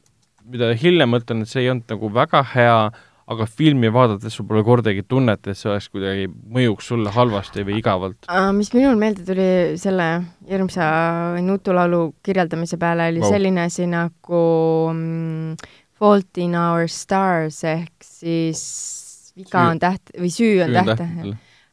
mida 0.52 0.72
hiljem 0.78 1.14
mõtlen, 1.14 1.44
et 1.44 1.50
see 1.50 1.64
ei 1.64 1.72
olnud 1.72 1.90
nagu 1.94 2.12
väga 2.12 2.42
hea, 2.56 2.76
aga 3.32 3.46
filmi 3.46 3.88
vaadates 3.92 4.34
sul 4.34 4.46
pole 4.48 4.64
kordagi 4.66 5.04
tunnet, 5.08 5.46
et 5.46 5.58
see 5.58 5.70
oleks 5.70 5.86
kuidagi, 5.92 6.26
mõjuks 6.26 6.88
sulle 6.90 7.12
halvasti 7.14 7.64
või 7.66 7.78
igavalt. 7.78 8.26
mis 8.56 8.72
minul 8.74 8.98
meelde 9.00 9.24
tuli 9.26 9.46
selle 9.80 10.08
hirmsa 10.50 10.88
nutulaulu 11.44 12.02
kirjeldamise 12.24 12.78
peale, 12.82 13.08
oli 13.12 13.22
wow. 13.22 13.30
selline 13.36 13.64
asi 13.68 13.86
nagu 13.88 14.42
mm, 14.90 15.70
Fault 16.02 16.34
in 16.42 16.54
our 16.58 16.88
stars 16.90 17.60
ehk 17.64 17.92
siis 18.02 18.58
viga 19.38 19.68
on 19.70 19.78
täht 19.78 20.10
või 20.18 20.30
süü 20.34 20.58
on 20.64 20.72
täht. 20.74 20.98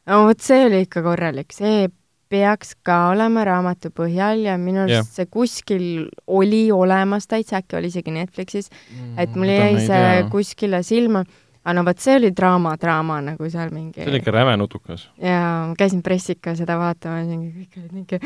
no 0.06 0.20
vot 0.28 0.40
see 0.44 0.66
oli 0.68 0.80
ikka 0.86 1.02
korralik, 1.02 1.50
see 1.52 1.88
peaks 2.30 2.76
ka 2.86 3.08
olema 3.10 3.42
raamatu 3.44 3.90
põhjal 3.90 4.38
ja 4.46 4.54
minu 4.58 4.80
arust 4.84 5.14
see 5.18 5.26
kuskil 5.26 6.06
oli 6.30 6.70
olemas 6.70 7.26
täitsa, 7.26 7.56
äkki 7.58 7.76
oli 7.80 7.86
isegi 7.90 8.10
Netflixis, 8.14 8.70
et 9.18 9.34
mul 9.34 9.48
Mm, 9.50 9.58
jäi 9.58 9.74
see 9.88 10.22
kuskile 10.30 10.78
silma, 10.86 11.24
aga 11.64 11.72
no 11.74 11.82
vot, 11.88 11.98
see 11.98 12.14
oli 12.20 12.30
draama, 12.30 12.76
draama 12.80 13.18
nagu 13.32 13.50
seal 13.50 13.70
mingi 13.74 13.98
see 13.98 14.06
oli 14.12 14.18
ikka 14.22 14.30
räme 14.36 14.54
nutukas. 14.62 15.08
ja 15.18 15.66
ma 15.72 15.76
käisin 15.76 16.02
pressika 16.06 16.54
seda 16.54 16.78
vaatamas 16.78 17.26
ja 17.26 17.34
kõik 17.34 17.74
olid 17.82 17.92
mingi 17.98 18.16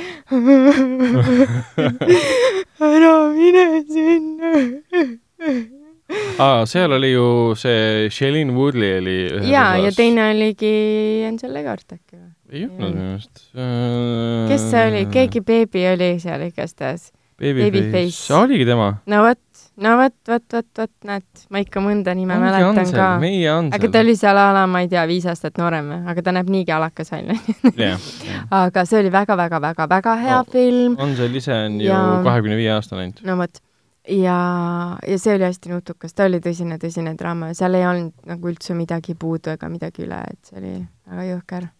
ära 2.93 3.15
mine 3.33 3.65
sinna. 3.89 4.53
aa, 6.39 6.65
seal 6.69 6.93
oli 6.99 7.13
ju 7.15 7.27
see 7.59 8.09
Shailene 8.13 8.53
Woodley 8.57 8.99
oli 9.01 9.17
ühes 9.39 9.49
ja, 9.51 9.65
ja 9.81 9.91
teine 9.97 10.29
oligi 10.35 10.75
Angel 11.29 11.53
Legart 11.57 11.87
äkki 11.97 12.17
või? 12.19 12.31
ei 12.55 12.65
olnud 12.69 12.81
minu 12.93 13.07
meelest. 13.09 13.45
Äh, 13.57 14.49
kes 14.53 14.67
see 14.71 14.83
oli, 14.91 15.05
keegi 15.15 15.41
beebi 15.43 15.87
oli 15.95 16.11
seal 16.23 16.45
igastahes. 16.51 17.09
Babyface 17.41 18.31
oligi 18.37 18.63
tema. 18.69 18.93
no 19.11 19.23
vot, 19.25 19.41
no 19.83 19.97
vot, 19.99 20.15
vot, 20.31 20.45
vot, 20.55 20.69
vot 20.79 20.93
näed, 21.09 21.25
ma 21.51 21.63
ikka 21.65 21.81
mõnda 21.83 22.13
nime 22.15 22.37
mäletan 22.39 22.93
ka. 22.95 23.09
meie 23.19 23.49
Ansel. 23.51 23.75
aga 23.81 23.91
ta 23.97 24.03
oli 24.05 24.15
seal 24.21 24.39
a 24.39 24.45
la, 24.55 24.63
ma 24.71 24.85
ei 24.85 24.91
tea, 24.93 25.03
viis 25.11 25.27
aastat 25.27 25.59
noorem 25.59 25.89
aga 26.13 26.23
ta 26.23 26.35
näeb 26.37 26.53
niigi 26.55 26.71
alakas 26.77 27.11
välja. 27.11 27.35
jah, 27.81 28.07
aga 28.61 28.85
see 28.87 29.01
oli 29.03 29.11
väga-väga-väga-väga 29.17 30.15
hea 30.23 30.39
No. 30.45 30.47
film, 30.53 30.95
Ansel 31.03 31.35
ise 31.43 31.53
on 31.65 31.81
ju 31.81 31.89
Ja- 31.91 32.21
kahekümne 32.23 32.57
viie 32.61 32.71
aastane 32.77 33.09
ainult. 33.09 33.25
no 33.27 33.37
vot. 33.41 33.59
ja, 34.09 34.39
ja 35.07 35.19
see 35.19 35.37
oli 35.37 35.47
hästi 35.47 35.73
nutukas, 35.73 36.15
ta 36.15 36.29
oli 36.29 36.41
tõsine, 36.45 36.79
tõsine 36.81 37.15
draama 37.19 37.51
ja 37.53 37.59
seal 37.63 37.79
ei 37.79 37.87
olnud 37.89 38.29
nagu 38.29 38.51
üldse 38.51 38.77
midagi 38.77 39.17
puudu 39.19 39.55
ega 39.55 39.71
midagi 39.73 40.05
üle, 40.05 40.21
et 40.31 40.51
see 40.51 40.61
oli 40.61 40.75
väga 41.09 41.25
jõhker. 41.31 41.71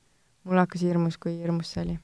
mul 0.45 0.61
hakkas 0.61 0.85
hirmus, 0.85 1.19
kui 1.21 1.37
hirmus 1.41 1.75
see 1.75 1.85
oli. 1.85 1.99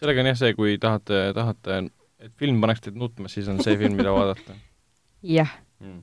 sellega 0.00 0.24
on 0.24 0.32
jah 0.32 0.40
see, 0.40 0.56
kui 0.56 0.78
tahate, 0.80 1.26
tahate, 1.36 1.84
et 2.24 2.32
film 2.40 2.60
paneks 2.64 2.86
teid 2.86 2.96
nutma, 2.96 3.28
siis 3.28 3.48
on 3.48 3.60
see 3.60 3.76
film, 3.80 4.00
mida 4.00 4.12
vaadata 4.16 4.56
jah. 5.36 5.52
mm.. 5.80 6.00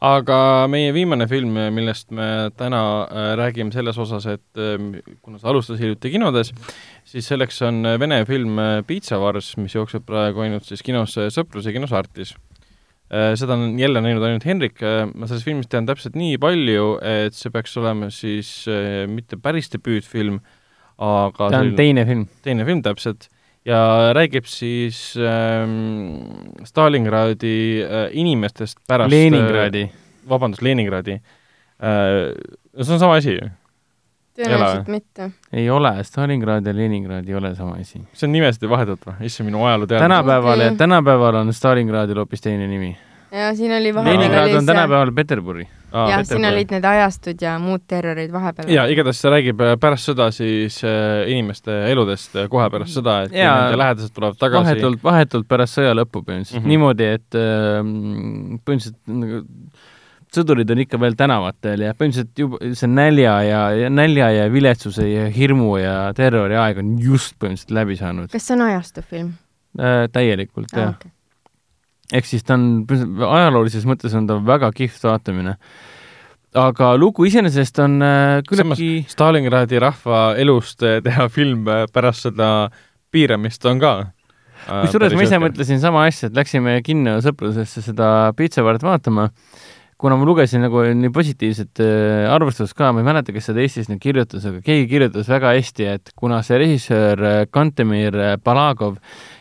aga 0.00 0.38
meie 0.72 0.92
viimane 0.96 1.28
film, 1.28 1.60
millest 1.76 2.10
me 2.16 2.48
täna 2.56 2.80
äh, 3.04 3.30
räägime 3.40 3.76
selles 3.76 4.00
osas, 4.00 4.26
et 4.26 4.60
äh, 4.60 5.04
kuna 5.20 5.38
see 5.38 5.52
alustas 5.52 5.84
hiljuti 5.84 6.16
kinodes, 6.16 6.54
siis 7.04 7.28
selleks 7.28 7.60
on 7.68 7.84
vene 8.00 8.24
film 8.24 8.56
Piitsavars, 8.88 9.54
mis 9.60 9.76
jookseb 9.76 10.08
praegu 10.08 10.48
ainult 10.48 10.64
siis 10.64 10.82
kinos 10.82 11.18
äh, 11.20 11.28
Sõpruse 11.28 11.76
kinos 11.76 11.92
Artis. 11.92 12.32
Seda 13.38 13.54
on 13.58 13.78
jälle 13.78 14.00
näinud 14.04 14.24
ainult 14.26 14.46
Henrik 14.48 14.82
äh,, 14.82 15.04
ma 15.12 15.28
sellest 15.28 15.46
filmist 15.46 15.70
tean 15.72 15.86
täpselt 15.88 16.16
nii 16.18 16.38
palju, 16.42 16.98
et 17.04 17.36
see 17.36 17.52
peaks 17.54 17.76
olema 17.80 18.10
siis 18.14 18.50
äh, 18.70 19.04
mitte 19.10 19.38
päris 19.40 19.70
debüütfilm, 19.74 20.40
aga 20.98 21.30
ta 21.38 21.46
on 21.50 21.56
selline- 21.60 21.78
teine 21.80 22.06
film. 22.08 22.26
teine 22.42 22.66
film 22.68 22.82
täpselt 22.84 23.28
ja 23.64 24.12
räägib 24.16 24.48
siis 24.50 25.14
ähm, 25.16 26.54
Stalingradi 26.68 27.56
äh, 27.84 28.08
inimestest 28.12 28.80
pärast 28.88 29.12
Leningradi. 29.12 29.86
äh, 29.88 30.28
vabandust, 30.28 30.62
Leningradi 30.62 31.18
äh,. 31.18 32.32
see 32.80 32.92
on 32.94 33.00
sama 33.00 33.16
asi 33.20 33.38
ju, 33.38 33.50
tõenäoliselt 34.38 34.90
mitte. 34.90 35.30
ei 35.52 35.70
ole, 35.70 35.94
Stalingrad 36.04 36.66
ja 36.66 36.76
Leningrad 36.76 37.28
ei 37.28 37.34
ole 37.38 37.54
sama 37.54 37.78
asi. 37.80 38.02
see 38.12 38.28
on 38.28 38.34
nimesid 38.34 38.66
ei 38.66 38.70
vahetatud 38.72 39.12
või? 39.12 39.30
issand, 39.30 39.50
minu 39.50 39.64
ajaloo 39.64 39.86
teadmine. 39.86 40.08
tänapäeval 40.08 40.66
Okei., 40.66 40.76
tänapäeval 40.80 41.40
on 41.42 41.52
Stalingradil 41.54 42.22
hoopis 42.22 42.42
teine 42.42 42.66
nimi. 42.70 42.96
ja 43.32 43.54
siin 43.54 43.72
oli 43.76 43.94
vahepeal 43.94 44.18
Leningrad 44.18 44.58
on 44.58 44.66
tänapäeval 44.66 45.12
Peterburi. 45.14 45.68
jah, 45.92 46.24
siin 46.26 46.48
olid 46.50 46.74
need 46.74 46.90
ajastud 46.90 47.46
ja 47.46 47.54
muud 47.62 47.86
terrorid 47.86 48.32
vahepeal. 48.32 48.74
ja 48.74 48.86
igatahes 48.90 49.22
see 49.22 49.34
räägib 49.36 49.62
äh, 49.62 49.76
pärast 49.80 50.10
sõda 50.10 50.30
siis 50.34 50.80
äh, 50.84 51.24
inimeste 51.30 51.78
eludest 51.92 52.34
äh, 52.36 52.50
kohe 52.50 52.68
pärast 52.74 52.98
sõda, 52.98 53.20
et 53.24 53.34
kui 53.34 53.42
Jaa. 53.42 53.56
nende 53.62 53.82
lähedased 53.84 54.14
tulevad 54.14 54.40
tagasi. 54.42 54.70
vahetult, 54.72 55.02
vahetult 55.06 55.48
pärast 55.48 55.78
sõja 55.78 55.94
lõppu 55.94 56.26
põhimõtteliselt 56.26 56.58
mm. 56.58 56.64
-hmm. 56.64 56.74
niimoodi, 56.74 57.10
et 57.20 57.38
äh, 57.38 58.62
põhimõtteliselt 58.66 58.98
nagu 59.14 59.44
sõdurid 60.34 60.70
on 60.74 60.82
ikka 60.84 61.00
veel 61.00 61.16
tänavatel 61.18 61.86
ja 61.86 61.94
põhimõtteliselt 61.96 62.42
juba 62.44 62.60
see 62.76 62.90
nälja 62.90 63.34
ja, 63.46 63.62
ja 63.84 63.90
nälja 63.92 64.30
ja 64.34 64.44
viletsuse 64.52 65.06
ja 65.08 65.26
hirmu 65.34 65.76
ja 65.80 65.96
terrori 66.16 66.58
aeg 66.60 66.80
on 66.82 66.94
just 67.02 67.36
põhimõtteliselt 67.38 67.74
läbi 67.78 67.98
saanud 68.00 68.32
kas 68.32 68.48
see 68.48 68.56
on 68.58 68.66
ajastufilm 68.68 69.32
äh,. 69.78 70.06
täielikult 70.12 70.72
ah,? 70.74 70.80
jah. 70.80 70.94
Okay. 70.94 71.12
ehk 72.20 72.30
siis 72.30 72.46
ta 72.46 72.58
on, 72.58 72.86
ajaloolises 73.28 73.86
mõttes 73.88 74.14
on 74.18 74.28
ta 74.30 74.38
väga 74.44 74.70
kihvt 74.76 75.06
vaatamine. 75.08 75.56
aga 76.54 76.94
lugu 77.00 77.26
iseenesest 77.28 77.78
on 77.84 78.00
äh, 78.02 78.40
küllaltki, 78.48 79.04
Stalingradi 79.10 79.80
rahva 79.82 80.26
elust 80.40 80.82
äh, 80.86 81.00
teha 81.04 81.28
film 81.32 81.68
äh, 81.68 81.86
pärast 81.92 82.28
seda 82.28 82.50
piiramist 83.14 83.64
on 83.70 83.82
ka. 83.82 83.94
kusjuures 84.66 85.14
ma 85.14 85.26
ise 85.26 85.38
mõtlesin 85.42 85.82
sama 85.82 86.06
asja, 86.08 86.30
et 86.30 86.38
läksime 86.38 86.78
kinno 86.86 87.18
sõprusesse 87.24 87.82
seda 87.84 88.08
Piitsavart 88.36 88.82
vaatama, 88.86 89.28
kuna 90.04 90.18
ma 90.20 90.26
lugesin 90.28 90.60
nagu 90.60 90.82
nii 90.84 91.08
positiivset 91.14 91.80
äh, 91.80 92.26
arvustust 92.28 92.76
ka, 92.76 92.90
ma 92.92 93.00
ei 93.00 93.06
mäleta, 93.06 93.32
kes 93.32 93.46
seda 93.48 93.62
Eestis 93.64 93.88
nüüd 93.88 94.02
kirjutas, 94.02 94.44
aga 94.50 94.60
keegi 94.66 94.84
kirjutas 94.90 95.30
väga 95.32 95.54
hästi, 95.56 95.86
et 95.94 96.12
kuna 96.20 96.42
see 96.44 96.58
režissöör 96.60 97.22
äh, 97.24 97.38
Kantemir 97.48 98.18
äh, 98.20 98.34
Balagov 98.36 98.98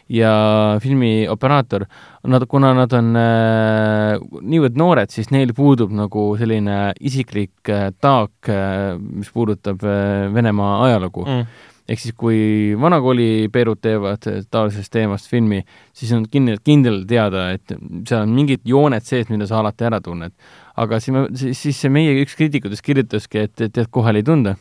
ja 0.07 0.32
filmi 0.80 1.26
operaator, 1.28 1.84
nad, 2.32 2.47
kuna 2.47 2.72
nad 2.78 2.95
on 2.95 3.11
äh, 3.20 4.24
niivõrd 4.39 4.80
noored, 4.80 5.11
siis 5.11 5.34
neil 5.36 5.51
puudub 5.57 5.91
nagu 5.91 6.30
selline 6.39 6.93
isiklik 7.03 7.68
äh, 7.68 7.89
taak 7.99 8.47
äh,, 8.47 8.95
mis 9.03 9.36
puudutab 9.36 9.84
äh, 9.84 10.30
Venemaa 10.32 10.78
ajalugu 10.88 11.28
mm.. 11.28 11.72
Ehk 11.89 11.99
siis 11.99 12.13
kui 12.15 12.38
vanakooli 12.79 13.49
Peerud 13.51 13.81
teevad 13.84 14.23
taolisest 14.51 14.91
teemast 14.93 15.27
filmi, 15.31 15.59
siis 15.93 16.13
on 16.15 16.23
kindel, 16.31 16.59
kindel 16.63 17.01
teada, 17.09 17.49
et 17.57 17.73
seal 18.07 18.21
on 18.23 18.31
mingid 18.36 18.61
jooned 18.67 19.03
sees, 19.03 19.27
mida 19.34 19.47
sa 19.49 19.59
alati 19.59 19.88
ära 19.89 19.99
tunned. 20.03 20.31
aga 20.79 20.99
siis 21.03 21.13
me, 21.13 21.25
siis 21.38 21.59
siis 21.59 21.81
see 21.84 21.91
meie 21.93 22.15
üks 22.23 22.38
kriitikutest 22.39 22.81
kirjutaski, 22.86 23.43
et, 23.47 23.55
tead, 23.59 23.89
kohe 23.91 24.09
oli 24.13 24.23
tunda. 24.23 24.55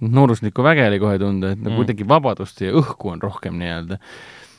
nooruslikku 0.00 0.62
väge 0.66 0.86
oli 0.88 0.98
kohe 0.98 1.18
tunda, 1.18 1.52
et 1.54 1.58
nagu 1.62 1.74
Mm. 1.74 1.78
kuidagi 1.78 2.08
vabadust 2.08 2.60
ja 2.60 2.72
õhku 2.72 3.12
on 3.12 3.22
rohkem 3.22 3.54
nii-öelda. 3.58 3.98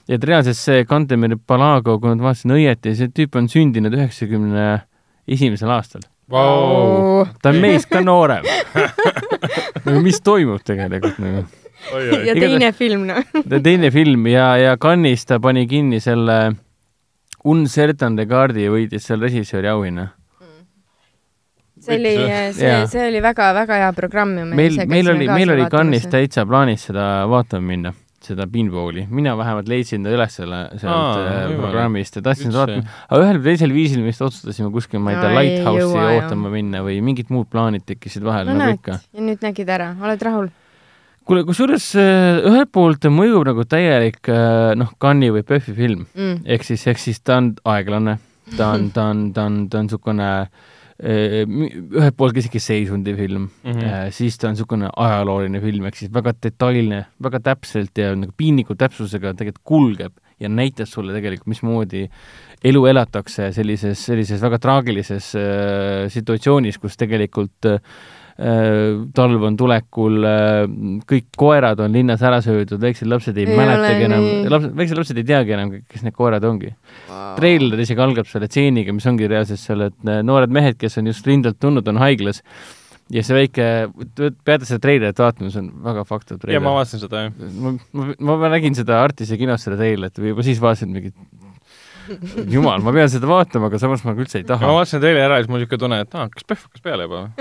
et 0.09 0.23
reaalselt 0.23 0.57
see 0.57 0.85
Kantemir 0.85 1.35
Palago, 1.47 1.99
kui 1.99 2.15
ma 2.15 2.29
vaatasin 2.29 2.51
õieti, 2.55 2.95
see 2.95 3.07
tüüp 3.11 3.35
on 3.35 3.47
sündinud 3.49 3.93
üheksakümne 3.93 4.83
esimesel 5.27 5.69
aastal. 5.69 6.01
Vau. 6.29 7.25
ta 7.41 7.49
on 7.49 7.59
meist 7.61 7.89
ka 7.89 7.99
noorem. 8.01 8.45
mis 10.05 10.21
toimub 10.21 10.63
tegelikult 10.65 11.19
nagu? 11.21 11.43
Ja 12.25 12.35
teine 12.35 12.73
film, 12.73 13.07
noh. 13.09 13.41
teine 13.63 13.91
film 13.91 14.27
ja, 14.31 14.53
ja 14.57 14.77
Cannes'is 14.81 15.27
ta 15.29 15.39
pani 15.39 15.67
kinni 15.69 16.01
selle 16.03 16.55
Un 17.45 17.67
certain 17.69 18.15
regard'i 18.17 18.63
ja 18.65 18.71
võitis 18.73 19.05
seal 19.05 19.21
režissööri 19.21 19.69
auhinna. 19.69 20.07
see 21.85 21.99
oli, 21.99 22.13
see 22.57 22.71
Jaa., 22.71 22.87
see 22.89 23.03
oli 23.11 23.19
väga-väga 23.21 23.77
hea 23.83 23.91
programm 23.93 24.31
ju. 24.39 24.47
meil, 24.57 24.79
meil 24.89 25.11
oli, 25.11 25.27
meil 25.29 25.53
oli 25.53 25.67
Cannes'is 25.69 26.09
täitsa 26.09 26.47
plaanis 26.49 26.87
seda 26.89 27.05
vaatama 27.29 27.67
minna, 27.69 27.91
seda 28.25 28.47
pinballi. 28.49 29.05
mina 29.13 29.35
vähemalt 29.37 29.69
leidsin 29.69 30.01
ta 30.07 30.15
üles 30.15 30.39
selle 30.39 30.63
sealt 30.81 31.21
äh, 31.21 31.53
programmist 31.59 32.17
ja 32.17 32.25
tahtsin 32.25 32.49
seda 32.49 32.63
vaatama, 32.63 32.97
aga 33.11 33.21
ühel 33.27 33.37
või 33.43 33.51
teisel 33.51 33.77
viisil 33.77 34.01
me 34.01 34.09
vist 34.09 34.25
otsustasime 34.25 34.73
kuskil, 34.73 35.05
ma 35.05 35.13
ei 35.13 35.21
tea, 35.21 35.33
Lighthouse'i 35.37 35.85
jõua, 35.85 36.01
jah. 36.01 36.17
ootama 36.23 36.53
minna 36.57 36.81
või 36.87 36.97
mingid 37.05 37.29
muud 37.29 37.51
plaanid 37.53 37.85
tekkisid 37.85 38.25
vahel 38.25 38.49
no 38.49 38.57
nagu 38.57 38.71
näed 38.71 38.81
ikka., 38.81 38.97
ja 39.13 39.29
nüüd 39.29 39.45
nägid 39.45 39.69
ära, 39.77 39.93
oled 40.01 40.29
rahul? 40.31 40.49
kuule, 41.25 41.43
kusjuures 41.47 41.87
äh, 41.99 42.39
ühelt 42.45 42.71
poolt 42.75 43.05
mõjub 43.11 43.45
nagu 43.47 43.65
täielik 43.69 44.29
äh, 44.31 44.73
noh, 44.77 44.93
Cannes'i 45.01 45.33
või 45.35 45.45
PÖFFi 45.47 45.75
film 45.77 46.05
Mm. 46.15 46.39
ehk 46.45 46.63
siis, 46.67 46.85
ehk 46.87 47.01
siis 47.01 47.21
ta 47.25 47.39
on 47.41 47.53
aeglane, 47.65 48.17
ta 48.57 48.71
on, 48.75 48.89
ta 48.95 49.09
on, 49.11 49.27
ta 49.33 49.45
on, 49.49 49.61
ta 49.69 49.79
on 49.81 49.87
niisugune 49.87 50.27
eh, 50.99 51.41
ühelt 51.45 52.15
poolt 52.17 52.37
isegi 52.37 52.59
seisundifilm 52.63 53.47
mm, 53.47 53.71
Mhm. 53.71 53.79
-hmm. 53.79 54.11
siis 54.11 54.37
ta 54.37 54.47
on 54.47 54.53
niisugune 54.55 54.89
ajalooline 54.95 55.61
film, 55.61 55.85
ehk 55.85 55.95
siis 55.95 56.13
väga 56.13 56.33
detailne, 56.43 57.05
väga 57.21 57.39
täpselt 57.39 57.97
ja 57.97 58.13
nagu 58.15 58.31
piinliku 58.37 58.75
täpsusega 58.75 59.33
tegelikult 59.33 59.63
kulgeb 59.63 60.13
ja 60.39 60.49
näitab 60.49 60.87
sulle 60.87 61.13
tegelikult, 61.13 61.47
mismoodi 61.47 62.09
elu 62.63 62.85
elatakse 62.85 63.51
sellises, 63.55 64.05
sellises 64.05 64.41
väga 64.41 64.59
traagilises 64.59 65.33
äh, 65.35 66.05
situatsioonis, 66.11 66.77
kus 66.77 66.97
tegelikult 66.97 67.65
äh, 67.65 67.79
talv 68.35 69.43
on 69.47 69.55
tulekul 69.55 70.25
äh,, 70.27 70.63
kõik 71.07 71.29
koerad 71.39 71.79
on 71.85 71.93
linnas 71.95 72.23
ära 72.27 72.41
söödud, 72.43 72.81
väiksed 72.81 73.07
lapsed 73.07 73.37
ei, 73.39 73.45
Ei 73.47 73.55
mäletagi 73.55 74.09
enam 74.09 74.25
lapsed, 74.51 74.73
väiksed 74.75 74.99
lapsed 74.99 75.21
ei 75.21 75.27
teagi 75.29 75.55
enam, 75.55 75.71
kes 75.87 76.03
need 76.03 76.17
koerad 76.17 76.43
ongi 76.43 76.73
treiler 77.39 77.79
isegi 77.79 78.03
algab 78.03 78.27
selle 78.27 78.49
stseeniga, 78.51 78.95
mis 78.95 79.07
ongi 79.07 79.29
reaalselt 79.31 79.61
seal, 79.61 79.85
et 79.87 80.09
äh, 80.09 80.19
noored 80.27 80.51
mehed, 80.51 80.75
kes 80.81 80.99
on 80.99 81.07
just 81.11 81.27
rindelt 81.27 81.61
tulnud, 81.63 81.87
on 81.87 82.01
haiglas 82.03 82.43
ja 83.13 83.23
see 83.23 83.37
väike, 83.37 83.65
peate 84.17 84.67
seda 84.67 84.81
treilerit 84.83 85.19
vaatama, 85.21 85.51
see 85.53 85.61
on 85.61 85.71
väga 85.85 86.05
fucked 86.09 86.35
up 86.35 86.43
ja 86.49 86.59
ma 86.59 86.73
treiler. 86.73 86.77
vaatasin 86.79 87.03
seda 87.05 87.25
jah. 87.27 87.41
ma, 87.61 87.75
ma, 87.95 88.37
ma 88.41 88.51
nägin 88.55 88.75
seda 88.77 88.99
Artise 89.03 89.37
kinos 89.39 89.63
seda 89.63 89.77
treilerit 89.79 90.19
või 90.19 90.33
juba 90.33 90.45
siis 90.47 90.61
vaatasin 90.63 90.91
mingit 90.91 91.15
jumal, 92.51 92.83
ma 92.85 92.93
pean 92.95 93.09
seda 93.11 93.29
vaatama, 93.29 93.69
aga 93.71 93.79
samas 93.81 94.03
ma 94.05 94.13
üldse 94.15 94.41
ei 94.41 94.45
ma 94.45 94.53
taha. 94.53 94.73
vaatasin 94.79 95.03
teile 95.03 95.23
ära 95.25 95.39
ja 95.39 95.45
siis 95.45 95.51
mul 95.51 95.61
niisugune 95.63 95.81
tunne, 95.85 96.01
et 96.05 96.17
aa, 96.17 96.27
kas 96.33 96.47
PÖFF 96.47 96.67
hakkas 96.67 96.85
peale 96.85 97.07
juba 97.07 97.23
või? 97.23 97.31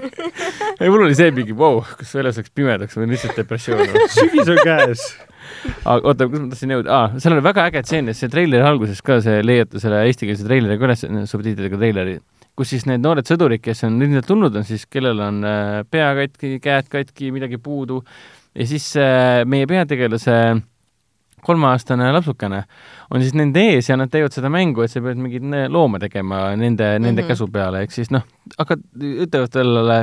ei, 0.80 0.88
mul 0.88 1.06
oli 1.06 1.18
see 1.18 1.30
mingi, 1.36 1.56
vau, 1.58 1.82
kas 2.00 2.14
väljas 2.18 2.40
läks 2.40 2.54
pimedaks 2.54 2.98
või 2.98 3.12
lihtsalt 3.12 3.38
depressioon. 3.40 3.96
sügis 4.16 4.50
on 4.50 4.60
käes. 4.64 5.06
aga 5.90 6.10
oota, 6.10 6.28
kus 6.28 6.42
ma 6.42 6.52
tahtsin 6.52 6.74
jõuda 6.74 6.94
ah,, 6.94 7.16
seal 7.20 7.36
oli 7.36 7.44
väga 7.44 7.66
äge 7.70 7.82
tseen, 7.86 8.12
see 8.16 8.30
treileri 8.32 8.64
alguses 8.66 9.02
ka, 9.04 9.18
see 9.24 9.42
leiate 9.44 9.82
selle 9.82 10.04
eestikeelse 10.08 10.46
treileri 10.46 10.78
ka 10.80 10.88
üles, 10.88 11.04
subtiitridega 11.30 11.80
treileri, 11.80 12.18
kus 12.58 12.72
siis 12.74 12.86
need 12.90 13.04
noored 13.04 13.28
sõdurid, 13.28 13.62
kes 13.64 13.84
on 13.88 13.98
rindelt 14.02 14.28
tulnud, 14.30 14.56
on 14.56 14.66
siis, 14.66 14.86
kellel 14.90 15.20
on 15.24 15.42
äh, 15.48 15.80
pea 15.90 16.12
katki, 16.20 16.56
käed 16.64 16.90
katki, 16.92 17.32
midagi 17.34 17.60
puudu 17.62 18.02
ja 18.54 18.68
siis 18.70 18.92
äh, 19.00 19.42
meie 19.48 19.68
peategelase 19.70 20.38
kolmeaastane 21.44 22.10
lapsukene 22.14 22.62
on 23.10 23.22
siis 23.22 23.34
nende 23.38 23.62
ees 23.74 23.90
ja 23.90 23.98
nad 24.00 24.12
teevad 24.12 24.34
seda 24.34 24.50
mängu, 24.52 24.84
et 24.84 24.92
sa 24.92 25.02
pead 25.04 25.20
mingit 25.20 25.44
ne- 25.44 25.66
looma 25.72 26.00
tegema 26.02 26.46
nende 26.56 26.84
mm, 26.84 26.96
-hmm. 26.96 27.06
nende 27.08 27.26
käsu 27.28 27.48
peale, 27.52 27.84
ehk 27.84 27.92
siis 27.92 28.10
noh, 28.14 28.24
hakkad, 28.58 28.82
ütlevad 29.26 29.52
sellele, 29.52 29.98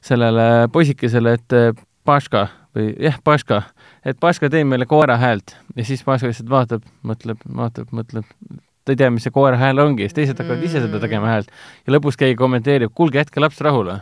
sellele 0.00 0.68
poisikesele, 0.72 1.34
et 1.38 1.56
äh, 1.56 1.84
Paška 2.04 2.46
või 2.76 2.94
jah, 3.02 3.18
Paška, 3.24 3.62
et 4.04 4.16
Paška, 4.20 4.48
tee 4.50 4.64
meile 4.64 4.86
koera 4.86 5.18
häält 5.20 5.56
ja 5.76 5.84
siis 5.84 6.04
Paška 6.04 6.30
lihtsalt 6.30 6.50
vaatab, 6.50 6.86
mõtleb, 7.04 7.42
vaatab, 7.56 7.90
mõtleb, 7.92 8.24
ta 8.84 8.94
ei 8.94 8.96
tea, 8.96 9.10
mis 9.12 9.26
see 9.26 9.34
koera 9.34 9.58
hääl 9.60 9.82
ongi, 9.82 10.06
siis 10.06 10.16
teised 10.16 10.38
hakkavad 10.40 10.64
ise 10.64 10.80
seda 10.80 11.00
tegema 11.02 11.28
häält 11.28 11.50
ja 11.86 11.92
lõpus 11.92 12.16
keegi 12.16 12.38
kommenteerib, 12.38 12.94
kuulge, 12.94 13.20
jätke 13.20 13.42
laps 13.42 13.60
rahule. 13.64 14.00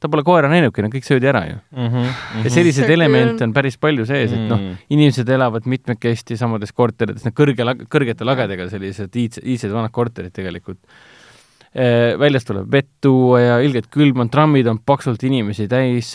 Ta 0.00 0.10
pole 0.10 0.24
koera 0.26 0.48
näinudki, 0.50 0.82
nad 0.82 0.92
kõik 0.92 1.06
söödi 1.06 1.28
ära 1.30 1.44
ju. 1.46 1.56
mm. 1.76 1.88
-hmm. 1.88 2.44
ja 2.44 2.50
selliseid 2.50 2.90
elemente 2.90 3.44
on 3.46 3.52
päris 3.54 3.76
palju 3.78 4.06
sees, 4.06 4.32
et 4.32 4.48
noh, 4.48 4.58
Mm. 4.64 4.76
inimesed 4.90 5.28
elavad 5.28 5.66
mitmekesti 5.66 6.36
samades 6.36 6.72
korterites, 6.72 7.24
need 7.24 7.34
kõrge, 7.34 7.66
kõrgete 7.90 8.24
lagedega 8.24 8.68
sellised 8.70 9.14
iidsed, 9.16 9.44
iidsed 9.44 9.70
vanad 9.70 9.92
korterid 9.92 10.32
tegelikult. 10.32 10.78
väljast 12.18 12.46
tuleb 12.46 12.70
vett 12.70 12.88
tuua 13.02 13.40
ja 13.40 13.54
ilgelt 13.60 13.88
külm 13.90 14.20
on, 14.20 14.28
trammid 14.30 14.66
on 14.66 14.78
paksult 14.78 15.22
inimesi 15.26 15.66
täis, 15.68 16.14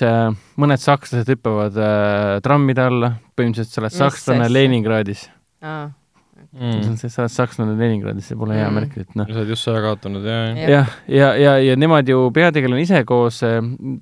mõned 0.55 0.79
sakslased 0.79 1.27
hüppavad 1.27 1.75
äh, 1.75 2.39
trammide 2.41 2.81
alla, 2.81 3.09
põhimõtteliselt 3.35 3.73
sa 3.73 3.81
oled 3.81 3.91
sakslane? 3.91 4.47
Leningradis 4.49 5.29
aa, 5.61 5.89
Mm. 6.49 6.95
sa 6.97 7.21
oled 7.21 7.31
sakslane 7.31 7.75
Leningradis, 7.77 8.25
see 8.31 8.37
pole 8.37 8.55
hea 8.57 8.69
Mm. 8.69 8.79
märk, 8.79 8.95
et 8.97 9.15
noh. 9.15 9.27
sa 9.29 9.37
oled 9.43 9.51
just 9.53 9.67
sõja 9.67 9.83
kaotanud 9.83 10.23
ja, 10.25 10.37
ja. 10.47 10.55
Jah. 10.55 10.69
jah, 10.69 10.87
ja, 11.07 11.27
ja, 11.37 11.51
ja 11.61 11.75
nemad 11.77 12.09
ju, 12.09 12.31
peategelane 12.33 12.81
ise 12.81 13.03
koos, 13.05 13.43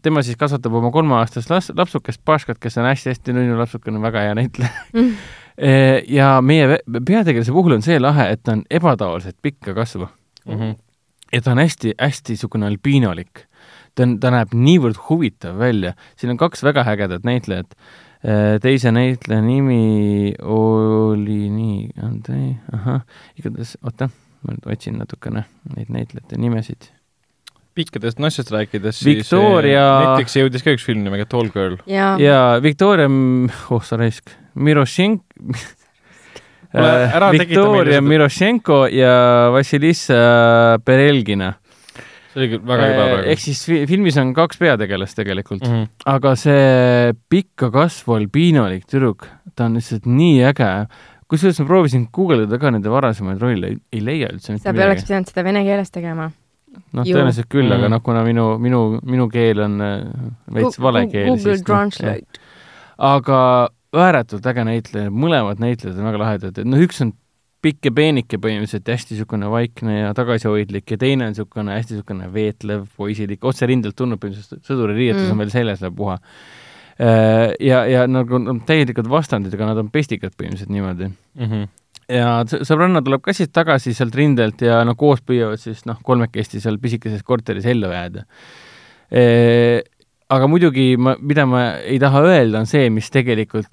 tema 0.01 0.23
siis 0.23 0.39
kasvatab 0.39 0.73
oma 0.79 0.91
kolmeaastast 0.95 1.51
las-, 1.51 1.73
lapsukest, 1.75 2.21
Paškat, 2.23 2.59
kes 2.63 2.77
on 2.77 2.87
hästi-hästi 2.87 3.35
nunnu 3.35 3.59
lapsukene, 3.59 3.99
väga 4.01 4.23
hea 4.29 4.39
näitleja 4.39 4.71
Eh, 5.57 6.03
ja 6.13 6.35
meie 6.45 6.77
peategelase 6.85 7.49
puhul 7.49 7.73
on 7.79 7.81
see 7.81 7.97
lahe, 7.97 8.27
et 8.29 8.43
ta 8.45 8.53
on 8.53 8.59
ebataoliselt 8.69 9.37
pikka 9.41 9.73
kasvu 9.73 10.07
Mm 10.47 10.53
-hmm. 10.59 10.75
ja 11.33 11.41
ta 11.41 11.51
on 11.51 11.57
hästi-hästi 11.57 12.31
niisugune 12.33 12.67
albiinolik. 12.67 13.47
ta 13.95 14.03
on, 14.03 14.19
ta 14.19 14.29
näeb 14.31 14.53
niivõrd 14.53 14.95
huvitav 15.09 15.57
välja, 15.57 15.93
siin 16.15 16.29
on 16.31 16.37
kaks 16.37 16.63
väga 16.63 16.85
ägedat 16.85 17.23
näitlejat. 17.23 17.75
Teise 18.63 18.91
näitleja 18.91 19.41
nimi 19.45 20.33
oli 20.41 21.47
nii, 21.53 21.89
Andrei, 22.03 22.55
ahah, 22.73 23.03
igatahes, 23.37 23.75
oota, 23.85 24.09
ma 24.43 24.55
nüüd 24.55 24.69
otsin 24.73 24.97
natukene 25.01 25.45
neid 25.75 25.91
näitlejate 25.93 26.39
nimesid. 26.41 26.89
pikkadest 27.77 28.17
naistest 28.17 28.49
rääkides, 28.49 29.03
Victoria- 29.05 29.83
siis 29.85 30.07
Netflixi 30.07 30.41
jõudis 30.41 30.63
ka 30.65 30.73
üks 30.73 30.85
film 30.87 31.03
nimega 31.05 31.27
Tall 31.29 31.51
Girl. 31.53 31.77
jaa. 31.85 32.15
ja 32.19 32.59
Victoria, 32.63 33.07
oh 33.73 33.83
sa 33.85 33.99
raisk, 34.01 34.33
tekita 37.37 37.61
meile 37.61 37.77
Victoria 37.77 38.01
Mirošenko 38.01 38.81
ja 38.91 39.13
Vassilissa 39.53 40.79
Perelgina 40.85 41.53
see 42.37 42.43
oli 42.43 42.49
küll 42.53 42.63
väga 42.69 42.87
juba 42.91 43.03
Eh, 43.03 43.11
praegu 43.11 43.29
ehk 43.33 43.41
siis 43.41 43.61
fi- 43.65 43.83
filmis 43.89 44.17
on 44.21 44.33
kaks 44.37 44.59
peategelast 44.61 45.17
tegelikult 45.17 45.63
mm, 45.65 45.73
mm. 45.73 45.83
-hmm. 45.83 46.09
aga 46.13 46.33
see 46.37 47.13
pikka 47.33 47.71
kasvu 47.73 48.13
albiinolik 48.19 48.85
tüdruk, 48.85 49.25
ta 49.55 49.65
on 49.65 49.77
lihtsalt 49.79 50.05
nii 50.05 50.43
äge. 50.51 50.71
kusjuures 51.27 51.59
ma 51.59 51.65
proovisin 51.67 52.07
guugeldada 52.13 52.57
ka 52.61 52.71
nende 52.71 52.89
varasemaid 52.89 53.41
rolle, 53.41 53.77
ei 53.91 54.01
leia 54.01 54.29
üldse 54.31 54.53
mitte 54.53 54.63
sa 54.63 54.69
oleks 54.71 55.01
midagi. 55.01 55.07
pidanud 55.07 55.27
seda 55.33 55.43
vene 55.43 55.63
keeles 55.63 55.91
tegema. 55.91 56.31
noh, 56.93 57.03
tõenäoliselt 57.03 57.49
küll 57.49 57.65
mm, 57.65 57.71
-hmm. 57.71 57.75
aga 57.75 57.87
Mhm. 57.87 57.91
noh, 57.91 58.01
kuna 58.03 58.23
minu, 58.23 58.57
minu, 58.59 58.99
minu 59.03 59.29
keel 59.29 59.59
on 59.59 59.81
äh, 59.81 60.03
veits 60.53 60.79
vale 60.79 61.07
keel, 61.07 61.27
Google 61.33 61.57
siis 61.57 61.67
noh, 61.67 62.15
aga 62.97 63.69
ääretult 63.93 64.45
äge 64.45 64.63
näitleja, 64.67 65.09
mõlemad 65.11 65.59
näitlejad 65.59 65.97
on 65.97 66.05
väga 66.11 66.19
lahedad, 66.21 66.57
et 66.57 66.67
noh, 66.67 66.77
üks 66.79 67.01
on 67.01 67.13
pikk 67.63 67.89
ja 67.89 67.93
peenike 67.95 68.39
põhimõtteliselt 68.41 68.87
ja 68.87 68.95
hästi 68.97 69.15
niisugune 69.15 69.49
vaikne 69.51 69.97
ja 69.99 70.11
tagasihoidlik 70.17 70.93
ja 70.93 70.99
teine 71.01 71.27
on 71.27 71.33
niisugune 71.33 71.73
hästi 71.73 71.95
niisugune 71.95 72.29
veetlev, 72.33 72.85
poisilik, 72.99 73.43
otse 73.49 73.69
rindelt 73.69 73.97
põhimõtteliselt 73.97 74.61
sõduririietus 74.67 75.23
mm. 75.23 75.27
Mm. 75.27 75.33
on 75.33 75.43
veel 75.43 75.53
seljas 75.55 75.83
ja 75.85 75.91
puha. 75.91 76.19
ja, 76.97 77.81
ja 77.85 78.05
nagu 78.09 78.39
no, 78.41 78.55
täielikud 78.65 79.09
vastandid, 79.09 79.53
aga 79.57 79.71
nad 79.71 79.81
on 79.83 79.91
pestikad 79.93 80.37
põhimõtteliselt 80.37 80.73
niimoodi 80.73 81.11
Mm 81.37 81.45
-hmm. 81.45 81.67
ja 82.09 82.29
sõbranna 82.65 83.03
tuleb 83.05 83.21
ka 83.21 83.33
siis 83.33 83.49
tagasi 83.53 83.93
sealt 83.93 84.15
rindelt 84.15 84.61
ja 84.61 84.83
no 84.85 84.95
koos 84.95 85.21
püüavad 85.21 85.61
siis 85.61 85.85
noh, 85.85 85.99
kolmekesti 86.03 86.59
seal 86.59 86.79
pisikeses 86.81 87.23
korteris 87.23 87.65
ellu 87.65 87.91
jääda 87.93 88.25
e,. 89.11 89.83
Aga 90.27 90.47
muidugi 90.51 90.97
ma, 90.99 91.13
mida 91.23 91.45
ma 91.47 91.61
ei 91.87 91.97
taha 92.03 92.21
öelda, 92.27 92.59
on 92.59 92.67
see, 92.67 92.89
mis 92.91 93.07
tegelikult 93.13 93.69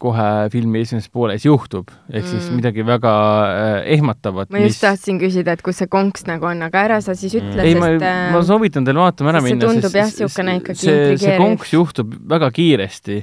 kohe 0.00 0.28
filmi 0.52 0.80
esimeses 0.80 1.10
pooles 1.12 1.44
juhtub, 1.44 1.90
ehk 2.08 2.22
mm. 2.22 2.30
siis 2.30 2.46
Mm. 2.48 2.56
midagi 2.62 2.84
väga 2.86 3.12
äh, 3.48 3.90
ehmatavat. 3.98 4.48
ma 4.54 4.62
just 4.62 4.80
tahtsin 4.80 5.18
küsida, 5.20 5.52
et 5.52 5.62
kus 5.66 5.82
see 5.82 5.90
konks 5.92 6.24
nagu 6.30 6.48
on, 6.48 6.64
aga 6.64 6.84
ära 6.86 7.00
sa 7.04 7.16
siis 7.18 7.36
ütle, 7.36 7.60
ei, 7.60 7.76
ma 7.76 7.92
sest, 7.92 8.06
äh, 8.08 8.32
ma 8.32 8.42
soovitan 8.48 8.88
teil 8.88 9.00
vaatama 9.02 9.34
ära 9.34 9.42
sest 9.42 9.50
see 9.50 9.58
minna. 9.58 9.74
tundub 9.74 10.00
jah, 10.00 10.10
see, 10.14 10.30
see 10.32 10.56
intrigeeriv. 10.56 11.44
konks 11.44 11.76
juhtub 11.76 12.16
väga 12.32 12.50
kiiresti. 12.56 13.20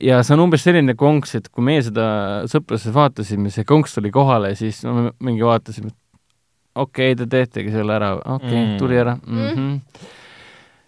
ja 0.00 0.22
see 0.22 0.36
on 0.38 0.46
umbes 0.46 0.62
selline 0.64 0.94
konks, 0.96 1.34
et 1.36 1.50
kui 1.50 1.66
meie 1.66 1.82
seda 1.84 2.06
sõpruses 2.48 2.94
vaatasime, 2.94 3.50
see 3.52 3.66
konks 3.68 3.98
tuli 3.98 4.14
kohale, 4.14 4.54
siis 4.56 4.84
no, 4.86 4.94
me 4.94 5.10
mingi 5.18 5.44
vaatasime, 5.44 5.90
et 5.90 5.98
okei 6.78 7.12
okay,, 7.12 7.18
te 7.18 7.26
teetegi 7.26 7.74
selle 7.74 7.98
ära, 7.98 8.14
okei 8.22 8.46
okay, 8.46 8.62
Mm. 8.62 8.70
mm., 8.70 8.78
tuli 8.78 8.96
ära 9.02 9.18
mm. 9.18 9.48
-hmm. 9.50 10.20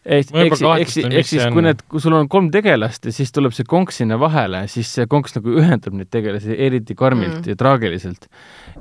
Ehk 0.04 0.32
Ma 0.34 0.44
juba 0.44 0.74
ehk 0.80 0.90
siis, 0.92 1.06
ehk 1.08 1.08
siis, 1.08 1.08
kahtlustan, 1.08 1.12
ehk 1.12 1.24
mis 1.24 1.30
siis 1.30 1.42
see 1.42 1.52
kui 1.54 1.64
need, 1.64 1.82
kui 1.88 2.02
sul 2.04 2.16
on 2.18 2.28
kolm 2.32 2.50
tegelast 2.54 3.08
ja 3.08 3.14
siis 3.16 3.32
tuleb 3.32 3.54
see 3.56 3.66
konks 3.68 4.02
sinna 4.02 4.18
vahele, 4.20 4.64
siis 4.72 4.90
see 4.98 5.08
konks 5.10 5.36
nagu 5.38 5.54
ühendab 5.60 5.96
neid 5.96 6.10
tegelasi 6.12 6.58
eriti 6.66 6.96
karmilt 6.98 7.34
Mm. 7.34 7.48
ja 7.48 7.56
traagiliselt 7.56 8.28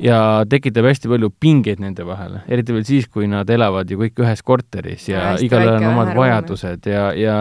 ja 0.03 0.19
tekitab 0.49 0.86
hästi 0.89 1.09
palju 1.09 1.30
pingeid 1.39 1.80
nende 1.82 2.05
vahel, 2.05 2.41
eriti 2.47 2.76
veel 2.76 2.86
siis, 2.88 3.07
kui 3.07 3.30
nad 3.32 3.49
elavad 3.49 3.89
ju 3.89 3.97
kõik 4.01 4.19
ühes 4.24 4.43
korteris 4.43 5.07
ja, 5.09 5.34
Ja 5.34 5.39
igalühel 5.39 5.80
on 5.80 5.89
omad 5.93 6.13
vajadused 6.17 6.89
ja, 6.91 7.05
ja 7.15 7.38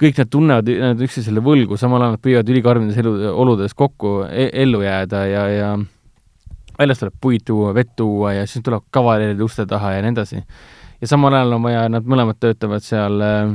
kõik 0.00 0.18
nad 0.18 0.30
tunnevad 0.32 0.68
nad 0.80 1.02
üksteisele 1.04 1.42
võlgu, 1.44 1.78
samal 1.80 2.02
ajal 2.02 2.16
nad 2.16 2.24
püüavad 2.24 2.52
ülikarmides 2.52 2.98
elu, 3.00 3.14
oludes 3.30 3.76
kokku 3.76 4.24
e 4.28 4.48
ellu 4.64 4.82
jääda 4.84 5.24
ja, 5.28 5.46
ja 5.52 5.70
väljast 6.80 7.04
tuleb 7.04 7.16
puid 7.20 7.44
tuua, 7.46 7.74
vett 7.76 7.92
tuua 7.96 8.34
ja 8.38 8.46
siis 8.48 8.64
tuleb 8.64 8.86
kavalerid 8.94 9.40
uste 9.44 9.66
taha 9.68 9.96
ja 9.96 10.04
nii 10.04 10.14
edasi. 10.16 10.44
Ja 11.00 11.08
samal 11.08 11.34
ajal 11.34 11.52
on 11.56 11.62
vaja, 11.62 11.88
nad 11.88 12.04
mõlemad 12.04 12.36
töötavad 12.40 12.84
seal 12.84 13.20
äh, 13.24 13.52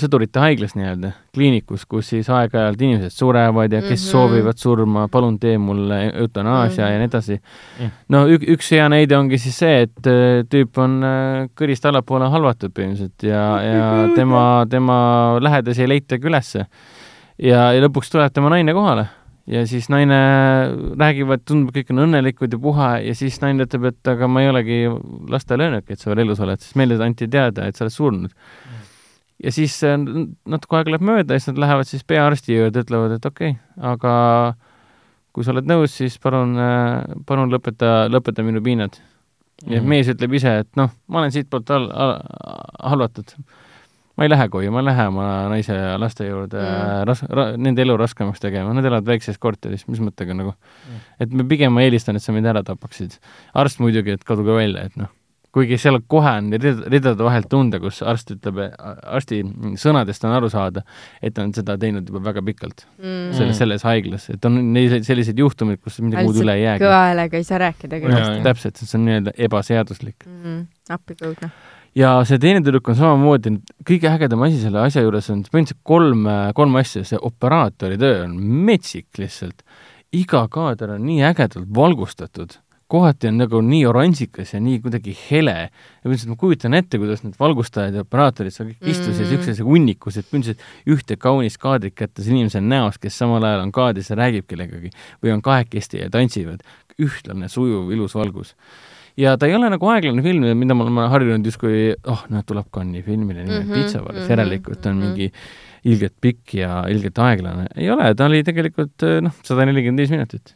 sõdurite 0.00 0.40
haiglas 0.42 0.74
nii-öelda, 0.74 1.12
kliinikus, 1.34 1.84
kus 1.86 2.08
siis 2.14 2.28
aeg-ajalt 2.32 2.80
inimesed 2.82 3.14
surevad 3.14 3.72
ja 3.72 3.80
kes 3.82 3.88
mm 3.88 3.94
Mhm. 3.94 3.94
-hmm. 3.94 4.10
soovivad 4.10 4.56
surma, 4.58 5.08
palun 5.08 5.38
tee 5.38 5.58
mulle 5.58 6.12
eutanaasia 6.14 6.84
mm 6.84 6.88
-hmm. 6.88 6.92
ja 6.92 6.98
nii 6.98 7.04
edasi 7.04 7.40
Mm. 7.80 7.90
no 8.08 8.26
ük, 8.28 8.42
üks 8.42 8.70
hea 8.70 8.88
näide 8.88 9.16
ongi 9.16 9.38
siis 9.38 9.58
see, 9.58 9.82
et 9.82 10.06
äh, 10.06 10.44
tüüp 10.50 10.78
on 10.78 11.02
äh, 11.04 11.48
kõrist 11.60 11.84
allapoole 11.88 12.28
halvatud 12.30 12.70
põhimõtteliselt 12.72 13.22
ja, 13.22 13.62
ja 13.62 14.08
tema, 14.18 14.66
tema 14.70 15.38
lähedasi 15.40 15.82
ei 15.82 15.88
leitagi 15.88 16.26
ülesse. 16.26 16.66
ja, 17.38 17.72
ja 17.72 17.80
lõpuks 17.88 18.10
tuleb 18.10 18.32
tema 18.32 18.48
naine 18.48 18.72
kohale 18.72 19.06
ja 19.50 19.64
siis 19.68 19.90
naine 19.92 20.18
räägivad, 21.00 21.44
tundub, 21.44 21.74
kõik 21.76 21.90
on 21.92 22.04
õnnelikud 22.06 22.54
ja 22.56 22.60
puha 22.60 22.90
ja 23.04 23.14
siis 23.18 23.36
naine 23.42 23.66
ütleb, 23.66 23.90
et 23.90 24.12
aga 24.14 24.28
ma 24.30 24.44
ei 24.44 24.48
olegi 24.52 24.78
lastele 25.30 25.68
öelnudki, 25.68 25.94
et 25.94 26.00
sa 26.00 26.10
veel 26.10 26.24
elus 26.24 26.40
oled, 26.44 26.62
sest 26.62 26.78
meile 26.80 26.96
anti 27.04 27.28
teada, 27.28 27.68
et 27.68 27.76
sa 27.76 27.84
oled 27.84 27.94
surnud. 27.94 28.36
ja 29.44 29.52
siis 29.52 29.76
äh, 29.84 29.98
natuke 29.98 30.78
aega 30.78 30.94
läheb 30.94 31.04
mööda 31.04 31.34
ja 31.36 31.42
siis 31.42 31.52
nad 31.52 31.64
lähevad 31.66 31.90
siis 31.90 32.04
peaarsti 32.08 32.56
juurde, 32.56 32.84
ütlevad, 32.86 33.18
et 33.18 33.26
okei 33.26 33.56
okay,, 33.56 33.60
aga 33.92 34.14
kui 35.34 35.44
sa 35.44 35.50
oled 35.50 35.66
nõus, 35.66 35.96
siis 35.98 36.14
palun, 36.22 36.54
palun 37.26 37.50
lõpeta, 37.50 38.06
lõpeta 38.12 38.44
minu 38.46 38.62
piinad. 38.62 39.00
ja 39.66 39.80
Mhm. 39.80 39.88
mees 39.88 40.08
ütleb 40.08 40.32
ise, 40.34 40.58
et 40.62 40.76
noh, 40.76 40.90
ma 41.08 41.20
olen 41.20 41.32
siitpoolt 41.32 41.68
hal-, 41.70 41.90
halvatud. 42.82 43.34
Ma 44.16 44.24
ei 44.26 44.30
lähe 44.30 44.46
koju, 44.52 44.70
ma 44.70 44.78
ei 44.82 44.88
lähe 44.90 45.06
oma 45.10 45.26
naise 45.50 45.74
ja 45.74 45.96
laste 45.98 46.28
juurde 46.28 46.60
Mm. 46.60 46.84
mm. 46.84 47.02
ras- 47.10 47.26
ra,, 47.30 47.48
nende 47.56 47.82
elu 47.82 47.96
raskemaks 47.98 48.40
tegema, 48.40 48.72
nad 48.76 48.84
elavad 48.86 49.08
väikses 49.10 49.38
korteris, 49.42 49.88
mis 49.88 50.00
mõttega 50.04 50.36
nagu 50.36 50.54
Mm. 50.54 50.94
mm.. 50.94 51.00
et 51.20 51.32
me 51.32 51.44
pigem 51.50 51.72
ma 51.74 51.82
eelistan, 51.82 52.16
et 52.16 52.22
sa 52.22 52.32
mind 52.32 52.46
ära 52.46 52.62
tapaksid. 52.62 53.18
arst 53.54 53.80
muidugi, 53.82 54.14
et 54.14 54.24
kaduge 54.24 54.54
välja, 54.54 54.84
et 54.86 54.96
noh, 54.96 55.08
kuigi 55.54 55.76
seal 55.78 56.00
kohe 56.10 56.30
on 56.38 56.48
rid- 56.52 56.80
ridade 56.90 57.22
vahelt 57.22 57.46
tunda, 57.50 57.78
kus 57.78 58.00
arst 58.02 58.30
ütleb, 58.34 58.56
arsti 58.78 59.42
sõnadest 59.78 60.24
on 60.26 60.32
aru 60.34 60.48
saada, 60.50 60.82
et 61.22 61.34
ta 61.34 61.42
on 61.46 61.52
seda 61.54 61.76
teinud 61.78 62.08
juba 62.10 62.22
väga 62.30 62.42
pikalt 62.42 62.86
mm. 62.98 63.28
selles, 63.38 63.58
selles 63.58 63.82
haiglas, 63.86 64.26
et 64.34 64.44
on 64.50 64.58
neid 64.74 64.96
selliseid 65.06 65.38
juhtumeid, 65.38 65.78
kus 65.82 66.00
midagi 66.02 66.26
muud 66.26 66.40
üle 66.42 66.56
ei 66.58 66.64
jäägi. 66.66 66.82
kõva 66.82 66.98
häälega 67.08 67.38
ei 67.38 67.46
saa 67.46 67.58
rääkida 67.66 68.00
kindlasti. 68.02 68.42
täpselt, 68.48 68.82
see 68.82 68.98
on 68.98 69.06
nii-öelda 69.10 69.36
ebaseaduslik. 69.46 70.26
Mm, 70.26 70.66
appikõudne. 70.90 71.50
Ja 71.98 72.14
see 72.28 72.40
teine 72.42 72.62
tüdruk 72.64 72.90
on 72.90 72.98
samamoodi, 72.98 73.54
kõige 73.86 74.10
ägedam 74.10 74.44
asi 74.46 74.60
selle 74.62 74.82
asja 74.84 75.04
juures 75.04 75.30
on 75.32 75.44
põhimõtteliselt 75.46 75.82
kolm, 75.86 76.28
kolm 76.58 76.76
asja, 76.80 77.04
see 77.06 77.20
operaatori 77.20 77.98
töö 78.00 78.24
on 78.26 78.36
metsik 78.38 79.20
lihtsalt. 79.20 79.62
iga 80.14 80.44
kaader 80.46 80.94
on 80.94 81.06
nii 81.06 81.24
ägedalt 81.26 81.70
valgustatud, 81.74 82.52
kohati 82.94 83.28
on 83.30 83.38
nagu 83.40 83.60
nii 83.64 83.82
oranžikas 83.90 84.52
ja 84.54 84.60
nii 84.62 84.78
kuidagi 84.84 85.14
hele. 85.24 85.56
ja 85.70 86.04
põhimõtteliselt 86.04 86.32
ma 86.32 86.38
kujutan 86.40 86.74
ette, 86.78 86.98
kuidas 86.98 87.24
need 87.24 87.38
valgustajad 87.40 87.98
ja 87.98 88.04
operaatorid 88.04 88.54
seal 88.54 88.68
kõik 88.70 88.90
istusid 88.92 89.24
Mm. 89.24 89.30
siukses 89.32 89.60
hunnikus, 89.64 90.16
et 90.16 90.26
põhimõtteliselt 90.30 90.64
ühte 90.86 91.16
kaunist 91.16 91.58
kaadrit 91.58 91.94
kättes 91.94 92.28
inimese 92.28 92.60
näos, 92.60 92.98
kes 92.98 93.18
samal 93.18 93.44
ajal 93.44 93.66
on 93.66 93.72
kaadris 93.72 94.10
ja 94.10 94.16
räägib 94.16 94.46
kellegagi 94.46 94.90
või 95.22 95.32
on 95.32 95.42
kahekesti 95.42 96.02
ja 96.02 96.10
tantsivad. 96.10 96.60
ühtlane, 96.94 97.48
sujuv, 97.48 97.90
ilus 97.90 98.14
valgus. 98.14 98.54
Ja 99.20 99.36
ta 99.38 99.46
ei 99.46 99.54
ole 99.54 99.70
nagu 99.72 99.90
aeglane 99.92 100.24
film, 100.24 100.46
mida 100.58 100.74
me 100.74 100.86
oleme 100.86 101.06
harjunud 101.12 101.46
justkui, 101.46 101.92
oh, 102.10 102.24
noh, 102.32 102.42
tuleb 102.46 102.66
Cannes'i 102.74 103.04
filmile 103.06 103.44
nimelt 103.44 103.68
Mhm, 103.68 103.76
Piitsavales 103.78 104.24
mhm, 104.24 104.30
järelikult 104.34 104.90
on 104.90 104.98
mhm. 104.98 105.06
mingi 105.06 105.32
ilgelt 105.84 106.14
pikk 106.20 106.54
ja 106.58 106.82
ilgelt 106.88 107.18
aeglane. 107.20 107.66
ei 107.76 107.90
ole, 107.90 108.14
ta 108.14 108.26
oli 108.26 108.42
tegelikult 108.46 109.04
noh, 109.24 109.34
sada 109.46 109.66
nelikümmend 109.68 110.00
viis 110.04 110.14
minutit 110.14 110.54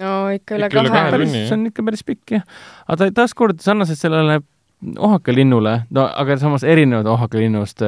no 0.00 0.30
ikka 0.34 0.56
üle 0.58 0.68
Ikka 0.70 0.84
kahe 0.86 1.12
tunni, 1.16 1.44
see 1.48 1.56
on 1.56 1.66
ikka 1.70 1.84
päris 1.86 2.04
pikk 2.06 2.36
jah. 2.36 2.44
aga 2.86 3.06
ta 3.06 3.10
taaskord 3.22 3.62
sarnaselt 3.64 4.00
sellele 4.00 4.40
ohakalinnule, 4.80 5.74
no 5.92 6.06
aga 6.08 6.38
samas 6.40 6.64
erinevalt 6.64 7.08
ohakalinnust, 7.12 7.82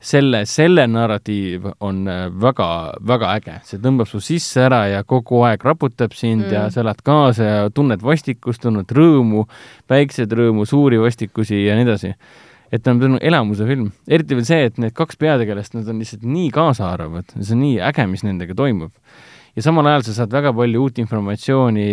selle, 0.00 0.42
selle 0.48 0.86
narratiiv 0.90 1.68
on 1.84 2.02
väga-väga 2.42 3.30
äge, 3.36 3.58
see 3.68 3.82
tõmbab 3.82 4.10
su 4.10 4.20
sisse 4.24 4.64
ära 4.66 4.82
ja 4.90 5.04
kogu 5.08 5.42
aeg 5.48 5.64
raputab 5.66 6.16
sind 6.16 6.46
mm. 6.46 6.52
ja 6.52 6.64
sa 6.72 6.82
elad 6.84 7.00
kaasa 7.06 7.46
ja 7.46 7.70
tunned 7.74 8.02
vastikust, 8.04 8.62
tunned 8.64 8.92
rõõmu, 8.92 9.46
väikseid 9.90 10.32
rõõmu, 10.36 10.66
suuri 10.68 11.00
vastikusi 11.02 11.64
ja 11.64 11.78
nii 11.78 11.88
edasi. 11.88 12.12
et 12.72 12.82
ta 12.82 12.90
on 12.90 13.18
elamuse 13.22 13.66
film, 13.66 13.92
eriti 14.08 14.34
veel 14.34 14.44
see, 14.48 14.66
et 14.70 14.78
need 14.82 14.94
kaks 14.94 15.16
peategelast, 15.16 15.74
nad 15.78 15.88
on 15.88 16.02
lihtsalt 16.02 16.26
nii 16.26 16.50
kaasaarvavad, 16.54 17.36
see 17.38 17.54
on 17.54 17.62
nii 17.62 17.80
äge, 17.92 18.06
mis 18.10 18.26
nendega 18.26 18.56
toimub 18.58 18.92
ja 19.56 19.64
samal 19.64 19.86
ajal 19.88 20.04
sa 20.08 20.16
saad 20.20 20.34
väga 20.34 20.52
palju 20.56 20.82
uut 20.84 20.98
informatsiooni, 21.00 21.86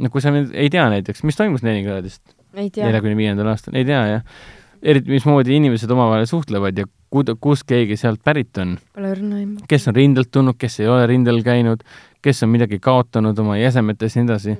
noh, 0.00 0.12
kui 0.12 0.24
sa 0.24 0.32
nüüd 0.34 0.54
ei 0.56 0.70
tea 0.72 0.86
näiteks, 0.92 1.24
mis 1.28 1.36
toimus 1.36 1.64
Leningradist 1.66 2.22
ei 2.56 2.70
tea. 2.70 2.86
neljakümne 2.86 3.16
viiendal 3.18 3.50
aastal, 3.52 3.76
ei 3.78 3.86
tea 3.88 4.02
jah. 4.08 4.44
Eriti, 4.84 5.10
mismoodi 5.14 5.56
inimesed 5.56 5.90
omavahel 5.90 6.26
suhtlevad 6.28 6.78
ja 6.78 6.86
kud-, 7.14 7.34
kust 7.40 7.66
keegi 7.68 7.96
sealt 8.00 8.20
pärit 8.24 8.58
on, 8.62 8.76
Pole 8.94 9.12
õrna 9.14 9.38
aimu. 9.42 9.68
kes 9.68 9.88
on 9.90 9.96
rindelt 9.96 10.30
tulnud, 10.34 10.58
kes 10.60 10.80
ei 10.82 10.88
ole 10.90 11.06
rindel 11.10 11.40
käinud, 11.46 11.84
kes 12.24 12.42
on 12.46 12.52
midagi 12.52 12.78
kaotanud 12.82 13.38
oma 13.38 13.56
jäsemetes 13.60 14.16
ja 14.16 14.22
nii 14.22 14.30
edasi. 14.30 14.56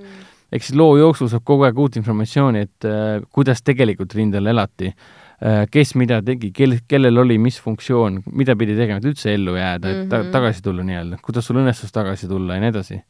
ehk 0.55 0.63
siis 0.63 0.77
loo 0.79 0.97
jooksul 0.97 1.29
saab 1.33 1.45
kogu 1.45 1.67
aeg 1.67 1.79
uut 1.79 1.97
informatsiooni, 2.01 2.65
et 2.69 2.89
äh, 2.89 3.21
kuidas 3.33 3.63
tegelikult 3.67 4.15
rindel 4.15 4.47
elati 4.53 4.93
äh, 4.93 5.65
kes 5.71 5.95
mida 5.99 6.21
tegi, 6.23 6.53
kel, 6.55 6.79
kellel 6.89 7.19
oli 7.25 7.39
mis 7.39 7.59
funktsioon, 7.61 8.23
mida 8.33 8.55
pidi 8.57 8.77
tegema, 8.79 9.03
et 9.03 9.09
üldse 9.11 9.35
ellu 9.35 9.57
jääda, 9.59 9.91
et 9.91 10.09
ta, 10.09 10.23
Mhm. 10.23 10.31
tagasi 10.33 10.63
tulla 10.63 10.83
nii-öelda, 10.87 11.19
kuidas 11.23 11.47
sul 11.47 11.59
õnnestus 11.61 11.93
tagasi 11.93 12.29
tulla 12.31 12.55
ja 12.55 12.61
nii 12.65 12.73
edasi. 12.75 13.01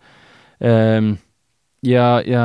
ja, 1.85 2.23
ja 2.27 2.45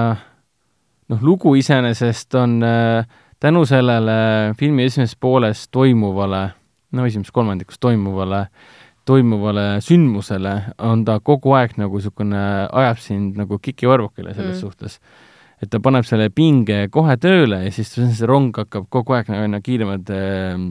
noh, 1.09 1.21
lugu 1.21 1.55
iseenesest 1.55 2.35
on 2.35 2.59
äh, 2.63 3.05
tänu 3.39 3.65
sellele 3.65 4.53
filmi 4.59 4.83
esimeses 4.89 5.15
pooles 5.15 5.67
toimuvale, 5.71 6.49
no 6.91 7.05
esimeses 7.05 7.31
kolmandikus 7.31 7.79
toimuvale, 7.79 8.45
toimuvale 9.05 9.65
sündmusele, 9.81 10.55
on 10.85 11.05
ta 11.05 11.19
kogu 11.23 11.55
aeg 11.57 11.77
nagu 11.81 11.97
niisugune, 11.97 12.43
ajab 12.71 13.01
sind 13.03 13.39
nagu 13.39 13.59
kikivarvukile 13.59 14.33
selles 14.35 14.57
mm. 14.57 14.61
Suhtes 14.61 14.99
et 15.59 15.67
ta 15.71 15.81
paneb 15.83 16.05
selle 16.07 16.29
pinge 16.31 16.85
kohe 16.93 17.17
tööle 17.19 17.65
ja 17.65 17.71
siis 17.73 17.91
see 17.91 18.27
rong 18.29 18.55
hakkab 18.55 18.87
kogu 18.91 19.17
aeg 19.17 19.31
nagu 19.31 19.47
aina 19.47 19.59
kiiremad 19.63 20.11
äh, 20.15 20.61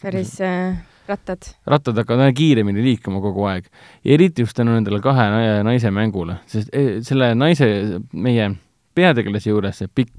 päris 0.00 0.38
äh, 0.44 0.78
rattad. 1.10 1.50
rattad 1.68 2.00
hakkavad 2.00 2.24
aina 2.24 2.36
kiiremini 2.36 2.84
liikuma 2.84 3.20
kogu 3.20 3.44
aeg. 3.50 3.68
ja 4.04 4.14
eriti 4.16 4.42
just 4.42 4.56
tänu 4.56 4.74
nendele 4.76 5.00
kahe 5.04 5.28
na- 5.34 5.62
naise 5.66 5.92
mängule, 5.94 6.40
sest 6.46 6.72
eh, 6.72 6.98
selle 7.06 7.34
naise, 7.34 7.68
meie 8.12 8.50
peategelase 8.94 9.52
juures 9.52 9.82
see 9.82 9.92
pikk, 9.94 10.14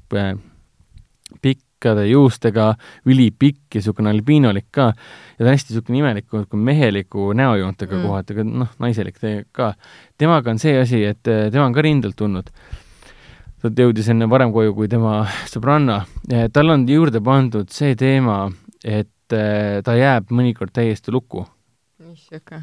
pikkade 1.81 2.05
juustega, 2.11 2.75
ülipikk 3.09 3.73
ja 3.73 3.81
niisugune 3.81 4.11
albiinolik 4.13 4.67
ka, 4.71 4.91
ja 4.93 5.41
ta 5.41 5.47
on 5.47 5.55
hästi 5.55 5.73
niisugune 5.73 5.99
imeliku, 6.03 6.45
meheliku 6.53 7.31
näojoontega 7.33 7.95
Mm. 7.97 8.05
kohati, 8.05 8.33
aga 8.33 8.43
noh, 8.43 8.69
naiselik 8.79 9.17
ka. 9.51 9.73
temaga 10.17 10.51
on 10.51 10.59
see 10.59 10.77
asi, 10.79 11.03
et 11.03 11.27
eh, 11.27 11.49
tema 11.49 11.65
on 11.65 11.73
ka 11.73 11.81
rindelt 11.81 12.15
tulnud 12.15 12.49
ta 13.61 13.69
jõudis 13.69 14.09
enne 14.09 14.27
varem 14.29 14.51
koju 14.51 14.73
kui 14.73 14.87
tema 14.87 15.25
sõbranna. 15.53 16.05
tal 16.53 16.69
on 16.69 16.85
juurde 16.87 17.21
pandud 17.21 17.69
see 17.69 17.95
teema, 17.95 18.51
et 18.83 19.33
eh, 19.33 19.81
ta 19.83 19.95
jääb 19.95 20.29
mõnikord 20.31 20.71
täiesti 20.71 21.11
lukku. 21.11 21.47
siuke. 22.15 22.61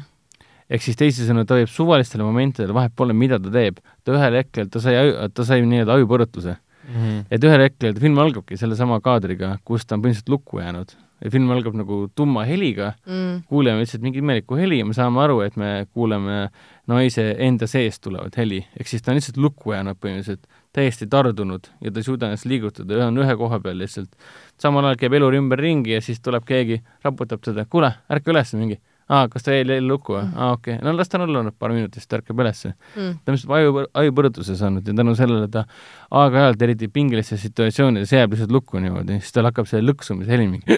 ehk 0.69 0.81
siis 0.81 0.95
teisisõnu, 0.95 1.45
ta 1.45 1.55
võib 1.55 1.67
suvalistele 1.67 2.23
momentidele, 2.23 2.73
vahet 2.73 2.93
pole, 2.95 3.13
mida 3.13 3.39
ta 3.39 3.49
teeb, 3.49 3.79
ta 4.03 4.11
ühel 4.13 4.35
hetkel, 4.35 4.69
ta 4.69 4.79
sai, 4.79 4.95
ta 5.33 5.43
sai 5.43 5.61
nii-öelda 5.61 5.95
ajupõrutuse. 5.95 6.57
Mhm. 6.89 7.25
et 7.31 7.43
ühel 7.43 7.61
hetkel 7.61 7.99
film 7.99 8.17
algabki 8.17 8.57
sellesama 8.57 8.99
kaadriga, 9.01 9.57
kus 9.65 9.85
ta 9.85 9.95
on 9.95 10.01
põhimõtteliselt 10.01 10.29
lukku 10.29 10.59
jäänud. 10.59 10.95
ja 11.19 11.29
film 11.29 11.49
algab 11.51 11.73
nagu 11.75 12.07
tumma 12.15 12.45
heliga, 12.47 12.93
Mm. 13.05 13.41
kuuleme 13.49 13.81
lihtsalt 13.81 14.01
mingit 14.01 14.21
imelikku 14.23 14.55
heli 14.55 14.77
ja 14.79 14.85
me 14.85 14.93
saame 14.93 15.19
aru, 15.19 15.41
et 15.41 15.57
me 15.57 15.85
kuuleme 15.93 16.49
naise 16.87 17.35
enda 17.37 17.67
seest 17.67 18.01
tulevat 18.01 18.37
heli. 18.37 18.65
ehk 18.79 18.87
siis 18.87 19.01
ta 19.01 19.11
on 19.11 19.17
lihtsalt 19.17 19.37
lukku 19.37 19.73
jäänud 19.73 19.97
põhimõtteliselt, 19.99 20.47
täiesti 20.71 21.07
tardunud 21.09 21.67
ja 21.81 21.91
ta 21.91 21.99
ei 21.99 22.03
suuda 22.03 22.25
ennast 22.29 22.45
liigutada, 22.45 23.07
on 23.07 23.17
ühe 23.17 23.35
koha 23.35 23.59
peal 23.59 23.77
lihtsalt. 23.77 24.09
samal 24.57 24.85
ajal 24.85 24.95
käib 24.95 25.13
elur 25.13 25.33
ümberringi 25.33 25.91
ja 25.91 26.01
siis 26.01 26.21
tuleb 26.21 26.45
keegi, 26.45 26.81
raputab 27.03 27.41
teda, 27.41 27.65
kuule, 27.65 27.93
ärka 28.09 28.31
üles 28.31 28.53
mingi. 28.53 28.79
Aa, 29.09 29.27
kas 29.29 29.43
ta 29.45 29.55
jäi 29.55 29.79
lukku 29.81 30.13
või? 30.15 30.25
aa, 30.35 30.51
okei 30.55 30.75
okay., 30.77 30.85
no 30.85 30.93
las 30.97 31.09
ta 31.09 31.19
olla 31.23 31.43
nüüd 31.47 31.55
paar 31.59 31.73
minutit, 31.73 31.97
siis 31.99 32.07
ta 32.07 32.19
ärkab 32.19 32.39
ülesse 32.43 32.73
Mm. 32.95 33.15
ta 33.25 33.31
on 33.31 33.37
lihtsalt 33.37 33.55
aju, 33.57 33.85
ajupõrutuse 34.03 34.55
saanud 34.59 34.87
ja 34.87 34.93
tänu 34.93 35.15
sellele 35.17 35.47
ta 35.51 35.65
aeg-ajalt, 36.11 36.61
eriti 36.61 36.87
pingelistes 36.87 37.41
situatsioonides, 37.41 38.11
jääb 38.13 38.31
lihtsalt 38.35 38.51
lukku 38.53 38.79
niimoodi, 38.79 39.19
siis 39.23 39.33
tal 39.35 39.49
hakkab 39.49 39.67
see 39.69 39.81
lõksumise 39.81 40.29
heli 40.35 40.47
mingi 40.47 40.77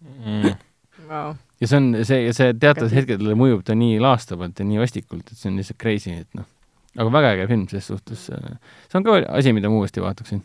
Mhm. 0.00 0.54
Wow. 1.10 1.34
ja 1.60 1.66
see 1.66 1.76
on 1.76 2.04
see, 2.04 2.20
ja 2.26 2.32
see 2.36 2.52
teatavatel 2.54 2.94
hetkedel 3.00 3.34
mõjub 3.38 3.62
ta 3.66 3.74
nii 3.74 3.98
laastavalt 4.02 4.58
ja 4.58 4.64
nii 4.64 4.78
vastikult, 4.80 5.26
et 5.30 5.36
see 5.38 5.50
on 5.50 5.56
lihtsalt 5.58 5.78
crazy, 5.82 6.10
et 6.22 6.28
noh. 6.38 6.46
aga 6.98 7.10
väga 7.12 7.32
äge 7.36 7.46
film 7.50 7.66
selles 7.68 7.86
suhtes. 7.90 8.26
see 8.30 8.98
on 8.98 9.04
ka 9.06 9.18
asi, 9.28 9.52
mida 9.52 9.68
ma 9.70 9.80
uuesti 9.80 10.00
vaataksin. 10.02 10.42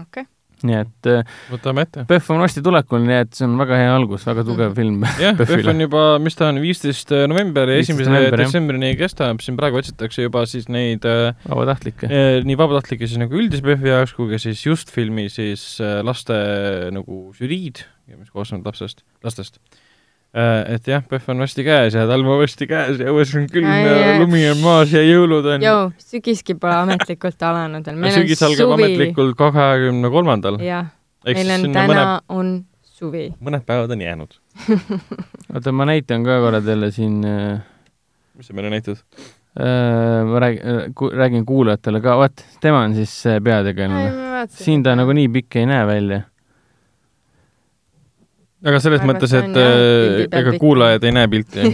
okei. 0.00 0.26
Nii 0.64 0.78
et 0.80 1.10
äh, 1.10 1.34
võtame 1.52 1.84
ette. 1.86 2.04
PÖFF 2.08 2.32
on 2.34 2.42
varsti 2.44 2.62
tulekul, 2.64 3.02
nii 3.04 3.18
et 3.24 3.32
see 3.36 3.46
on 3.48 3.56
väga 3.60 3.78
hea 3.82 3.92
algus, 3.94 4.26
väga 4.28 4.44
tugev 4.48 4.74
film 4.78 5.04
jah, 5.20 5.36
PÖFF 5.38 5.70
on 5.72 5.84
juba, 5.84 6.04
mis 6.24 6.38
ta 6.38 6.50
on, 6.52 6.60
viisteist 6.64 7.14
november 7.30 7.70
ja 7.70 7.78
15. 7.82 7.94
esimese 7.94 8.34
detsembrini 8.38 8.92
kestab, 9.00 9.42
siin 9.44 9.58
praegu 9.60 9.80
otsitakse 9.80 10.26
juba 10.26 10.44
siis 10.50 10.68
neid 10.72 11.06
äh, 11.08 11.32
vabatahtlikke. 11.48 12.10
eh, 12.10 12.40
nii 12.46 12.58
vabatahtlikke 12.60 13.08
siis 13.08 13.20
nagu 13.22 13.36
üldise 13.38 13.64
PÖFFi 13.66 13.92
jaoks 13.92 14.16
kui 14.16 14.32
ka 14.32 14.40
siis 14.42 14.64
just 14.66 14.92
filmi 14.94 15.28
siis 15.32 15.66
äh, 15.84 16.00
laste 16.06 16.36
nagu 16.94 17.26
žüriid, 17.36 17.84
mis 18.14 18.32
koosnevad 18.32 18.72
lapsest, 18.72 19.04
lastest. 19.24 19.60
Et 20.34 20.88
jah, 20.90 21.02
PÖFF 21.06 21.30
on 21.30 21.42
varsti 21.44 21.62
käes 21.66 21.94
ja 21.94 22.08
talv 22.10 22.26
on 22.26 22.40
varsti 22.40 22.66
käes 22.66 22.98
ja 22.98 23.12
õues 23.12 23.34
on 23.38 23.44
külm 23.52 23.70
ja 23.70 23.92
ai. 23.94 24.14
lumi 24.18 24.42
on 24.50 24.62
maas 24.64 24.94
ja 24.94 25.02
jõulud 25.04 25.46
on. 25.46 25.62
Jou, 25.62 25.84
sügiski 26.02 26.56
pole 26.58 26.74
ametlikult 26.80 27.44
alanud 27.46 27.86
veel. 27.86 28.00
meil 28.02 28.16
on 28.16 28.24
sügis 28.24 28.42
algab 28.42 28.72
suvi. 28.72 28.88
ametlikult 28.88 29.38
kahekümne 29.38 30.10
kolmandal. 30.10 30.58
jah, 30.64 30.90
meil 31.28 31.54
on 31.54 31.68
täna 31.68 31.86
mõned, 31.92 32.26
on 32.34 32.50
suvi. 32.82 33.28
mõned 33.38 33.62
päevad 33.68 33.94
on 33.94 34.02
jäänud. 34.02 34.34
oota, 35.54 35.76
ma 35.76 35.86
näitan 35.92 36.26
ka 36.26 36.42
korra 36.42 36.62
teile 36.66 36.90
siin 36.94 37.22
äh, 37.28 37.62
mis 38.34 38.50
sa 38.50 38.58
meile 38.58 38.74
näitad? 38.74 38.98
äh, 39.54 40.26
ma 40.26 40.42
räägin 40.42 40.94
räägin 41.14 41.46
kuulajatele 41.46 42.02
ka, 42.02 42.18
vaat, 42.18 42.46
tema 42.60 42.82
on 42.88 42.94
siis 42.98 43.14
peategelane. 43.44 44.46
siin 44.50 44.82
ta 44.82 44.96
nagu 44.98 45.14
nii 45.14 45.30
pikk 45.38 45.62
ei 45.62 45.70
näe 45.70 45.86
välja. 45.86 46.24
Aga 48.64 48.80
selles 48.80 49.02
arvan, 49.02 49.12
mõttes, 49.12 49.32
et 49.36 49.56
äh, 49.60 50.24
ega 50.40 50.54
kuulajad 50.60 51.04
ei 51.04 51.14
näe 51.14 51.30
pilti, 51.32 51.64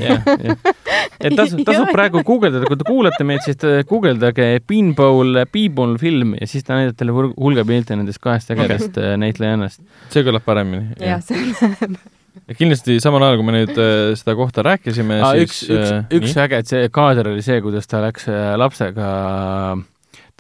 et 1.25 1.37
tasub, 1.39 1.63
tasub 1.67 1.91
praegu 1.95 2.23
guugeldada, 2.27 2.67
kui 2.69 2.79
te 2.81 2.87
kuulate 2.89 3.27
meid, 3.27 3.45
siis 3.47 3.59
te 3.61 3.75
guugeldage 3.89 4.49
Beanbowl, 4.69 5.43
Beanbowl 5.53 5.97
film 6.03 6.35
ja 6.41 6.49
siis 6.51 6.67
ta 6.67 6.79
näitab 6.79 6.99
teile 7.01 7.15
hul- 7.17 7.35
hulga 7.39 7.67
pilte 7.69 7.99
nendest 7.99 8.23
kahest 8.23 8.51
ägedast 8.55 8.97
okay. 8.97 9.21
näitlejannast. 9.23 9.85
see 10.15 10.27
kõlab 10.27 10.47
paremini. 10.47 10.97
jah, 10.99 11.23
see 11.25 11.39
läheb. 11.51 12.01
ja 12.51 12.57
kindlasti 12.59 12.99
samal 13.03 13.25
ajal, 13.27 13.41
kui 13.41 13.49
me 13.49 13.57
nüüd 13.61 13.75
äh, 13.79 14.13
seda 14.19 14.35
kohta 14.39 14.65
rääkisime, 14.67 15.21
Ah, 15.23 15.35
siis 15.39 15.47
üks, 15.47 15.63
üks 15.71 15.95
äh,, 15.95 16.05
üks 16.21 16.37
äge, 16.43 16.63
et 16.63 16.71
see 16.71 16.91
kaader 16.95 17.33
oli 17.33 17.45
see, 17.47 17.61
kuidas 17.65 17.91
ta 17.91 18.03
läks 18.05 18.29
äh, 18.31 18.53
lapsega 18.61 19.11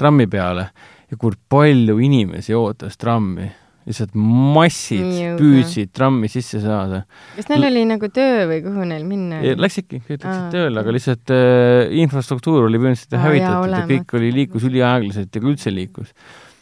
trammi 0.00 0.26
peale 0.30 0.70
ja 1.10 1.18
kui 1.18 1.34
palju 1.50 1.98
inimesi 2.02 2.54
ootas 2.56 2.98
trammi, 3.00 3.48
lihtsalt 3.90 4.14
massid 4.16 5.02
Nii 5.04 5.24
õudne. 5.32 5.38
püüdsid 5.40 5.92
trammi 5.96 6.30
sisse 6.32 6.60
saada. 6.62 7.02
kas 7.36 7.48
neil 7.50 7.66
oli 7.68 7.86
nagu 7.90 8.10
töö 8.14 8.44
või 8.50 8.60
kuhu 8.64 8.86
neil 8.88 9.06
minna 9.08 9.40
oli? 9.42 9.56
Läks 9.60 9.80
ikka, 9.82 9.98
kõik 10.06 10.22
läksid 10.24 10.52
tööle, 10.54 10.80
aga 10.80 10.94
lihtsalt 10.94 11.32
äh, 11.34 11.90
infrastruktuur 12.04 12.68
oli 12.68 12.80
põhimõtteliselt 12.80 13.18
Aa, 13.18 13.24
hävitatud 13.26 13.74
jaa, 13.74 13.82
ja 13.82 13.88
kõik 13.90 14.14
oli, 14.20 14.30
liikus 14.38 14.68
üliaeglaselt 14.70 15.34
ja 15.34 15.42
kui 15.42 15.52
üldse 15.52 15.74
liikus. 15.74 16.14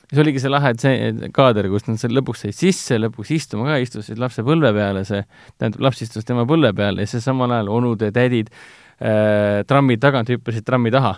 siis 0.08 0.22
oligi 0.24 0.40
see 0.40 0.50
lahe, 0.52 0.70
et 0.72 0.80
see 0.80 1.30
kaader, 1.36 1.68
kus 1.68 1.84
nad 1.88 2.00
seal 2.00 2.14
lõpuks 2.16 2.46
said 2.46 2.56
sisse, 2.56 2.96
lõpuks 2.96 3.32
istuma 3.36 3.68
ka, 3.68 3.78
istusid 3.84 4.18
lapse 4.18 4.42
põlve 4.46 4.72
peale, 4.72 5.04
see, 5.04 5.20
tähendab, 5.60 5.82
laps 5.84 6.00
istus 6.06 6.24
tema 6.24 6.46
põlve 6.48 6.72
peal 6.76 6.98
ja 7.02 7.06
siis 7.06 7.26
samal 7.28 7.52
ajal 7.52 7.68
onud 7.76 8.06
ja 8.06 8.12
tädid 8.16 8.48
äh, 8.50 9.60
trammi 9.68 9.98
tagant 10.00 10.32
hüppasid 10.32 10.64
trammi 10.64 10.90
taha. 10.94 11.16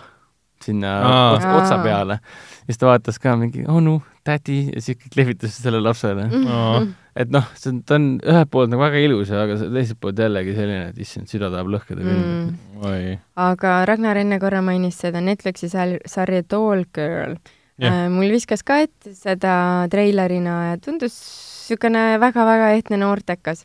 sinna 0.61 0.89
Aa. 1.01 1.55
otsa, 1.57 1.77
peale. 1.81 2.19
siis 2.67 2.77
ta 2.77 2.91
vaatas 2.91 3.17
ka 3.19 3.33
mingi 3.39 3.63
onu, 3.67 3.95
tädi 4.27 4.57
ja 4.69 4.81
siis 4.83 4.99
kõik 5.01 5.17
lehvitasid 5.19 5.65
sellele 5.65 5.89
lapsele. 5.89 6.27
Mhm. 6.29 6.89
et 7.21 7.31
noh, 7.33 7.47
see 7.59 7.73
on, 7.73 7.81
ta 7.83 7.97
on 7.97 8.07
ühelt 8.23 8.51
poolt 8.51 8.71
nagu 8.71 8.83
väga 8.85 9.01
ilus, 9.03 9.31
aga 9.35 9.57
teiselt 9.61 9.99
poolt 9.99 10.19
jällegi 10.23 10.53
selline, 10.55 10.89
et 10.93 10.99
issand, 11.03 11.27
süda 11.27 11.49
tahab 11.51 11.67
lõhkeda 11.73 11.99
küll 11.99 12.21
Mm. 12.21 12.83
oi. 12.87 13.19
aga 13.35 13.85
Ragnar 13.89 14.17
enne 14.17 14.39
korra 14.39 14.61
mainis 14.61 14.99
seda 15.03 15.19
Netflixi 15.21 15.67
sarja 15.71 16.43
Doll 16.49 16.85
Girl 16.93 17.35
yeah.. 17.81 18.07
mul 18.09 18.31
viskas 18.31 18.63
ka 18.63 18.79
ette 18.85 19.13
seda 19.17 19.87
treilerina 19.91 20.57
ja 20.71 20.77
tundus 20.77 21.17
niisugune 21.71 22.19
väga-väga 22.19 22.71
ehtne 22.75 22.97
noortekas. 22.99 23.63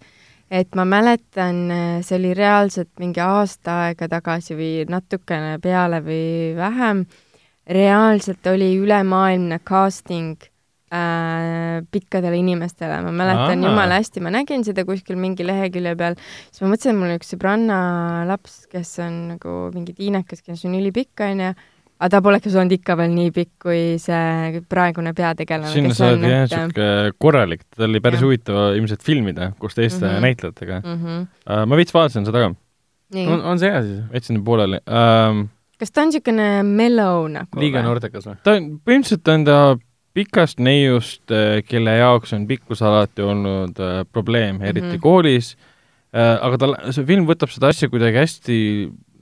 et 0.50 0.76
ma 0.78 0.84
mäletan, 0.86 1.56
see 2.06 2.18
oli 2.20 2.28
reaalselt 2.38 2.92
mingi 3.02 3.18
aasta 3.18 3.88
aega 3.88 4.06
tagasi 4.06 4.54
või 4.54 4.84
natukene 4.86 5.56
peale 5.58 5.98
või 6.06 6.54
vähem, 6.54 7.00
reaalselt 7.66 8.46
oli 8.46 8.72
ülemaailmne 8.78 9.58
casting 9.66 10.36
äh, 10.92 11.82
pikkadele 11.90 12.38
inimestele, 12.38 12.98
ma 13.02 13.12
mäletan 13.12 13.62
Aa. 13.64 13.68
jumala 13.70 13.98
hästi, 14.00 14.22
ma 14.22 14.30
nägin 14.34 14.64
seda 14.66 14.84
kuskil 14.86 15.18
mingi 15.20 15.46
lehekülje 15.46 15.94
peal, 15.98 16.18
siis 16.50 16.62
ma 16.62 16.72
mõtlesin, 16.74 16.92
et 16.94 17.00
mul 17.00 17.10
on 17.14 17.16
üks 17.20 17.32
sõbranna 17.34 17.78
laps, 18.28 18.60
kes 18.72 18.92
on 19.06 19.16
nagu 19.34 19.56
mingi 19.74 19.96
tiinekas, 19.96 20.44
kes 20.46 20.62
on 20.68 20.76
ülipikk, 20.78 21.24
onju, 21.26 21.48
aga 21.96 22.10
ta 22.12 22.20
poleks 22.22 22.54
olnud 22.54 22.76
ikka 22.76 22.96
veel 23.00 23.14
nii 23.16 23.32
pikk 23.34 23.50
kui 23.66 23.80
see 24.02 24.60
praegune 24.68 25.14
peategelane, 25.16 25.72
sinna 25.72 25.94
sa 25.96 26.12
on, 26.12 26.20
oled 26.22 26.30
jah 26.34 26.46
siuke 26.52 26.88
korralik, 27.18 27.64
ta 27.74 27.86
oli 27.88 28.02
päris 28.04 28.22
huvitav 28.22 28.76
ilmselt 28.76 29.02
filmida 29.02 29.50
koos 29.58 29.74
teiste 29.74 30.04
Mhm. 30.06 30.22
näitlejatega. 30.22 30.80
mm. 30.84 31.02
-hmm. 31.02 31.66
ma 31.66 31.76
veits 31.76 31.94
vaatasin 31.94 32.24
seda 32.28 32.44
ka, 32.46 32.54
on, 33.26 33.40
on 33.42 33.58
see 33.58 33.70
hea 33.72 33.82
siis? 33.82 34.00
jätsin 34.12 34.44
pooleli 34.44 34.78
um,. 34.86 35.48
Kas 35.80 35.92
ta 35.92 36.04
on 36.04 36.12
niisugune 36.12 36.48
mellow 36.68 37.26
nagu 37.32 37.60
liiga 37.60 37.80
või? 37.80 37.88
noortekas 37.90 38.28
või? 38.28 38.38
ta 38.46 38.56
on, 38.58 38.68
põhimõtteliselt 38.86 39.32
on 39.34 39.46
ta 39.48 39.58
pikast 40.16 40.62
neiust, 40.64 41.32
kelle 41.68 41.96
jaoks 41.98 42.32
on 42.32 42.46
pikkus 42.48 42.80
alati 42.86 43.24
olnud 43.24 43.80
äh, 43.84 43.98
probleem, 44.08 44.62
eriti 44.62 44.86
mm. 44.86 44.92
-hmm. 44.94 45.02
koolis 45.04 45.56
äh,. 46.14 46.36
aga 46.40 46.60
ta, 46.62 46.70
see 46.96 47.04
film 47.08 47.28
võtab 47.28 47.52
seda 47.52 47.72
asja 47.74 47.90
kuidagi 47.92 48.22
hästi 48.22 48.58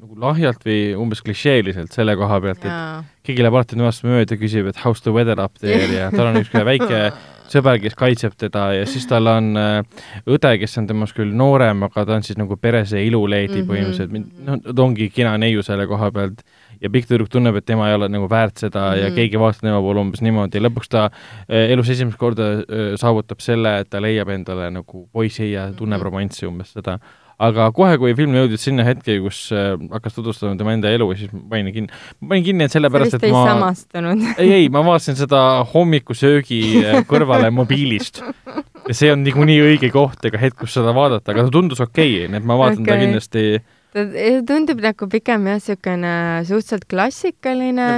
nagu 0.05 0.20
lahjalt 0.20 0.66
või 0.66 0.81
umbes 1.01 1.22
klišeeliselt 1.24 1.94
selle 1.97 2.14
koha 2.20 2.40
pealt, 2.44 2.66
et 2.68 3.06
keegi 3.26 3.43
läheb 3.43 3.56
alati 3.56 3.78
temast 3.78 4.05
mööda 4.05 4.36
küsib, 4.39 4.68
et 4.68 4.82
how's 4.85 5.02
the 5.02 5.14
weather 5.14 5.40
up 5.40 5.59
there 5.59 5.89
ja 5.98 6.10
tal 6.14 6.31
on 6.31 6.43
üks 6.43 6.52
väike 6.55 7.09
sõber, 7.53 7.79
kes 7.83 7.95
kaitseb 7.95 8.33
teda 8.39 8.73
ja 8.73 8.87
siis 8.87 9.07
tal 9.07 9.27
on 9.27 9.57
äh, 9.57 9.83
õde, 10.27 10.59
kes 10.59 10.79
on 10.79 10.87
temast 10.87 11.15
küll 11.16 11.33
noorem, 11.37 11.83
aga 11.83 12.05
ta 12.05 12.15
on 12.19 12.23
siis 12.23 12.39
nagu 12.41 12.57
perese 12.57 13.03
iluleidi 13.07 13.62
mm 13.62 13.65
Mhm. 13.65 13.71
-hmm. 13.71 13.71
põhimõtteliselt, 13.71 14.45
noh, 14.47 14.61
ta 14.75 14.83
ongi 14.83 15.11
kena 15.11 15.37
neiu 15.39 15.62
selle 15.62 15.87
koha 15.87 16.11
pealt 16.11 16.43
ja 16.81 16.91
pikk 16.91 17.07
tüdruk 17.09 17.29
tunneb, 17.31 17.57
et 17.57 17.65
tema 17.66 17.89
ei 17.89 17.95
ole 17.95 18.09
nagu 18.09 18.29
väärt 18.29 18.57
seda 18.59 18.81
mm 18.81 18.93
-hmm. 18.95 19.03
ja 19.03 19.07
Mhm. 19.09 19.15
keegi 19.15 19.39
vaatab 19.39 19.61
tema 19.61 19.81
poole 19.81 20.01
umbes 20.01 20.23
niimoodi 20.23 20.57
ja 20.59 20.69
lõpuks 20.69 20.89
ta 20.89 21.05
äh, 21.05 21.71
elus 21.73 21.89
esimest 21.91 22.19
korda 22.19 22.43
äh, 22.43 22.97
saavutab 22.97 23.41
selle, 23.41 23.79
et 23.81 23.91
ta 23.91 24.01
leiab 24.01 24.29
endale 24.29 24.71
nagu 24.71 25.09
poisi 25.12 25.53
ja 25.53 25.73
tunneb 25.73 25.99
Mhm. 26.01 26.05
romanssi 26.05 26.47
umbes 26.47 26.73
seda 26.73 26.99
aga 27.43 27.69
kohe, 27.74 27.97
kui 28.01 28.15
film 28.19 28.36
jõudis 28.39 28.65
sinna 28.66 28.86
hetke, 28.86 29.16
kus 29.24 29.47
äh, 29.55 29.74
hakkas 29.93 30.16
tutvustama 30.16 30.55
tema 30.59 30.74
enda 30.77 30.93
elu, 30.94 31.09
siis 31.19 31.32
ma 31.35 31.43
panin 31.55 31.74
kinni, 31.74 32.02
ma 32.20 32.32
panin 32.32 32.47
kinni, 32.47 32.69
et 32.69 32.74
sellepärast, 32.74 33.19
et 33.19 33.27
ei 33.28 33.35
ma 33.35 33.44
samastunud. 33.51 34.27
ei, 34.36 34.52
ei, 34.61 34.69
ma 34.73 34.85
vaatasin 34.86 35.19
seda 35.19 35.40
hommikusöögi 35.73 36.61
äh, 36.82 37.01
kõrvale 37.11 37.51
mobiilist 37.55 38.23
ja 38.24 38.97
see 38.97 39.12
on 39.12 39.24
niikuinii 39.27 39.61
õige 39.65 39.90
koht 39.94 40.24
ega 40.28 40.40
hetk, 40.43 40.61
kus 40.65 40.77
seda 40.78 40.94
vaadata, 40.97 41.35
aga 41.35 41.47
ta 41.47 41.55
tundus 41.55 41.82
okei 41.85 42.20
okay,, 42.20 42.31
nii 42.32 42.43
et 42.43 42.48
ma 42.48 42.59
vaatan 42.61 42.85
okay. 42.85 42.93
ta 42.93 43.01
kindlasti 43.02 43.47
ta 43.95 44.03
tundub 44.49 44.81
nagu 44.83 45.07
pigem 45.11 45.45
jah, 45.47 45.59
niisugune 45.61 46.15
suhteliselt 46.49 46.87
klassikaline, 46.91 47.89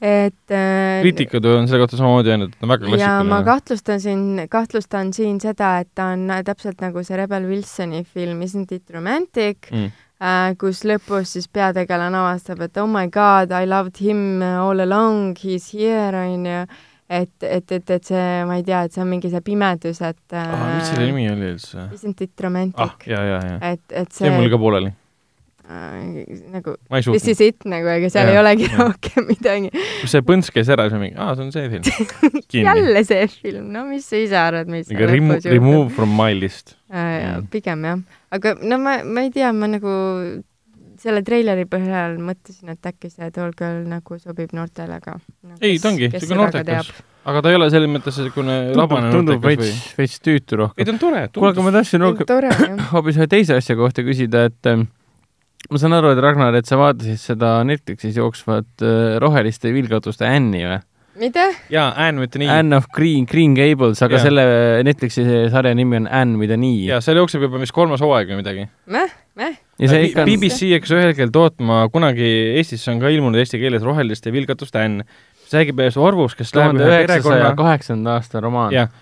et 0.00 0.54
äh, 0.54 1.02
kriitikud 1.04 1.44
on 1.50 1.68
selle 1.68 1.82
kohta 1.84 1.98
samamoodi 2.00 2.32
öelnud, 2.32 2.54
et 2.54 2.60
ta 2.60 2.64
on 2.66 2.72
väga 2.72 2.88
ja 2.88 2.88
ma 2.88 2.94
klassikaline. 2.96 3.44
kahtlustan 3.50 4.00
siin, 4.00 4.24
kahtlustan 4.50 5.12
siin 5.16 5.40
seda, 5.42 5.74
et 5.84 5.90
ta 5.94 6.08
on 6.14 6.24
täpselt 6.46 6.80
nagu 6.84 7.04
see 7.04 7.18
Rebel 7.20 7.44
Wilsoni 7.50 8.04
film 8.04 8.40
Isn't 8.46 8.72
it 8.72 8.90
romantic 8.94 9.68
Mm. 9.74 9.92
äh,, 10.22 10.54
kus 10.60 10.84
lõpus 10.88 11.36
siis 11.36 11.46
peategelane 11.52 12.16
avastab, 12.16 12.60
et 12.64 12.76
oh 12.80 12.88
my 12.88 13.08
god, 13.12 13.52
I 13.52 13.68
loved 13.68 14.00
him 14.00 14.42
all 14.42 14.80
along, 14.80 15.36
he 15.42 15.54
is 15.60 15.70
here, 15.74 16.14
onju. 16.24 16.64
et, 17.08 17.30
et, 17.42 17.72
et, 17.72 17.90
et 17.90 18.04
see, 18.04 18.44
ma 18.48 18.56
ei 18.56 18.64
tea, 18.64 18.80
et 18.86 18.92
see 18.94 19.02
on 19.04 19.08
mingi 19.10 19.28
see 19.30 19.40
pimedus, 19.44 20.00
et 20.00 20.32
Ah, 20.32 20.78
mis 20.78 20.88
selle 20.88 21.10
nimi 21.10 21.28
oli 21.30 21.50
üldse? 21.52 21.90
Isn't 21.92 22.22
it 22.24 22.40
romantic 22.40 22.80
ah, 22.80 22.94
et, 23.60 23.82
et 23.92 24.12
see 24.12 24.30
on 24.30 24.38
mul 24.40 24.48
ka 24.50 24.58
pooleli, 24.58 24.88
äh, 24.88 25.03
nagu 25.64 26.76
ma 26.90 26.98
ei 27.00 27.02
this 27.02 27.28
is. 27.28 27.40
it 27.40 27.64
nagu, 27.64 27.88
ega 27.88 28.08
seal 28.12 28.28
Jah, 28.28 28.34
ei 28.34 28.40
olegi 28.42 28.66
jah. 28.68 28.80
rohkem 28.82 29.28
midagi. 29.32 29.70
kui 29.72 30.10
see 30.12 30.24
põnts 30.26 30.50
käis 30.52 30.68
ära, 30.68 30.88
siis 30.88 30.96
ma 30.96 31.02
mingi, 31.06 31.16
aa, 31.16 31.34
see 31.38 31.46
on 31.46 31.52
see 31.54 31.68
film. 31.72 32.24
jälle 32.68 33.04
see 33.08 33.28
film, 33.32 33.68
no 33.72 33.84
mis 33.88 34.08
sa 34.10 34.20
ise 34.20 34.36
arvad, 34.40 34.68
mis 34.72 34.90
mingi 34.92 35.08
remo-, 35.08 35.38
remove 35.48 35.94
from 35.96 36.12
my 36.18 36.34
list. 36.36 36.76
äh, 36.92 37.38
pigem 37.52 37.86
jah, 37.88 38.02
aga 38.36 38.56
no 38.60 38.80
ma, 38.82 38.98
ma 39.08 39.24
ei 39.24 39.32
tea, 39.32 39.52
ma 39.56 39.70
nagu 39.72 39.94
selle 41.00 41.22
treileri 41.24 41.64
põhjal 41.68 42.18
mõtlesin, 42.22 42.74
et 42.74 42.88
äkki 42.88 43.10
see 43.12 43.30
Tall 43.34 43.54
Girl 43.56 43.82
nagu 43.88 44.18
sobib 44.20 44.52
noortele 44.56 45.00
ka 45.04 45.16
no,. 45.16 45.56
ei, 45.60 45.78
ta 45.80 45.90
ongi 45.90 46.10
siuke 46.12 46.38
noortekas, 46.38 46.90
aga 47.24 47.40
ta 47.44 47.52
ei 47.52 47.58
ole 47.58 47.70
selles 47.72 47.90
mõttes 47.92 48.20
niisugune 48.20 48.58
labane 48.76 49.12
tundub 49.12 49.44
veits 49.44 49.96
veits 49.98 50.20
tüütu 50.20 50.58
ei 50.58 50.60
rohkem. 50.66 50.84
ta 50.84 50.94
on 50.94 51.00
tore. 51.02 51.24
kuule, 51.34 51.54
aga 51.54 51.66
ma 51.66 51.74
tahtsin 51.78 52.04
hoopis 52.92 53.20
ühe 53.20 53.28
teise 53.32 53.56
asja 53.58 53.76
kohta 53.80 54.04
küsida, 54.06 54.46
et 54.52 54.70
ähm, 54.70 54.86
ma 55.70 55.80
saan 55.80 55.96
aru, 55.96 56.12
et 56.14 56.22
Ragnar, 56.22 56.56
et 56.58 56.68
sa 56.68 56.78
vaatasid 56.80 57.20
seda 57.20 57.56
Netflixis 57.66 58.18
jooksvat 58.18 58.84
äh, 58.84 59.14
roheliste 59.22 59.72
vilgatuste 59.74 60.28
Anne'i 60.28 60.66
või? 60.66 60.80
mida? 61.20 61.46
jaa, 61.72 61.90
Anne 61.96 62.24
mitte 62.24 62.40
nii. 62.42 62.48
Anne 62.50 62.78
of 62.78 62.88
Green, 62.94 63.26
Green 63.30 63.54
Gables, 63.56 64.02
aga 64.04 64.18
Jaa. 64.18 64.24
selle 64.26 64.46
Netflixi 64.86 65.24
sarja 65.52 65.74
nimi 65.76 66.00
on 66.02 66.08
Anne, 66.10 66.38
mida 66.40 66.58
nii. 66.60 66.88
jaa, 66.90 67.00
seal 67.04 67.20
jookseb 67.22 67.46
juba 67.46 67.60
vist 67.62 67.74
kolmas 67.76 68.02
hooaeg 68.04 68.32
või 68.32 68.40
midagi. 68.40 68.66
Mäh, 68.90 69.14
mäh. 69.38 69.56
ja 69.80 69.92
see 69.92 70.10
ikka 70.10 70.24
on, 70.24 70.32
BBC 70.32 70.72
hakkas 70.74 70.94
ühel 70.96 71.12
hetkel 71.12 71.32
tootma, 71.34 71.84
kunagi 71.94 72.28
Eestisse 72.58 72.92
on 72.92 73.02
ka 73.02 73.12
ilmunud 73.14 73.40
eesti 73.42 73.62
keeles 73.62 73.86
Roheliste 73.86 74.34
vilgatuste 74.34 74.82
Anne. 74.82 75.08
see 75.44 75.62
räägib 75.62 75.82
ühest 75.84 76.00
Orvust, 76.00 76.38
kes 76.38 76.54
läheb 76.56 76.74
tuhande 76.74 76.86
ühe 76.88 77.00
üheksasaja 77.02 77.22
perekonna, 77.22 77.56
kaheksanda 77.62 78.18
aasta 78.18 78.42
romaan. 78.42 78.74
jah, 78.74 78.92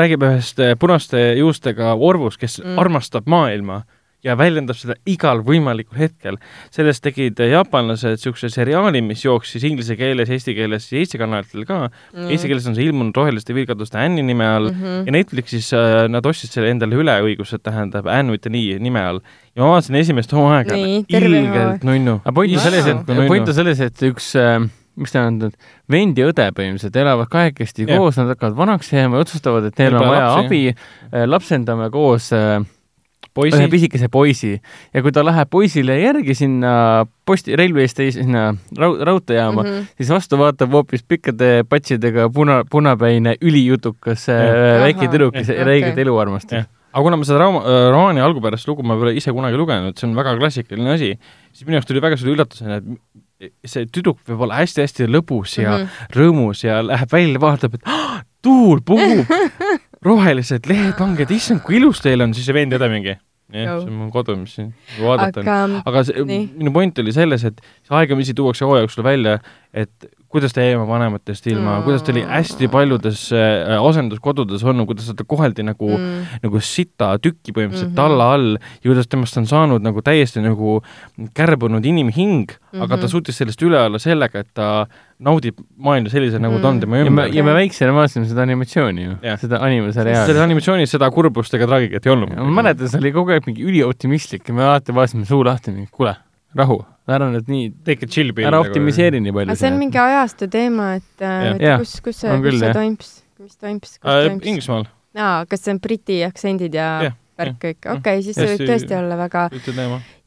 räägib 0.00 0.24
ühest 0.28 0.60
äh, 0.62 0.76
punaste 0.78 1.26
juustega 1.40 1.94
Orvust, 1.94 2.40
kes 2.42 2.60
mm. 2.62 2.80
armastab 2.84 3.28
maailma 3.30 3.84
ja 4.24 4.36
väljendab 4.38 4.78
seda 4.78 4.96
igal 5.08 5.42
võimalikul 5.44 5.98
hetkel. 6.00 6.38
sellest 6.74 7.04
tegid 7.04 7.40
äh, 7.44 7.52
jaapanlased 7.52 8.16
niisuguse 8.16 8.50
seriaali, 8.52 9.02
mis 9.04 9.24
jooksis 9.24 9.64
inglise 9.68 9.96
keeles, 10.00 10.30
eesti 10.32 10.54
keeles 10.56 10.88
ja 10.90 11.00
Eesti 11.02 11.20
kanalitel 11.20 11.66
ka 11.68 11.78
mm.. 11.88 12.28
Eesti 12.32 12.50
keeles 12.50 12.68
on 12.70 12.76
see 12.78 12.88
ilmunud 12.88 13.16
Roheliste 13.16 13.56
vilgatuste 13.56 13.98
Anne'i 14.00 14.24
nime 14.24 14.46
all 14.48 14.70
mm. 14.70 14.80
-hmm. 14.80 15.08
ja 15.08 15.16
Netflixis 15.18 15.72
äh, 15.76 16.04
nad 16.08 16.26
ostsid 16.26 16.54
selle 16.54 16.70
endale 16.72 16.96
üle 17.00 17.16
õigused, 17.28 17.64
tähendab 17.64 18.08
Anne 18.10 18.34
with 18.34 18.48
an 18.48 18.56
i 18.58 18.78
nime 18.80 19.02
all. 19.02 19.20
ja 19.54 19.62
ma 19.62 19.74
vaatasin 19.74 20.00
esimest 20.00 20.32
hooaega, 20.32 20.78
terve 21.10 21.42
ilgelt 21.42 21.84
nunnu. 21.84 22.20
aga 22.24 22.32
point 22.32 22.56
on 22.56 22.64
selles, 22.64 22.88
et, 22.90 23.12
point 23.28 23.48
on 23.48 23.54
selles, 23.54 23.80
et 23.84 24.06
üks 24.08 24.32
äh, 24.40 24.62
mis 24.96 25.12
ta 25.12 25.24
on, 25.26 25.50
vend 25.90 26.18
ja 26.18 26.28
õde 26.30 26.46
põhimõtteliselt 26.54 26.96
elavad 27.02 27.28
kahekesti 27.32 27.84
Jah. 27.88 27.98
koos, 27.98 28.16
nad 28.20 28.30
hakkavad 28.32 28.56
vanaks 28.56 28.92
jääma 28.94 29.18
ja 29.18 29.26
otsustavad, 29.26 29.66
et 29.68 29.82
neil 29.82 29.98
on 29.98 30.06
vaja 30.06 30.30
lapsi, 30.38 30.46
abi, 30.46 31.26
lapsendame 31.34 31.90
koos 31.94 32.30
äh, 32.36 32.62
poisi 33.34 33.58
ühe 33.58 33.68
pisikese 33.72 34.08
poisi 34.08 34.52
ja 34.94 35.02
kui 35.02 35.12
ta 35.12 35.24
läheb 35.26 35.50
poisile 35.50 35.96
järgi 36.00 36.34
sinna 36.38 36.74
posti, 37.26 37.56
Railway 37.56 37.88
Station, 37.90 38.24
sinna 38.28 38.44
raud-, 38.78 39.02
raudteejaama 39.08 39.62
mm, 39.62 39.68
Mhm. 39.68 39.80
-hmm. 39.80 39.96
siis 39.96 40.10
vastu 40.10 40.38
vaatab 40.38 40.70
hoopis 40.72 41.02
pikkade 41.02 41.64
patsidega 41.68 42.28
puna, 42.30 42.62
punapäine 42.70 43.36
ülijutukas 43.42 44.28
äh, 44.28 44.40
Jah. 44.44 44.80
väike 44.82 45.04
Ahah. 45.06 45.12
tüdruk, 45.12 45.34
kes 45.34 45.50
Okei. 45.50 45.64
räigelt 45.64 45.98
elu 45.98 46.18
armastab 46.18 46.58
Jah.. 46.58 46.66
aga 46.92 47.02
kuna 47.02 47.16
ma 47.16 47.24
seda 47.24 47.38
raama-, 47.38 47.64
romaani 47.90 48.20
algupärast 48.20 48.68
lugu 48.68 48.82
ma 48.82 48.94
pole 48.96 49.14
ise 49.16 49.32
kunagi 49.32 49.56
lugenud, 49.58 49.98
see 49.98 50.08
on 50.08 50.14
väga 50.16 50.36
klassikaline 50.38 50.90
asi, 50.94 51.18
siis 51.52 51.66
minu 51.66 51.78
jaoks 51.80 51.86
tuli 51.90 52.00
väga 52.00 52.16
suure 52.16 52.36
üllatusena, 52.36 52.76
et 53.40 53.50
see 53.66 53.86
tüdruk 53.90 54.20
võib 54.28 54.44
olla 54.46 54.60
hästi-hästi 54.62 55.08
lõbus 55.10 55.58
ja 55.58 55.72
mm. 55.78 55.82
-hmm. 55.82 56.14
rõõmus 56.20 56.62
ja 56.64 56.82
läheb 56.86 57.10
välja, 57.12 57.40
vaatab, 57.40 57.74
et 57.74 57.82
ah, 57.90 58.22
tuul 58.42 58.80
puhub, 58.86 59.26
rohelised 60.04 60.66
lehed 60.70 61.00
langed, 61.00 61.30
issand, 61.34 61.64
kui 61.64 61.78
ilus 61.80 62.02
teil 62.04 62.24
on, 62.24 62.34
siis 62.36 62.48
see 62.48 62.56
vend 62.56 62.74
ja 62.74 62.80
õde 62.80 62.90
mingi, 62.92 63.14
jah, 63.54 63.68
Joo. 63.68 63.78
see 63.84 63.92
on 63.92 64.00
mu 64.02 64.10
kodu, 64.14 64.36
mis 64.40 64.56
siin 64.58 64.72
vaadata 65.00 65.42
on. 65.42 65.78
aga 65.80 65.92
aga 65.92 66.04
see, 66.08 66.26
minu 66.26 66.74
point 66.74 67.00
oli 67.02 67.14
selles, 67.16 67.46
et 67.48 67.62
aegamisi 67.90 68.36
tuuakse 68.36 68.66
hooaja 68.66 68.84
jooksul 68.84 69.06
välja, 69.06 69.38
et 69.74 70.12
kuidas 70.34 70.54
ta 70.54 70.64
jäi 70.64 70.74
oma 70.74 70.88
vanematest 70.88 71.46
ilma 71.46 71.76
mm., 71.76 71.84
kuidas 71.86 72.02
ta 72.02 72.10
oli 72.10 72.24
hästi 72.26 72.68
paljudes 72.72 73.20
äh, 73.38 73.74
asenduskodudes 73.78 74.64
olnud, 74.66 74.88
kuidas 74.90 75.06
teda 75.12 75.26
koheldi 75.30 75.62
nagu 75.62 75.92
mm. 75.94 76.40
nagu 76.42 76.62
sita 76.64 77.12
tükki 77.22 77.54
põhimõtteliselt 77.54 77.92
mm. 77.92 77.94
-hmm. 77.94 78.00
talla 78.00 78.32
all 78.34 78.56
ja 78.56 78.88
kuidas 78.88 79.10
temast 79.10 79.38
on 79.38 79.46
saanud 79.46 79.86
nagu 79.86 80.02
täiesti 80.02 80.42
nagu 80.42 80.80
kärbunud 81.38 81.86
inimhing 81.86 82.50
mm, 82.50 82.58
-hmm. 82.72 82.82
aga 82.82 82.96
ta 82.96 83.04
Mhm. 83.04 83.12
suutis 83.14 83.38
sellest 83.38 83.62
üle 83.62 83.78
olla 83.78 83.98
sellega, 84.02 84.42
et 84.42 84.50
ta 84.54 84.86
naudib 85.22 85.58
maailma 85.78 86.10
sellisena, 86.10 86.48
nagu 86.48 86.58
ta 86.62 86.68
on 86.68 86.76
Mm. 86.76 86.80
tema 86.80 86.96
ja 86.98 87.04
me, 87.04 87.10
ümber. 87.10 87.34
ja 87.34 87.44
me 87.46 87.52
väiksena 87.54 87.92
vaatasime 87.94 88.26
seda 88.26 88.42
animatsiooni 88.42 89.04
ju 89.04 89.12
seda 89.22 89.38
selles 89.38 89.62
animaseriaali. 89.68 90.38
animatsioonis 90.42 90.90
seda 90.90 91.10
kurbust 91.14 91.54
ega 91.54 91.66
traagikat 91.70 92.06
ei 92.06 92.12
olnud. 92.12 92.34
ma 92.34 92.62
mäletan, 92.62 92.88
see 92.90 92.98
oli 92.98 93.12
kogu 93.14 93.30
aeg 93.30 93.46
mingi 93.46 93.62
ülioptimistlik 93.64 94.48
ja 94.48 94.54
me 94.54 94.64
alati 94.66 94.92
vaatasime 94.94 95.24
suu 95.28 95.44
lahti, 95.46 95.70
mingi 95.70 95.90
kuule, 95.92 96.16
rahu, 96.58 96.80
ära 97.08 97.28
nüüd 97.30 97.48
nii, 97.48 97.72
tehke 97.84 98.06
chill 98.10 98.32
pill. 98.34 98.48
ära 98.50 98.60
optimiseeri 98.64 99.20
nii 99.22 99.32
palju 99.32 99.50
aga 99.54 99.60
see 99.60 99.70
on 99.70 99.78
mingi 99.78 99.98
ajastu 100.02 100.48
teema, 100.50 100.94
et 100.98 101.22
äh, 101.22 101.50
et 101.54 101.62
Jah, 101.68 101.78
kus, 101.78 102.00
kus 102.04 102.20
see, 102.24 102.30
on 102.32 102.42
kus 102.42 102.58
see 102.58 102.72
toimus, 102.80 103.12
mis 103.38 103.56
toimus, 103.56 103.98
kus 103.98 104.10
äh,. 104.10 104.24
toimus? 104.28 104.46
Inglismaal, 104.50 104.88
aa, 105.16 105.44
kas 105.46 105.62
see 105.62 105.76
on 105.76 105.80
Briti 105.84 106.22
aktsendid 106.26 106.74
ja 106.74 106.88
Jah, 107.10 107.16
värk 107.38 107.58
kõik, 107.62 107.90
okei, 107.98 108.22
siis 108.26 108.36
see 108.38 108.50
võib 108.54 108.66
tõesti 108.72 108.98
olla 108.98 109.16
väga. 109.18 109.48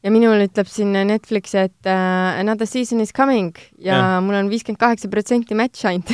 Ja 0.04 0.12
minul 0.14 0.44
ütleb 0.44 0.68
siin 0.70 0.92
Netflix, 0.94 1.54
et 1.58 1.88
uh, 1.88 2.38
another 2.38 2.68
season 2.70 3.02
is 3.02 3.10
coming 3.14 3.56
ja, 3.82 3.96
ja. 3.96 4.02
Mul 4.22 4.36
on 4.38 4.50
viiskümmend 4.52 4.78
kaheksa 4.78 5.10
protsenti 5.10 5.56
match 5.58 5.88
ainult. 5.90 6.12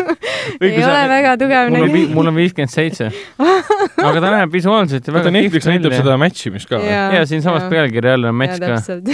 ei 0.62 0.80
ole 0.82 1.02
väga 1.12 1.36
tugev 1.38 1.70
mul 1.70 1.86
on, 1.86 1.92
nagu. 1.92 2.16
mul 2.16 2.32
on 2.32 2.38
viiskümmend 2.40 2.72
seitse. 2.72 3.12
aga 4.08 4.16
ta 4.16 4.32
näeb 4.34 4.56
visuaalselt 4.56 5.06
ju 5.06 5.14
väga 5.14 5.28
vaata 5.28 5.34
Netflix 5.36 5.70
näitab 5.70 5.94
seda 5.94 6.18
match 6.18 6.50
imist 6.50 6.70
ka 6.70 6.80
või? 6.82 6.90
ja 6.90 7.22
siinsamas 7.30 7.68
pealkirja 7.70 8.16
all 8.18 8.30
on 8.32 8.38
match 8.42 8.58
ka. 8.58 8.74
täpselt. 8.74 9.06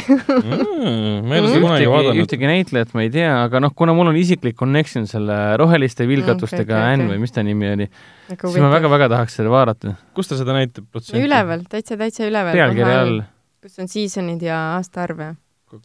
ma 1.28 1.36
ei 1.36 1.42
ole 1.42 1.52
seda 1.52 1.62
kunagi 1.66 1.92
vaadanud. 1.92 2.22
ühtegi 2.24 2.48
näitlejat 2.48 2.96
ma 2.96 3.04
ei 3.04 3.12
tea, 3.12 3.30
aga 3.44 3.60
noh, 3.66 3.76
kuna 3.76 3.92
mul 3.96 4.14
on 4.14 4.20
isiklik 4.20 4.56
connection 4.56 5.04
selle 5.10 5.38
roheliste 5.60 6.08
vilgatustega 6.08 6.68
Mm, 6.68 6.74
okei, 6.74 6.84
okei, 6.84 6.92
Anne 6.92 7.04
okei. 7.04 7.14
või 7.14 7.24
mis 7.24 7.34
ta 7.34 7.44
nimi 7.46 7.70
oli, 7.72 7.88
siis 8.28 8.60
ma 8.62 8.70
väga-väga 8.72 9.08
tahaks 9.14 9.38
seda 9.40 9.52
vaadata. 9.52 9.96
kus 10.16 10.30
ta 10.30 10.38
seda 10.38 10.56
näitab 10.56 10.88
protsenti? 10.92 11.24
üleval, 11.24 11.64
täitsa, 11.70 11.98
täitsa 12.00 12.26
üleval. 12.28 12.56
pealkirja 12.56 13.00
all. 13.02 13.20
Kus 13.62 13.78
on 13.82 13.88
seasonid 13.90 14.42
ja 14.42 14.56
aastaarve. 14.76 15.34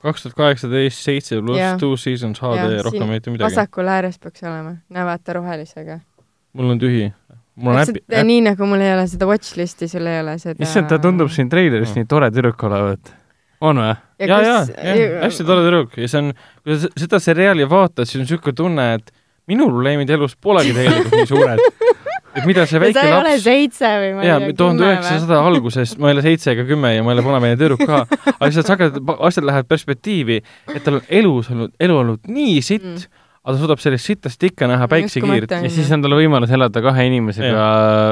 kaks 0.01 0.23
tuhat 0.23 0.35
kaheksateist, 0.37 0.99
seitse 1.03 1.39
pluss 1.41 1.59
Jah. 1.59 1.77
two 1.79 1.97
seasons 1.97 2.39
HD 2.39 2.69
Jah,, 2.77 2.83
rohkem 2.85 3.09
mitte 3.09 3.31
midagi. 3.33 3.43
vasakul 3.49 3.87
ääres 3.91 4.19
peaks 4.19 4.43
olema, 4.43 4.75
näe 4.89 5.05
vaata 5.05 5.33
rohelisega. 5.39 5.99
mul 6.53 6.69
on 6.75 6.79
tühi. 6.79 7.09
mul 7.55 7.73
on 7.75 7.81
äpi 7.81 8.23
nii 8.29 8.41
nagu 8.49 8.65
mul 8.69 8.81
ei 8.85 8.93
ole 8.93 9.07
seda 9.11 9.27
watchlist'i, 9.27 9.87
sul 9.91 10.05
ei 10.07 10.21
ole 10.21 10.37
seda. 10.39 10.63
issand, 10.63 10.87
ta 10.89 10.99
tundub 10.99 11.29
siin 11.33 11.49
treileris 11.49 11.89
Mm. 11.91 11.99
nii 12.03 12.05
tore 12.13 12.29
tüdruk 12.31 12.63
olevat. 12.69 13.13
on 13.61 13.77
või? 13.81 13.95
ja, 14.19 14.39
ja, 14.41 14.55
ja 14.77 15.19
hästi 15.25 15.43
tore 15.43 15.65
tüdruk 15.67 15.97
ja 15.97 16.07
see 16.07 16.21
on, 16.21 16.31
kui 16.63 16.77
sa 16.79 16.87
seda 16.97 17.19
seriaali 17.19 17.67
vaatad, 17.69 18.05
siis 18.07 18.21
on 18.21 18.25
niisugune 18.27 18.55
tunne, 18.55 18.87
et 19.01 19.11
minu 19.47 19.67
probleemid 19.67 20.09
elus 20.15 20.35
polegi 20.39 20.71
tegelikult 20.73 21.17
nii 21.19 21.27
suured. 21.27 21.59
et 22.35 22.45
mida 22.49 22.65
see 22.65 22.77
ja 22.77 22.81
väike 22.83 22.99
sa 22.99 23.05
ei 23.07 23.13
ole 23.13 23.31
laps 23.33 23.43
seitse 23.47 23.89
või 24.03 24.11
ma 24.17 24.23
jaa 24.27 24.37
ei, 24.39 24.45
tea, 24.49 24.57
tuhande 24.57 24.81
kümme 24.83 24.91
või? 24.91 24.99
üheksasada 24.99 25.41
alguses 25.47 25.97
ma 25.99 26.09
ei 26.11 26.15
ole 26.17 26.21
seitse 26.25 26.51
ega 26.55 26.63
kümme 26.69 26.93
ja 26.95 27.03
ma 27.05 27.11
ei 27.13 27.17
ole 27.19 27.25
punavene 27.29 27.57
tüdruk 27.59 27.83
ka, 27.85 28.03
aga 28.33 28.47
lihtsalt 28.49 28.65
sa 28.69 28.75
hakkad, 28.77 29.01
asjad 29.29 29.45
lähevad 29.49 29.67
perspektiivi, 29.69 30.39
et 30.73 30.83
tal 30.85 30.99
on 31.01 31.05
elus 31.09 31.51
olnud, 31.53 31.75
elu 31.79 31.99
olnud 32.05 32.31
nii 32.31 32.61
sitt 32.61 32.83
Mm. 33.43 33.49
aga 33.49 33.57
ta 33.57 33.59
suudab 33.59 33.79
sellest 33.83 34.07
sitast 34.07 34.43
ikka 34.47 34.67
näha 34.71 34.85
päiksekiirt. 34.87 35.51
Ja 35.51 35.69
siis 35.69 35.89
on 35.91 35.99
tal 36.05 36.13
võimalus 36.15 36.51
elada 36.55 36.79
kahe 36.81 37.03
inimesega 37.09 37.65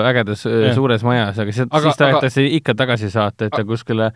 ägedas 0.10 0.42
Jah. 0.44 0.74
suures 0.76 1.06
majas, 1.08 1.40
aga 1.40 1.54
siis, 1.56 1.68
Aga- 1.70 1.80
siis 1.86 1.94
aga- 1.96 2.02
tahetakse 2.02 2.44
ikka 2.58 2.76
tagasi 2.76 3.08
saata, 3.14 3.46
et 3.48 3.56
ta 3.56 3.64
kuskile 3.64 4.10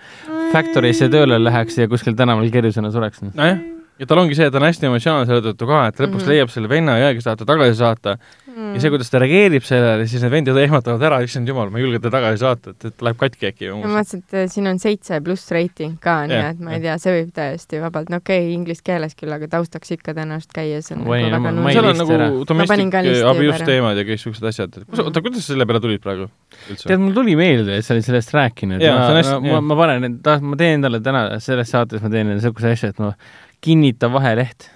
Factory'sse 0.52 1.08
tööle 1.14 1.40
läheks 1.40 1.78
ja 1.80 1.88
kuskil 1.88 2.18
tänaval 2.20 2.50
kerjusena 2.52 2.92
sureks. 2.92 3.22
nojah, 3.32 3.62
ja 4.00 4.08
tal 4.10 4.20
ongi 4.20 4.36
see, 4.36 4.48
et 4.50 4.54
ta 4.54 4.60
on 4.60 4.68
hästi 4.68 4.90
emotsionaalne 4.90 5.28
selle 5.30 5.44
tõttu 5.46 5.68
ka, 5.70 5.84
et 5.90 6.00
lõpuks 6.02 6.10
mm. 6.10 6.24
-hmm. 6.24 6.34
leiab 6.34 6.52
selle 6.52 6.70
venna 6.72 6.98
ja 7.00 7.14
kes 7.16 7.28
tahab 7.28 7.40
ta 7.40 7.46
tagasi 7.48 7.78
saata 7.80 8.16
mm. 8.18 8.74
ja 8.76 8.82
see, 8.84 8.92
kuidas 8.92 9.12
ta 9.12 9.22
reageerib 9.24 9.64
sellele, 9.68 10.08
siis 10.12 10.26
need 10.26 10.34
vendid 10.34 10.60
ehmatavad 10.60 11.06
ära, 11.08 11.20
issand 11.24 11.48
jumal, 11.48 11.72
ma 11.72 11.80
ei 11.80 11.86
julge 11.86 12.02
teda 12.04 12.18
tagasi 12.18 12.42
saata, 12.44 12.74
et, 12.76 12.88
et 12.90 12.98
ta 12.98 13.08
läheb 13.08 13.22
katki 13.22 13.50
äkki 13.52 13.70
ma 13.72 13.78
või 13.86 13.94
mõtlesin, 13.94 14.24
et 14.26 14.38
äh, 14.42 14.50
siin 14.52 14.68
on 14.72 14.82
seitse 14.84 15.20
pluss 15.24 15.54
reiting 15.56 15.96
ka, 16.04 16.18
nii 16.28 16.42
et 16.42 16.60
ma 16.66 16.76
ei 16.76 16.84
tea, 16.84 16.98
see 17.02 17.16
võib 17.16 17.32
täiesti 17.40 17.80
vabalt, 17.84 18.12
no 18.12 18.20
okei 18.20 18.42
okay,, 18.44 18.58
inglise 18.58 18.84
keeles 18.86 19.16
küll, 19.16 19.32
aga 19.38 19.50
taustaks 19.56 19.96
ikka 19.96 20.16
tõenäoliselt 20.18 20.56
käia, 20.60 20.84
see 20.84 20.98
on 20.98 21.08
panin 21.08 21.32
nagu 21.32 21.48
väga 21.48 21.72
ei 21.72 21.80
seal 21.80 21.88
null. 21.88 22.04
on 22.04 22.24
nagu 22.26 22.46
domestic 22.52 23.00
listi 23.08 23.26
abuse 23.32 23.70
teemad 23.72 24.04
ja 24.04 24.08
kõik 24.12 24.24
siuksed 24.26 24.52
asjad, 24.52 24.76
et 24.76 24.84
kus, 24.84 25.00
Mhm. 25.00 25.08
oota, 25.08 25.24
kuidas 25.24 25.48
sa 25.48 25.54
selle 25.54 25.70
peale 25.70 25.84
tulid 25.88 26.04
praegu 26.04 26.28
üldse 26.68 26.92
tead, 26.92 27.00
mul 27.00 27.16
tuli 27.16 27.40
meelde, 27.40 27.80
et 27.80 27.88
sa 27.88 27.96
olid 27.96 28.08
sellest 28.12 28.36
rääkinud 28.36 28.84
ma, 29.64 29.80
panen, 29.80 30.20
ma 30.20 30.60
teen 30.60 30.82
endale 30.82 31.00
täna 31.00 31.28
selles 31.40 31.72
saates, 31.72 32.04
ma 32.04 32.12
teen 32.12 32.28
niisuguse 32.34 32.76
asja, 32.76 32.92
et 32.92 33.00
ma 33.00 33.14
kinnitan 33.66 34.14
vaheleht. 34.14 34.70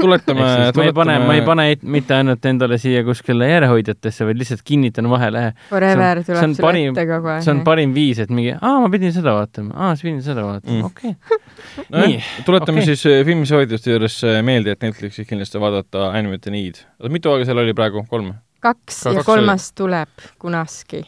tuletame, 0.00 0.40
ma 0.74 0.82
ei 0.82 0.92
pane, 0.96 1.14
ma 1.22 1.34
ei 1.36 1.42
pane 1.46 1.64
mitte 1.94 2.16
ainult 2.16 2.42
endale 2.50 2.74
siia 2.82 3.04
kuskile 3.06 3.46
järjehoidjatesse, 3.52 4.26
vaid 4.26 4.40
lihtsalt 4.40 4.64
kinnitan 4.66 5.06
vahelehe. 5.12 5.52
Forever 5.68 6.22
tuleb 6.26 6.40
sulle 6.40 6.64
parim- 6.64 6.90
ette 6.90 7.04
kogu 7.06 7.30
aeg. 7.36 7.44
see 7.46 7.52
on 7.54 7.60
parim 7.68 7.92
viis, 7.94 8.18
et 8.24 8.32
mingi, 8.34 8.56
aa, 8.58 8.80
ma 8.82 8.90
pidin 8.90 9.14
seda 9.14 9.36
vaatama, 9.38 9.70
aa, 9.78 9.92
sa 9.94 10.08
pidin 10.08 10.22
seda 10.26 10.42
vaatama 10.48 10.80
Mm. 10.80 10.88
okei 10.90 11.12
okay.. 11.14 11.86
nojah 11.86 12.08
nii., 12.10 12.18
tuletame 12.48 12.82
okay. 12.82 12.88
siis 12.96 13.06
äh, 13.12 13.20
filmisoovituste 13.28 13.94
juures 13.94 14.18
äh, 14.26 14.40
meelde, 14.42 14.74
et 14.74 14.82
Netflixis 14.82 15.28
kindlasti 15.30 15.62
vaadata 15.62 16.08
Animate 16.18 16.50
Need. 16.50 16.82
mitu 17.14 17.30
aega 17.30 17.46
seal 17.46 17.62
oli 17.62 17.76
praegu, 17.78 18.02
kolm? 18.10 18.34
kaks 18.64 19.04
ja 19.12 19.22
kolmas 19.26 19.70
tuleb 19.76 20.08
kunaski. 20.40 21.04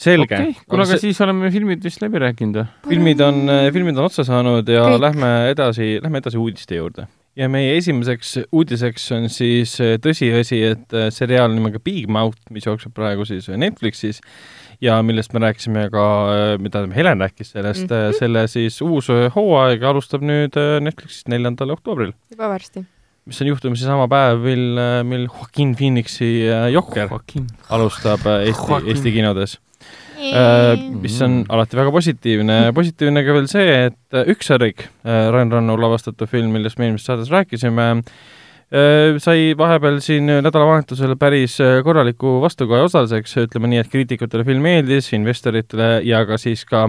Selge 0.00 0.36
okei, 0.40 0.56
kuule, 0.64 0.86
aga 0.86 0.98
siis 1.02 1.20
oleme 1.24 1.50
filmid 1.52 1.84
vist 1.84 2.02
läbi 2.02 2.22
rääkinud 2.22 2.60
või? 2.60 2.68
filmid 2.88 3.24
on, 3.24 3.40
filmid 3.74 3.98
on 3.98 4.08
otsa 4.08 4.26
saanud 4.26 4.68
ja 4.68 4.84
Kõik. 4.88 5.00
Lähme 5.06 5.32
edasi, 5.52 5.96
lähme 6.02 6.22
edasi 6.22 6.40
uudiste 6.40 6.78
juurde. 6.78 7.06
ja 7.36 7.48
meie 7.52 7.76
esimeseks 7.76 8.38
uudiseks 8.48 9.10
on 9.16 9.28
siis 9.32 9.76
äh, 9.84 9.98
tõsiasi, 10.02 10.62
et 10.72 10.96
äh, 10.96 11.10
seriaal 11.14 11.52
nimega 11.54 11.82
Big 11.84 12.08
Mouth, 12.08 12.40
mis 12.50 12.66
jookseb 12.66 12.96
praegu 12.96 13.28
siis 13.28 13.48
Netflixis 13.52 14.24
ja 14.80 15.00
millest 15.04 15.34
me 15.36 15.42
rääkisime 15.44 15.88
ka, 15.92 16.04
mida 16.62 16.84
Helen 16.94 17.20
rääkis 17.20 17.52
sellest 17.52 17.90
mm. 17.90 17.96
-hmm. 17.96 18.18
selle 18.18 18.48
siis 18.48 18.80
uus 18.82 19.10
äh, 19.10 19.28
hooaeg 19.34 19.82
alustab 19.82 20.22
nüüd 20.22 20.56
äh, 20.56 20.80
Netflixis 20.80 21.28
neljandal 21.28 21.70
oktoobril, 21.76 22.12
juba 22.30 22.48
varsti. 22.48 22.84
mis 23.24 23.40
on 23.42 23.46
juhtumisi 23.52 23.84
sama 23.84 24.08
päev, 24.08 24.40
mil, 24.44 24.80
mil 25.04 25.26
Joaquin 25.28 25.76
Phoenixi 25.76 26.48
äh, 26.48 26.70
Jokker 26.72 27.08
alustab 27.68 28.26
äh, 28.26 28.46
Eesti. 28.46 28.80
Eesti 28.86 29.12
kinodes. 29.12 29.58
Äh, 30.20 30.76
mis 31.00 31.16
on 31.22 31.30
Mhm. 31.30 31.46
alati 31.48 31.76
väga 31.78 31.92
positiivne. 31.94 32.58
positiivne 32.76 33.24
ka 33.24 33.36
veel 33.38 33.48
see, 33.48 33.70
et 33.86 33.96
äh, 34.12 34.28
Ükssarvik, 34.28 34.84
Rain 35.04 35.52
Rannu 35.52 35.76
lavastatav 35.80 36.28
film, 36.28 36.52
millest 36.52 36.78
me 36.78 36.90
eelmises 36.90 37.08
saates 37.08 37.32
rääkisime, 37.32 38.04
sai 39.18 39.54
vahepeal 39.58 39.96
siin 39.98 40.28
nädalavahetusel 40.44 41.16
päris 41.18 41.56
äh, 41.60 41.80
korraliku 41.82 42.36
vastukaja 42.44 42.84
osaliseks, 42.86 43.34
ütleme 43.42 43.66
nii, 43.72 43.80
et 43.82 43.90
kriitikutele 43.90 44.44
film 44.46 44.62
meeldis, 44.62 45.08
investoritele 45.16 45.88
ja 46.06 46.22
ka 46.28 46.38
siis 46.38 46.62
ka 46.68 46.84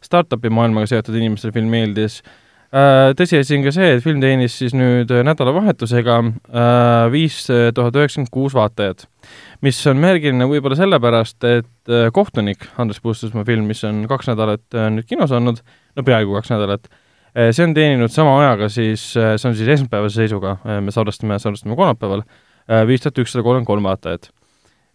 startup'i 0.00 0.48
maailmaga 0.48 0.88
seotud 0.94 1.18
inimestele 1.18 1.52
film 1.52 1.68
meeldis. 1.74 2.22
tõsiasi 3.16 3.56
on 3.56 3.62
ka 3.64 3.70
see, 3.72 3.92
et 3.94 4.02
film 4.04 4.20
teenis 4.20 4.56
siis 4.58 4.74
nüüd 4.74 5.12
äh, 5.12 5.22
nädalavahetusega 5.24 6.16
viis 7.12 7.44
tuhat 7.46 7.94
üheksakümmend 8.00 8.32
kuus 8.32 8.56
vaatajat 8.56 9.06
mis 9.64 9.80
on 9.86 10.00
märgiline 10.02 10.48
võib-olla 10.50 10.76
sellepärast, 10.78 11.38
et 11.44 11.92
äh, 11.92 12.08
Kohtunik, 12.12 12.68
Andres 12.80 13.00
Puustusmaa 13.04 13.46
film, 13.48 13.68
mis 13.70 13.84
on 13.88 14.04
kaks 14.10 14.30
nädalat 14.32 14.76
äh, 14.76 14.88
nüüd 14.92 15.08
kinos 15.08 15.32
olnud, 15.36 15.62
no 15.96 16.06
peaaegu 16.06 16.36
kaks 16.38 16.52
nädalat, 16.54 16.88
see 17.36 17.66
on 17.66 17.74
teeninud 17.76 18.08
sama 18.08 18.38
ajaga 18.40 18.70
siis, 18.72 19.02
see 19.12 19.48
on 19.48 19.52
siis 19.58 19.68
esmaspäevase 19.74 20.22
seisuga, 20.22 20.54
me 20.80 20.92
salvestame, 20.94 21.36
salvestame 21.36 21.76
kolmapäeval, 21.76 22.22
viis 22.88 23.02
tuhat 23.04 23.18
ükssada 23.22 23.44
kolmkümmend 23.44 23.68
kolm 23.68 23.84
vaatajat. 23.84 24.30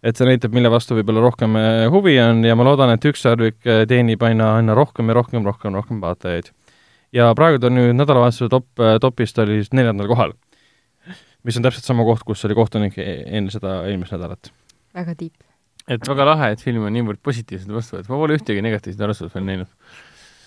et 0.02 0.18
see 0.18 0.26
näitab, 0.26 0.50
mille 0.50 0.70
vastu 0.70 0.96
võib-olla 0.96 1.22
rohkem 1.22 1.54
äh, 1.56 1.84
huvi 1.94 2.16
on 2.18 2.42
ja 2.42 2.56
ma 2.58 2.64
loodan, 2.66 2.90
et 2.90 3.04
ükssarvik 3.06 3.60
äh, 3.70 3.84
teenib 3.86 4.22
aina, 4.26 4.56
aina 4.56 4.74
rohkem 4.74 5.08
ja 5.08 5.14
rohkem, 5.14 5.44
rohkem, 5.46 5.74
rohkem 5.78 6.00
vaatajaid. 6.02 6.50
ja 7.12 7.30
praegu 7.38 7.60
ta 7.62 7.70
on 7.70 7.78
nüüd 7.78 7.94
nädalavahetuse 7.94 8.50
top, 8.50 8.66
topist 9.00 9.38
oli 9.38 9.62
neljandal 9.72 10.10
kohal, 10.10 10.34
mis 11.44 11.58
on 11.58 11.66
täpselt 11.66 11.88
sama 11.88 12.04
koht, 12.06 12.24
kus 12.26 12.44
oli 12.48 12.56
kohtunik 12.58 12.98
e- 13.02 13.24
enne 13.38 13.50
seda 13.54 13.80
eelmist 13.88 14.14
nädalat. 14.14 14.52
väga 14.94 15.14
tiip. 15.18 15.34
et 15.88 16.08
väga 16.08 16.26
lahe, 16.28 16.52
et 16.54 16.62
film 16.62 16.86
on 16.86 16.94
niivõrd 16.94 17.22
positiivselt 17.22 17.74
vastu 17.74 17.96
võetud, 17.98 18.10
ma 18.12 18.22
pole 18.24 18.38
ühtegi 18.38 18.64
negatiivset 18.64 19.00
arvustust 19.02 19.34
veel 19.34 19.46
näinud. 19.48 19.70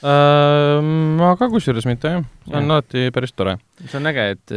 Äh, 0.05 0.81
ma 1.19 1.33
ka 1.39 1.49
kusjuures 1.49 1.87
mitte 1.89 2.11
jah, 2.11 2.27
see 2.45 2.53
on 2.53 2.61
Jah. 2.61 2.75
alati 2.77 3.07
päris 3.15 3.33
tore. 3.33 3.57
see 3.85 3.97
on 3.99 4.11
äge, 4.11 4.29
et 4.35 4.55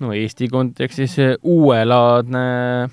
no 0.00 0.12
Eesti 0.14 0.48
kontekstis 0.48 1.16
uuelaadne 1.42 2.88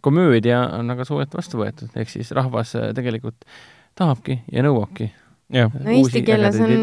komöödia 0.00 0.60
on 0.78 0.88
väga 0.92 1.04
soojalt 1.08 1.34
vastu 1.34 1.60
võetud, 1.60 1.90
ehk 1.98 2.10
siis 2.10 2.30
rahvas 2.36 2.74
tegelikult 2.96 3.46
tahabki 3.98 4.40
ja 4.52 4.64
nõuabki. 4.66 5.10
no 5.52 5.70
eesti 5.94 6.22
keeles 6.26 6.58
on 6.62 6.74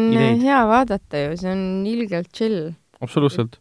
hea 0.42 0.62
vaadata 0.68 1.22
ju, 1.24 1.36
see 1.40 1.52
on 1.52 1.62
ilgelt 1.88 2.32
chill. 2.34 2.72
absoluutselt. 3.00 3.60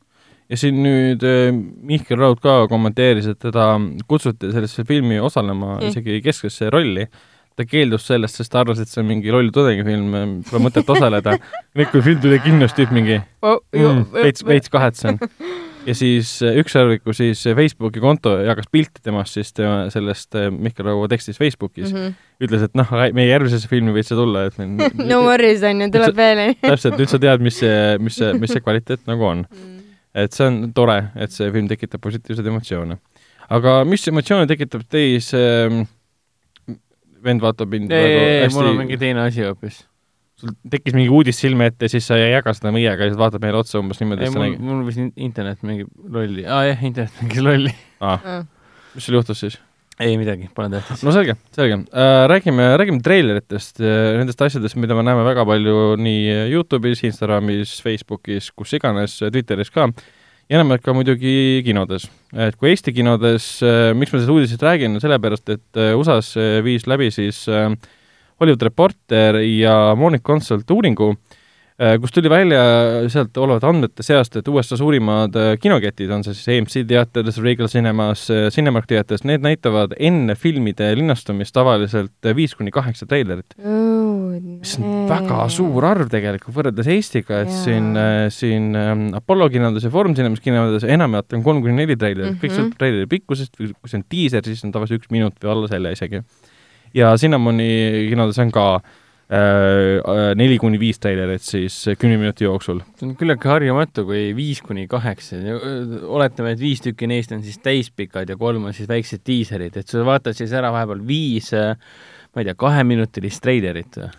Ja 0.50 0.60
siin 0.60 0.82
nüüd 0.84 1.24
äh, 1.26 1.52
Mihkel 1.54 2.20
Raud 2.22 2.42
ka 2.44 2.66
kommenteeris, 2.72 3.30
et 3.32 3.40
teda 3.42 3.76
kutsuti 4.10 4.52
sellesse 4.54 4.86
filmi 4.88 5.20
osalema 5.20 5.76
Mm. 5.76 5.88
isegi 5.90 6.22
kesksesse 6.26 6.70
rolli. 6.74 7.08
ta 7.56 7.64
keeldus 7.64 8.04
sellest, 8.04 8.36
sest 8.36 8.52
ta 8.52 8.66
arvas, 8.66 8.82
et 8.84 8.90
see 8.92 9.00
on 9.00 9.06
mingi 9.08 9.32
loll 9.32 9.48
tudengifilm, 9.48 10.42
pole 10.44 10.60
mõtet 10.60 10.90
osaleda. 10.92 11.38
nüüd, 11.80 11.88
kui 11.88 12.02
film 12.04 12.20
tuli 12.20 12.40
kinno, 12.44 12.68
siis 12.68 12.76
tüüp 12.82 12.92
mingi 12.92 13.16
mm, 13.16 14.02
veits, 14.12 14.44
veits 14.44 14.74
kahetsen. 14.74 15.22
ja 15.88 15.96
siis 15.96 16.42
äh, 16.44 16.58
ükssarviku 16.60 17.14
siis 17.16 17.46
äh, 17.48 17.56
Facebooki 17.56 18.02
konto 18.04 18.34
jagas 18.44 18.68
pilte 18.72 19.00
temast 19.04 19.38
siis 19.38 19.54
tema 19.54 19.86
sellest 19.94 20.36
äh, 20.36 20.50
Mihkel 20.52 20.90
Raua 20.90 21.08
tekstist 21.08 21.40
Facebookis 21.40 21.94
mm. 21.94 21.98
-hmm. 21.98 22.14
ütles, 22.44 22.68
et 22.68 22.76
noh, 22.76 22.92
meie 23.14 23.30
järgmisesse 23.30 23.70
filmi 23.72 23.94
võid 23.96 24.10
sa 24.10 24.20
tulla, 24.20 24.46
et 24.50 24.58
meil 24.60 24.92
no 25.12 25.22
worries 25.30 25.64
on 25.64 25.82
ju, 25.86 25.92
tuleb 25.96 26.20
veel. 26.20 26.44
täpselt, 26.62 27.00
nüüd 27.00 27.12
sa 27.12 27.22
tead, 27.22 27.44
mis 27.46 27.60
see, 27.64 27.98
mis 28.00 28.20
see, 28.20 28.34
mis 28.40 28.52
see 28.52 28.66
kvaliteet 28.66 29.06
nagu 29.08 29.32
on. 29.32 29.46
Et 30.16 30.36
see 30.36 30.48
on 30.48 30.62
tore, 30.76 30.98
et 31.20 31.34
see 31.34 31.50
film 31.54 31.68
tekitab 31.72 32.04
positiivseid 32.04 32.48
emotsioone. 32.52 33.00
aga 33.56 33.82
mis 33.88 34.08
emotsioone 34.12 34.48
tekitab 34.50 34.86
teis 34.92 35.32
ähm,, 35.38 35.84
vend 37.26 37.44
vaatab 37.44 37.74
mind 37.74 37.92
ei, 37.94 38.08
ei, 38.14 38.40
ei, 38.46 38.56
mul 38.56 38.72
on 38.72 38.82
mingi 38.84 38.98
teine 39.02 39.26
asi 39.26 39.46
hoopis. 39.46 39.84
sul 40.40 40.56
tekkis 40.72 40.96
mingi 40.98 41.12
uudis 41.16 41.40
silme 41.40 41.70
ette 41.72 41.90
siis 41.92 42.08
sa 42.08 42.18
ei 42.20 42.34
jaga 42.34 42.54
seda 42.56 42.74
meiega 42.76 43.06
ja 43.06 43.12
siis 43.12 43.20
vaatad 43.20 43.44
meile 43.44 43.62
otsa 43.62 43.80
umbes 43.80 44.02
niimoodi, 44.02 44.28
ei, 44.28 44.34
mul, 44.36 44.58
mul 44.60 44.84
vist 44.90 45.04
in- 45.04 45.14
internet 45.30 45.64
mängib 45.68 45.92
lolli 46.18 46.48
aa 46.48 46.60
ah, 46.60 46.68
jah, 46.72 46.84
internet 46.92 47.22
mängis 47.22 47.46
lolli 47.46 47.76
mis 48.96 49.08
sul 49.08 49.20
juhtus 49.20 49.46
siis? 49.46 49.60
Ei 50.04 50.18
midagi, 50.20 50.50
pole 50.56 50.68
tähtis 50.74 51.06
no 51.08 51.14
selge, 51.16 51.38
selge 51.56 51.78
äh,. 51.88 52.26
räägime, 52.32 52.68
räägime 52.82 53.04
treileritest, 53.06 53.80
nendest 53.80 54.42
asjadest, 54.44 54.76
mida 54.82 54.98
me 54.98 55.06
näeme 55.08 55.24
väga 55.28 55.46
palju 55.48 55.96
nii 56.02 56.52
Youtube'is, 56.52 57.06
Instagramis, 57.08 57.78
Facebookis, 57.86 58.52
kus 58.56 58.76
iganes, 58.76 59.22
Twitteris 59.24 59.72
ka 59.72 59.90
ja 60.50 60.60
enamjaolt 60.60 60.84
ka 60.86 60.94
muidugi 60.94 61.64
kinodes. 61.66 62.08
et 62.34 62.58
kui 62.60 62.70
Eesti 62.70 62.94
kinodes, 62.94 63.48
miks 63.98 64.12
ma 64.14 64.20
sellest 64.20 64.34
uudisest 64.34 64.66
räägin, 64.66 64.98
on 64.98 65.02
sellepärast, 65.02 65.50
et 65.50 65.80
äh, 65.80 65.96
USA-s 65.98 66.36
äh, 66.38 66.60
viis 66.66 66.86
läbi 66.88 67.10
siis 67.14 67.46
äh, 67.50 67.72
Hollywood 68.40 68.62
Reporter 68.68 69.40
ja 69.42 69.96
Morning 69.98 70.24
Consult 70.24 70.70
uuringu, 70.72 71.16
kus 72.00 72.14
tuli 72.16 72.30
välja 72.32 72.60
sealt 73.12 73.36
olevate 73.36 73.68
andmete 73.68 74.04
seast, 74.06 74.38
et 74.40 74.48
USA 74.48 74.78
suurimad 74.80 75.36
äh, 75.36 75.50
kinoketid 75.60 76.12
on 76.16 76.24
see 76.24 76.38
siis 76.38 76.48
AMC 76.54 76.86
teatrites, 76.88 77.40
Regal 77.44 77.68
Cinemas, 77.68 78.24
Cinemark 78.56 78.88
teatrites, 78.88 79.26
need 79.28 79.44
näitavad 79.44 79.98
enne 80.00 80.38
filmide 80.40 80.94
linnastumist 80.96 81.56
tavaliselt 81.56 82.32
viis 82.38 82.56
kuni 82.56 82.72
kaheksa 82.76 83.10
treilerit, 83.12 83.58
mis 83.60 84.78
on 84.80 85.06
väga 85.12 85.44
suur 85.52 85.90
arv 85.92 86.08
tegelikult 86.14 86.56
võrreldes 86.56 86.90
Eestiga, 86.96 87.44
et 87.44 87.52
Jaa. 87.52 87.62
siin, 87.68 88.02
siin 88.32 88.72
ähm, 88.80 89.06
Apollo 89.20 89.52
kinodes 89.52 89.84
ja 89.84 89.92
Foorum 89.92 90.16
Cinemas 90.16 90.44
kinodes 90.44 90.88
enamjaolt 90.88 91.36
on 91.36 91.44
kolm 91.44 91.64
kuni 91.66 91.76
neli 91.84 92.00
treilerit 92.00 92.32
mm, 92.32 92.38
-hmm. 92.38 92.44
kõik 92.46 92.54
Mhm. 92.56 92.62
sõltub 92.62 92.80
treileri 92.80 93.12
pikkusest 93.12 93.58
kui 93.60 93.92
see 93.92 94.00
on 94.00 94.08
diiser, 94.12 94.48
siis 94.48 94.64
on 94.64 94.72
tavaliselt 94.72 95.04
üks 95.04 95.12
minut 95.12 95.36
või 95.44 95.52
alla 95.52 95.68
selle 95.68 95.92
isegi. 95.92 96.24
ja 96.94 97.18
Cinnamoni 97.20 98.08
kinodes 98.10 98.40
on 98.40 98.52
ka 98.52 98.76
äh, 98.76 99.02
neli 99.26 100.58
kuni 100.62 100.78
viis 100.78 101.00
treilerit 101.02 101.42
siis 101.42 101.80
kümne 101.98 102.20
minuti 102.22 102.46
jooksul. 102.46 102.84
see 103.00 103.08
on 103.08 103.16
küllaltki 103.18 103.50
harjumatu, 103.50 104.04
kui 104.06 104.28
viis 104.38 104.62
kuni 104.62 104.86
kaheksa, 104.88 105.40
oletame, 106.06 106.54
et 106.54 106.62
viis 106.62 106.84
tükki 106.86 107.10
neist 107.10 107.34
on 107.34 107.42
siis 107.42 107.58
täispikad 107.58 108.30
ja 108.30 108.38
kolm 108.38 108.68
on 108.70 108.76
siis 108.78 108.90
väiksed 108.92 109.26
diiserid, 109.26 109.80
et 109.82 109.90
sa 109.90 110.06
vaatad 110.06 110.38
siis 110.38 110.54
ära 110.54 110.70
vahepeal 110.76 111.02
viis 111.10 111.50
äh, 111.58 111.74
ma 112.36 112.44
ei 112.44 112.50
tea, 112.50 112.58
kaheminutilist 112.60 113.44
treilerit 113.44 114.02
või? 114.02 114.12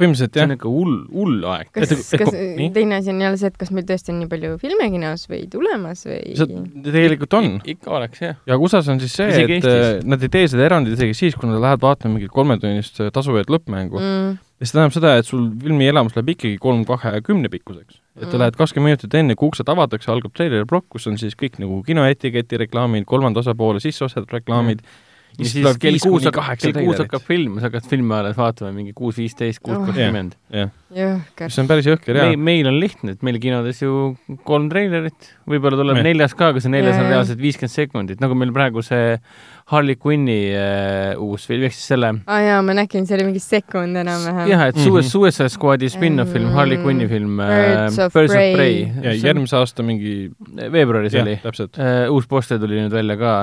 Põhimõtteliselt 0.00 0.34
see 0.34 0.40
jah 0.40 0.48
on, 0.48 0.54
ikka 0.56 0.72
hull, 0.72 0.96
hull 1.12 1.46
aeg. 1.52 1.70
kas 1.76 1.94
kas 2.20 2.32
nii? 2.34 2.70
teine 2.74 2.98
asi 2.98 3.12
on 3.12 3.22
jälle 3.22 3.40
see, 3.40 3.50
et 3.52 3.58
kas 3.60 3.72
meil 3.76 3.86
tõesti 3.88 4.14
on 4.14 4.20
nii 4.22 4.30
palju 4.32 4.58
filme 4.62 4.90
kinos 4.94 5.26
või 5.30 5.42
tulemas 5.52 6.04
või? 6.08 6.20
see 6.38 6.92
tegelikult 6.96 7.38
on. 7.38 7.50
ikka 7.74 7.96
oleks 7.98 8.22
jah. 8.24 8.38
ja 8.48 8.58
USA-s 8.60 8.90
on 8.92 9.02
siis 9.02 9.16
see, 9.20 9.28
et 9.30 9.56
Eestis. 9.58 9.70
äh, 9.70 10.04
nad 10.08 10.22
ei 10.24 10.32
tee 10.32 10.46
seda 10.50 10.66
erandit 10.68 10.96
isegi 10.98 11.16
siis, 11.18 11.38
kui 11.38 11.50
nad 11.50 11.60
lähevad 11.60 11.84
vaatama 11.84 12.16
mingit 12.16 12.32
kolmetunnist 12.34 13.02
äh, 13.04 13.12
tasuvat 13.14 13.52
lõppmängu 13.52 14.00
mm.. 14.00 14.38
ja 14.60 14.68
see 14.68 14.76
tähendab 14.76 14.96
seda, 14.96 15.16
et 15.20 15.28
sul 15.28 15.50
filmi 15.62 15.90
elamus 15.90 16.16
läheb 16.16 16.32
ikkagi 16.36 16.56
kolm 16.62 16.86
kahekümne 16.88 17.52
pikkuseks. 17.52 18.00
et 18.20 18.26
sa 18.26 18.34
Mm. 18.34 18.40
lähed 18.42 18.56
kakskümmend 18.58 18.90
minutit 18.90 19.14
enne, 19.14 19.36
kui 19.38 19.48
uksed 19.48 19.68
avatakse, 19.70 20.10
algab 20.12 20.34
treileri 20.36 20.66
plokk, 20.68 20.88
kus 20.96 21.06
on 21.06 21.16
siis 21.20 21.36
kõik 21.38 21.60
nagu 21.62 21.82
kinoetiketi 21.86 22.58
reklaamid, 22.64 23.06
kolmanda 23.08 23.40
osapoole 23.40 23.80
sisseostetud 23.80 24.32
reklaamid 24.40 24.82
mm.. 24.82 25.06
Ja 25.38 25.48
siis 25.48 25.78
kell 25.80 25.98
kuus 26.02 26.26
hakkab, 26.28 26.48
kell 26.60 26.76
kuus 26.76 27.00
hakkab 27.00 27.24
film, 27.26 27.58
sa 27.60 27.68
hakkad 27.68 27.86
filmi 27.90 28.16
alles 28.16 28.36
vaatama 28.38 28.72
mingi 28.74 28.94
kuus 28.96 29.18
viisteist, 29.20 29.62
kuus 29.64 29.78
kakskümmend. 29.86 30.36
mis. 30.50 31.58
on 31.62 31.70
päris 31.70 31.86
jõhker 31.86 32.18
ja 32.18 32.26
meil, 32.36 32.66
on 32.68 32.80
lihtne, 32.82 33.14
et 33.16 33.22
meil 33.26 33.38
kinodes 33.42 33.82
ju 33.82 34.14
kolm 34.48 34.68
treilerit, 34.72 35.30
võib-olla 35.48 35.78
tuleb 35.80 36.00
Jah. 36.00 36.08
neljas 36.10 36.34
ka, 36.36 36.50
aga 36.54 36.62
see 36.62 36.72
neljas 36.72 36.96
Jaa, 36.96 37.04
on 37.04 37.06
jaa. 37.06 37.14
reaalselt 37.14 37.42
viiskümmend 37.42 37.76
sekundit, 37.76 38.20
nagu 38.22 38.36
meil 38.38 38.52
praegu 38.56 38.82
see 38.84 39.16
Harley 39.70 39.94
Quinni 39.94 40.50
äh, 40.50 41.14
uus 41.22 41.46
film, 41.46 41.68
ehk 41.68 41.76
siis 41.76 41.92
selle 41.92 42.10
aa 42.10 42.36
ah, 42.36 42.42
jaa, 42.42 42.60
ma 42.66 42.74
nägin, 42.74 43.06
see 43.06 43.16
oli 43.18 43.28
mingi 43.28 43.42
sekund 43.44 44.00
enam-vähem. 44.02 44.50
jah, 44.50 44.66
et. 44.72 44.80
Suicide 44.80 45.10
Suicide 45.10 45.52
Squadi 45.54 45.90
spin-off 45.92 46.32
film, 46.34 46.48
Mm. 46.50 46.56
Harley 46.56 46.78
Quinni 46.82 47.06
film 47.06 47.38
äh, 47.40 47.46
Birds 47.46 47.98
of 47.98 48.14
Birds 48.14 48.32
Prey. 48.32 48.54
Prey. 48.54 48.78
ja 49.04 49.12
järgmise 49.14 49.58
aasta 49.60 49.84
mingi, 49.86 50.30
veebruaris 50.72 51.14
jah 51.14 51.22
oli, 51.22 51.36
täpselt. 51.42 51.78
uus 52.10 52.26
poster 52.26 52.58
tuli 52.58 52.80
nüüd 52.80 52.94
välja 52.94 53.16
ka 53.20 53.34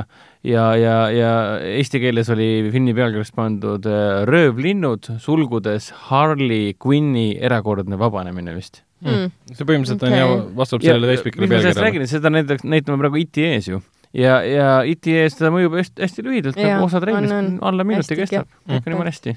ja, 0.47 0.65
ja, 0.79 0.95
ja 1.13 1.31
eesti 1.77 2.01
keeles 2.01 2.29
oli 2.33 2.47
filmi 2.73 2.95
pealkirjas 2.97 3.33
pandud 3.35 3.85
äh, 3.89 4.23
Röövlinnud, 4.29 5.11
sulgudes 5.23 5.91
Harley 6.09 6.73
Quinni 6.83 7.29
erakordne 7.43 7.99
vabanemine 7.99 8.55
vist. 8.57 8.83
Mm. 9.05 9.29
see 9.53 9.67
põhimõtteliselt 9.67 10.07
on 10.07 10.09
Okei. 10.09 10.21
ja 10.23 10.37
vastab 10.57 10.81
sellele 10.81 11.11
sellest 11.11 11.27
pealkirjale. 11.27 11.73
räägin, 11.85 12.07
seda 12.09 12.31
näiteks, 12.33 12.63
näitame 12.65 12.97
praegu 13.03 13.19
ITE-s 13.21 13.69
ju. 13.69 13.81
ja, 14.17 14.39
ja 14.41 14.71
ITE-s 14.89 15.37
ta 15.37 15.51
mõjub 15.53 15.77
hästi, 15.77 16.01
hästi 16.01 16.25
lühidalt, 16.25 16.57
nagu 16.57 16.87
osa 16.87 16.97
on, 16.97 17.05
treilist 17.05 17.35
on. 17.35 17.51
alla 17.69 17.85
minuti 17.85 18.17
kestab, 18.17 18.49
kõik 18.65 18.89
on 18.89 18.95
jumala 18.95 19.13
hästi. 19.13 19.35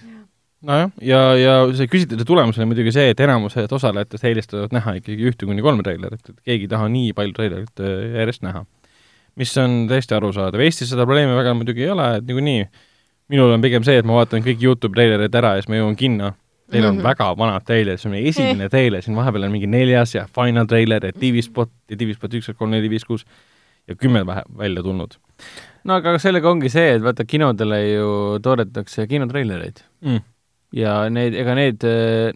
nojah, 0.71 0.95
ja, 1.05 1.21
ja 1.37 1.59
see 1.77 1.93
küsitluse 1.93 2.25
tulemus 2.29 2.57
oli 2.57 2.71
muidugi 2.73 2.95
see, 2.97 3.13
et 3.13 3.21
enamused 3.21 3.77
osalejatest 3.77 4.25
eelistavad 4.31 4.73
näha 4.77 4.97
ikkagi 5.03 5.29
ühte 5.29 5.51
kuni 5.51 5.65
kolme 5.67 5.85
treilerit, 5.85 6.25
et 6.25 6.41
keegi 6.41 6.65
ei 6.65 6.73
taha 6.73 6.89
nii 6.97 7.13
palju 7.21 7.37
treilerit 7.37 7.85
äh, 7.85 7.97
järjest 8.17 8.47
näha. 8.49 8.65
Mis 9.39 9.57
on 9.63 9.85
täiesti 9.91 10.17
arusaadav, 10.17 10.63
Eestis 10.65 10.91
seda 10.93 11.07
probleemi 11.07 11.37
väga 11.37 11.55
muidugi 11.59 11.87
ei 11.87 11.93
ole, 11.95 12.07
et 12.19 12.27
niikuinii 12.29 12.67
minul 13.31 13.55
on 13.55 13.63
pigem 13.63 13.87
see, 13.87 14.01
et 14.01 14.07
ma 14.09 14.19
vaatan 14.19 14.45
kõik 14.47 14.63
Youtube 14.63 14.97
treilerid 14.97 15.35
ära 15.39 15.55
ja 15.57 15.63
siis 15.63 15.71
ma 15.71 15.79
jõuan 15.79 15.99
kinno. 15.99 16.35
Neil 16.71 16.85
on 16.85 16.95
mm. 16.95 16.99
-hmm. 17.01 17.07
väga 17.09 17.29
vanad 17.39 17.65
treilerid, 17.67 17.99
see 17.99 18.09
on 18.09 18.15
meie 18.15 18.29
esimene 18.31 18.69
treiler, 18.71 19.03
siin 19.03 19.17
vahepeal 19.19 19.49
on 19.49 19.55
mingi 19.55 19.67
neljas 19.67 20.15
ja 20.15 20.29
final 20.31 20.69
treiler 20.71 21.07
ja 21.07 21.13
TV-spot 21.13 21.71
ja 21.91 21.97
TV-spot 21.97 22.37
üks, 22.39 22.47
kaks, 22.47 22.59
kolm, 22.59 22.71
neli, 22.71 22.91
viis, 22.91 23.05
kuus 23.05 23.27
ja 23.89 23.97
kümme 23.99 24.23
vähe 24.27 24.45
välja 24.59 24.83
tulnud 24.87 25.17
no 25.85 25.97
aga 25.97 26.17
sellega 26.21 26.51
ongi 26.51 26.71
see, 26.73 26.97
et 26.97 27.05
vaata, 27.05 27.27
kinodele 27.29 27.81
ju 27.87 28.11
toodetakse 28.45 29.07
kinotreilereid 29.11 29.83
mm.. 30.05 30.23
ja 30.77 30.95
need, 31.13 31.37
ega 31.39 31.57
need, 31.59 31.87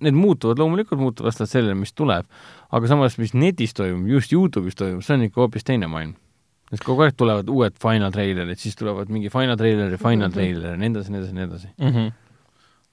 need 0.04 0.18
muutuvad, 0.18 0.60
loomulikult 0.62 1.00
muutuvad 1.00 1.30
vastavalt 1.30 1.52
sellele, 1.52 1.78
mis 1.78 1.94
tuleb, 1.96 2.28
aga 2.74 2.90
samas, 2.90 3.18
mis 3.20 3.34
netis 3.36 3.76
toimub, 3.76 4.08
just 4.16 4.32
Youtube'is 4.34 4.78
toimub, 4.78 5.04
see 5.04 5.18
on 5.18 5.26
ikka 5.28 5.44
hoopis 5.44 5.66
teine 5.66 5.90
maailm. 5.90 6.16
Sest 6.70 6.84
kogu 6.86 7.04
aeg 7.06 7.14
tulevad 7.16 7.48
uued 7.52 7.74
final 7.82 8.10
treilerid, 8.14 8.58
siis 8.58 8.76
tulevad 8.76 9.10
mingi 9.12 9.30
final 9.32 9.56
treiler 9.60 9.90
ja 9.94 9.98
final 9.98 10.28
Mhm. 10.28 10.34
treiler 10.36 10.70
ja 10.70 10.76
nii 10.80 10.90
edasi, 10.94 11.12
nii 11.12 11.20
edasi, 11.20 11.34
nii 11.34 11.44
edasi. 11.48 11.68
mm. 11.78 11.90
-hmm. 11.94 12.12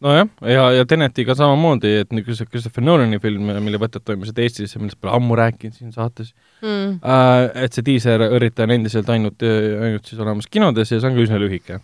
nojah, 0.02 0.28
ja, 0.50 0.72
ja 0.72 0.86
Tenetiga 0.86 1.36
samamoodi, 1.38 1.92
et 2.02 2.10
see 2.10 2.46
Christopher 2.46 2.84
Nolani 2.84 3.20
film, 3.20 3.52
mille 3.64 3.78
võtted 3.78 4.02
toimusid 4.06 4.38
Eestis 4.40 4.76
ja 4.76 4.80
millest 4.82 5.00
pole 5.02 5.14
ammu 5.16 5.36
rääkinud 5.36 5.74
siin 5.78 5.92
saates 5.92 6.34
Mm. 6.62 7.00
äh,, 7.02 7.64
et 7.64 7.74
see 7.74 7.82
diiserõrritaja 7.82 8.68
on 8.68 8.72
endiselt 8.72 9.08
ainult, 9.10 9.42
ainult 9.42 10.06
siis 10.06 10.20
olemas 10.22 10.46
kinodes 10.48 10.92
ja 10.92 11.00
see 11.00 11.10
on 11.10 11.16
ka 11.16 11.22
üsna 11.24 11.40
lühike. 11.42 11.80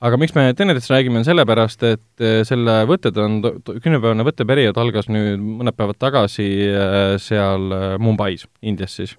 aga 0.00 0.16
miks 0.16 0.34
me 0.34 0.52
Tenetist 0.54 0.90
räägime, 0.90 1.16
on 1.18 1.24
sellepärast, 1.24 1.82
et 1.82 2.20
äh, 2.20 2.42
selle 2.44 2.84
võtted 2.88 3.16
on, 3.20 3.40
kümnepäevane 3.80 4.24
võtteperiood 4.24 4.76
algas 4.80 5.08
nüüd 5.08 5.40
mõned 5.40 5.76
päevad 5.76 5.96
tagasi 5.98 6.48
äh, 6.68 7.18
seal 7.18 7.72
äh, 7.72 7.98
Mumbais, 7.98 8.46
Indias 8.62 8.96
siis. 8.96 9.16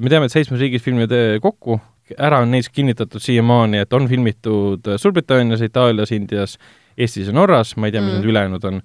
Me 0.00 0.10
teame, 0.10 0.28
et 0.28 0.34
seitsmes 0.34 0.60
riigis 0.62 0.84
filmid 0.84 1.12
kokku, 1.44 1.78
ära 2.16 2.40
on 2.42 2.52
neist 2.54 2.72
kinnitatud 2.74 3.22
siiamaani, 3.22 3.82
et 3.84 3.92
on 3.96 4.08
filmitud 4.10 4.86
äh, 4.88 5.00
Suurbritannias, 5.00 5.64
Itaalias, 5.64 6.12
Indias, 6.16 6.56
Eestis 6.98 7.28
ja 7.28 7.36
Norras, 7.36 7.76
ma 7.76 7.88
ei 7.88 7.94
tea, 7.94 8.02
mis 8.02 8.14
Mm. 8.14 8.20
need 8.20 8.32
ülejäänud 8.32 8.64
on 8.72 8.82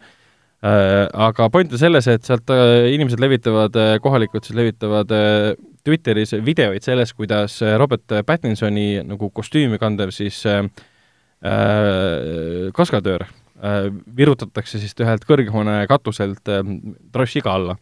aga 0.63 1.49
point 1.51 1.73
on 1.75 1.79
selles, 1.79 2.05
et 2.07 2.23
sealt 2.23 2.47
inimesed 2.87 3.19
levitavad, 3.19 3.75
kohalikud 3.99 4.45
siis 4.45 4.55
levitavad 4.55 5.09
Twitteris 5.83 6.31
videoid 6.39 6.85
sellest, 6.85 7.17
kuidas 7.17 7.57
Robert 7.77 8.13
Pattinsoni 8.25 9.03
nagu 9.03 9.27
kostüümi 9.29 9.75
kandev 9.81 10.13
siis 10.15 10.39
äh, 11.43 12.71
kaskadöör 12.73 13.25
äh, 13.25 13.89
virutatakse 14.17 14.79
siis 14.79 14.95
ühelt 15.03 15.25
kõrghoone 15.27 15.81
katuselt 15.91 16.47
äh, 16.47 16.63
trossiga 17.11 17.57
alla. 17.57 17.75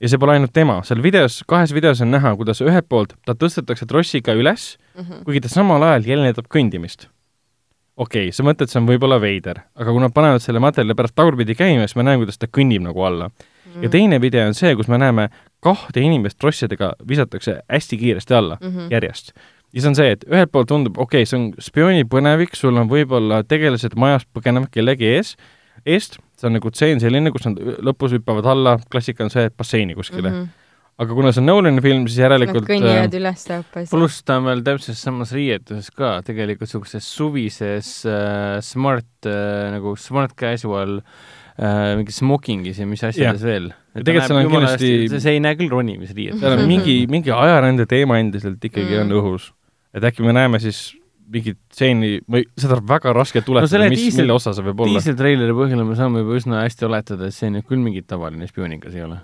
Ja 0.00 0.08
see 0.08 0.18
pole 0.18 0.32
ainult 0.36 0.52
tema, 0.52 0.82
seal 0.84 1.00
videos, 1.02 1.42
kahes 1.48 1.72
videos 1.72 2.00
on 2.04 2.10
näha, 2.10 2.34
kuidas 2.36 2.60
ühelt 2.60 2.86
poolt 2.88 3.14
ta 3.26 3.32
tõstetakse 3.34 3.86
trossiga 3.88 4.34
üles, 4.36 4.76
Mhm. 4.96 5.22
kuigi 5.24 5.40
ta 5.40 5.48
samal 5.48 5.82
ajal 5.82 6.02
jäljendab 6.04 6.46
kõndimist. 6.48 7.06
okei 7.96 8.28
okay,, 8.28 8.32
sa 8.32 8.42
mõtled, 8.42 8.68
see 8.68 8.80
on 8.80 8.86
võib-olla 8.88 9.20
veider, 9.20 9.62
aga 9.76 9.90
kui 9.92 10.00
nad 10.00 10.12
panevad 10.12 10.40
selle 10.42 10.60
materjali 10.60 10.94
pärast 10.94 11.14
tagurpidi 11.14 11.54
käima, 11.54 11.86
siis 11.88 11.96
me 11.96 12.02
näeme, 12.02 12.24
kuidas 12.24 12.38
ta 12.38 12.46
kõnnib 12.46 12.82
nagu 12.82 13.00
alla. 13.02 13.30
ja 13.70 13.80
Mhm. 13.88 13.90
teine 13.90 14.20
video 14.20 14.46
on 14.46 14.54
see, 14.54 14.74
kus 14.76 14.88
me 14.88 14.98
näeme 14.98 15.28
kahte 15.62 16.00
inimest 16.00 16.38
trossidega 16.38 16.94
visatakse 17.08 17.60
hästi 17.70 17.96
kiiresti 17.98 18.34
alla 18.34 18.58
Mhm. 18.60 18.88
järjest. 18.90 19.32
ja 19.72 19.80
see 19.80 19.88
on 19.88 19.94
see, 19.94 20.10
et 20.10 20.24
ühelt 20.24 20.50
poolt 20.52 20.68
tundub, 20.68 20.98
okei 20.98 21.22
okay,, 21.22 21.26
see 21.26 21.36
on 21.38 21.52
spioonipõnevik, 21.60 22.54
sul 22.56 22.76
on 22.76 22.88
võib-olla 22.88 23.44
tegelased 23.46 23.94
majast 23.96 24.26
põgenevad 24.34 24.70
kellegi 24.70 25.04
ees, 25.16 25.36
eest, 25.86 26.18
see 26.40 26.48
on 26.48 26.56
nagu 26.56 26.72
tseen 26.72 27.02
selline, 27.02 27.32
kus 27.34 27.46
nad 27.48 27.60
lõpus 27.84 28.16
hüppavad 28.16 28.48
alla, 28.50 28.78
klassika 28.92 29.26
on 29.26 29.32
see, 29.32 29.46
et 29.50 29.56
basseini 29.56 29.96
kuskile 29.98 30.30
mm. 30.30 30.36
-hmm. 30.36 30.68
aga 31.04 31.16
kuna 31.16 31.32
see 31.32 31.42
on 31.42 31.50
Nolani 31.50 31.84
film, 31.84 32.06
siis 32.08 32.20
Nad 32.20 32.26
järelikult 32.26 32.68
kõnnivad 32.68 33.18
üles 33.18 33.44
hoopis. 33.54 33.90
pluss 33.92 34.22
ta 34.24 34.38
on 34.40 34.48
veel 34.48 34.64
täpselt 34.66 35.00
samas 35.00 35.34
riietuses 35.36 35.90
ka, 35.90 36.14
tegelikult 36.26 36.68
niisuguses 36.68 37.10
suvises 37.16 37.92
äh, 38.08 38.60
smart 38.64 39.28
äh, 39.28 39.68
nagu 39.76 39.96
smart 39.96 40.36
casual 40.38 41.00
äh, 41.00 41.96
mingi 42.00 42.16
smokingis 42.16 42.80
ja 42.80 42.88
mis 42.88 43.04
asjades 43.04 43.44
veel. 43.44 43.72
Ja 43.94 44.04
tegelikult 44.04 44.30
seal 44.30 44.40
on 44.40 44.52
kindlasti- 44.54 45.08
see, 45.08 45.20
see 45.20 45.36
ei 45.36 45.44
näe 45.44 45.58
küll 45.58 45.72
ronimisriiet. 45.72 46.40
seal 46.40 46.56
on 46.56 46.64
mingi, 46.68 47.02
mingi 47.10 47.34
ajarände 47.34 47.88
teema 47.90 48.20
endiselt 48.22 48.64
ikkagi 48.64 48.94
mm. 48.94 49.04
Mm. 49.04 49.10
on 49.10 49.20
õhus. 49.20 49.52
et 49.92 50.04
äkki 50.06 50.22
me 50.22 50.32
näeme 50.32 50.60
siis 50.62 50.99
mingit 51.30 51.58
stseeni 51.72 52.20
või 52.30 52.44
seda 52.58 52.78
on 52.78 52.86
väga 52.90 53.14
raske 53.16 53.42
tuletada 53.46 53.84
no,, 53.84 53.90
mis, 53.92 54.08
mille 54.16 54.36
osa 54.36 54.54
see 54.56 54.66
võib 54.66 54.84
olla. 54.84 54.98
diiseltreileri 54.98 55.56
põhjal 55.56 55.84
me 55.86 55.98
saame 55.98 56.24
juba 56.24 56.38
üsna 56.40 56.64
hästi 56.64 56.88
oletada, 56.88 57.30
et 57.30 57.36
see 57.36 57.52
nüüd 57.54 57.66
küll 57.68 57.82
mingi 57.82 58.02
tavaline 58.06 58.48
spioonikas 58.50 58.96
ei 58.98 59.06
ole. 59.06 59.20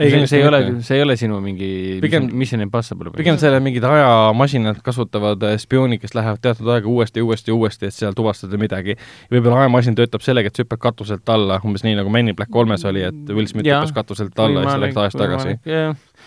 Ei, 0.00 0.08
see, 0.10 0.26
see 0.30 0.38
ei 0.40 0.46
ole 0.48 0.60
see 0.86 0.96
ei 0.96 1.02
ole 1.04 1.14
sinu 1.20 1.38
mingi 1.44 1.98
Pigem- 2.00 2.30
Mission- 2.32 2.62
Impossible. 2.64 3.10
pigem 3.16 3.36
selle 3.40 3.58
mingid 3.60 3.84
ajamasinad 3.84 4.78
kasutavad 4.84 5.42
äh, 5.44 5.56
spiooni, 5.60 5.98
kes 6.00 6.14
lähevad 6.16 6.40
teatud 6.40 6.68
aega 6.72 6.88
uuesti, 6.88 7.20
uuesti, 7.20 7.52
uuesti, 7.52 7.90
et 7.90 7.96
seal 7.96 8.14
tuvastada 8.16 8.56
midagi. 8.60 8.96
võib-olla 9.32 9.64
ajamasin 9.64 9.98
töötab 9.98 10.24
sellega, 10.24 10.48
et 10.48 10.56
sa 10.56 10.64
hüppad 10.64 10.80
katuselt 10.86 11.28
alla, 11.32 11.58
umbes 11.64 11.84
nii 11.84 11.98
nagu 11.98 12.12
Men 12.12 12.32
in 12.32 12.36
Black 12.38 12.50
kolmes 12.50 12.84
oli, 12.88 13.02
et 13.10 13.32
Will 13.34 13.48
Smith 13.50 13.68
hüppas 13.68 13.92
katuselt 13.96 14.38
alla 14.40 14.64
ja 14.64 14.70
siis 14.70 14.84
läks 14.86 15.00
ajas 15.04 15.18
tagasi. 15.20 15.58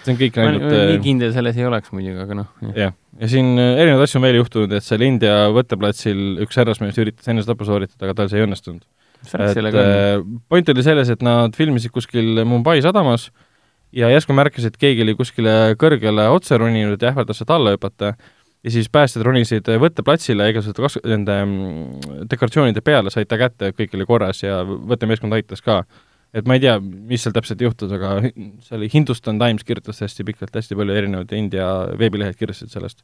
see 0.04 0.14
on 0.14 0.20
kõik 0.20 0.38
ainult 0.44 0.68
nii 0.68 0.98
äh, 0.98 1.02
kindel 1.04 1.34
selles 1.34 1.58
ei 1.58 1.66
oleks 1.66 1.94
muidugi, 1.96 2.20
aga 2.26 2.38
noh, 2.38 2.50
jah, 2.76 2.94
ja 3.20 3.30
siin 3.32 3.54
äh, 3.58 3.80
erinevaid 3.82 4.06
asju 4.06 4.20
on 4.20 4.26
veel 4.28 4.38
juhtunud, 4.42 4.76
et 4.78 4.86
seal 4.86 5.02
India 5.06 5.48
võtteplatsil 5.56 6.44
üks 6.46 6.60
härrasmees 6.62 7.00
üritas 7.02 7.30
enesetapu 7.34 7.66
sooritada, 7.66 8.06
aga 8.06 8.18
tal 8.22 8.30
see 8.30 8.42
ei 8.42 8.46
õnnestunud. 8.46 8.86
point 10.52 10.70
oli 10.70 10.84
selles, 10.86 11.10
et 11.10 11.26
nad 11.26 11.56
filmisid 11.56 11.94
kuskil 11.96 12.44
Mumbai 12.46 12.82
sadamas 12.84 13.30
ja 13.94 14.10
järsku 14.12 14.36
märkasid, 14.36 14.74
et 14.74 14.80
keegi 14.82 15.04
oli 15.06 15.16
kuskile 15.18 15.76
kõrgele 15.80 16.28
otse 16.34 16.58
roninud 16.58 17.02
ja 17.02 17.12
ähvardas 17.12 17.42
sealt 17.42 17.54
alla 17.54 17.76
hüpata 17.76 18.14
ja 18.64 18.72
siis 18.72 18.90
päästjad 18.92 19.26
ronisid 19.28 19.68
võtteplatsile 19.82 20.48
igasugused 20.52 20.82
kas-, 20.82 21.02
nende 21.08 21.36
mm, 21.44 22.24
dekoratsioonide 22.32 22.84
peale, 22.86 23.12
said 23.14 23.30
ta 23.30 23.40
kätte, 23.42 23.74
kõik 23.78 23.96
oli 23.98 24.08
korras 24.10 24.44
ja 24.44 24.62
võttemeeskond 24.64 25.36
aitas 25.36 25.64
ka. 25.66 25.84
et 26.34 26.48
ma 26.50 26.58
ei 26.58 26.64
tea, 26.64 26.80
mis 26.82 27.22
seal 27.22 27.36
täpselt 27.36 27.62
juhtus, 27.62 27.92
aga 27.94 28.16
see 28.24 28.78
oli 28.78 28.90
Hindustan 28.94 29.40
Times 29.42 29.64
kirjutas 29.68 30.02
hästi 30.02 30.26
pikalt, 30.26 30.56
hästi 30.56 30.78
palju 30.80 30.96
erinevaid 30.98 31.36
India 31.38 31.68
veebilehed 32.00 32.40
kirjutasid 32.40 32.74
sellest. 32.74 33.04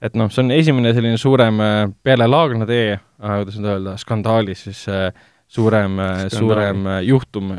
et 0.00 0.16
noh, 0.16 0.30
see 0.32 0.44
on 0.44 0.54
esimene 0.54 0.94
selline 0.96 1.18
suurem 1.20 1.60
äh, 1.60 1.78
peale 2.02 2.28
Laagna 2.28 2.68
tee, 2.68 2.98
kuidas 3.20 3.58
nüüd 3.58 3.72
öelda, 3.74 3.96
skandaali 4.00 4.54
siis 4.54 4.86
äh, 4.92 5.10
suurem, 5.48 5.98
suurem 6.32 6.86
äh, 6.86 7.02
juhtum, 7.06 7.52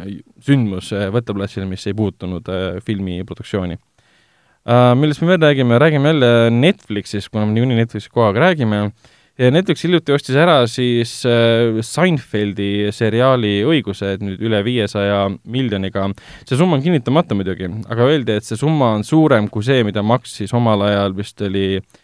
sündmus 0.43 0.91
äh, 0.95 1.07
võtteplatsil, 1.13 1.67
mis 1.69 1.85
ei 1.87 1.95
puutunud 1.97 2.47
äh, 2.51 2.79
filmi 2.85 3.21
produktsiooni. 3.27 3.79
Millest 4.99 5.21
me 5.23 5.29
veel 5.29 5.39
räägime, 5.39 5.77
räägime 5.79 6.09
jälle 6.11 6.29
Netflixist, 6.51 7.29
kuna 7.31 7.45
me 7.47 7.53
niikuinii 7.55 7.77
Netflixi 7.77 8.09
kogu 8.11 8.25
aeg 8.25 8.39
räägime, 8.43 8.79
ja 9.39 9.51
Netflix 9.55 9.85
hiljuti 9.85 10.11
ostis 10.11 10.35
ära 10.35 10.57
siis 10.67 11.13
Seinfeldi 11.87 12.89
seriaali 12.91 13.61
õigused 13.63 14.25
nüüd 14.27 14.43
üle 14.43 14.59
viiesaja 14.67 15.21
miljoniga. 15.47 16.09
see 16.43 16.59
summa 16.59 16.75
on 16.75 16.83
kinnitamata 16.83 17.37
muidugi, 17.39 17.69
aga 17.87 18.09
öeldi, 18.11 18.35
et 18.35 18.49
see 18.49 18.59
summa 18.59 18.91
on 18.97 19.07
suurem 19.07 19.47
kui 19.47 19.63
see, 19.63 19.87
mida 19.87 20.03
maksis 20.03 20.51
omal 20.51 20.83
ajal 20.89 21.15
vist 21.15 21.47
oli 21.47 21.77
äh, 21.77 22.03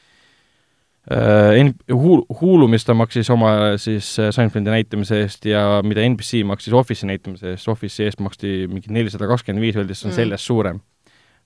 Hulu, 1.11 2.23
Hulu, 2.39 2.67
mis 2.71 2.85
ta 2.88 2.93
maksis 2.95 3.27
oma 3.34 3.49
siis 3.81 4.13
äh, 4.23 4.30
Seinfeldi 4.31 4.71
näitamise 4.71 5.17
eest 5.19 5.43
ja 5.49 5.81
mida 5.84 5.99
NBC 6.07 6.45
maksis 6.47 6.73
Office'i 6.73 7.09
näitamise 7.09 7.51
eest, 7.51 7.67
Office'i 7.67 8.07
eest 8.07 8.21
maksti 8.23 8.53
mingi 8.71 8.88
nelisada 8.93 9.27
kakskümmend 9.27 9.65
viis, 9.65 9.75
öeldi, 9.75 9.91
et 9.91 9.99
see 9.99 10.07
on 10.07 10.13
Mm. 10.13 10.19
sellest 10.21 10.47
suurem. 10.47 10.80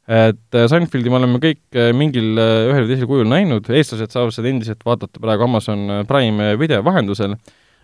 et 0.07 0.55
äh, 0.55 0.67
Seinfeldi 0.69 1.09
me 1.09 1.17
oleme 1.17 1.39
kõik 1.43 1.59
äh, 1.75 1.89
mingil 1.91 2.37
äh, 2.37 2.69
ühel 2.69 2.85
või 2.85 2.91
teisel 2.93 3.09
kujul 3.09 3.27
näinud, 3.27 3.65
eestlased 3.67 4.13
saavad 4.13 4.31
seda 4.31 4.47
endiselt 4.53 4.85
vaadata 4.85 5.19
praegu 5.19 5.43
Amazon 5.49 5.89
äh, 5.89 6.03
Prime 6.07 6.53
video 6.59 6.83
vahendusel, 6.85 7.33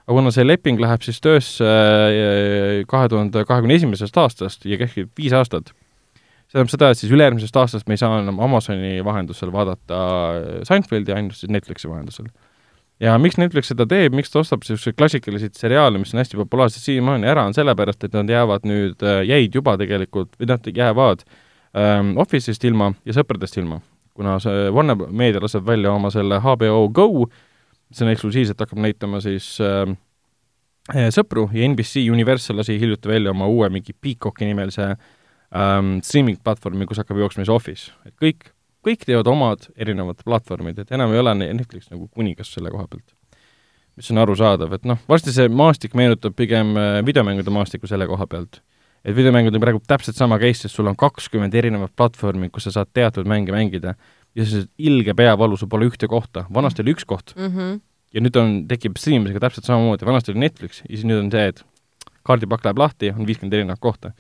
aga 0.06 0.16
kuna 0.20 0.32
see 0.32 0.46
leping 0.46 0.80
läheb 0.80 1.02
siis 1.04 1.20
töösse 1.20 1.66
äh, 1.68 2.84
kahe 2.88 3.10
tuhande 3.12 3.44
kahekümne 3.50 3.76
esimesest 3.76 4.18
aastast 4.18 4.64
ja 4.70 4.78
kehtib 4.78 5.10
viis 5.20 5.34
aastat, 5.36 5.74
see 6.54 6.60
tähendab 6.60 6.74
seda, 6.74 6.90
et 6.94 7.02
siis 7.02 7.14
ülejärgmisest 7.14 7.56
aastast 7.58 7.88
me 7.90 7.96
ei 7.96 8.02
saa 8.02 8.20
enam 8.22 8.40
Amazoni 8.44 9.00
vahendusel 9.06 9.52
vaadata 9.54 10.00
äh, 10.38 10.60
Seinfeldi, 10.68 11.14
ainult 11.14 11.38
siis 11.38 11.52
Netflixi 11.52 11.90
vahendusel. 11.90 12.28
ja 13.02 13.18
miks 13.18 13.40
Netflix 13.42 13.72
seda 13.72 13.88
teeb, 13.90 14.14
miks 14.14 14.30
ta 14.30 14.40
ostab 14.44 14.62
niisuguseid 14.62 14.96
klassikaliseid 14.96 15.58
seriaale, 15.58 15.98
mis 15.98 16.14
on 16.14 16.22
hästi 16.22 16.38
populaarsed 16.38 16.86
siiamaani 16.86 17.28
ära, 17.28 17.48
on 17.50 17.58
sellepärast, 17.58 18.04
et 18.06 18.14
nad 18.14 18.30
jäävad 18.30 18.68
nüüd, 18.70 19.02
jäid 19.26 19.56
juba 19.56 19.74
tegelikult, 19.82 20.36
või 20.38 20.52
nad 20.52 20.70
jäävad 20.70 21.26
ähm, 21.74 22.14
Office'ist 22.22 22.64
ilma 22.70 22.92
ja 23.06 23.18
sõpradest 23.18 23.58
ilma. 23.58 23.82
kuna 24.14 24.38
see 24.40 24.70
Warner 24.70 25.08
Meedia 25.10 25.42
laseb 25.42 25.66
välja 25.66 25.92
oma 25.92 26.12
selle 26.14 26.38
HBO 26.40 26.86
Go, 26.94 27.26
see 27.90 28.06
on 28.06 28.14
eksklusiivselt, 28.14 28.62
hakkab 28.62 28.78
näitama 28.86 29.24
siis 29.26 29.58
ähm, 29.58 29.98
eh, 30.94 31.10
sõpru 31.10 31.50
ja 31.50 31.66
NBC 31.66 32.06
Universal 32.14 32.62
lasi 32.62 32.78
hiljuti 32.80 33.10
välja 33.10 33.34
oma 33.34 33.50
uue 33.50 33.74
mingi 33.74 33.98
Peacocki 33.98 34.46
nimelise 34.46 34.94
ähm, 35.56 35.98
streaming 36.06 36.40
platvormi, 36.44 36.88
kus 36.90 37.02
hakkab 37.02 37.20
jooksma 37.22 37.44
siis 37.44 37.54
Office, 37.54 37.92
et 38.08 38.16
kõik, 38.22 38.52
kõik 38.86 39.06
teevad 39.08 39.30
omad 39.32 39.68
erinevad 39.76 40.24
platvormid, 40.26 40.80
et 40.82 40.94
enam 40.96 41.14
ei 41.14 41.22
ole 41.22 41.36
ne- 41.40 41.52
Netflix 41.60 41.92
nagu 41.92 42.08
kuningas 42.08 42.52
selle 42.54 42.74
koha 42.74 42.88
pealt. 42.90 43.16
mis 43.94 44.10
on 44.10 44.18
arusaadav, 44.18 44.72
et 44.74 44.86
noh, 44.90 44.98
varsti 45.06 45.30
see 45.30 45.50
maastik 45.54 45.94
meenutab 45.94 46.34
pigem 46.34 46.74
äh, 46.78 47.00
videomängude 47.06 47.52
maastikku 47.54 47.88
selle 47.88 48.08
koha 48.10 48.26
pealt. 48.28 48.62
et 49.06 49.16
videomängud 49.16 49.54
on 49.54 49.62
praegu 49.62 49.82
täpselt 49.88 50.16
sama 50.16 50.40
case, 50.40 50.64
sest 50.64 50.76
sul 50.76 50.88
on 50.88 50.96
kakskümmend 50.96 51.54
erinevat 51.54 51.92
platvormi, 51.96 52.50
kus 52.50 52.70
sa 52.70 52.72
saad 52.72 52.94
teatud 52.94 53.28
mänge 53.28 53.52
mängida 53.52 53.96
ja 54.34 54.46
see 54.46 54.64
ilge 54.78 55.14
peavalu, 55.14 55.58
sul 55.58 55.70
pole 55.70 55.90
ühte 55.90 56.08
kohta, 56.08 56.46
vanasti 56.54 56.82
oli 56.82 56.96
üks 56.96 57.06
koht 57.06 57.36
mm. 57.36 57.50
-hmm. 57.52 57.82
ja 58.14 58.22
nüüd 58.22 58.40
on, 58.40 58.56
tekib 58.68 58.98
striimimisega 58.98 59.44
täpselt 59.44 59.68
samamoodi, 59.68 60.06
vanasti 60.06 60.32
oli 60.32 60.40
Netflix 60.40 60.82
ja 60.82 60.96
siis 60.96 61.06
nüüd 61.06 61.20
on 61.20 61.32
see, 61.32 61.52
et 61.52 61.64
kaardipakk 62.24 62.66
läheb 62.66 62.80
lahti, 62.80 63.12
on 63.12 63.28
viiskümmend 63.28 63.54
erinevat 63.54 63.84
kohta. 63.84 64.14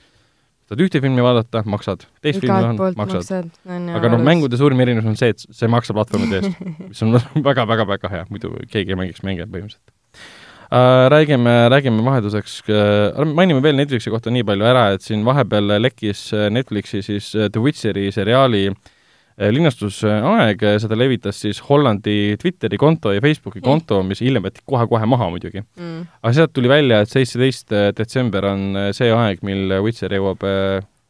Saad 0.69 0.83
ühte 0.85 1.01
filmi 1.03 1.25
vaadata, 1.25 1.63
maksad, 1.69 2.05
teist 2.23 2.41
filmi 2.41 2.53
igalt 2.53 2.79
vaadata, 2.79 2.79
poolt 2.83 3.01
maksad. 3.01 3.49
maksad. 3.49 3.91
aga 3.99 4.13
noh, 4.13 4.23
mängude 4.29 4.59
suurim 4.59 4.83
erinevus 4.85 5.09
on 5.11 5.19
see, 5.19 5.33
et 5.33 5.43
see 5.43 5.69
maksab 5.71 5.99
platvormide 5.99 6.39
eest, 6.41 6.63
mis 6.85 7.03
on 7.05 7.19
väga-väga-väga 7.49 8.13
hea, 8.13 8.23
muidu 8.31 8.55
keegi 8.71 8.95
ei 8.95 8.99
mängiks 8.99 9.25
mänge 9.27 9.47
põhimõtteliselt 9.49 9.83
uh,. 9.83 11.05
Räägime, 11.13 11.51
räägime 11.69 12.01
vahelduseks 12.05 12.61
uh,, 12.65 13.27
mainime 13.29 13.61
veel 13.61 13.77
Netflixi 13.77 14.13
kohta 14.13 14.33
nii 14.33 14.45
palju 14.47 14.65
ära, 14.65 14.87
et 14.95 15.05
siin 15.05 15.25
vahepeal 15.27 15.77
lekkis 15.83 16.25
äh, 16.33 16.49
Netflixi 16.53 17.03
siis 17.05 17.33
äh, 17.35 17.51
The 17.53 17.61
Witcheri 17.61 18.07
seriaali 18.15 18.67
äh, 18.71 18.92
linastusaeg, 19.37 20.65
seda 20.83 20.97
levitas 20.97 21.39
siis 21.41 21.61
Hollandi 21.67 22.35
Twitteri 22.41 22.77
konto 22.77 23.13
ja 23.13 23.21
Facebooki 23.23 23.61
konto, 23.65 24.01
mis 24.05 24.21
hiljem 24.21 24.45
võeti 24.45 24.61
kohe-kohe 24.65 25.07
maha 25.09 25.29
muidugi. 25.33 25.63
mm.. 25.79 26.01
aga 26.21 26.33
sealt 26.37 26.53
tuli 26.53 26.69
välja, 26.71 27.01
et 27.01 27.09
seitseteist 27.13 27.73
detsember 27.97 28.45
on 28.51 28.67
see 28.93 29.11
aeg, 29.13 29.41
mil 29.45 29.79
Witcher 29.85 30.13
jõuab 30.13 30.43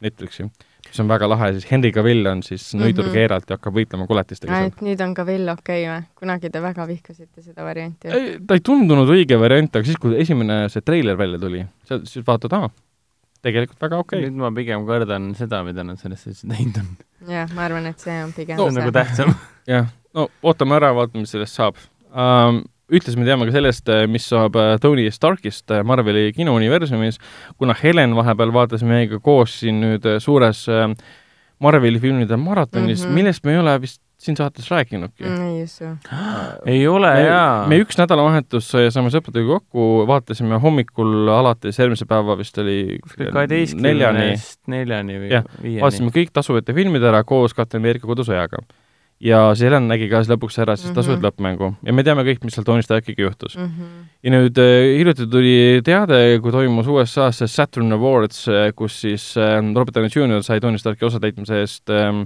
Netflixi, 0.04 0.46
mis 0.88 1.00
on 1.00 1.08
väga 1.10 1.28
lahe, 1.30 1.50
siis 1.56 1.66
Henry 1.70 1.90
Cavill 1.94 2.26
on 2.30 2.42
siis 2.44 2.66
nõidur 2.76 3.08
Mhm. 3.08 3.14
keeralt 3.16 3.50
ja 3.50 3.56
hakkab 3.58 3.74
võitlema 3.74 4.06
koletistega 4.08 4.52
seal. 4.60 4.72
nüüd 4.84 5.00
on 5.04 5.14
ka 5.14 5.24
veel 5.26 5.48
okei 5.48 5.84
okay, 5.84 5.92
või? 5.92 6.06
kunagi 6.20 6.50
te 6.50 6.60
väga 6.62 6.86
vihkasite 6.88 7.42
seda 7.42 7.64
varianti. 7.64 8.08
Ta 8.46 8.54
ei 8.54 8.60
tundunud 8.64 9.08
õige 9.08 9.38
variant, 9.40 9.76
aga 9.76 9.84
siis, 9.84 10.00
kui 10.00 10.16
esimene 10.20 10.68
see 10.72 10.80
treiler 10.84 11.16
välja 11.16 11.38
tuli, 11.38 11.64
sa 11.88 12.00
siis 12.04 12.24
vaatad, 12.26 12.52
aa, 12.52 12.70
tegelikult 13.44 13.80
väga 13.84 14.00
okei 14.02 14.20
okay.. 14.20 14.30
nüüd 14.30 14.42
ma 14.42 14.50
pigem 14.56 14.84
kardan 14.88 15.32
seda, 15.38 15.62
mida 15.66 15.84
nad 15.86 16.00
sellest 16.00 16.30
üldse 16.30 16.50
teinud 16.50 16.78
on. 16.82 16.92
jah, 17.30 17.50
ma 17.56 17.66
arvan, 17.68 17.88
et 17.90 18.04
see 18.04 18.20
on 18.24 18.32
pigem 18.36 18.60
see 18.60 18.68
on 18.68 18.78
nagu 18.78 18.94
tähtsam. 18.94 19.34
jah, 19.74 19.90
no 20.16 20.28
ootame 20.44 20.78
ära, 20.78 20.94
vaatame, 20.96 21.24
mis 21.24 21.34
sellest 21.36 21.60
saab 21.60 21.80
um,. 22.10 22.62
ühtlasi 22.94 23.16
me 23.16 23.26
teame 23.26 23.48
ka 23.48 23.54
sellest, 23.54 23.90
mis 24.12 24.26
saab 24.28 24.56
äh, 24.60 24.74
Tony 24.82 25.08
Starkist 25.12 25.72
äh, 25.72 25.80
Marveli 25.86 26.28
kinouniversumis, 26.36 27.16
kuna 27.58 27.76
Helen 27.80 28.12
vahepeal 28.16 28.52
vaatas 28.54 28.84
meiega 28.86 29.18
koos 29.24 29.60
siin 29.62 29.80
nüüd 29.82 30.04
äh, 30.08 30.20
suures 30.22 30.66
äh, 30.68 30.90
Marveli 31.64 32.00
filmide 32.02 32.36
maratonis 32.36 33.04
mm. 33.04 33.08
-hmm. 33.08 33.14
millest 33.20 33.44
me 33.44 33.54
ei 33.54 33.62
ole 33.62 33.80
vist 33.80 34.03
siin 34.24 34.38
saates 34.38 34.68
rääkinudki 34.72 35.24
mm.. 35.24 35.48
ei 35.48 35.62
usu. 35.62 35.90
ei 36.74 36.86
ole 36.88 37.10
me, 37.14 37.24
jaa. 37.26 37.66
me 37.70 37.80
üks 37.82 37.98
nädalavahetus 38.00 38.70
äh, 38.78 38.88
saime 38.94 39.12
sõpradega 39.14 39.58
kokku, 39.58 40.04
vaatasime 40.10 40.60
hommikul 40.62 41.28
alates 41.34 41.78
järgmise 41.80 42.08
päeva 42.10 42.38
vist 42.40 42.58
oli 42.62 43.00
kaheteistkümnest 43.08 44.62
neljani 44.72 45.18
või 45.20 45.28
viieni. 45.28 45.82
vaatasime 45.82 46.14
kõik 46.14 46.32
tasuvate 46.34 46.76
filmid 46.76 47.04
ära 47.04 47.24
koos 47.28 47.54
Kapten 47.56 47.82
Ameerika 47.82 48.08
kodusõjaga. 48.08 48.62
ja 49.20 49.42
siis 49.54 49.68
Helen 49.68 49.88
nägi 49.88 50.08
ka 50.10 50.22
siis 50.22 50.32
lõpuks 50.32 50.58
ära 50.62 50.76
siis 50.76 50.90
Mhm. 50.90 50.94
tasuvad 50.94 51.18
mm 51.18 51.24
-hmm. 51.24 51.28
lõppmängu 51.30 51.74
ja 51.86 51.92
me 51.92 52.02
teame 52.02 52.24
kõik, 52.24 52.44
mis 52.44 52.54
seal 52.54 52.64
Tony 52.64 52.82
Starkiga 52.82 53.22
juhtus. 53.22 53.56
Mhm. 53.56 54.08
ja 54.22 54.30
nüüd 54.30 54.58
äh, 54.58 54.98
hiljuti 54.98 55.26
tuli 55.26 55.82
teade, 55.84 56.40
kui 56.40 56.52
toimus 56.52 56.86
USA-s 56.86 57.38
see 57.38 57.48
Saturn 57.48 57.92
Awards, 57.92 58.46
kus 58.74 59.00
siis 59.00 59.36
äh, 59.36 59.60
Robert 59.74 59.94
Downey 59.94 60.10
Jr 60.10 60.42
sai 60.42 60.60
Tony 60.60 60.78
Starki 60.78 61.04
osatäitmise 61.04 61.60
eest 61.60 61.90
ähm, 61.90 62.24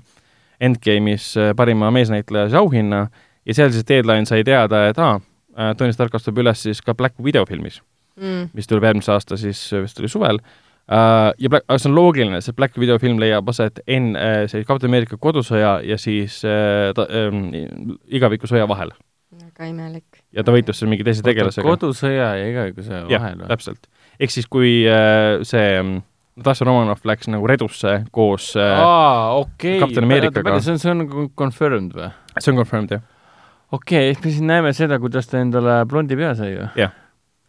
Endgame'is 0.60 1.32
äh, 1.36 1.52
parima 1.56 1.90
meesnäitleja 1.94 2.48
siis 2.48 2.58
auhinna 2.60 3.06
ja 3.46 3.54
seal 3.54 3.70
siis 3.74 3.86
Deadline 3.88 4.26
sai 4.26 4.44
teada, 4.44 4.86
et 4.88 4.98
aa 4.98 5.18
äh,, 5.18 5.74
Tony 5.76 5.92
Stark 5.92 6.14
astub 6.14 6.38
üles 6.38 6.62
siis 6.66 6.82
ka 6.82 6.94
Black 6.94 7.18
Widow 7.22 7.46
filmis, 7.48 7.82
Mm. 8.18 8.48
mis 8.52 8.66
tuleb 8.66 8.82
järgmise 8.82 9.12
aasta 9.14 9.36
siis, 9.38 9.60
vist 9.78 10.00
oli 10.00 10.08
suvel 10.10 10.40
uh,. 10.42 11.30
ja 11.38 11.50
Black, 11.52 11.66
see 11.76 11.86
on 11.90 11.94
loogiline, 11.94 12.40
see 12.42 12.56
Black 12.56 12.74
Widow 12.78 12.98
film 12.98 13.20
leiab 13.22 13.48
aset 13.52 13.78
enne 13.86 14.18
uh, 14.18 14.46
see 14.50 14.64
Kapten 14.66 14.90
Ameerika 14.90 15.16
kodusõja 15.22 15.76
ja 15.86 15.98
siis 16.02 16.40
uh, 16.42 16.90
ta, 16.98 17.06
um, 17.28 17.44
igavikusõja 18.10 18.66
vahel 18.66 18.90
väga 19.58 19.70
imelik. 19.70 20.22
ja 20.34 20.44
ta 20.44 20.54
võitlus 20.54 20.80
seal 20.80 20.90
mingi 20.90 21.06
teise 21.06 21.22
tegelasega. 21.26 21.66
kodusõja 21.66 22.28
ja 22.40 22.50
igavikusõja 22.50 23.04
vahel, 23.10 23.38
või? 23.42 23.48
täpselt. 23.52 23.88
ehk 24.18 24.34
siis, 24.34 24.48
kui 24.50 24.80
uh, 24.88 25.44
see 25.46 25.78
um, 25.80 25.98
Natasha 26.38 26.66
Romanoff 26.68 27.06
läks 27.08 27.28
nagu 27.32 27.48
Redusse 27.50 27.94
koos 28.14 28.52
uh,, 28.56 28.62
aa, 28.78 29.34
okei. 29.40 29.78
Kapten 29.82 30.06
Ameerikaga. 30.06 30.58
see 30.62 30.76
on, 30.76 30.80
see 30.82 30.92
on 30.92 31.28
confirmed 31.38 31.96
või? 31.96 32.12
see 32.38 32.52
on 32.52 32.60
confirmed 32.60 32.94
jah. 32.94 33.04
okei 33.72 34.08
okay,, 34.08 34.14
ehk 34.14 34.24
me 34.24 34.32
siis 34.32 34.46
näeme 34.46 34.72
seda, 34.76 35.00
kuidas 35.02 35.30
ta 35.30 35.42
endale 35.42 35.82
blondi 35.90 36.18
pea 36.18 36.34
sai 36.38 36.52
või? 36.54 36.68
Jah. 36.78 36.94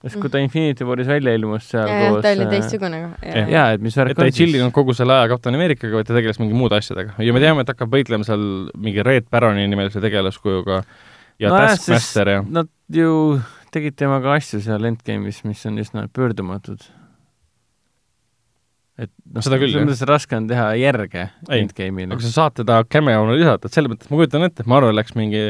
sest 0.04 0.20
kui 0.22 0.32
ta 0.34 0.42
Infinity 0.42 0.88
Waris 0.88 1.10
välja 1.12 1.36
ilmus 1.38 1.70
seal 1.74 1.90
koos 1.90 2.24
ta 2.26 2.34
oli 2.34 2.48
äh, 2.48 2.54
teistsugune 2.56 3.04
ka. 3.04 3.36
jaa, 3.54 3.68
et 3.76 3.86
mis 3.86 4.00
värk 4.00 4.16
et 4.16 4.22
ta 4.22 4.30
ei 4.30 4.36
chillinud 4.36 4.74
kogu 4.76 4.96
selle 4.98 5.18
aja 5.20 5.30
Kapten 5.36 5.60
Ameerikaga, 5.60 6.00
vaid 6.00 6.10
ta 6.10 6.18
tegeles 6.18 6.42
mingi 6.42 6.58
muude 6.58 6.80
asjadega 6.80 7.20
ja 7.22 7.36
me 7.36 7.44
teame, 7.44 7.66
et 7.66 7.74
hakkab 7.74 7.94
võitlema 7.94 8.28
seal 8.28 8.44
mingi 8.74 9.06
Red 9.06 9.30
Baroni 9.30 9.68
nimelise 9.70 10.02
tegelaskujuga 10.04 10.82
ja 11.40 11.54
Nojah, 11.54 11.76
Taskmaster 11.76 12.34
ja 12.34 12.44
Nad 12.48 12.72
ju 12.94 13.40
tegid 13.74 14.00
temaga 14.00 14.34
asju 14.40 14.62
seal 14.64 14.88
Endgame'is, 14.90 15.44
mis 15.46 15.62
on 15.70 15.78
üsna 15.82 16.08
pöördumatud. 16.14 16.88
Et 19.00 19.12
noh, 19.32 19.44
Seda 19.46 19.60
küll, 19.62 19.72
selles 19.72 19.88
mõttes 19.88 20.08
raske 20.10 20.38
on 20.38 20.48
teha 20.50 20.70
järge 20.80 21.26
Ei, 21.48 21.62
Endgame'ile 21.64 22.16
aga 22.16 22.26
sa 22.26 22.32
saad 22.36 22.58
teda 22.60 22.82
cameo'na 22.92 23.38
lisada, 23.38 23.70
et 23.70 23.76
selles 23.76 23.92
mõttes 23.94 24.12
ma 24.12 24.20
kujutan 24.20 24.48
ette, 24.48 24.66
et 24.66 24.72
Marvel 24.72 24.98
läks 25.00 25.16
mingi 25.18 25.44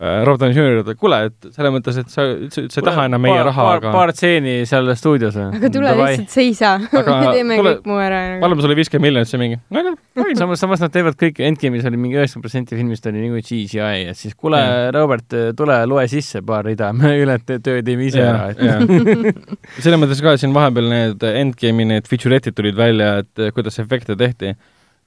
äh, 0.00 0.24
Robert 0.26 0.40
Downey 0.42 0.56
Jr. 0.56 0.72
juurde, 0.78 0.94
kuule, 0.98 1.18
et 1.28 1.48
selles 1.54 1.72
mõttes, 1.74 1.98
et 2.02 2.10
sa 2.10 2.24
üldse 2.32 2.64
üldse 2.64 2.80
ei 2.82 2.86
taha 2.88 3.04
enam 3.10 3.22
meie 3.22 3.36
paar, 3.36 3.46
raha, 3.50 3.66
paar, 3.68 3.78
aga 3.80 3.92
paar 3.94 4.12
stseeni 4.16 4.54
seal 4.66 4.90
stuudios 4.98 5.36
või? 5.38 5.46
aga 5.60 5.70
tule 5.76 5.92
lihtsalt 6.00 6.34
seisa 6.34 6.72
teeme 7.36 7.58
tule- 7.60 7.76
kõik 7.76 7.88
muu 7.90 8.00
ära 8.02 8.20
nagu. 8.32 8.42
paneme 8.46 8.66
sulle 8.66 8.78
viiskümmend 8.80 9.06
miljonit, 9.08 9.30
siis 9.30 9.40
mingi, 9.42 9.60
no 9.70 9.84
fine. 10.18 10.36
samas, 10.40 10.62
samas 10.64 10.82
nad 10.84 10.94
teevad 10.94 11.18
kõik, 11.20 11.38
Endgame'is 11.50 11.86
oli 11.90 12.00
mingi 12.00 12.18
üheksakümmend 12.18 12.48
protsenti 12.48 12.78
filmist 12.80 13.06
oli 13.10 13.22
niikuinii 13.24 13.48
CGI, 13.50 14.04
et 14.10 14.18
siis 14.20 14.34
kuule 14.34 14.60
Robert, 14.94 15.38
tule 15.56 15.78
loe 15.90 16.06
sisse 16.10 16.42
paar 16.46 16.66
rida, 16.66 16.90
me 16.96 17.14
ülejäänud 17.20 17.64
töö 17.64 17.82
teeme 17.86 18.10
ise 18.10 18.22
ära, 18.24 18.50
et 18.50 18.62
et 18.64 19.82
selles 19.84 20.00
mõttes 20.02 20.22
ka 20.24 20.34
siin 20.40 20.54
vahepeal 20.56 20.90
need 20.90 21.26
Endgame'i 21.34 21.86
need 21.94 22.10
feature'id 22.10 22.50
tulid 22.54 22.76
välja, 22.78 23.18
et 23.22 23.46
kuidas 23.54 23.78
efekte 23.82 24.16
tehti. 24.18 24.54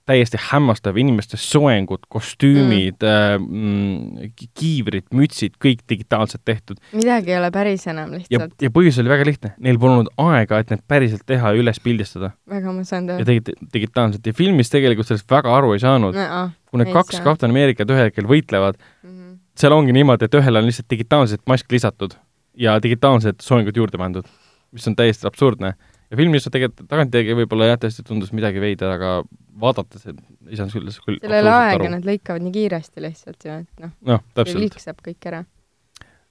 Täiesti 0.07 0.39
hämmastav, 0.49 0.97
inimeste 0.99 1.37
soengud, 1.41 2.05
kostüümid 2.11 3.03
mm., 3.03 4.29
kiivrid, 4.57 5.07
mütsid, 5.15 5.57
kõik 5.63 5.83
digitaalselt 5.89 6.43
tehtud. 6.47 6.79
midagi 6.95 7.33
ei 7.33 7.39
ole 7.41 7.51
päris 7.53 7.87
enam 7.91 8.13
ja 8.15 8.21
lihtsalt,, 8.21 8.55
ja 8.63 8.71
põhjus 8.73 9.01
oli 9.03 9.11
väga 9.11 9.27
lihtne, 9.27 9.53
neil 9.63 9.79
polnud 9.81 10.11
aega, 10.23 10.61
et 10.63 10.71
need 10.73 10.85
päriselt 10.87 11.25
teha 11.27 11.53
ja 11.53 11.63
üles 11.63 11.81
pildistada 11.83 12.31
väga 12.49 12.75
ma 12.75 12.85
saan 12.87 13.09
ja 13.11 13.19
teha. 13.19 13.27
tegid 13.31 13.73
digitaalselt 13.73 14.27
ja 14.27 14.35
filmis 14.37 14.71
tegelikult 14.73 15.09
sellest 15.09 15.29
väga 15.31 15.55
aru 15.57 15.73
ei 15.75 15.83
saanud 15.83 16.15
no,. 16.17 16.39
kui 16.67 16.81
need 16.81 16.93
kaks. 16.95 17.21
Captain 17.23 17.51
Americat 17.51 17.91
ühel 17.91 18.09
hetkel 18.09 18.27
võitlevad, 18.29 18.79
seal 19.57 19.75
ongi 19.75 19.95
niimoodi, 19.95 20.27
et 20.27 20.35
ühele 20.37 20.61
on 20.61 20.67
lihtsalt 20.67 20.89
digitaalselt 20.91 21.43
mask 21.49 21.71
lisatud 21.71 22.15
ja 22.57 22.77
digitaalsed 22.83 23.41
soengud 23.43 23.77
juurde 23.77 23.99
pandud, 23.99 24.27
mis 24.73 24.87
on 24.89 24.95
täiesti 24.97 25.27
absurdne. 25.29 25.75
Ja 26.11 26.19
filmis 26.19 26.47
tegelikult 26.47 26.87
tagantjärgi 26.89 27.35
võib-olla 27.41 27.73
jah, 27.73 27.81
tõesti 27.81 28.05
tundus 28.07 28.31
midagi 28.35 28.61
veider, 28.63 28.93
aga 28.95 29.11
vaadates 29.59 30.07
et 30.11 30.17
ei 30.47 30.57
saanud 30.57 30.73
küll, 30.73 30.87
küll 30.87 31.19
sellel 31.21 31.49
absoluutselt 31.49 31.83
aega 31.83 31.93
nad 31.97 32.07
lõikavad 32.07 32.45
nii 32.45 32.55
kiiresti 32.55 33.03
lihtsalt 33.03 33.47
ju, 33.47 33.59
et 33.63 33.85
noh, 33.85 33.93
noh, 34.13 34.25
täpselt 34.37 34.61
liiksab 34.63 34.99
kõik 35.03 35.29
ära. 35.29 35.43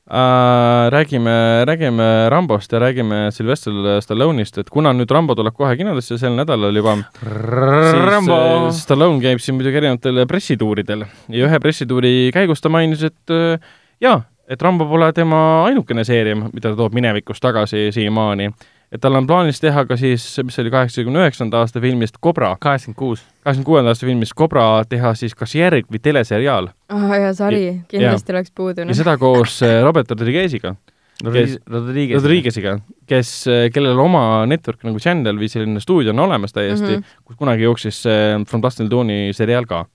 äh,. 0.06 0.90
räägime, 0.94 1.64
räägime 1.68 2.06
Rambost 2.30 2.72
ja 2.72 2.80
räägime 2.80 3.30
Sylvester 3.30 3.72
Stallone'ist, 4.00 4.60
et 4.60 4.70
kuna 4.70 4.92
nüüd 4.94 5.10
Rambo 5.10 5.34
tuleb 5.34 5.56
kohe 5.56 5.74
kinodesse 5.76 6.18
sel 6.18 6.36
nädalal 6.38 6.76
juba, 6.76 6.96
Rambo 7.26 8.38
siis 8.70 8.78
äh, 8.78 8.84
Stallone 8.84 9.20
käib 9.20 9.42
siin 9.42 9.58
muidugi 9.58 9.82
erinevatel 9.82 10.22
pressituuridel 10.30 11.04
ja 11.28 11.50
ühe 11.50 11.60
pressituuri 11.60 12.30
käigus 12.34 12.64
ta 12.64 12.72
mainis, 12.72 13.02
et 13.10 13.34
äh, 13.34 13.58
jaa, 14.00 14.22
et 14.48 14.62
Rambo 14.62 14.86
pole 14.88 15.10
tema 15.12 15.66
ainukene 15.66 16.06
seeria, 16.06 16.38
mida 16.38 16.70
ta 16.70 16.76
toob 16.78 16.94
minevikust 16.94 17.42
tagasi 17.42 17.90
siiamaani. 17.92 18.52
Et 18.92 19.02
tal 19.02 19.16
on 19.18 19.26
plaanis 19.26 19.60
teha 19.62 19.84
ka 19.88 19.98
siis, 20.00 20.24
mis 20.46 20.56
see 20.56 20.64
oli 20.64 20.72
kaheksakümne 20.74 21.22
üheksanda 21.24 21.62
aasta 21.62 21.82
filmist 21.82 22.20
Cobra, 22.22 22.54
kaheksakümmend 22.60 22.98
kuus. 22.98 23.24
kaheksakümne 23.44 23.70
kuuenda 23.70 23.94
aasta 23.94 24.06
filmist 24.06 24.36
Cobra 24.38 24.66
teha 24.88 25.14
siis 25.18 25.34
kas 25.34 25.54
järg 25.58 25.88
või 25.92 26.02
teleseriaal 26.02 26.70
ah 26.94 27.16
ja 27.20 27.32
sari, 27.36 27.80
kindlasti 27.90 28.36
oleks 28.36 28.52
puudu. 28.54 28.84
noh. 28.84 28.94
ja 28.94 29.00
seda 29.02 29.16
koos 29.20 29.58
äh, 29.66 29.80
Robert 29.84 30.10
Rodriguez'iga, 30.10 30.76
Rodriguez, 31.24 31.58
Rodriguez. 31.72 32.20
Rodriguez'iga, 32.20 32.76
kes, 33.08 33.32
kellel 33.72 33.98
oma 33.98 34.44
network 34.46 34.84
nagu 34.84 35.00
channel 35.02 35.38
või 35.40 35.48
selline 35.48 35.80
stuudio 35.80 36.12
on 36.12 36.26
olemas 36.26 36.52
täiesti 36.52 36.90
mm. 36.90 37.02
-hmm. 37.02 37.20
kus 37.24 37.38
kunagi 37.40 37.64
jooksis 37.64 38.02
From 38.46 38.62
Dust 38.62 38.82
Till 38.82 38.90
Dawni 38.92 39.32
seriaal 39.32 39.66
ka. 39.66 39.86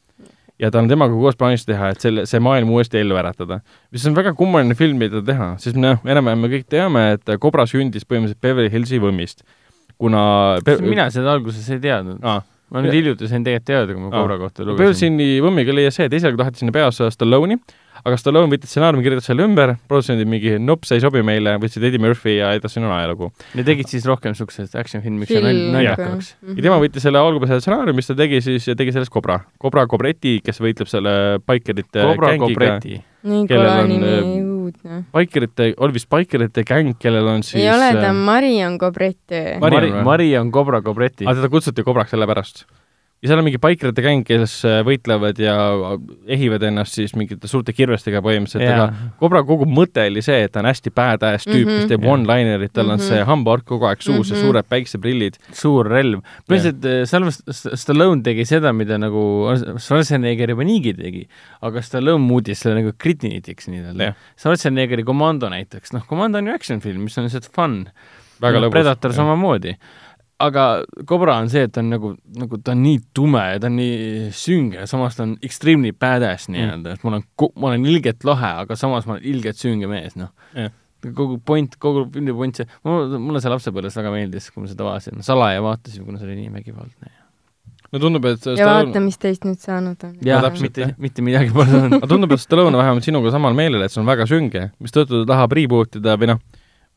Ja 0.61 0.69
ta 0.71 0.81
on 0.81 0.89
temaga 0.91 1.17
koos 1.17 1.37
plaanis 1.39 1.65
teha, 1.65 1.91
et 1.93 2.03
selle, 2.03 2.25
see 2.29 2.41
maailm 2.43 2.69
uuesti 2.75 3.01
ellu 3.01 3.17
äratada. 3.19 3.59
mis 3.91 4.05
on 4.07 4.15
väga 4.17 4.33
kummaline 4.37 4.77
film, 4.77 5.01
mida 5.01 5.23
teha, 5.25 5.55
sest 5.61 5.79
noh, 5.79 5.99
enam-vähem 6.05 6.45
me 6.45 6.51
kõik 6.53 6.69
teame, 6.69 7.05
et 7.17 7.33
Cobra 7.41 7.65
sündis 7.69 8.05
põhimõtteliselt 8.07 8.41
Beverly 8.45 8.71
Hillsi 8.73 9.01
võmmist. 9.01 9.45
kuna 10.01 10.21
mina 10.81 11.09
seda 11.13 11.35
alguses 11.35 11.67
ei 11.69 11.81
teadnud. 11.81 12.21
ah, 12.23 12.41
ma 12.71 12.81
nüüd 12.85 12.97
hiljuti 12.99 13.29
sain 13.29 13.43
tegelikult 13.45 13.67
teada, 13.69 13.93
kui 13.93 14.01
ma. 14.01 14.13
Cobra 14.13 14.37
kohta 14.41 14.65
lugesin. 14.65 15.17
Beverly 15.17 15.41
võmmiga 15.45 15.75
leias 15.75 15.97
see, 15.97 16.09
et 16.09 16.13
esialgu 16.19 16.41
taheti 16.41 16.63
sinna 16.63 16.75
peaossa 16.75 17.09
Stallone'i, 17.13 17.59
aga 18.05 18.17
Stallone 18.17 18.49
võttis 18.51 18.71
stsenaariumi, 18.73 19.03
kirjutas 19.05 19.27
selle 19.29 19.45
ümber, 19.45 19.75
produtsendid 19.91 20.29
mingi 20.29 20.55
nopp, 20.61 20.85
see 20.89 20.97
ei 20.99 21.03
sobi 21.03 21.21
meile, 21.25 21.57
võtsid 21.61 21.83
Eddie 21.87 22.01
Murphy 22.01 22.37
ja 22.39 22.51
edasi 22.57 22.81
on 22.81 22.89
ajalugu. 22.91 23.31
ja 23.57 23.65
tegid 23.67 23.91
siis 23.91 24.05
rohkem 24.09 24.35
siukseid 24.37 24.73
action 24.79 25.03
filmi, 25.03 25.23
mis 25.23 25.31
on 25.31 25.37
Film 25.37 25.47
nal- 25.47 25.61
ikka, 25.61 25.75
naljakaks. 25.77 26.31
jah. 26.41 26.55
ja 26.57 26.65
tema 26.67 26.79
võttis 26.81 27.05
selle 27.07 27.21
algupärase 27.21 27.65
stsenaariumi, 27.65 27.99
mis 28.01 28.09
ta 28.11 28.17
tegi 28.17 28.41
siis 28.41 28.67
ja 28.67 28.75
tegi 28.79 28.95
sellest 28.95 29.13
Cobra. 29.13 29.39
Cobra 29.61 29.85
Cobreti, 29.91 30.39
kes 30.45 30.61
võitleb 30.63 30.89
selle 30.91 31.13
bikerite 31.45 32.05
Cobra. 32.09 32.35
Cobreti. 32.41 33.01
nii 33.21 33.45
on, 33.53 33.87
nimi 33.91 34.07
äh,, 34.09 34.29
uudne. 34.41 35.03
bikerite, 35.13 35.73
oli 35.77 35.93
vist 35.93 36.09
bikerite 36.09 36.63
gäng, 36.65 36.95
kellel 36.99 37.27
on 37.27 37.43
siis 37.45 37.61
ei 37.61 37.69
ole 37.69 37.91
ta 37.99 38.09
äh, 38.09 38.15
Marion 38.17 38.77
Cobretti. 38.81 39.41
Mari- 39.61 39.75
Mari, 39.77 39.91
või? 39.91 40.03
Mari 40.09 40.29
on 40.39 40.51
Cobra 40.51 40.81
Cobreti 40.81 41.27
aga. 41.27 41.35
teda 41.37 41.49
kutsuti 41.53 41.85
Cobraks 41.85 42.15
sellepärast. 42.15 42.65
Ja 43.21 43.29
seal 43.29 43.37
on 43.37 43.45
mingi 43.45 43.59
bikerite 43.61 44.01
gäng, 44.01 44.23
kes 44.25 44.53
äh, 44.65 44.79
võitlevad 44.87 45.37
ja 45.37 45.53
ehivad 46.25 46.63
ennast 46.65 46.95
siis 46.97 47.11
mingite 47.13 47.47
suurte 47.47 47.73
kirvestega 47.77 48.17
põhimõtteliselt, 48.25 48.65
aga 48.73 49.11
Cobra 49.19 49.43
kogu 49.45 49.67
mõte 49.69 50.07
oli 50.09 50.23
see, 50.25 50.39
et 50.47 50.51
ta 50.55 50.59
on 50.63 50.65
hästi 50.65 50.89
badass 50.95 51.45
tüüp 51.45 51.59
mm, 51.65 51.69
-hmm. 51.69 51.77
kes 51.83 51.91
teeb 51.91 52.01
Jah. 52.07 52.13
one-linerit, 52.15 52.73
tal 52.73 52.89
on 52.89 52.97
Mhm. 52.97 53.07
see 53.07 53.23
hambaork 53.29 53.65
kogu 53.69 53.85
aeg 53.85 54.01
suus 54.01 54.15
mm 54.17 54.21
-hmm. 54.23 54.29
ja 54.31 54.35
Mhm. 54.35 54.45
suured 54.45 54.65
päikseprillid. 54.69 55.37
suur 55.53 55.85
relv. 55.85 56.19
põhimõtteliselt 56.49 56.85
äh, 56.85 57.05
Salvest-, 57.05 57.75
Stallone 57.77 58.21
tegi 58.23 58.45
seda, 58.45 58.73
mida 58.73 58.97
nagu 58.97 59.53
Schwarzenegger 59.77 60.49
juba 60.49 60.63
niigi 60.63 60.93
tegi, 60.93 61.27
aga 61.61 61.81
Stallone 61.81 62.25
muutis 62.25 62.59
selle 62.59 62.81
nagu 62.81 62.91
kritinitiks 62.97 63.67
nii-öelda 63.67 64.03
Jah.. 64.03 64.15
Schwarzeneggeri 64.37 65.03
Commando 65.03 65.49
näiteks, 65.49 65.93
noh, 65.93 66.01
Commando 66.09 66.37
on 66.39 66.47
ju 66.47 66.53
action 66.53 66.81
film, 66.81 67.03
mis 67.03 67.17
on 67.17 67.25
lihtsalt 67.25 67.49
fun. 67.53 67.85
väga 68.41 68.57
lõbus. 68.59 68.71
Predator. 68.71 69.13
samamoodi. 69.13 69.75
Aga 70.41 70.65
Cobra 71.07 71.37
on 71.41 71.49
see, 71.51 71.65
et 71.67 71.73
ta 71.75 71.81
on 71.83 71.89
nagu, 71.93 72.11
nagu 72.39 72.59
ta 72.63 72.73
on 72.75 72.83
nii 72.85 72.99
tume 73.17 73.43
ja 73.53 73.61
ta 73.61 73.69
on 73.69 73.77
nii 73.79 74.27
sünge 74.35 74.85
samas 74.89 75.17
ta 75.17 75.25
on 75.27 75.37
extremely 75.45 75.93
badass 75.93 76.49
nii-öelda, 76.51 76.95
et 76.95 77.05
ma 77.05 77.13
olen, 77.15 77.25
ma 77.55 77.71
olen 77.71 77.87
ilgelt 77.93 78.25
lahe, 78.27 78.51
aga 78.65 78.77
samas 78.79 79.07
ma 79.09 79.17
olen 79.17 79.27
ilgelt 79.33 79.59
sünge 79.61 79.89
mees, 79.91 80.17
noh 80.19 80.31
Jah.. 80.57 80.73
kogu 81.17 81.39
point, 81.45 81.75
kogu 81.81 82.05
filmi 82.13 82.35
point, 82.37 82.61
see, 82.61 82.67
mulle 82.85 83.41
see 83.41 83.53
lapsepõlves 83.53 83.97
väga 83.97 84.13
meeldis, 84.13 84.51
kui 84.53 84.65
ma 84.65 84.69
seda 84.69 84.85
vaatasin, 84.85 85.25
salaja 85.25 85.63
vaatasin, 85.65 86.05
kuna 86.05 86.21
see 86.21 86.29
oli 86.29 86.37
nii 86.43 86.53
vägivaldne. 86.59 87.13
no 87.91 88.01
tundub, 88.03 88.27
et 88.29 88.45
ja 88.53 88.69
vaata, 88.69 89.01
mis 89.03 89.17
teist 89.21 89.47
nüüd 89.47 89.61
saanud 89.61 90.07
on. 90.07 90.15
täpselt,, 90.21 90.65
mitte 90.67 90.89
mitte 91.01 91.25
midagi 91.25 91.53
pole 91.55 91.69
saanud. 91.75 91.97
aga 91.99 92.11
tundub, 92.13 92.37
et 92.37 92.43
Stallone 92.43 92.75
on 92.75 92.83
vähemalt 92.83 93.07
sinuga 93.07 93.33
samal 93.33 93.57
meelel, 93.57 93.85
et 93.85 93.93
see 93.93 94.03
on 94.03 94.09
väga 94.09 94.29
sünge, 94.29 94.67
mistõttu 94.83 95.23
ta 95.23 95.33
tahab 95.35 95.57
reboot 95.57 95.97
ida 96.01 96.17
või 96.21 96.35
noh, 96.35 96.43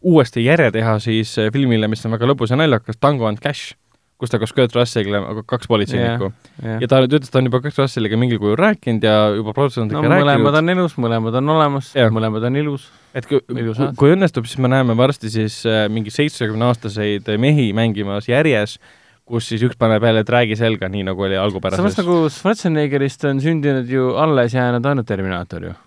uuesti 0.04 0.44
järje 0.44 0.70
teha 0.74 0.98
siis 1.02 1.32
äh, 1.40 1.50
filmile, 1.54 1.88
mis 1.90 2.04
on 2.06 2.14
väga 2.14 2.28
lõbus 2.30 2.52
ja 2.52 2.58
naljakas, 2.60 2.98
Tango 3.00 3.26
and 3.28 3.40
Cash, 3.42 3.74
kus 4.20 4.32
ta 4.32 4.38
koos 4.40 4.52
Kurt 4.54 4.74
Russelliga, 4.76 5.20
kaks 5.48 5.68
politseinikku. 5.70 6.30
ja 6.62 6.88
ta 6.90 7.00
nüüd 7.02 7.16
ütles, 7.18 7.30
ta 7.32 7.40
on 7.40 7.48
juba 7.48 7.60
Kurt 7.64 7.78
Russelliga 7.82 8.18
mingil 8.20 8.40
kujul 8.42 8.58
rääkinud 8.60 9.04
ja 9.04 9.14
juba 9.34 9.50
no 9.50 9.56
produtsentidega 9.56 10.02
mõlemad 10.04 10.30
rääkinud, 10.30 10.58
on 10.60 10.74
elus, 10.74 10.98
mõlemad 11.00 11.38
on 11.40 11.54
olemas, 11.56 11.92
Jah. 11.96 12.12
mõlemad 12.14 12.48
on 12.50 12.60
ilus. 12.60 12.88
et 13.16 13.28
kui, 13.30 13.40
kui, 13.48 14.12
õnnestub, 14.14 14.48
siis 14.50 14.60
me 14.62 14.70
näeme 14.72 14.96
varsti 14.98 15.32
siis 15.32 15.62
äh, 15.68 15.86
mingi 15.92 16.12
seitsmekümneaastaseid 16.14 17.32
mehi 17.42 17.70
mängimas 17.76 18.28
järjes, 18.30 18.76
kus 19.24 19.48
siis 19.48 19.64
üks 19.64 19.78
paneb 19.80 20.04
jälle 20.04 20.24
träägi 20.28 20.58
selga, 20.60 20.90
nii 20.92 21.06
nagu 21.08 21.24
oli 21.24 21.38
samas 21.38 21.48
algupärases. 21.48 21.96
nagu 22.02 22.18
Schwarzeneggerist 22.28 23.24
on 23.30 23.40
sündinud 23.42 23.88
ju 23.90 24.12
alles 24.20 24.54
jäänud 24.54 24.84
ainult 24.92 25.08
Terminaator 25.08 25.70
ju. 25.70 25.78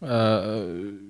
Jah, 0.00 1.08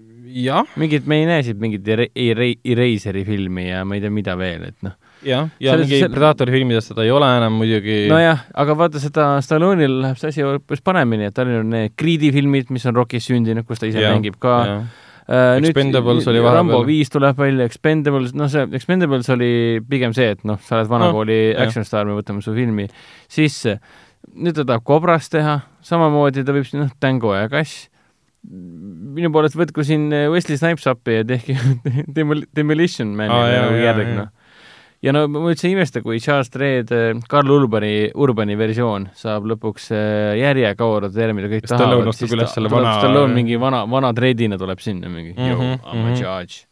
mingit, 0.81 1.07
me 1.11 1.19
ei 1.21 1.27
näe 1.29 1.43
siit 1.47 1.59
mingit 1.61 1.87
Eraseri 1.91 3.25
filmi 3.27 3.69
ja 3.69 3.85
ma 3.85 3.97
ei 3.97 4.01
tea, 4.05 4.11
mida 4.15 4.37
veel, 4.39 4.65
et 4.71 4.77
noh. 4.87 4.95
jah, 5.27 5.49
ja 5.61 5.73
Selles- 5.75 5.89
mingi 5.89 6.01
sel- 6.01 6.13
Predatori 6.15 6.53
filmides 6.55 6.89
seda 6.91 7.03
ei 7.05 7.11
ole 7.13 7.29
enam 7.37 7.59
muidugi. 7.61 8.07
nojah, 8.09 8.47
aga 8.55 8.77
vaata 8.79 9.03
seda 9.03 9.27
Stallone'il 9.45 9.99
läheb 10.05 10.17
see 10.21 10.29
asi 10.33 10.43
hoopis 10.47 10.81
paremini, 10.87 11.27
et 11.29 11.35
tal 11.37 11.49
on 11.61 11.71
need 11.71 11.93
Creed'i 12.01 12.33
filmid, 12.33 12.71
mis 12.71 12.87
on 12.87 12.95
Rocky's 12.97 13.27
sündinud, 13.29 13.67
kus 13.69 13.79
ta 13.83 13.87
ise 13.91 14.01
Jah, 14.01 14.15
mängib 14.17 14.39
ka. 14.41 14.57
jah. 14.67 14.83
Expendables 15.31 16.27
oli 16.27 16.41
vahepeal. 16.43 16.57
Rambo 16.57 16.81
viis 16.87 17.11
tuleb 17.13 17.37
välja, 17.39 17.65
Expendables, 17.69 18.33
noh, 18.35 18.49
see 18.51 18.65
Expendables 18.75 19.29
oli 19.31 19.79
pigem 19.89 20.15
see, 20.17 20.33
et 20.35 20.41
noh, 20.49 20.59
sa 20.65 20.79
oled 20.81 20.89
vanakooli 20.91 21.37
jah. 21.53 21.67
action 21.67 21.85
staar, 21.87 22.07
me 22.09 22.17
võtame 22.19 22.43
su 22.43 22.55
filmi 22.57 22.89
sisse. 23.29 23.79
nüüd 24.35 24.55
ta 24.55 24.65
tahab 24.65 24.83
Cobrast 24.87 25.31
teha, 25.33 25.61
samamoodi 25.87 26.43
ta 26.45 26.53
võib 26.53 26.67
noh, 26.75 26.91
Tango 27.01 27.35
ja 27.35 27.49
Kass. 27.49 27.90
Minu 28.49 29.31
poolest 29.35 29.57
võtku 29.59 29.85
siin 29.85 30.09
Wesley 30.33 30.57
Snipes 30.61 30.87
appi 30.91 31.19
ja 31.21 31.25
tehke 31.29 31.57
Demol- 32.17 32.47
Demolition 32.57 33.11
Man'i 33.19 33.35
ah, 33.37 33.67
nagu 33.67 33.81
järg, 33.83 34.13
noh. 34.17 34.31
ja 35.05 35.13
no 35.13 35.27
ma 35.29 35.43
üldse 35.53 35.69
ei 35.69 35.75
imesta, 35.77 36.01
kui 36.05 36.21
Charles 36.25 36.49
Dredd, 36.55 36.93
Karl 37.29 37.53
Urbani, 37.53 37.93
Urbani 38.17 38.57
versioon 38.61 39.11
saab 39.17 39.45
lõpuks 39.51 39.91
äh, 39.93 40.39
järjekaudu 40.41 41.13
terve, 41.13 41.37
mida 41.37 41.53
kõik 41.53 41.69
tahavad, 41.69 42.11
siis 42.17 42.33
ta, 42.33 42.49
tuleb 42.57 42.73
vana- 42.79 42.97
Stallone 43.03 43.37
mingi 43.37 43.61
vana, 43.61 43.85
vana 43.91 44.13
Dreddina 44.17 44.59
tuleb 44.61 44.81
sinna 44.81 45.13
mingi 45.13 45.35
mm, 45.37 45.45
Mhm, 45.45 45.61
-hmm, 45.61 45.79
yo, 45.85 45.93
I 45.93 45.97
m 45.97 46.03
mhm. 46.07 46.13
a 46.13 46.17
judge. 46.25 46.67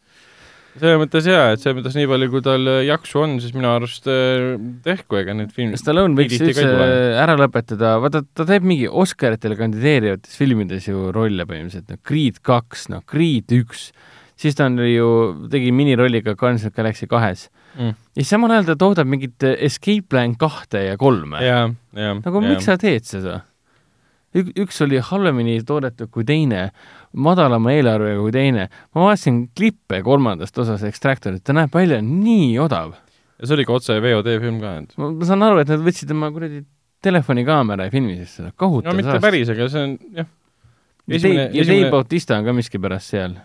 Selles 0.77 0.99
mõttes 1.01 1.27
jaa, 1.29 1.53
et 1.53 1.63
selles 1.63 1.77
mõttes 1.79 1.97
nii 1.97 2.09
palju, 2.11 2.29
kui 2.33 2.43
tal 2.45 2.69
äh, 2.69 2.81
jaksu 2.87 3.23
on, 3.23 3.37
siis 3.41 3.55
minu 3.55 3.71
arust 3.71 4.07
äh, 4.11 4.53
tehku, 4.85 5.19
ega 5.21 5.35
need 5.37 5.51
filmid 5.55 5.81
Stallone 5.81 6.17
võiks 6.19 6.37
üldse 6.37 6.67
tule. 6.67 6.87
ära 7.19 7.35
lõpetada, 7.39 7.95
vaata 8.03 8.21
ta 8.37 8.45
teeb 8.49 8.67
mingi 8.69 8.87
Oscaritele 8.87 9.57
kandideerivates 9.59 10.37
filmides 10.39 10.89
ju 10.89 11.09
rolle 11.15 11.47
põhimõtteliselt, 11.49 11.89
noh 11.89 12.01
Creed 12.05 12.39
kaks, 12.45 12.87
noh 12.93 13.03
Creed 13.09 13.51
üks, 13.59 13.89
siis 14.39 14.57
ta 14.57 14.69
on 14.69 14.79
ju, 14.85 15.09
tegi 15.51 15.73
minirolli 15.75 16.23
ka 16.25 16.37
of 16.37 16.61
the 16.61 16.71
Galaxy 16.75 17.09
kahes 17.09 17.49
mm.. 17.75 17.93
ja 18.15 18.21
siis 18.21 18.31
samal 18.31 18.53
ajal 18.55 18.71
ta 18.71 18.79
toodab 18.79 19.09
mingit 19.09 19.43
äh, 19.43 19.57
Escape 19.67 20.07
Plan 20.09 20.35
kahte 20.39 20.85
ja 20.91 20.97
kolme. 20.97 21.41
nagu 21.93 22.43
miks 22.45 22.69
sa 22.69 22.77
teed 22.79 23.07
seda? 23.07 23.43
Ük-, 24.37 24.53
üks 24.61 24.77
oli 24.85 24.99
halvemini 25.01 25.57
toodetud 25.65 26.11
kui 26.13 26.25
teine, 26.27 26.67
madalama 27.13 27.71
eelarvega 27.73 28.19
kui 28.21 28.31
teine. 28.35 28.67
ma 28.95 29.05
vaatasin 29.09 29.47
klippe 29.57 30.01
kolmandast 30.05 30.57
osast 30.61 30.83
Extractorit, 30.89 31.43
ta 31.43 31.53
näeb 31.57 31.73
välja 31.73 32.01
nii 32.05 32.57
odav. 32.61 32.93
ja 33.39 33.47
see 33.47 33.55
oli 33.57 33.65
ka 33.65 33.73
otse 33.79 33.99
VOD 34.03 34.29
film 34.43 34.59
ka, 34.61 34.75
et 34.83 34.97
ma 34.97 35.25
saan 35.25 35.43
aru, 35.47 35.59
et 35.63 35.69
nad 35.73 35.79
võtsid 35.85 36.07
tema 36.11 36.29
kuradi 36.31 36.63
telefonikaamera 37.01 37.87
ja 37.87 37.91
filmisid 37.93 38.27
seda, 38.27 38.49
no 38.51 38.57
kohutav 38.59 38.95
mitte 38.97 39.19
päris, 39.23 39.49
aga 39.49 39.69
see 39.71 39.83
on 39.87 39.97
jah. 40.15 40.27
ja 41.07 41.15
esimene- 41.15 41.45
Dave, 41.47 41.55
ja 41.57 41.63
esimene- 41.63 41.85
Dave 41.85 41.91
Bautista 41.95 42.37
on 42.37 42.45
ka 42.45 42.53
miskipärast 42.53 43.15
seal 43.15 43.37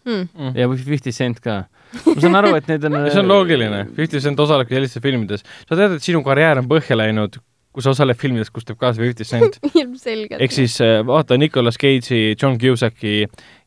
Hmm. 0.00 0.28
mm.. 0.32 0.54
ja 0.56 0.64
Fifty 0.80 1.12
Cent 1.12 1.40
ka. 1.44 1.66
ma 2.06 2.14
saan 2.22 2.34
aru, 2.38 2.54
et 2.56 2.68
need 2.70 2.84
on 2.88 2.94
see 3.12 3.20
on 3.20 3.28
loogiline, 3.28 3.82
Fifty 3.96 4.20
Cent 4.24 4.38
osalebki 4.40 4.72
sellistes 4.78 5.02
filmides. 5.04 5.42
sa 5.68 5.76
tead, 5.76 5.92
et 5.98 6.02
sinu 6.02 6.22
karjäär 6.24 6.56
on 6.62 6.68
põhja 6.70 6.96
läinud, 6.96 7.36
kui 7.70 7.84
sa 7.84 7.92
osaled 7.94 8.18
filmides, 8.18 8.50
kus 8.50 8.66
teeb 8.66 8.78
kaasa 8.80 9.02
Fifty 9.02 9.26
Cent. 9.26 9.60
ilmselgelt. 9.82 10.42
ehk 10.42 10.54
siis 10.54 10.76
äh, 10.84 11.00
vaata 11.06 11.38
Nicolas 11.38 11.78
Cage'i, 11.80 12.34
John 12.34 12.58
Cusacki 12.58 13.24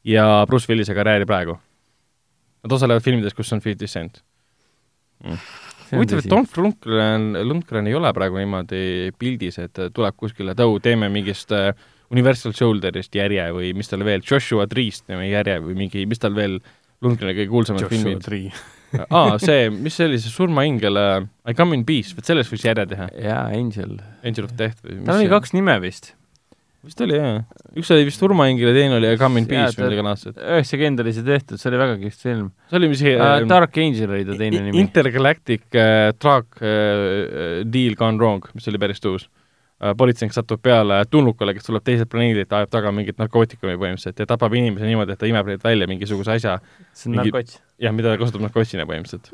ja 0.07 0.27
Bruce 0.49 0.69
Willise 0.71 0.95
karjääri 0.97 1.27
praegu. 1.29 1.57
Nad 2.63 2.75
osalevad 2.77 3.03
filmides, 3.03 3.35
kus 3.35 3.51
on 3.55 3.63
Fifty 3.63 3.87
Cent. 3.87 4.21
huvitav, 5.93 6.19
et 6.19 6.29
Dolph 6.29 6.57
Lundgren, 6.59 7.33
Lundgren 7.47 7.87
ei 7.87 7.95
ole 7.95 8.11
praegu 8.15 8.39
niimoodi 8.41 9.13
pildis, 9.19 9.59
et 9.63 9.83
tuleb 9.95 10.15
kuskile, 10.19 10.55
tõu, 10.57 10.79
teeme 10.83 11.09
mingist 11.13 11.51
äh, 11.55 11.71
Universal 12.13 12.53
Shoulderist 12.55 13.15
järje 13.15 13.45
või 13.55 13.71
mis 13.77 13.89
tal 13.89 14.03
veel, 14.05 14.23
Joshua 14.25 14.67
Tree'st 14.69 15.07
teeme 15.07 15.29
järje 15.29 15.59
või 15.63 15.77
mingi, 15.85 16.05
mis 16.09 16.21
tal 16.21 16.35
veel 16.37 16.59
Lundgreni 17.03 17.35
kõige 17.35 17.51
kuulsamad 17.51 17.87
filmid. 17.91 18.27
aa, 19.09 19.37
see, 19.41 19.69
mis 19.73 19.95
see 19.97 20.05
oli, 20.09 20.19
see 20.21 20.31
surmaingel 20.33 20.97
äh, 20.99 21.27
I 21.49 21.53
come 21.57 21.75
in 21.77 21.85
peace, 21.87 22.13
vot 22.17 22.25
sellest 22.27 22.51
võiks 22.53 22.65
järje 22.67 22.85
teha. 22.93 23.07
jaa, 23.19 23.45
Angel. 23.57 23.95
Angel 24.23 24.45
of 24.49 24.53
Death 24.59 24.83
või 24.85 24.99
mis 24.99 25.07
tal 25.07 25.15
oli 25.19 25.25
see- 25.27 25.33
kaks 25.33 25.53
nime 25.57 25.75
vist. 25.83 26.13
vist 26.83 26.99
oli 27.05 27.15
jah, 27.15 27.43
üks 27.79 27.91
oli 27.95 28.07
vist 28.09 28.19
surmaingel 28.19 28.69
ja 28.71 28.73
teine 28.75 28.97
oli 28.99 29.11
I 29.13 29.19
come 29.21 29.39
in 29.39 29.45
Jaa, 29.47 29.53
peace 29.67 29.79
või 29.79 29.87
midagi 29.87 30.03
laadset. 30.09 30.35
üheksakümmend 30.41 31.03
oli 31.05 31.13
see 31.15 31.23
tehtud, 31.29 31.61
see 31.61 31.69
oli 31.71 31.79
väga 31.83 31.99
kihvt 32.01 32.25
film 32.27 32.49
see 32.69 32.79
oli 32.81 32.89
mis 32.91 33.03
uh,. 33.13 33.37
Dark 33.47 33.77
Angel 33.79 34.11
oli 34.17 34.25
ta 34.27 34.35
teine 34.39 34.65
nimi. 34.65 34.81
Intergalactic 34.83 35.63
uh, 35.79 36.11
Truck 36.19 36.59
uh, 36.59 37.63
Deal 37.71 37.95
Gone 37.99 38.19
Wrong, 38.19 38.43
mis 38.53 38.67
oli 38.67 38.81
päris 38.83 38.99
tuus 39.03 39.29
uh,. 39.29 39.42
Politseinik 39.97 40.33
satub 40.35 40.61
peale 40.63 41.01
tulnukale, 41.11 41.53
kes 41.57 41.67
tuleb 41.67 41.83
teiselt 41.83 42.09
planeedilt, 42.11 42.51
ajab 42.55 42.71
taga 42.71 42.91
mingit 42.95 43.17
narkootikumi 43.19 43.75
põhimõtteliselt 43.75 44.23
ja 44.23 44.27
tapab 44.29 44.55
inimese 44.55 44.87
niimoodi, 44.87 45.15
et 45.15 45.21
ta 45.21 45.29
imeb 45.29 45.49
neid 45.51 45.63
välja 45.63 45.87
mingisuguse 45.91 46.37
asja, 46.37 46.57
see 46.93 47.09
on 47.09 47.17
mingi- 47.17 47.33
narkots. 47.33 47.59
jah, 47.83 47.95
mida 47.95 48.13
ta 48.13 48.21
kasutab 48.21 48.45
narkotsina 48.45 48.87
põhimõtteliselt. 48.89 49.31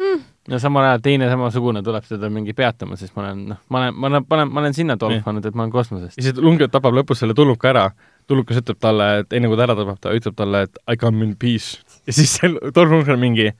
no 0.50 0.60
samal 0.60 0.90
ajal 0.90 1.04
teine 1.06 1.30
samasugune 1.30 1.84
tuleb 1.86 2.08
teda 2.10 2.30
mingi 2.34 2.56
peatama, 2.58 2.98
sest 2.98 3.16
ma 3.16 3.28
olen, 3.28 3.48
noh, 3.54 3.64
ma 3.70 3.84
olen, 3.84 3.96
ma 3.96 4.08
olen, 4.12 4.26
ma 4.28 4.40
olen, 4.40 4.54
ma 4.54 4.64
olen 4.66 4.78
sinna 4.78 4.98
tolfanud, 4.98 5.46
et 5.46 5.56
ma 5.56 5.68
olen 5.68 5.76
kosmosest. 5.76 6.18
ja 6.18 6.24
siis 6.24 6.42
Lundgren 6.42 6.72
tapab 6.74 6.98
lõpus 6.98 7.22
selle 7.22 7.38
tulnuka 7.38 7.70
ära, 7.70 7.90
tulnukas 8.28 8.62
ütleb 8.64 8.80
talle, 8.82 9.10
et 9.24 9.34
enne 9.34 9.50
kui 9.50 9.58
ta 9.58 9.68
ära 9.70 9.78
tapab, 9.78 10.00
ta 10.02 10.14
ütleb 10.18 10.38
talle, 10.38 10.66
et 10.68 10.82
I 10.90 10.98
come 10.98 11.26
in 11.26 11.36
peace. 11.36 11.84
ja 12.08 12.14
siis 12.14 12.40
see 12.40 12.50
Dolph 12.50 12.90
Lundgren 12.90 13.22
mingi 13.22 13.52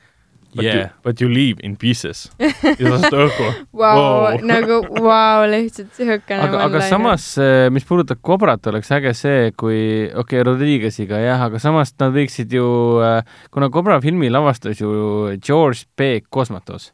But, 0.50 0.66
Yeah. 0.66 0.76
you, 0.78 0.90
but 1.04 1.22
you 1.22 1.30
leave 1.30 1.62
in 1.62 1.76
pieces. 1.78 2.32
ja 2.40 2.50
ta 2.74 2.90
laseb 2.90 3.14
õhku. 3.22 3.50
Vau, 3.78 3.98
Wow. 4.00 4.40
nagu 4.50 4.80
vau, 4.98 5.44
lihtsalt 5.46 5.92
siukene 5.94 6.42
aga, 6.42 6.64
aga 6.66 6.82
samas, 6.90 7.28
mis 7.70 7.86
puudutab 7.86 8.18
Cobrat, 8.26 8.66
oleks 8.72 8.90
äge 8.98 9.14
see, 9.14 9.52
kui, 9.54 10.08
okei 10.10 10.42
okay,, 10.42 10.44
Rodriguez'iga 10.48 11.22
jah, 11.22 11.44
aga 11.46 11.62
samas 11.62 11.94
nad 12.02 12.18
võiksid 12.18 12.58
ju, 12.58 12.66
kuna 13.54 13.70
Cobra 13.70 14.00
filmi 14.02 14.32
lavastas 14.34 14.82
ju 14.82 15.38
George 15.38 15.86
P. 15.96 16.24
Cosmatos, 16.34 16.90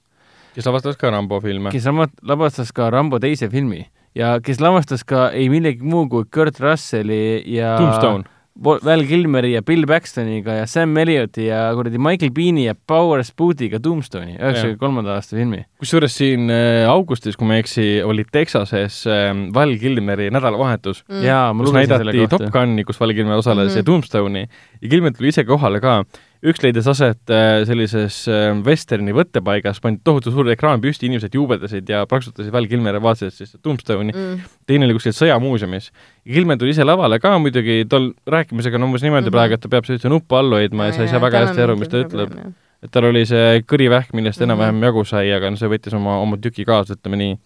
kes 0.54 0.68
lavastas 0.68 1.00
ka 1.00 1.16
Rambo 1.16 1.40
filme. 1.40 1.72
kes 1.72 1.88
lavastas 2.28 2.76
ka 2.76 2.92
Rambo 2.92 3.24
teise 3.24 3.48
filmi 3.50 3.86
ja 4.16 4.36
kes 4.44 4.60
lavastas 4.64 5.08
ka 5.08 5.30
ei 5.32 5.48
millegi 5.52 5.84
muu 5.84 6.10
kui 6.12 6.28
Kurt 6.28 6.60
Russelli 6.60 7.44
ja 7.56 7.78
Tombstone. 7.80 8.28
Val 8.64 9.02
Kilmeri 9.04 9.50
ja 9.52 9.62
Bill 9.68 9.84
Paxtoniga 9.86 10.54
ja 10.62 10.66
Sam 10.68 10.94
Elliotti 10.98 11.50
ja 11.50 11.66
kuradi 11.76 12.00
Michael 12.00 12.32
Bean'i 12.32 12.66
ja 12.70 12.76
Powers 12.88 13.34
Booth'iga 13.36 13.82
Tombstone'i, 13.84 14.38
üheksakümne 14.40 14.78
kolmanda 14.80 15.18
aasta 15.18 15.36
filmi. 15.36 15.66
kusjuures 15.84 16.16
siin 16.16 16.48
äh, 16.50 16.86
augustis, 16.90 17.36
kui 17.36 17.48
ma 17.50 17.58
ei 17.58 17.66
eksi, 17.66 17.88
oli 18.08 18.24
Texases 18.32 19.02
äh, 19.12 19.34
Val 19.54 19.76
Kilmeri 19.82 20.30
nädalavahetus, 20.32 21.04
mm. 21.10 21.26
jaa, 21.28 21.50
ma 21.54 21.64
kus 21.66 21.74
lugesin 21.74 21.98
selle 21.98 22.14
näidati 22.16 22.38
Top. 22.38 22.48
Guni, 22.56 22.84
kus 22.88 23.00
Val 23.04 23.14
Kilmer 23.18 23.42
osales 23.42 23.66
mm 23.66 23.66
Mhm. 23.66 23.74
-hmm. 23.74 23.78
ja 23.78 23.84
Tombstone'i 23.92 24.48
ja 24.82 24.90
Kilmer 24.90 25.12
tuli 25.14 25.28
ise 25.36 25.44
kohale 25.44 25.82
ka. 25.82 26.06
Üks 26.46 26.62
leidis 26.64 26.88
aset 26.92 27.32
äh, 27.34 27.64
sellises 27.68 28.20
äh, 28.32 28.52
vesterni 28.66 29.14
võttepaigas, 29.16 29.80
pandi 29.84 30.02
tohutu 30.06 30.34
suur 30.34 30.50
ekraan 30.54 30.82
püsti, 30.84 31.08
inimesed 31.10 31.34
juubeldasid 31.36 31.90
ja 31.90 32.04
plaksutasid 32.10 32.54
Val 32.54 32.68
Kilmeri, 32.70 33.02
vaatasid 33.02 33.34
siis 33.34 33.56
Tombstone'i 33.64 34.14
Mm. 34.16 34.44
teine 34.68 34.86
oli 34.86 34.94
kuskil 34.98 35.16
sõjamuuseumis. 35.16 35.90
ja 36.26 36.34
Kilmer 36.34 36.58
tuli 36.58 36.70
ise 36.76 36.86
lavale 36.86 37.20
ka 37.20 37.38
muidugi, 37.40 37.86
tal 37.90 38.12
rääkimisega 38.28 38.78
on 38.78 38.84
umbes 38.84 39.02
niimoodi 39.02 39.26
mm. 39.26 39.28
-hmm. 39.28 39.32
praegu, 39.32 39.54
et 39.54 39.62
ta 39.62 39.70
peab 39.70 39.86
sellise 39.86 40.10
nuppu 40.10 40.36
all 40.36 40.52
hoidma 40.52 40.86
ja 40.86 40.94
sa 40.94 41.02
ei 41.02 41.08
saa 41.08 41.22
väga 41.22 41.46
hästi 41.46 41.62
aru, 41.62 41.76
mis 41.76 41.90
ta 41.90 42.04
ütleb. 42.04 42.54
et 42.84 42.92
tal 42.92 43.06
oli 43.06 43.26
see 43.26 43.62
kõrivähk, 43.66 44.14
millest 44.14 44.40
Mhm. 44.40 44.50
enam-vähem 44.50 44.84
jagu 44.84 45.06
sai, 45.06 45.32
aga 45.34 45.50
no 45.50 45.56
see 45.56 45.70
võttis 45.70 45.94
oma, 45.96 46.20
oma 46.22 46.38
tüki 46.38 46.66
kaasa, 46.66 46.94
ütleme 46.94 47.18
nii. 47.18 47.38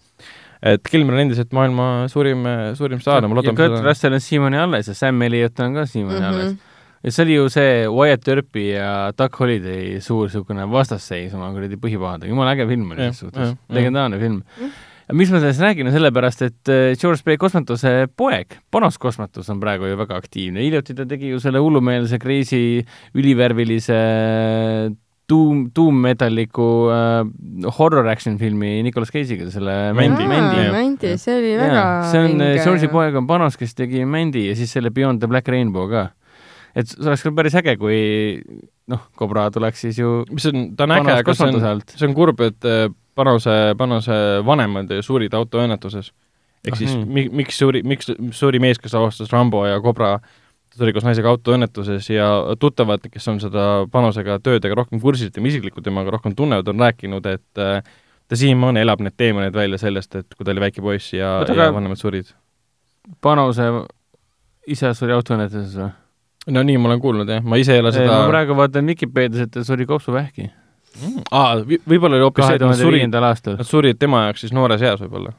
et 0.62 0.82
Kilmer 0.82 1.14
on 1.14 1.20
endiselt 1.20 1.52
maailma 1.52 2.08
suurim, 2.08 2.44
suurim 2.74 3.00
staar 3.00 3.22
ja 3.22 3.28
ma 3.28 3.34
ja 3.34 3.42
loodan 3.42 3.56
Kurt 3.56 3.84
Russell 3.84 4.12
on 4.12 4.20
siiamaani 4.20 4.58
alles 4.58 4.88
ja 4.88 4.94
Sam 4.94 5.22
Elliot 5.22 5.60
on 5.60 5.74
ka 5.74 5.86
siiamaani 5.86 6.20
mm 6.20 6.26
-hmm. 6.26 6.34
alles. 6.34 6.69
Ja 7.00 7.10
see 7.14 7.24
oli 7.24 7.38
ju 7.38 7.46
see 7.48 7.86
Wyatt 7.88 8.28
Earpi 8.28 8.66
ja 8.74 8.90
Doug 9.16 9.36
Holiday 9.40 10.00
suur 10.04 10.26
niisugune 10.28 10.66
vastasseis 10.68 11.32
oma 11.32 11.48
kuradi 11.54 11.78
põhipahadega, 11.80 12.28
jumala 12.28 12.52
äge 12.52 12.66
film 12.68 12.90
oli 12.92 13.00
selles 13.06 13.22
suhtes 13.24 13.54
legendaarne 13.72 14.18
film 14.20 14.42
Mm.. 14.60 14.70
ja 15.08 15.14
miks 15.16 15.32
ma 15.32 15.40
sellest 15.40 15.62
räägin, 15.64 15.88
on 15.88 15.94
sellepärast, 15.96 16.42
et 16.46 16.68
äh, 16.70 16.92
George 17.00 17.24
B. 17.24 17.38
Kosmatuse 17.40 18.06
poeg, 18.20 18.58
Panos 18.70 18.98
Kosmatus 19.00 19.48
on 19.50 19.58
praegu 19.64 19.88
ju 19.88 19.96
väga 19.98 20.18
aktiivne, 20.20 20.60
hiljuti 20.62 20.94
ta 20.94 21.06
tegi 21.08 21.32
ju 21.32 21.40
selle 21.42 21.58
hullumeelse 21.64 22.20
crazy 22.22 22.84
ülivärvilise 23.16 23.96
tuum, 25.30 25.64
tuummetalliku 25.74 26.68
äh, 26.92 27.72
horror 27.78 28.06
action 28.12 28.36
filmi 28.38 28.82
Nicolas 28.86 29.10
Cage'iga, 29.14 29.48
selle 29.50 29.74
jah. 30.68 30.72
Mändi, 30.76 31.16
see 31.18 31.36
oli 31.40 31.52
väga 31.58 31.74
jaa, 31.80 31.98
see 32.12 32.22
on 32.22 32.32
vinge. 32.36 32.54
George'i 32.64 32.92
poeg 32.92 33.18
on 33.18 33.26
Panos, 33.30 33.56
kes 33.58 33.74
tegi 33.78 34.04
Mandy 34.04 34.46
ja 34.50 34.56
siis 34.58 34.72
selle 34.76 34.92
Beyond 34.94 35.24
the 35.24 35.30
Black 35.30 35.48
Rainbow 35.48 35.88
ka. 35.90 36.10
Et 36.74 36.88
see 36.90 37.06
oleks 37.06 37.24
küll 37.26 37.36
päris 37.36 37.56
äge, 37.58 37.76
kui 37.80 37.98
noh, 38.90 39.04
Cobra 39.18 39.48
tuleks 39.54 39.84
siis 39.86 40.00
ju 40.00 40.20
mis 40.30 40.46
on, 40.50 40.70
ta 40.78 40.86
on 40.86 40.96
äge, 40.98 41.14
aga 41.22 41.36
see 41.36 41.48
on 41.50 41.84
see 41.92 42.08
on 42.08 42.16
kurb, 42.16 42.42
et 42.46 42.68
äh, 42.68 42.88
Panose, 43.18 43.56
Panose 43.78 44.18
vanemad 44.46 44.92
surid 45.04 45.34
autoõnnetuses. 45.36 46.12
ehk 46.64 46.74
Ah 46.74 46.78
siis 46.78 46.92
nii. 46.92 47.06
mi, 47.08 47.24
miks 47.42 47.58
suri, 47.58 47.82
miks 47.82 48.10
suri 48.36 48.60
mees, 48.62 48.78
kes 48.78 48.94
avastas 48.94 49.32
Rambo 49.32 49.64
ja 49.66 49.80
Cobra, 49.80 50.18
suri 50.76 50.92
koos 50.94 51.06
naisega 51.06 51.32
autoõnnetuses 51.32 52.10
ja 52.12 52.28
tuttavad, 52.60 53.04
kes 53.12 53.28
on 53.32 53.40
seda 53.42 53.86
Panosega 53.92 54.38
töödega 54.44 54.76
rohkem 54.78 55.00
kursis, 55.02 55.32
tema 55.34 55.50
isiklikult 55.50 55.84
temaga 55.84 56.14
rohkem 56.16 56.36
tunnevad, 56.36 56.68
on 56.70 56.84
rääkinud, 56.86 57.26
et 57.26 57.62
äh, 57.62 57.80
ta 58.28 58.38
siiamaani 58.38 58.84
elab 58.84 59.02
need 59.02 59.16
teemonid 59.18 59.56
välja 59.56 59.80
sellest, 59.82 60.14
et 60.20 60.36
kui 60.36 60.46
ta 60.46 60.54
oli 60.54 60.62
väike 60.62 60.84
poiss 60.84 61.14
ja, 61.16 61.40
ja 61.48 61.72
vanemad 61.74 61.98
surid. 61.98 62.30
Panose 63.24 63.66
isa 64.70 64.94
suri 64.94 65.16
autoõnnetuses 65.16 65.74
või? 65.80 65.90
No 66.54 66.64
nii 66.66 66.80
ma 66.80 66.90
olen 66.90 67.02
kuulnud 67.02 67.30
jah, 67.30 67.44
ma 67.44 67.60
ise 67.60 67.76
ei 67.76 67.84
ole 67.84 67.92
ma 67.92 67.96
seda 67.98 68.18
praegu 68.30 68.56
vaatan 68.58 68.90
Vikipeedias, 68.92 69.46
et 69.46 69.54
ta 69.54 69.64
suri 69.66 69.86
kopsuvähki 69.88 70.46
mm.. 70.46 71.22
aa, 71.30 71.60
võib-olla 71.64 72.18
oli 72.18 72.26
hoopis 72.26 72.46
see, 72.46 72.58
et 72.60 72.66
nad 72.66 72.80
surid, 72.80 73.16
aastal. 73.30 73.60
nad 73.60 73.68
surid 73.68 74.00
tema 74.00 74.26
jaoks 74.28 74.46
siis 74.46 74.54
noores 74.56 74.84
eas 74.84 75.02
võib-olla 75.04 75.34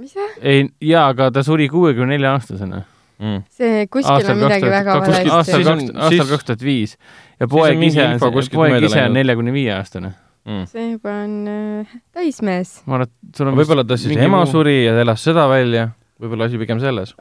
mis 0.00 0.12
see? 0.12 0.28
ei, 0.42 0.66
jaa, 0.84 1.08
aga 1.14 1.30
ta 1.34 1.44
suri 1.46 1.68
kuuekümne 1.72 2.14
nelja 2.16 2.34
aastasena. 2.36 2.82
mm.. 3.22 3.42
see 3.58 3.86
kuskil 3.92 4.30
on 4.32 4.42
midagi 4.44 4.70
väga 4.72 5.00
kuskil- 5.00 5.34
aastal 5.38 5.66
valesti. 5.70 5.96
aastal 5.96 6.30
kaks 6.34 6.48
tuhat 6.50 6.64
viis 6.66 6.96
ja 7.40 7.48
poeg 7.50 7.82
ise 7.88 8.08
poeg 8.22 8.88
ise 8.88 9.02
on 9.04 9.16
neljakümne 9.16 9.54
viie 9.56 9.74
aastane. 9.76 10.14
Mm. 10.46 10.66
see 10.70 10.90
juba 10.92 11.12
on 11.24 11.38
äh, 11.50 11.94
täismees. 12.14 12.80
ma 12.86 13.00
arvan, 13.00 13.10
et 13.10 13.38
sul 13.38 13.50
on 13.50 13.56
võib-olla 13.58 13.82
ta 13.86 13.98
siis 13.98 14.20
ema 14.28 14.44
suri 14.46 14.78
ja 14.84 14.94
ta 14.94 15.02
elas 15.02 15.24
seda 15.26 15.48
välja, 15.50 15.88
võib-olla 16.20 16.48
asi 16.48 16.60
pigem 16.60 16.80
selles. 16.82 17.14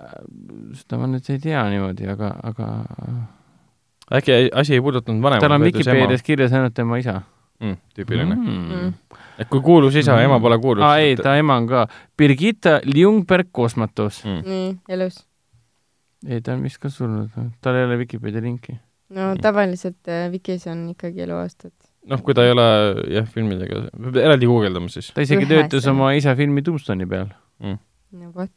seda 0.82 1.00
ma 1.02 1.10
nüüd 1.12 1.32
ei 1.34 1.42
tea 1.44 1.64
niimoodi, 1.72 2.10
aga, 2.12 2.32
aga 2.52 2.70
äkki 4.20 4.50
asi 4.54 4.78
ei 4.78 4.84
puudutanud 4.84 5.24
vanemaid, 5.24 5.46
tal 5.46 5.58
on 5.58 5.66
Vikipeedias 5.66 6.26
kirjas 6.26 6.54
ainult 6.56 6.76
tema 6.78 7.00
isa 7.02 7.22
mm,. 7.60 7.78
tüüpiline 7.96 8.36
mm.. 8.36 8.66
mm.. 8.66 9.22
et 9.42 9.50
kui 9.52 9.64
kuulus 9.66 9.96
isa, 10.00 10.18
ema 10.24 10.40
pole 10.44 10.58
kuulus. 10.62 10.86
aa 10.86 10.98
ei, 11.04 11.16
ta 11.20 11.36
ema 11.40 11.58
on 11.62 11.70
ka. 11.70 11.86
Birgitta 12.18 12.80
Ljungberg 12.86 13.52
Kosmatos. 13.52 14.24
mm.. 14.26 14.44
nii, 14.50 14.68
elus. 14.98 15.22
ei, 16.28 16.42
ta 16.42 16.56
on 16.56 16.66
vist 16.66 16.82
ka 16.84 16.92
surnud, 16.94 17.32
tal 17.62 17.80
ei 17.80 17.88
ole 17.88 18.00
Vikipeedia 18.04 18.44
linki. 18.44 18.78
no 19.16 19.34
tavaliselt 19.42 20.12
äh, 20.12 20.28
Vikis 20.34 20.68
on 20.72 20.90
ikkagi 20.94 21.26
eluaastad. 21.28 21.74
noh, 22.12 22.22
kui 22.26 22.38
ta 22.38 22.46
ei 22.46 22.54
ole 22.56 22.68
jah, 23.18 23.32
filmidega, 23.32 23.88
peab 23.96 24.22
eraldi 24.24 24.52
guugeldama 24.52 24.92
siis. 24.92 25.12
ta 25.16 25.26
isegi 25.26 25.50
töötas 25.50 25.88
oma 25.92 26.14
isa 26.18 26.36
filmi 26.38 26.66
Tombstone'i 26.66 27.10
peal. 27.10 27.34
no 27.64 28.32
vot. 28.36 28.52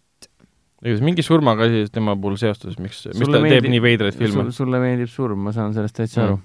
Igatahes 0.82 1.02
mingi 1.04 1.24
surmaga 1.26 1.66
asi 1.66 1.86
tema 1.92 2.14
puhul 2.16 2.36
seostus, 2.40 2.78
miks, 2.78 3.04
miks 3.10 3.18
ta 3.26 3.40
meeldib- 3.42 3.64
teeb 3.64 3.70
nii 3.74 3.82
veidraid 3.82 4.18
filme 4.18 4.44
Sul,. 4.48 4.52
sulle 4.62 4.80
meeldib 4.82 5.10
surm, 5.12 5.40
ma 5.48 5.54
saan 5.56 5.74
sellest 5.76 5.96
täitsa 5.98 6.24
aru. 6.26 6.38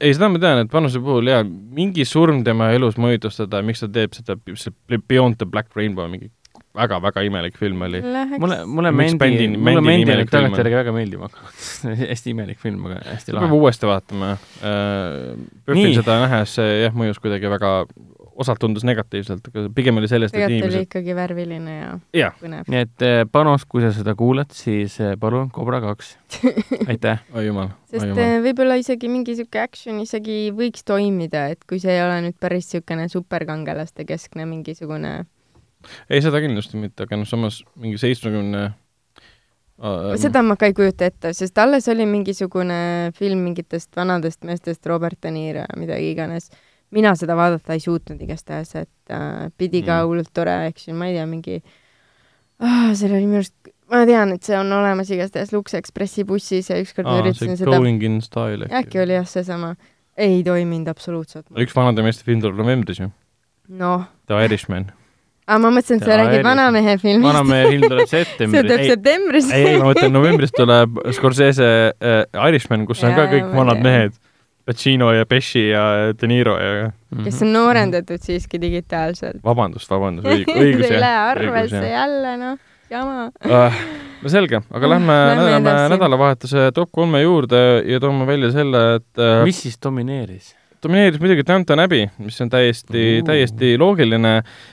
ei, 0.00 0.14
seda 0.16 0.30
ma 0.32 0.40
tean, 0.42 0.64
et 0.64 0.72
Panuse 0.72 1.02
puhul 1.04 1.30
jaa, 1.30 1.44
mingi 1.46 2.06
surm 2.08 2.42
tema 2.46 2.72
elus 2.74 2.98
mõjutas 2.98 3.38
teda, 3.42 3.62
miks 3.66 3.84
ta 3.84 3.90
teeb 3.92 4.16
seda, 4.16 4.38
see 4.56 4.98
Beyond 4.98 5.38
the 5.42 5.46
Black 5.46 5.70
Rainbow, 5.78 6.08
mingi 6.10 6.32
väga-väga 6.76 7.22
imelik 7.24 7.56
film 7.56 7.82
oli. 7.86 8.00
mulle, 8.38 8.58
mulle 8.66 8.90
Mendi, 8.92 9.48
mulle 9.56 9.80
Mendi 9.84 10.12
on? 10.12 10.26
tagantjärgi 10.28 10.76
väga 10.76 10.92
meeldima 10.92 11.28
hakanud. 11.28 12.00
hästi 12.12 12.32
imelik 12.34 12.60
film, 12.60 12.84
aga 12.88 12.98
hästi 13.12 13.30
seda 13.30 13.38
peab 13.40 13.48
lahe. 13.48 13.60
uuesti 13.60 13.88
vaatama. 13.88 14.30
Buffil 15.66 15.80
Nii. 15.92 15.96
seda 16.00 16.18
nähes, 16.24 16.56
jah, 16.82 16.96
mõjus 16.96 17.20
kuidagi 17.22 17.48
väga, 17.52 17.72
osalt 18.36 18.60
tundus 18.60 18.84
negatiivselt, 18.86 19.48
aga 19.50 19.66
pigem 19.74 20.00
oli 20.00 20.08
sellest, 20.10 20.34
et 20.34 20.42
tegelikult 20.42 20.66
oli 20.66 20.72
inimesed, 20.74 20.88
ikkagi 20.88 21.16
värviline 21.16 21.76
ja 21.76 21.90
jah, 22.16 22.34
põnev. 22.40 22.68
nii 22.72 22.82
et 22.84 23.04
eh, 23.06 23.18
Panos, 23.32 23.64
kui 23.68 23.84
sa 23.84 23.92
seda 23.96 24.16
kuulad, 24.18 24.52
siis 24.56 24.98
eh, 25.00 25.14
palun 25.20 25.50
Cobra 25.54 25.80
kaks. 25.84 26.16
aitäh. 26.90 27.22
oi 27.34 27.46
jumal, 27.48 27.72
sest 27.90 28.12
äh, 28.12 28.38
võib-olla 28.44 28.78
isegi 28.80 29.10
mingi 29.12 29.36
sihuke 29.38 29.62
action 29.62 30.00
isegi 30.04 30.50
võiks 30.56 30.84
toimida, 30.86 31.46
et 31.54 31.64
kui 31.68 31.80
see 31.82 31.94
ei 31.96 32.02
ole 32.04 32.20
nüüd 32.28 32.38
päris 32.40 32.66
niisugune 32.66 33.08
superkangelaste 33.12 34.04
keskne 34.08 34.44
mingisugune 34.48 35.18
ei, 36.10 36.20
seda 36.24 36.40
kindlasti 36.42 36.80
mitte, 36.80 37.06
aga 37.06 37.20
noh, 37.20 37.28
samas 37.28 37.60
mingi 37.78 38.00
seitsmekümne 38.00 38.62
uh, 39.80 40.14
seda 40.20 40.42
ma 40.46 40.58
ka 40.58 40.70
ei 40.70 40.76
kujuta 40.76 41.08
ette, 41.10 41.32
sest 41.36 41.58
alles 41.62 41.88
oli 41.92 42.06
mingisugune 42.08 43.12
film 43.16 43.44
mingitest 43.48 43.94
vanadest 43.96 44.44
meestest, 44.48 44.84
Robert 44.90 45.20
De 45.22 45.32
Niro 45.34 45.64
ja 45.64 45.80
midagi 45.80 46.10
iganes. 46.14 46.50
Mina 46.96 47.12
seda 47.18 47.36
vaadata 47.38 47.76
ei 47.76 47.82
suutnud 47.84 48.20
igastahes, 48.24 48.72
et 48.80 49.12
äh, 49.12 49.46
pidi 49.58 49.82
ka 49.84 50.00
Mm. 50.00 50.08
hullult 50.10 50.32
tore 50.34 50.54
action, 50.66 50.96
ma 50.96 51.10
ei 51.10 51.18
tea, 51.18 51.26
mingi 51.28 51.60
ah,, 52.60 52.92
seal 52.96 53.12
oli 53.12 53.26
minu 53.28 53.42
arust, 53.42 53.54
ma 53.92 54.02
tean, 54.08 54.32
et 54.36 54.42
see 54.46 54.56
on 54.58 54.72
olemas 54.72 55.10
igastahes 55.14 55.52
Lux 55.54 55.76
Expressi 55.78 56.24
bussis 56.26 56.70
ja 56.72 56.78
ükskord 56.82 57.06
aa, 57.10 57.20
üritasin 57.22 57.52
see 57.54 57.62
seda, 57.64 57.76
Going 57.76 58.02
in 58.06 58.20
Style 58.24 58.68
äkki 58.80 59.02
oli 59.04 59.14
jah 59.18 59.28
seesama, 59.28 59.74
ei 60.16 60.40
toiminud 60.46 60.88
absoluutselt. 60.90 61.46
üks 61.54 61.76
vanade 61.76 62.02
meeste 62.06 62.24
film 62.26 62.40
tuleb 62.44 62.58
novembris 62.64 63.02
ju, 63.04 63.10
noh, 63.68 64.06
The 64.26 64.44
Irishman. 64.48 64.88
aga 65.46 65.60
ma 65.62 65.70
mõtlesin, 65.76 66.00
et 66.00 66.08
sa 66.08 66.16
räägid 66.18 66.42
vanamehe 66.42 66.96
filmist. 66.98 67.26
vanamehe 67.28 67.68
film 67.70 67.84
tuleb 67.86 68.08
see 68.10 68.24
septembris. 68.24 68.64
tuleb 68.66 68.86
septembris. 68.90 69.50
ei, 69.54 69.66
ei, 69.74 69.76
ma 69.78 69.90
mõtlen, 69.92 70.14
novembris 70.16 70.54
tuleb 70.56 70.96
Scorsese 71.18 71.68
äh, 71.92 72.48
Irishman, 72.48 72.86
kus 72.88 73.04
on 73.06 73.14
ka 73.14 73.28
kõik 73.30 73.52
vanad 73.54 73.84
mehed. 73.84 74.16
Pacino 74.66 75.12
ja 75.14 75.26
Pesci 75.26 75.68
ja 75.68 76.12
De 76.12 76.30
Niro 76.30 76.56
ja 76.58 76.90
kes 77.24 77.42
on 77.46 77.52
noorendatud 77.54 78.22
siiski 78.22 78.60
digitaalselt. 78.60 79.38
vabandust, 79.44 79.90
vabandust, 79.90 80.28
õigus, 80.32 80.58
õigus 80.64 80.90
ei 80.90 81.00
lähe 81.02 81.22
arvesse 81.30 81.86
jälle, 81.92 82.34
noh, 82.40 82.58
jama. 82.90 83.30
Uh, 83.46 83.80
no 84.22 84.32
selge, 84.32 84.62
aga 84.74 84.92
lähme, 84.96 85.16
edasi. 85.54 85.88
nädalavahetuse 85.94 86.68
top 86.76 86.92
kolme 86.94 87.22
juurde 87.22 87.64
ja 87.86 88.02
toome 88.02 88.28
välja 88.28 88.52
selle, 88.54 88.86
et 89.00 89.22
uh, 89.22 89.42
mis 89.46 89.64
siis 89.66 89.78
domineeris? 89.82 90.54
domineeris 90.86 91.20
muidugi 91.20 91.44
Downton 91.46 91.80
Abbey, 91.82 92.06
mis 92.22 92.38
on 92.42 92.50
täiesti 92.52 93.02
Ooh., 93.18 93.26
täiesti 93.26 93.74
loogiline. 93.78 94.32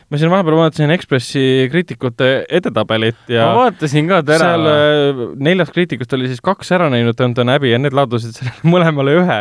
ma 0.10 0.20
siin 0.20 0.32
vahepeal 0.32 0.58
vaatasin 0.60 0.94
Ekspressi 0.94 1.68
kriitikute 1.72 2.46
edetabelit 2.50 3.30
ja 3.32 3.48
ma 3.50 3.66
vaatasin 3.66 4.10
ka 4.10 4.22
ta 4.26 4.40
seal 4.42 4.70
äh, 4.70 5.22
neljast 5.50 5.74
kriitikust 5.76 6.14
oli 6.18 6.30
siis 6.32 6.44
kaks 6.44 6.74
ära 6.76 6.90
näinud 6.94 7.18
Downton 7.20 7.54
Abbey 7.54 7.74
ja 7.74 7.82
need 7.82 7.96
ladusid 7.96 8.36
sellele 8.38 8.70
mõlemale 8.76 9.16
ühe. 9.22 9.40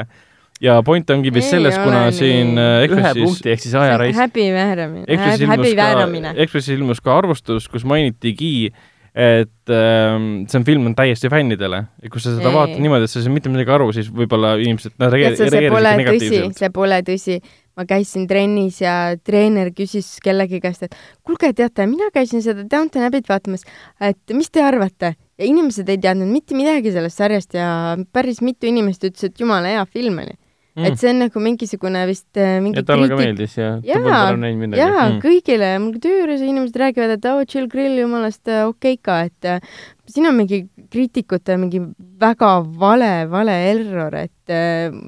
Ja 0.63 0.79
point 0.87 1.11
ongi 1.11 1.33
vist 1.35 1.53
selles, 1.53 1.77
kuna 1.83 2.07
ole 2.07 2.15
siin 2.17 2.55
nii. 2.55 2.63
äh, 2.63 2.87
ühe 2.87 3.03
Ekspressis 3.03 3.27
punkti 3.27 3.53
ehk 3.55 3.65
siis 3.65 3.77
aja 3.79 3.99
raisk. 4.01 4.21
häbi 4.21 4.47
vääramine, 4.55 5.07
häbi 5.09 5.45
ilmus 5.49 5.75
ka 5.75 5.77
vääramine,. 5.83 6.35
Ekspressis 6.45 6.79
ilmus 6.79 7.03
ka 7.03 7.17
arvustus, 7.19 7.69
kus 7.73 7.87
mainitigi, 7.89 8.71
et 9.13 9.73
ähm, 9.75 10.29
see 10.49 10.61
on 10.61 10.65
film 10.65 10.87
on 10.89 10.95
täiesti 10.97 11.29
fännidele 11.29 11.83
ja 12.01 12.13
kui 12.13 12.23
sa 12.23 12.31
seda 12.33 12.49
Ei. 12.49 12.55
vaatad 12.55 12.79
niimoodi, 12.81 13.09
et 13.09 13.13
sa 13.13 13.19
ei 13.21 13.27
saa 13.27 13.35
mitte 13.35 13.51
midagi 13.53 13.75
aru, 13.75 13.91
siis 13.93 14.09
võib-olla 14.09 14.55
inimesed 14.63 14.95
see 14.95 15.11
reageerisid 15.17 15.67
pole 15.75 15.91
tõsi, 15.91 15.99
negatiivselt. 16.01 16.63
see 16.63 16.71
pole 16.79 17.01
tõsi. 17.09 17.43
ma 17.77 17.87
käisin 17.89 18.25
trennis 18.29 18.83
ja 18.83 18.95
treener 19.25 19.71
küsis 19.73 20.15
kellegi 20.25 20.61
käest, 20.61 20.87
et 20.87 20.97
kuulge, 21.25 21.55
teate, 21.57 21.87
mina 21.89 22.11
käisin 22.13 22.45
seda 22.45 22.65
Downton 22.69 23.05
Abbey't 23.09 23.29
vaatamas, 23.29 23.67
et 24.01 24.37
mis 24.37 24.53
te 24.53 24.63
arvate? 24.65 25.15
ja 25.41 25.49
inimesed 25.49 25.89
ei 25.89 25.99
teadnud 25.99 26.29
mitte 26.29 26.55
midagi 26.55 26.93
sellest 26.95 27.19
sarjast 27.19 27.57
ja 27.57 27.97
päris 28.13 28.41
mitu 28.45 28.69
inimest 28.69 29.03
ütles, 29.09 29.25
et 29.27 29.41
jumala 29.41 29.73
hea 29.73 29.85
film 29.91 30.21
oli 30.23 30.37
mm.. 30.77 30.87
et 30.89 30.99
see 31.01 31.11
on 31.13 31.19
nagu 31.25 31.43
mingisugune 31.45 32.05
vist 32.09 32.41
äh, 32.41 32.59
mingi 32.65 32.81
ja 32.81 32.85
talle 32.89 33.09
ka 33.11 33.17
kriitik- 33.17 33.25
meeldis 33.27 33.57
ja 33.59 33.71
ta 33.81 33.87
Jaa, 33.89 33.97
polnud 34.03 34.19
varem 34.19 34.45
näinud 34.47 34.63
midagi. 34.67 34.81
jaa 34.83 35.09
Mm. 35.09 35.19
kõigile, 35.25 35.71
mul 35.85 35.99
töö 36.03 36.19
juures 36.23 36.45
inimesed 36.47 36.79
räägivad, 36.85 37.17
et 37.19 37.27
oo, 37.33 37.45
chill 37.45 37.69
grill, 37.73 37.99
jumalast 38.03 38.49
äh, 38.49 38.63
okei 38.69 38.97
ka, 39.03 39.21
et 39.29 39.45
äh, 39.49 39.61
siin 40.09 40.27
on 40.31 40.37
mingi 40.39 40.65
kriitikute 40.93 41.57
mingi 41.61 41.81
väga 42.21 42.51
vale, 42.79 43.13
vale 43.31 43.55
error, 43.71 44.15
et 44.21 44.53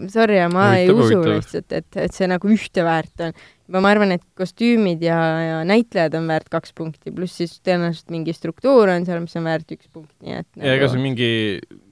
sorry, 0.09 0.39
ma 0.49 0.70
ei 0.78 0.86
Huvitav, 0.89 1.05
usu 1.05 1.19
huvitav. 1.19 1.35
lihtsalt, 1.36 1.73
et, 1.77 1.99
et 2.07 2.15
see 2.16 2.28
nagu 2.31 2.49
ühte 2.49 2.85
väärt 2.86 3.20
on. 3.27 3.35
ma 3.74 3.81
arvan, 3.91 4.12
et 4.12 4.23
kostüümid 4.36 5.03
ja, 5.05 5.19
ja 5.41 5.59
näitlejad 5.69 6.15
on 6.19 6.27
väärt 6.28 6.49
kaks 6.53 6.73
punkti, 6.77 7.12
pluss 7.12 7.36
siis 7.41 7.59
tõenäoliselt 7.65 8.11
mingi 8.12 8.32
struktuur 8.36 8.93
on 8.93 9.05
seal, 9.09 9.20
mis 9.24 9.36
on 9.41 9.45
väärt 9.49 9.73
üks 9.77 9.89
punkt, 9.93 10.12
nii 10.24 10.36
et 10.43 10.49
ja 10.61 10.74
ega 10.78 10.89
see 10.93 11.01
mingi, 11.01 11.31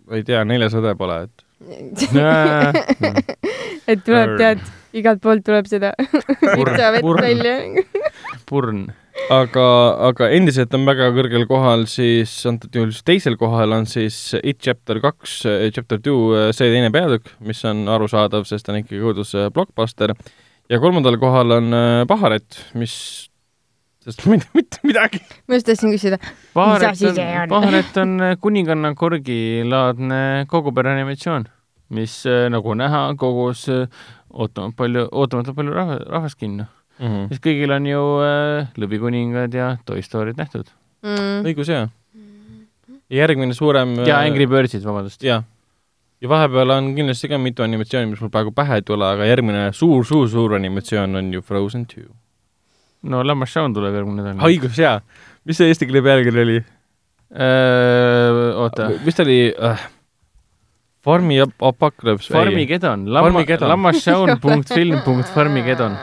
ma 0.08 0.18
ei 0.20 0.24
tea, 0.28 0.42
neljas 0.48 0.76
õde 0.78 0.92
pole, 1.00 1.22
et 1.28 1.44
et 3.90 4.00
tuleb, 4.04 4.36
tead, 4.40 4.60
igalt 4.98 5.22
poolt 5.22 5.44
tuleb 5.46 5.66
seda 5.70 5.92
vitsa 5.98 6.90
vett 6.94 7.04
purn. 7.04 7.22
välja. 7.22 7.54
purn. 8.48 8.80
aga, 9.32 9.66
aga 10.10 10.24
endiselt 10.36 10.74
on 10.76 10.86
väga 10.88 11.10
kõrgel 11.16 11.46
kohal 11.50 11.86
siis, 11.90 12.34
antud 12.48 12.74
juhul 12.74 12.92
siis 12.94 13.06
teisel 13.08 13.36
kohal 13.40 13.70
on 13.76 13.84
siis 13.90 14.16
It 14.42 14.58
chapter 14.62 15.00
kaks, 15.02 15.32
chapter 15.76 15.98
two, 16.02 16.18
see 16.56 16.68
teine 16.72 16.90
peatükk, 16.94 17.26
mis 17.46 17.60
on 17.68 17.78
arusaadav, 17.92 18.42
sest 18.48 18.64
ta 18.66 18.70
on 18.74 18.80
ikkagi 18.82 19.02
õudus 19.02 19.30
blockbuster. 19.54 20.10
ja 20.70 20.76
kolmandal 20.82 21.16
kohal 21.22 21.48
on 21.58 21.66
Paharet, 22.08 22.50
mis, 22.78 22.94
sest 24.04 24.24
ma 24.26 24.36
ei 24.36 24.42
tea 24.42 24.56
mitte 24.58 24.80
midagi. 24.86 25.20
ma 25.46 25.58
just 25.58 25.68
tahtsin 25.68 25.94
küsida, 25.94 26.18
Paharet 26.54 26.90
asi 26.90 27.08
on 27.10 27.16
see, 27.18 27.28
on? 27.42 27.48
Paharet 27.52 28.02
on 28.02 28.14
äh, 28.20 28.34
kuninganna 28.42 28.94
korgilaadne 28.98 30.20
kogupere 30.50 30.92
animatsioon, 30.96 31.46
mis 31.94 32.18
äh, 32.26 32.46
nagu 32.52 32.74
näha, 32.78 33.04
kogus 33.20 33.68
äh, 33.72 33.86
ootamatult 34.32 34.76
palju, 34.78 35.06
ootamatult 35.12 35.58
palju 35.58 35.74
rahva, 35.76 35.98
rahvast 36.16 36.40
kinno. 36.40 36.68
Mhm. 37.02 37.30
sest 37.32 37.42
kõigil 37.42 37.72
on 37.72 37.86
ju 37.88 38.02
äh, 38.22 38.74
Lõvikuningad 38.78 39.54
ja 39.56 39.72
Toy 39.88 40.02
Story'd 40.04 40.38
nähtud. 40.38 40.68
mm.. 41.02 41.40
õigus, 41.48 41.70
jaa. 41.72 41.88
ja 43.08 43.24
järgmine 43.24 43.56
suurem 43.56 43.96
ja 44.06 44.20
Angry 44.20 44.46
Birdsid, 44.46 44.84
vabandust. 44.86 45.24
jah. 45.26 45.46
ja 46.22 46.30
vahepeal 46.30 46.76
on 46.76 46.92
kindlasti 46.98 47.30
ka 47.32 47.40
mitu 47.42 47.64
animatsiooni, 47.64 48.12
mis 48.12 48.20
mul 48.22 48.30
praegu 48.34 48.52
pähe 48.54 48.80
ei 48.80 48.86
tule, 48.86 49.08
aga 49.08 49.26
järgmine 49.26 49.70
suur, 49.76 50.04
suur, 50.06 50.28
suur 50.30 50.58
animatsioon 50.58 51.16
on 51.22 51.32
ju 51.32 51.42
Frozen 51.42 51.86
two. 51.86 52.10
No 53.02 53.22
Lammas 53.26 53.50
Shaun 53.54 53.74
tuleb 53.74 53.94
järgmine 53.98 54.28
nädal. 54.28 54.44
õigus, 54.48 54.78
jaa. 54.78 55.00
mis 55.48 55.58
see 55.58 55.72
eesti 55.72 55.88
keele 55.88 56.02
pealkiri 56.06 56.44
oli? 56.46 56.60
oota, 58.62 58.90
mis 59.04 59.16
ta 59.16 59.24
oli 59.26 59.40
äh,? 59.50 59.88
Farmi 61.02 61.40
ap- 61.42 61.62
Apocalypse. 61.66 62.30
Farmigedon, 62.30 63.08
Lamma, 63.10 63.32
Farmigedon. 63.32 63.68
Lammas 63.72 64.02
Shaun 64.04 64.36
punkt 64.38 64.70
film 64.70 65.00
punkt 65.02 65.32
Farmigedon. 65.34 65.96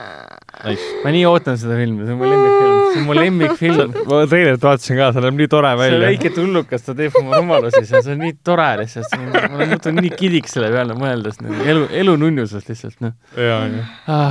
Nice. 0.60 0.84
ma 1.06 1.12
nii 1.16 1.22
ootan 1.24 1.56
seda 1.56 1.78
filmi, 1.80 2.04
see 2.04 2.12
on 2.12 2.18
mu 2.20 2.28
lemmikfilm, 2.28 2.80
see 2.92 3.00
on 3.00 3.06
mu 3.08 3.14
lemmikfilm. 3.16 3.94
ma 4.10 4.18
treilerit 4.28 4.66
vaatasin 4.66 4.98
ka, 5.00 5.06
see 5.16 5.22
näeb 5.24 5.38
nii 5.40 5.48
tore 5.54 5.70
see 5.72 5.80
välja. 5.80 6.00
väike 6.04 6.32
tullukas, 6.36 6.84
ta 6.84 6.96
teeb 6.98 7.16
oma 7.16 7.38
rumalusi 7.40 7.80
seal, 7.88 8.04
see 8.04 8.18
on 8.18 8.20
nii 8.26 8.34
tore 8.44 8.66
lihtsalt, 8.82 9.16
ma 9.24 9.54
olen 9.56 9.72
muutunud 9.72 10.04
nii 10.04 10.12
kidiks 10.20 10.58
selle 10.58 10.68
peale 10.74 10.98
mõeldes, 11.00 11.40
elu, 11.64 11.86
elu 12.02 12.18
nunnuselt 12.26 12.68
lihtsalt, 12.74 13.00
noh 13.06 13.16
jaa, 13.40 13.62
jaa. 13.72 14.28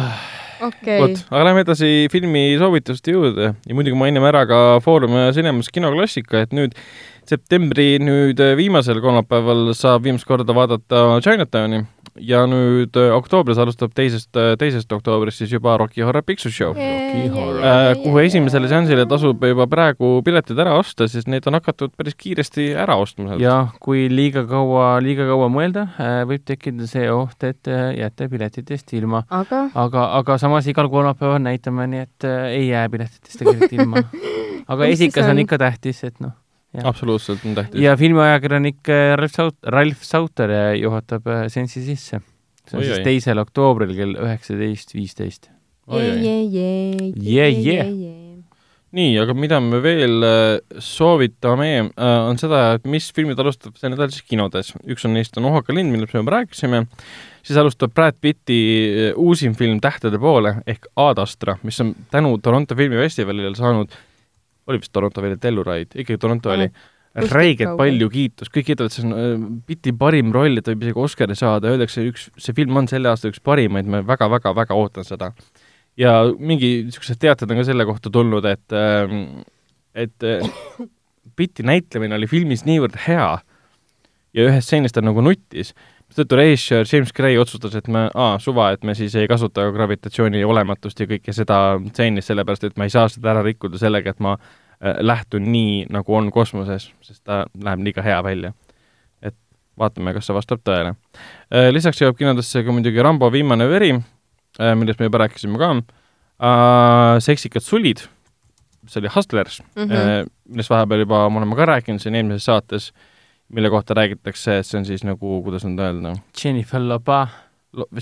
Okei. 0.63 0.99
Vot, 1.03 1.23
aga 1.31 1.45
lähme 1.49 1.65
edasi 1.65 1.91
filmi 2.13 2.45
soovituste 2.61 3.15
juurde. 3.15 3.53
Ja 3.69 3.77
muidugi 3.79 3.99
mainime 3.99 4.31
ära 4.31 4.45
ka 4.49 4.63
Foorum 4.85 5.17
Cinemas 5.37 5.71
kinoklassika, 5.75 6.45
et 6.47 6.57
nüüd 6.57 6.77
septembri 7.29 7.99
nüüd 8.03 8.41
äh, 8.43 8.57
viimasel 8.59 9.03
kolmapäeval 9.05 9.73
saab 9.77 10.07
viimast 10.07 10.29
korda 10.29 10.57
vaadata 10.57 11.21
Chinatowni 11.25 11.85
ja 12.25 12.43
nüüd 12.51 12.97
äh, 12.99 13.11
oktoobris 13.15 13.59
alustab 13.61 13.93
teisest, 13.97 14.31
teisest 14.59 14.93
oktoobrist 14.93 15.43
siis 15.43 15.53
juba 15.53 15.77
Rocky 15.79 16.03
Horror 16.03 16.25
Picture 16.27 16.53
Show, 16.53 16.75
äh, 16.79 17.93
kuhu 18.03 18.23
esimesele 18.23 18.71
seansile 18.71 19.07
tasub 19.11 19.45
juba 19.45 19.69
praegu 19.71 20.19
piletid 20.27 20.59
ära 20.59 20.77
osta, 20.79 21.09
sest 21.11 21.31
neid 21.31 21.47
on 21.49 21.59
hakatud 21.59 21.95
päris 21.99 22.17
kiiresti 22.19 22.71
ära 22.79 22.99
ostma 23.01 23.33
sealt. 23.33 23.43
ja 23.45 23.59
kui 23.85 24.07
liiga 24.13 24.45
kaua, 24.49 24.91
liiga 25.05 25.29
kaua 25.29 25.51
mõelda, 25.53 25.87
võib 26.29 26.45
tekkida 26.49 26.89
see 26.91 27.07
oht, 27.13 27.39
et 27.47 27.71
äh, 27.71 27.93
jääte 27.99 28.29
piletitest 28.33 28.93
ilma. 28.99 29.25
aga 29.29 29.67
aga, 29.75 30.09
aga 30.21 30.39
samas 30.41 30.69
igal 30.71 30.91
kolmapäeval 30.93 31.43
näitame, 31.45 31.89
nii 31.93 32.05
et 32.07 32.29
äh, 32.29 32.51
ei 32.59 32.69
jää 32.73 32.89
piletitest 32.93 33.43
tegelikult 33.43 33.79
ilma. 33.79 34.05
aga 34.73 34.93
esikas 34.93 35.27
on 35.27 35.37
on? 35.37 35.47
ikka 35.47 35.59
tähtis, 35.61 36.05
et 36.09 36.21
noh. 36.25 36.37
Absoluutselt 36.87 37.45
on 37.47 37.57
tähtis. 37.59 37.81
ja 37.83 37.97
filmiajakirjanik 37.99 38.91
äh, 38.93 39.13
Ralf 39.19 39.35
Saut-, 39.35 39.71
Ralf 39.75 40.05
Sauter 40.07 40.53
äh, 40.53 40.73
juhatab 40.81 41.27
äh, 41.27 41.47
seansi 41.53 41.83
sisse. 41.85 42.21
see 42.69 42.77
on 42.77 42.83
Oi-oi. 42.83 42.95
siis 42.95 43.05
teisel 43.05 43.41
oktoobril 43.41 43.95
kell 43.97 44.17
üheksateist 44.19 44.95
viisteist. 44.97 45.51
Nii, 48.99 49.15
aga 49.21 49.35
mida 49.37 49.59
me 49.61 49.83
veel 49.85 50.23
soovitame, 50.81 51.91
on 52.01 52.39
seda, 52.41 52.79
et 52.79 52.87
mis 52.89 53.11
filmid 53.13 53.41
alustab 53.41 53.77
see 53.77 53.91
nädal 53.93 54.09
siis 54.13 54.25
kinodes. 54.25 54.73
üks 54.89 55.05
on 55.05 55.13
neist 55.17 55.37
on 55.37 55.49
Ohaka 55.51 55.77
lind, 55.77 55.93
millest 55.93 56.15
me 56.17 56.23
juba 56.23 56.39
rääkisime, 56.39 56.87
siis 57.45 57.61
alustab 57.61 57.93
Brad 57.97 58.17
Pitti 58.21 58.59
uusim 59.17 59.57
film 59.57 59.83
Tähtede 59.85 60.21
poole 60.21 60.55
ehk 60.65 60.89
Ad 61.05 61.21
Astra, 61.21 61.59
mis 61.69 61.81
on 61.85 61.93
tänu 62.13 62.33
Toronto 62.41 62.77
filmifestivalile 62.77 63.53
saanud, 63.61 63.93
oli 64.69 64.81
vist 64.83 64.93
Toronto 64.95 65.25
veel, 65.25 65.39
Telluride, 65.41 65.99
ikkagi 66.03 66.21
Toronto 66.21 66.53
oli, 66.53 66.69
räigelt 67.33 67.77
palju 67.79 68.09
kiitust, 68.13 68.53
kõik 68.55 68.69
kiidavad, 68.71 68.95
see 68.95 69.07
on 69.07 69.15
äh, 69.17 69.47
Pitti 69.67 69.95
parim 69.97 70.33
roll, 70.35 70.61
et 70.61 70.69
võib 70.71 70.85
isegi 70.85 71.03
Oscari 71.03 71.37
saada, 71.39 71.73
öeldakse 71.73 72.05
üks, 72.09 72.29
see 72.39 72.57
film 72.57 72.77
on 72.79 72.89
selle 72.91 73.11
aasta 73.11 73.33
üks 73.33 73.43
parimaid, 73.45 73.89
ma 73.91 74.03
väga-väga-väga 74.07 74.77
ootan 74.79 75.09
seda. 75.09 75.33
Ja 75.99 76.21
mingi 76.39 76.85
niisugused 76.87 77.19
teated 77.19 77.51
on 77.51 77.59
ka 77.59 77.67
selle 77.67 77.89
kohta 77.89 78.13
tulnud, 78.15 78.47
et 78.47 78.77
ähm, 78.77 79.41
et 79.99 80.27
äh, 80.27 80.45
Pitti 81.39 81.63
näitlemine 81.67 82.17
oli 82.19 82.27
filmis 82.31 82.65
niivõrd 82.67 82.97
hea 83.07 83.31
ja 84.35 84.47
ühest 84.47 84.69
stseenist 84.69 84.97
ta 84.97 85.03
nagu 85.05 85.23
nuttis, 85.25 85.73
mistõttu 86.09 86.39
režissöör 86.39 86.89
James 86.89 87.13
Gray 87.13 87.37
otsustas, 87.41 87.75
et 87.79 87.89
me, 87.93 88.07
aa, 88.15 88.39
suva, 88.43 88.71
et 88.75 88.85
me 88.87 88.95
siis 88.99 89.15
ei 89.19 89.29
kasuta 89.29 89.69
gravitatsiooni 89.75 90.45
olematust 90.45 91.01
ja 91.01 91.09
kõike 91.11 91.35
seda 91.37 91.59
stseenis, 91.91 92.29
sellepärast 92.31 92.65
et 92.69 92.79
ma 92.81 92.89
ei 92.89 92.95
saa 92.95 93.09
seda 93.13 93.35
ära 93.35 93.45
rikkuda 93.47 93.81
sellega, 93.81 94.15
et 94.15 94.25
ma 94.25 94.37
äh, 94.39 94.99
lähtun 95.05 95.51
nii, 95.53 95.87
nagu 95.95 96.17
on 96.17 96.33
kosmoses, 96.35 96.91
sest 97.05 97.23
ta 97.29 97.45
läheb 97.65 97.85
liiga 97.85 98.05
hea 98.07 98.19
välja. 98.25 98.53
et 99.23 99.37
vaatame, 99.79 100.15
kas 100.17 100.27
see 100.27 100.37
vastab 100.37 100.65
tõele. 100.65 100.95
lisaks 101.73 102.01
jõuab 102.03 102.19
kinodesse 102.19 102.65
ka 102.65 102.73
muidugi 102.73 103.03
Rambo 103.03 103.31
viimane 103.33 103.69
veri, 103.69 103.93
millest 104.59 105.01
me 105.01 105.11
juba 105.11 105.25
rääkisime 105.25 105.59
ka, 105.59 105.75
Seksikad 107.21 107.63
sulid, 107.63 108.05
see 108.87 109.01
oli 109.01 109.11
Hustlers 109.15 109.63
mm. 109.75 109.85
-hmm. 109.85 110.29
millest 110.49 110.71
vahepeal 110.71 111.01
juba 111.01 111.29
me 111.31 111.39
oleme 111.39 111.57
ka 111.57 111.67
rääkinud 111.67 112.01
siin 112.01 112.15
eelmises 112.15 112.45
saates, 112.45 112.93
mille 113.49 113.71
kohta 113.71 113.95
räägitakse, 113.97 114.59
et 114.61 114.67
see 114.67 114.79
on 114.81 114.89
siis 114.89 115.05
nagu, 115.07 115.39
kuidas 115.45 115.65
nüüd 115.65 115.81
öelda, 115.81 116.15
Jennifer 116.37 116.83
Lopa, 116.85 117.27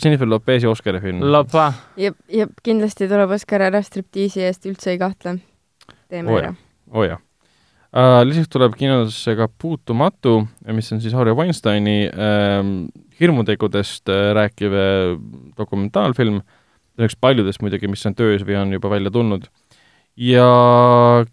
Jennifer 0.03 0.29
Lopez'i 0.29 0.67
Oscari 0.71 1.01
film. 1.01 1.23
Lopa. 1.33 1.73
ja, 1.97 2.13
ja 2.33 2.49
kindlasti 2.63 3.09
tuleb 3.11 3.35
Oskar 3.37 3.67
ära 3.69 3.83
striptiisi 3.83 4.45
eest, 4.47 4.67
üldse 4.67 4.95
ei 4.95 4.99
kahtle. 5.03 5.39
teeme 6.11 6.33
Oo 6.33 6.43
ära. 6.43 6.53
oo 6.91 7.01
oh, 7.03 7.07
jah 7.07 7.23
uh,. 7.97 8.21
lisaks 8.27 8.51
tuleb 8.53 8.77
kinodesse 8.79 9.37
ka 9.39 9.49
Puutumatu, 9.49 10.41
mis 10.73 10.93
on 10.93 11.01
siis 11.03 11.15
Harry 11.17 11.35
Weinsteini 11.35 12.11
ähm, 12.11 12.75
hirmutegudest 13.21 14.09
äh, 14.13 14.33
rääkiv 14.37 14.75
äh, 14.77 15.17
dokumentaalfilm, 15.59 16.43
üks 17.01 17.17
paljudest 17.21 17.63
muidugi, 17.65 17.89
mis 17.91 18.05
on 18.09 18.17
töös 18.17 18.45
või 18.47 18.59
on 18.61 18.75
juba 18.77 18.91
välja 18.93 19.13
tulnud. 19.13 19.49
ja 20.17 20.47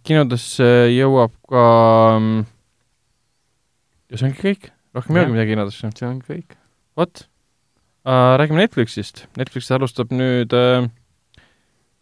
kinodesse 0.04 0.66
jõuab 0.92 1.32
ka 1.48 1.68
mm, 2.20 2.42
ja 4.14 4.20
see 4.20 4.30
ongi 4.30 4.42
kõik, 4.44 4.68
rohkem 4.94 5.18
ei 5.18 5.24
olegi 5.24 5.34
midagi 5.34 5.56
kinodesse. 5.56 5.90
see 5.98 6.08
on 6.08 6.20
kõik. 6.22 6.58
vot 7.00 7.24
uh,, 8.06 8.36
räägime 8.38 8.62
Netflixist. 8.62 9.26
Netflix 9.40 9.72
alustab 9.74 10.14
nüüd 10.14 10.54
uh, 10.54 10.86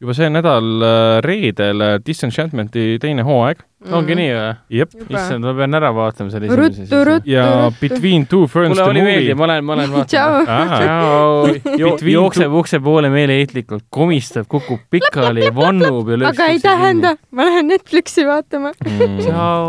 juba 0.04 0.16
see 0.18 0.28
nädal 0.32 0.68
uh, 0.84 1.20
reedel 1.24 1.86
uh, 1.86 1.98
Disenchantmenti 2.04 2.98
teine 3.02 3.24
hooaeg. 3.28 3.64
Ongi 3.90 4.14
nii 4.18 4.32
või? 4.36 4.49
jep. 4.78 4.91
Issand, 5.10 5.41
ma 5.45 5.52
pean 5.58 5.74
ära 5.78 5.90
vaatama 5.95 6.30
selle 6.34 6.48
Ruttu, 6.53 6.84
esimese 6.84 6.99
ruttu. 7.08 7.30
ja 7.32 7.45
Between 7.80 8.26
Two 8.30 8.45
Ferns 8.52 8.78
the 8.78 8.94
movie. 8.94 9.34
ma 9.36 9.44
olen, 9.48 9.66
ma 9.66 9.74
olen 9.74 9.90
Between 9.95 12.14
jookseb 12.14 12.52
ukse 12.62 12.78
poole 12.84 13.10
meeleheitlikult, 13.14 13.84
komistab, 13.90 14.45
kukub 14.52 14.80
pikali, 14.94 15.44
vannub 15.56 16.10
ja 16.14 16.18
lööb 16.22 16.30
aga 16.34 16.44
ei 16.53 16.60
tähenda, 16.62 17.10
ma 17.32 17.41
lähen 17.49 17.66
Netflixi 17.72 18.24
vaatama. 18.28 18.70
Mm. 18.86 19.18
tšau. 19.24 19.66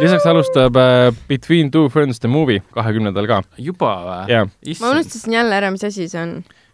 lisaks 0.00 0.26
alustab 0.32 0.72
uh, 0.80 0.86
Between 1.28 1.66
Two 1.74 1.86
Ferns 1.92 2.18
the 2.24 2.30
movie 2.32 2.60
kahekümnendal 2.72 3.26
ka. 3.28 3.42
juba 3.60 3.92
või? 4.06 4.22
jaa, 4.32 4.44
ma 4.80 4.86
unustasin 4.96 5.32
jälle 5.40 5.54
ära, 5.60 5.68
mis 5.74 5.84
asi 5.84 6.08
see 6.08 6.22
on. 6.22 6.32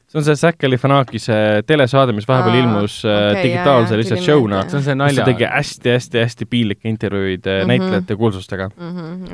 See 0.08 0.18
on 0.18 0.24
see 0.24 0.34
Zac 0.40 0.56
Galifianakise 0.62 1.36
telesaade, 1.68 2.14
mis 2.16 2.24
vahepeal 2.28 2.54
Aa, 2.56 2.60
ilmus 2.62 2.94
uh, 3.04 3.10
okei, 3.30 3.42
digitaalse 3.44 3.92
jaa, 3.92 3.98
lihtsalt 4.00 4.22
show'na 4.24 4.62
see 4.68 4.78
on 4.78 4.86
see 4.86 4.94
ta 4.96 5.24
tegi 5.28 5.44
nalja. 5.44 5.50
hästi-hästi-hästi 5.58 6.46
piinlikke 6.48 6.88
intervjuuid 6.88 7.44
mm 7.44 7.58
Mhm. 7.58 7.68
näitlejate 7.72 8.14
ja 8.16 8.20
kuulsustega. 8.22 8.70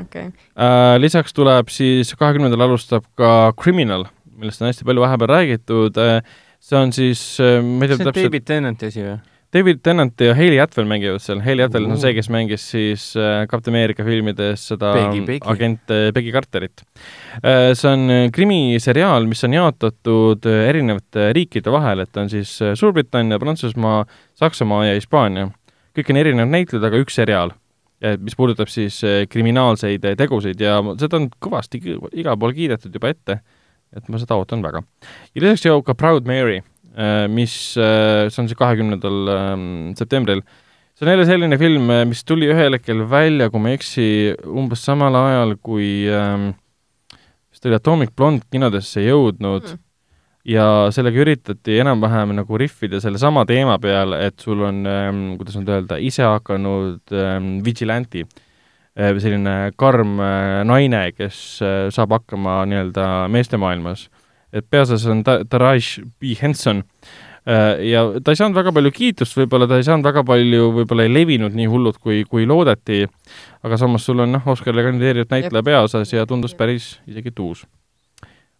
okei. 0.01 0.25
Uh, 0.27 0.97
lisaks 0.99 1.33
tuleb 1.33 1.69
siis 1.71 2.11
kahekümnendal 2.19 2.61
alustab 2.67 3.05
ka 3.15 3.53
Criminal, 3.61 4.03
millest 4.35 4.61
on 4.61 4.67
hästi 4.71 4.83
palju 4.87 5.01
vahepeal 5.05 5.31
räägitud 5.31 5.97
uh,. 5.97 6.19
see 6.59 6.77
on 6.79 6.91
siis 6.93 7.23
uh,, 7.39 7.61
ma 7.63 7.85
ei 7.85 7.87
tea 7.87 7.97
see 7.97 8.03
on 8.05 8.11
täpselt, 8.11 8.25
David 8.27 8.43
Tennanti 8.51 8.91
asi 8.91 9.03
või? 9.05 9.17
David 9.55 9.79
Tennant 9.85 10.19
ja 10.19 10.33
Hayley 10.35 10.59
Atwell 10.59 10.87
mängivad 10.89 11.21
seal, 11.23 11.39
Hayley 11.45 11.63
Atwell 11.63 11.85
on 11.87 11.93
Uh. 11.95 11.99
see, 12.01 12.11
kes 12.17 12.27
mängis 12.33 12.63
siis 12.73 13.05
äh, 13.15 13.45
Captain 13.47 13.71
America 13.75 14.03
filmides 14.03 14.65
seda 14.67 14.89
Peggy, 14.97 15.21
Peggy. 15.29 15.47
agent 15.53 15.93
äh, 15.95 16.09
Peggy 16.15 16.33
Carterit 16.35 16.83
äh,. 17.39 17.71
see 17.73 17.87
on 17.91 18.05
krimiseriaal, 18.35 19.25
mis 19.31 19.43
on 19.47 19.55
jaotatud 19.55 20.45
erinevate 20.51 21.29
riikide 21.37 21.71
vahel, 21.71 22.03
et 22.03 22.17
on 22.19 22.29
siis 22.31 22.51
Suurbritannia, 22.75 23.39
Prantsusmaa, 23.39 24.03
Saksamaa 24.35 24.85
ja 24.89 24.97
Hispaania. 24.99 25.47
kõik 25.95 26.09
on 26.11 26.17
erinevad 26.19 26.51
näitlejad, 26.51 26.83
aga 26.89 26.99
üks 26.99 27.15
seriaal, 27.15 27.53
mis 28.19 28.35
puudutab 28.35 28.67
siis 28.67 28.99
kriminaalseid 29.31 30.03
tegusid 30.19 30.59
ja 30.61 30.81
seda 30.99 31.21
on 31.21 31.29
kõvasti 31.41 31.79
kõ- 31.85 32.11
igal 32.11 32.35
pool 32.37 32.51
kiidetud 32.57 32.91
juba 32.93 33.13
ette, 33.15 33.39
et 33.95 34.09
ma 34.11 34.19
seda 34.19 34.35
ootan 34.35 34.59
väga. 34.65 34.83
ja 35.31 35.41
lisaks 35.45 35.63
jõuab 35.69 35.85
ka 35.87 35.95
Proud 35.95 36.27
Mary, 36.27 36.59
mis, 37.27 37.53
see 37.75 38.41
on 38.41 38.47
siis 38.47 38.55
kahekümnendal 38.55 39.31
ähm, 39.33 39.65
septembril. 39.99 40.43
see 40.95 41.03
on 41.03 41.11
jälle 41.11 41.25
selline 41.27 41.57
film, 41.59 41.89
mis 42.07 42.23
tuli 42.23 42.47
ühel 42.47 42.77
hetkel 42.77 43.01
välja, 43.09 43.49
kui 43.51 43.59
ma 43.59 43.73
ei 43.73 43.79
eksi, 43.79 44.05
umbes 44.47 44.85
samal 44.87 45.17
ajal, 45.19 45.57
kui 45.59 46.07
ähm, 46.07 46.53
vist 47.51 47.67
oli 47.67 47.75
Atomic 47.75 48.15
Blonde 48.15 48.47
kinodesse 48.51 49.03
jõudnud 49.03 49.75
Mm. 50.45 50.53
ja 50.53 50.65
sellega 50.93 51.21
üritati 51.23 51.79
enam-vähem 51.81 52.35
nagu 52.37 52.57
rihvida 52.61 52.99
sellesama 53.01 53.45
teema 53.49 53.79
peal, 53.81 54.13
et 54.13 54.39
sul 54.39 54.61
on 54.61 54.83
ähm,, 54.85 55.21
kuidas 55.39 55.55
nüüd 55.57 55.71
öelda, 55.73 55.97
isehakanud 55.97 57.13
ähm, 57.17 57.47
vigilanti 57.65 58.25
äh,, 58.27 59.15
selline 59.17 59.71
karm 59.75 60.19
äh, 60.21 60.61
naine, 60.67 61.07
kes 61.17 61.39
äh, 61.65 61.87
saab 61.89 62.13
hakkama 62.19 62.61
nii-öelda 62.69 63.07
meestemaailmas. 63.33 64.09
Et 64.55 64.65
peaosas 64.71 65.05
on 65.11 65.23
ta-, 65.27 65.41
Taraj 65.49 66.01
B. 66.19 66.35
Henson. 66.41 66.83
Äh, 67.45 67.85
ja 67.91 68.05
ta 68.23 68.33
ei 68.33 68.39
saanud 68.39 68.57
väga 68.57 68.73
palju 68.73 68.91
kiitust, 68.95 69.37
võib-olla 69.37 69.69
ta 69.69 69.77
ei 69.77 69.85
saanud 69.85 70.07
väga 70.07 70.25
palju, 70.25 70.71
võib-olla 70.79 71.05
ei 71.05 71.13
levinud 71.13 71.53
nii 71.57 71.69
hullult, 71.69 72.01
kui, 72.01 72.23
kui 72.29 72.47
loodeti, 72.49 73.03
aga 73.65 73.77
samas 73.81 74.07
sul 74.07 74.25
on 74.25 74.33
noh, 74.37 74.51
Oscarile 74.55 74.87
kandideerinud 74.87 75.33
näitleja 75.33 75.65
peaosas 75.65 76.13
ja 76.15 76.25
tundus 76.29 76.57
päris 76.57 76.95
isegi 77.05 77.35
tuus 77.35 77.67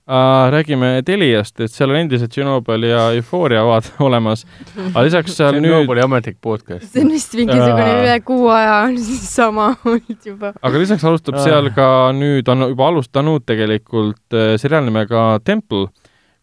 uh,. 0.07 0.52
räägime 0.53 1.02
Teliast, 1.06 1.60
et 1.65 1.72
seal 1.73 1.90
on 1.90 1.98
endiselt 2.03 2.32
Chernobyl 2.34 2.84
ja 2.90 3.07
Euphoria 3.18 3.64
vaat- 3.65 3.91
olemas, 4.07 4.45
aga 4.91 5.03
lisaks 5.07 5.34
seal 5.38 5.56
on 5.57 5.64
nüüd, 5.65 5.73
Nobeli 5.86 6.03
ametlik 6.06 6.38
podcast. 6.41 6.86
see 6.94 7.02
on 7.06 7.10
vist 7.15 7.34
mingisugune 7.38 7.88
Aa. 7.90 8.02
üle 8.03 8.15
kuu 8.27 8.48
aja 8.53 8.76
on 8.90 8.98
sama 9.02 9.72
olnud 9.86 10.26
juba. 10.30 10.53
aga 10.61 10.77
lisaks 10.84 11.03
alustab 11.10 11.36
Ah. 11.40 11.44
seal 11.48 11.72
ka 11.76 11.88
nüüd, 12.18 12.48
on 12.53 12.68
juba 12.69 12.88
alustanud 12.94 13.45
tegelikult 13.49 14.34
äh, 14.38 14.56
seriaal 14.61 14.86
nimega 14.86 15.26
Temple, 15.44 15.88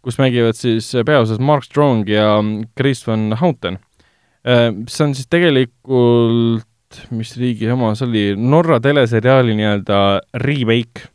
kus 0.03 0.19
mängivad 0.19 0.59
siis 0.59 0.89
peaosas 1.07 1.39
Mark 1.39 1.63
Strong 1.65 2.09
ja 2.11 2.41
Chris 2.77 3.05
Van 3.07 3.31
Houten. 3.41 3.79
see 4.45 5.05
on 5.05 5.13
siis 5.15 5.29
tegelikult, 5.31 6.67
mis 7.15 7.31
riigi 7.39 7.69
oma 7.71 7.93
see 7.95 8.09
oli, 8.09 8.23
Norra 8.37 8.81
teleseriaali 8.83 9.55
nii-öelda 9.55 9.99
remake, 10.43 11.07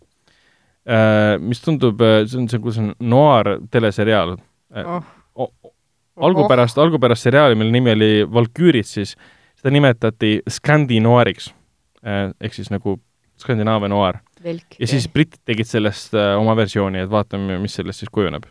mis 1.44 1.60
tundub, 1.60 2.00
see 2.00 2.38
on 2.40 2.46
see, 2.48 2.62
kuidas 2.64 2.78
on 2.80 2.94
noir 3.04 3.58
teleseriaal. 3.72 4.38
Oh. 4.78 5.50
algupärast, 6.16 6.78
algupärast 6.80 7.28
seriaali, 7.28 7.56
mille 7.60 7.72
nimi 7.76 7.92
oli 7.92 8.12
Valküürid, 8.34 8.88
siis 8.88 9.14
seda 9.58 9.74
nimetati 9.74 10.38
Scandi 10.50 11.02
noiriks 11.04 11.52
ehk 12.08 12.56
siis 12.56 12.72
nagu 12.74 12.98
Skandinaavia 13.38 13.90
noir 13.92 14.20
ja 14.46 14.88
siis 14.90 15.08
britid 15.12 15.42
tegid 15.46 15.70
sellest 15.70 16.16
äh, 16.18 16.36
oma 16.40 16.56
versiooni, 16.58 17.04
et 17.04 17.12
vaatame, 17.12 17.58
mis 17.62 17.76
sellest 17.78 18.04
siis 18.04 18.12
kujuneb. 18.14 18.46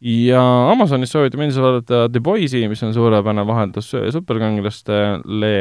ja 0.00 0.42
Amazonis 0.72 1.12
soovitame 1.12 1.48
endiselt 1.48 1.64
vaadata 1.64 2.06
The 2.12 2.22
Boys'i, 2.22 2.64
mis 2.70 2.82
on 2.86 2.94
suurepärane 2.94 3.46
vaheldus 3.46 3.90
superkangulastele 4.14 5.52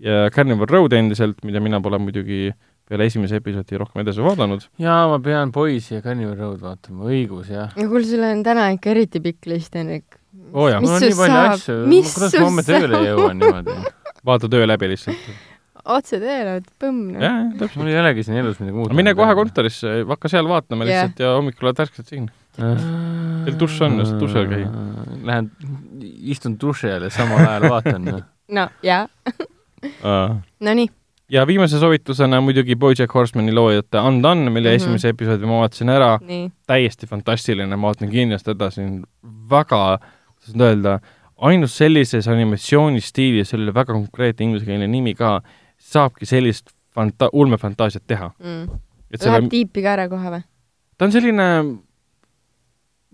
ja 0.00 0.30
Carnival 0.32 0.70
Road 0.70 0.96
endiselt, 0.96 1.42
mida 1.44 1.60
mina 1.60 1.80
pole 1.80 2.00
muidugi 2.00 2.50
peale 2.88 3.06
esimese 3.10 3.40
episoodi 3.40 3.78
rohkem 3.82 4.02
edasi 4.04 4.22
vaadanud. 4.24 4.66
jaa, 4.82 5.00
ma 5.10 5.18
pean 5.22 5.52
Poisi 5.54 5.96
ja 5.96 6.02
Carnival 6.04 6.36
Road 6.38 6.60
vaatama, 6.62 7.08
õigus 7.10 7.50
jah. 7.50 7.72
ja 7.76 7.88
kuule, 7.90 8.04
sul 8.06 8.22
on 8.28 8.44
täna 8.46 8.68
ikka 8.76 8.92
eriti 8.94 9.20
pikk 9.24 9.50
list, 9.50 9.74
Henrik. 9.74 10.18
oo 10.52 10.68
jaa, 10.70 10.80
mul 10.84 10.94
on 10.98 11.02
nii 11.06 11.18
palju 11.18 11.40
asju, 11.50 11.76
Mis 11.90 12.14
kuidas 12.14 12.32
sul 12.36 12.44
ma 12.44 12.50
homme 12.50 12.64
tööle 12.66 13.02
jõuan 13.08 13.38
niimoodi? 13.42 13.76
vaata 14.26 14.48
töö 14.50 14.66
läbi 14.70 14.88
lihtsalt. 14.94 15.26
otse 15.96 16.18
teele, 16.22 16.56
põmm. 16.82 17.12
jah, 17.14 17.22
jah, 17.26 17.42
täpselt. 17.60 17.76
mul 17.82 17.90
ei 17.92 17.98
olegi 18.00 18.24
siin 18.26 18.38
elus 18.42 18.58
midagi 18.62 18.76
muud. 18.78 18.94
mine 18.98 19.14
kohe. 19.18 19.34
kontorisse, 19.38 19.92
hakka 20.08 20.30
seal 20.32 20.48
vaatama 20.50 20.86
Jah. 20.86 21.06
lihtsalt 21.06 21.22
ja 21.26 21.34
hommikul 21.36 21.68
oled 21.70 21.78
värskelt 21.82 22.10
siin. 22.10 22.30
Teil 22.56 23.56
dušš 23.60 23.82
on, 23.84 23.98
just 24.00 24.14
duši 24.18 24.38
all 24.40 24.46
käi. 24.48 24.62
Lähen, 25.28 25.50
istun 26.32 26.54
duši 26.60 26.88
all 26.94 27.04
ja 27.06 27.10
samal 27.12 27.42
ajal 27.44 27.66
vaatan. 27.74 28.06
no 28.56 28.64
jaa, 28.86 29.04
nonii, 30.60 30.88
ja 31.32 31.46
viimase 31.46 31.78
soovitusena 31.78 32.40
muidugi 32.40 32.76
BoJack 32.76 33.14
Horsemani 33.14 33.52
loojate 33.54 33.98
Undone, 33.98 34.50
mille 34.50 34.68
mm. 34.68 34.72
-hmm. 34.72 34.76
esimese 34.76 35.08
episoodi 35.08 35.46
ma 35.46 35.60
vaatasin 35.60 35.88
ära, 35.88 36.18
täiesti 36.66 37.06
fantastiline, 37.06 37.76
ma 37.76 37.90
vaatan 37.90 38.10
kindlasti 38.10 38.50
edasi, 38.50 38.86
väga, 39.50 39.98
kuidas 40.38 40.54
nüüd 40.54 40.66
öelda, 40.68 40.98
ainult 41.36 41.70
sellises 41.70 42.28
animatsioonistiilis, 42.28 43.50
sellel 43.50 43.74
väga 43.74 43.92
konkreetne 43.92 44.44
inglisekeelne 44.44 44.86
nimi 44.86 45.14
ka, 45.14 45.40
saabki 45.78 46.26
sellist 46.26 46.70
fanta-, 46.96 47.30
ulmefantaasiat 47.32 48.06
teha. 48.06 48.30
et 49.10 49.20
Läheb 49.20 49.22
selle, 49.22 49.48
tiipi 49.48 49.82
ka 49.82 49.96
ära 49.96 50.08
kohe 50.08 50.30
või 50.30 50.44
ta 50.98 51.04
on 51.04 51.12
selline, 51.12 51.46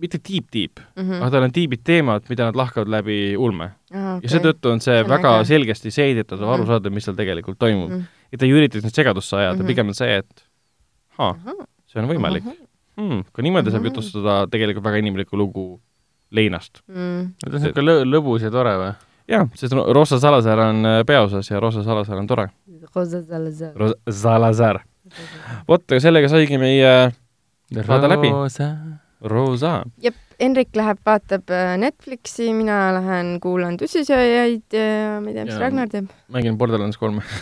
mitte 0.03 0.19
tiib-tiib 0.19 0.81
mm? 0.83 1.03
mm., 1.03 1.13
aga 1.13 1.27
-hmm. 1.27 1.31
tal 1.37 1.43
on 1.47 1.53
tiibid 1.55 1.83
teemad, 1.87 2.25
mida 2.29 2.49
nad 2.51 2.57
lahkavad 2.59 2.89
läbi 2.91 3.37
ulme 3.39 3.71
Ah, 3.93 4.19
ja 4.23 4.29
seetõttu 4.29 4.71
on 4.73 4.81
see 4.81 4.95
See 4.95 5.05
on 5.05 5.11
väga 5.11 5.33
äge. 5.41 5.45
selgesti 5.53 5.91
seeditatud, 5.95 6.43
aru 6.49 6.63
Mhm. 6.65 6.67
saada, 6.73 6.91
mis 6.91 7.05
seal 7.05 7.17
tegelikult 7.17 7.59
toimub 7.59 7.91
mm.. 7.91 7.97
mm. 7.97 8.05
et 8.33 8.41
ta 8.41 8.47
ei 8.47 8.53
üritaks 8.53 8.85
nüüd 8.85 8.95
segadusse 8.97 9.37
ajada 9.37 9.53
mm, 9.53 9.59
Mhm. 9.59 9.63
-hmm. 9.63 9.67
pigem 9.73 9.89
on 9.89 9.95
see, 9.95 10.17
et 10.19 10.45
haa, 11.19 11.35
see 11.87 12.03
on 12.03 12.09
võimalik 12.09 12.43
hmm,. 12.97 13.23
ka 13.33 13.43
niimoodi 13.43 13.71
saab 13.71 13.83
Mhm. 13.83 13.89
jutustada 13.93 14.47
tegelikult 14.51 14.85
väga 14.85 14.97
inimlikku 14.99 15.37
lugu 15.37 15.81
leinast. 16.33 16.81
Mm. 16.89 17.35
ta 17.45 17.57
on 17.57 17.61
siuke 17.61 17.81
lõ-, 17.81 18.05
lõbus 18.09 18.43
ja 18.43 18.51
tore 18.51 18.73
või? 18.81 18.95
jah, 19.29 19.47
sest 19.55 19.73
Ro- 19.73 19.93
Rosa 19.93 20.19
Salazar 20.19 20.59
on 20.59 20.85
äh, 20.87 21.05
peaosas 21.07 21.51
ja 21.51 21.61
Rosa 21.61 21.83
Salazar 21.85 22.17
on 22.19 22.27
tore. 22.27 22.49
Rosa 22.97 23.23
Salazar. 23.23 23.73
Rosa 23.77 23.95
Salazar. 24.11 24.81
vot, 25.69 25.83
aga 25.93 26.01
sellega 26.01 26.29
saigi 26.29 26.59
meie 26.59 27.13
Vaata 27.89 28.09
läbi. 28.09 28.29
Rosa. 28.31 28.77
jep, 30.03 30.15
Henrik 30.43 30.75
läheb, 30.75 30.99
vaatab 31.07 31.51
äh, 31.55 31.77
Netflixi, 31.79 32.49
mina 32.57 32.79
lähen 32.97 33.37
kuulan 33.41 33.77
tussisööjaid 33.79 34.75
ja 34.75 35.21
ma 35.23 35.29
ei 35.31 35.35
tea, 35.37 35.45
mis 35.47 35.55
Ja- 35.55 35.61
Ragnar 35.61 35.89
teeb. 35.93 36.09
mängin 36.35 36.57
Borderlands 36.59 36.99
kolme 36.99 37.23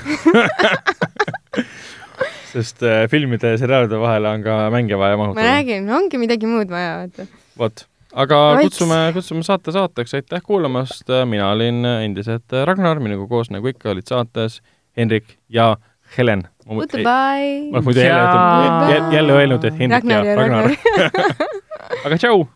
sest 2.53 2.83
äh, 2.83 3.05
filmide 3.11 3.53
ja 3.55 3.59
seriaalide 3.61 3.99
vahele 4.03 4.29
on 4.35 4.43
ka 4.45 4.57
mänge 4.75 4.99
vaja 4.99 5.17
ma 5.17 5.25
mahutada. 5.29 5.47
räägin, 5.55 5.89
ongi 5.95 6.19
midagi 6.19 6.47
muud 6.51 6.71
vaja, 6.73 6.97
vaata. 7.05 7.27
vot, 7.59 7.85
aga 8.13 8.41
Right. 8.57 8.67
kutsume, 8.69 8.99
kutsume 9.15 9.43
saate 9.47 9.73
saateks, 9.73 10.15
aitäh 10.19 10.43
kuulamast, 10.47 11.07
mina 11.31 11.51
olin 11.55 11.85
endiselt 11.87 12.53
Ragnar, 12.67 12.99
minuga 13.01 13.29
koos 13.31 13.51
nagu 13.55 13.71
ikka 13.71 13.91
olid 13.95 14.07
saates 14.11 14.61
Hendrik 14.99 15.37
ja 15.49 15.77
Helen. 16.19 16.43
ma 16.67 16.75
muidu 16.75 18.01
jälle 18.01 19.15
jälle, 19.15 19.33
öelnud, 19.33 19.65
et 19.65 19.79
Hendrik 19.79 20.05
Ragnar 20.05 20.25
ja 20.25 20.31
ja 20.31 20.37
Ragnar 20.37 20.65
Ragnar. 20.65 21.47
aga 22.05 22.17
tšau. 22.19 22.47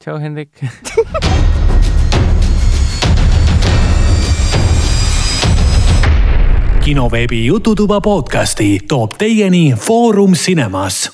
tšau, 0.00 0.18
Hendrik. 0.18 0.50
kinoveebi 6.88 7.44
Jututuba 7.44 8.00
podcasti 8.00 8.80
toob 8.88 9.18
teieni 9.20 9.76
Foorum 9.76 10.32
Cinemas 10.32 11.12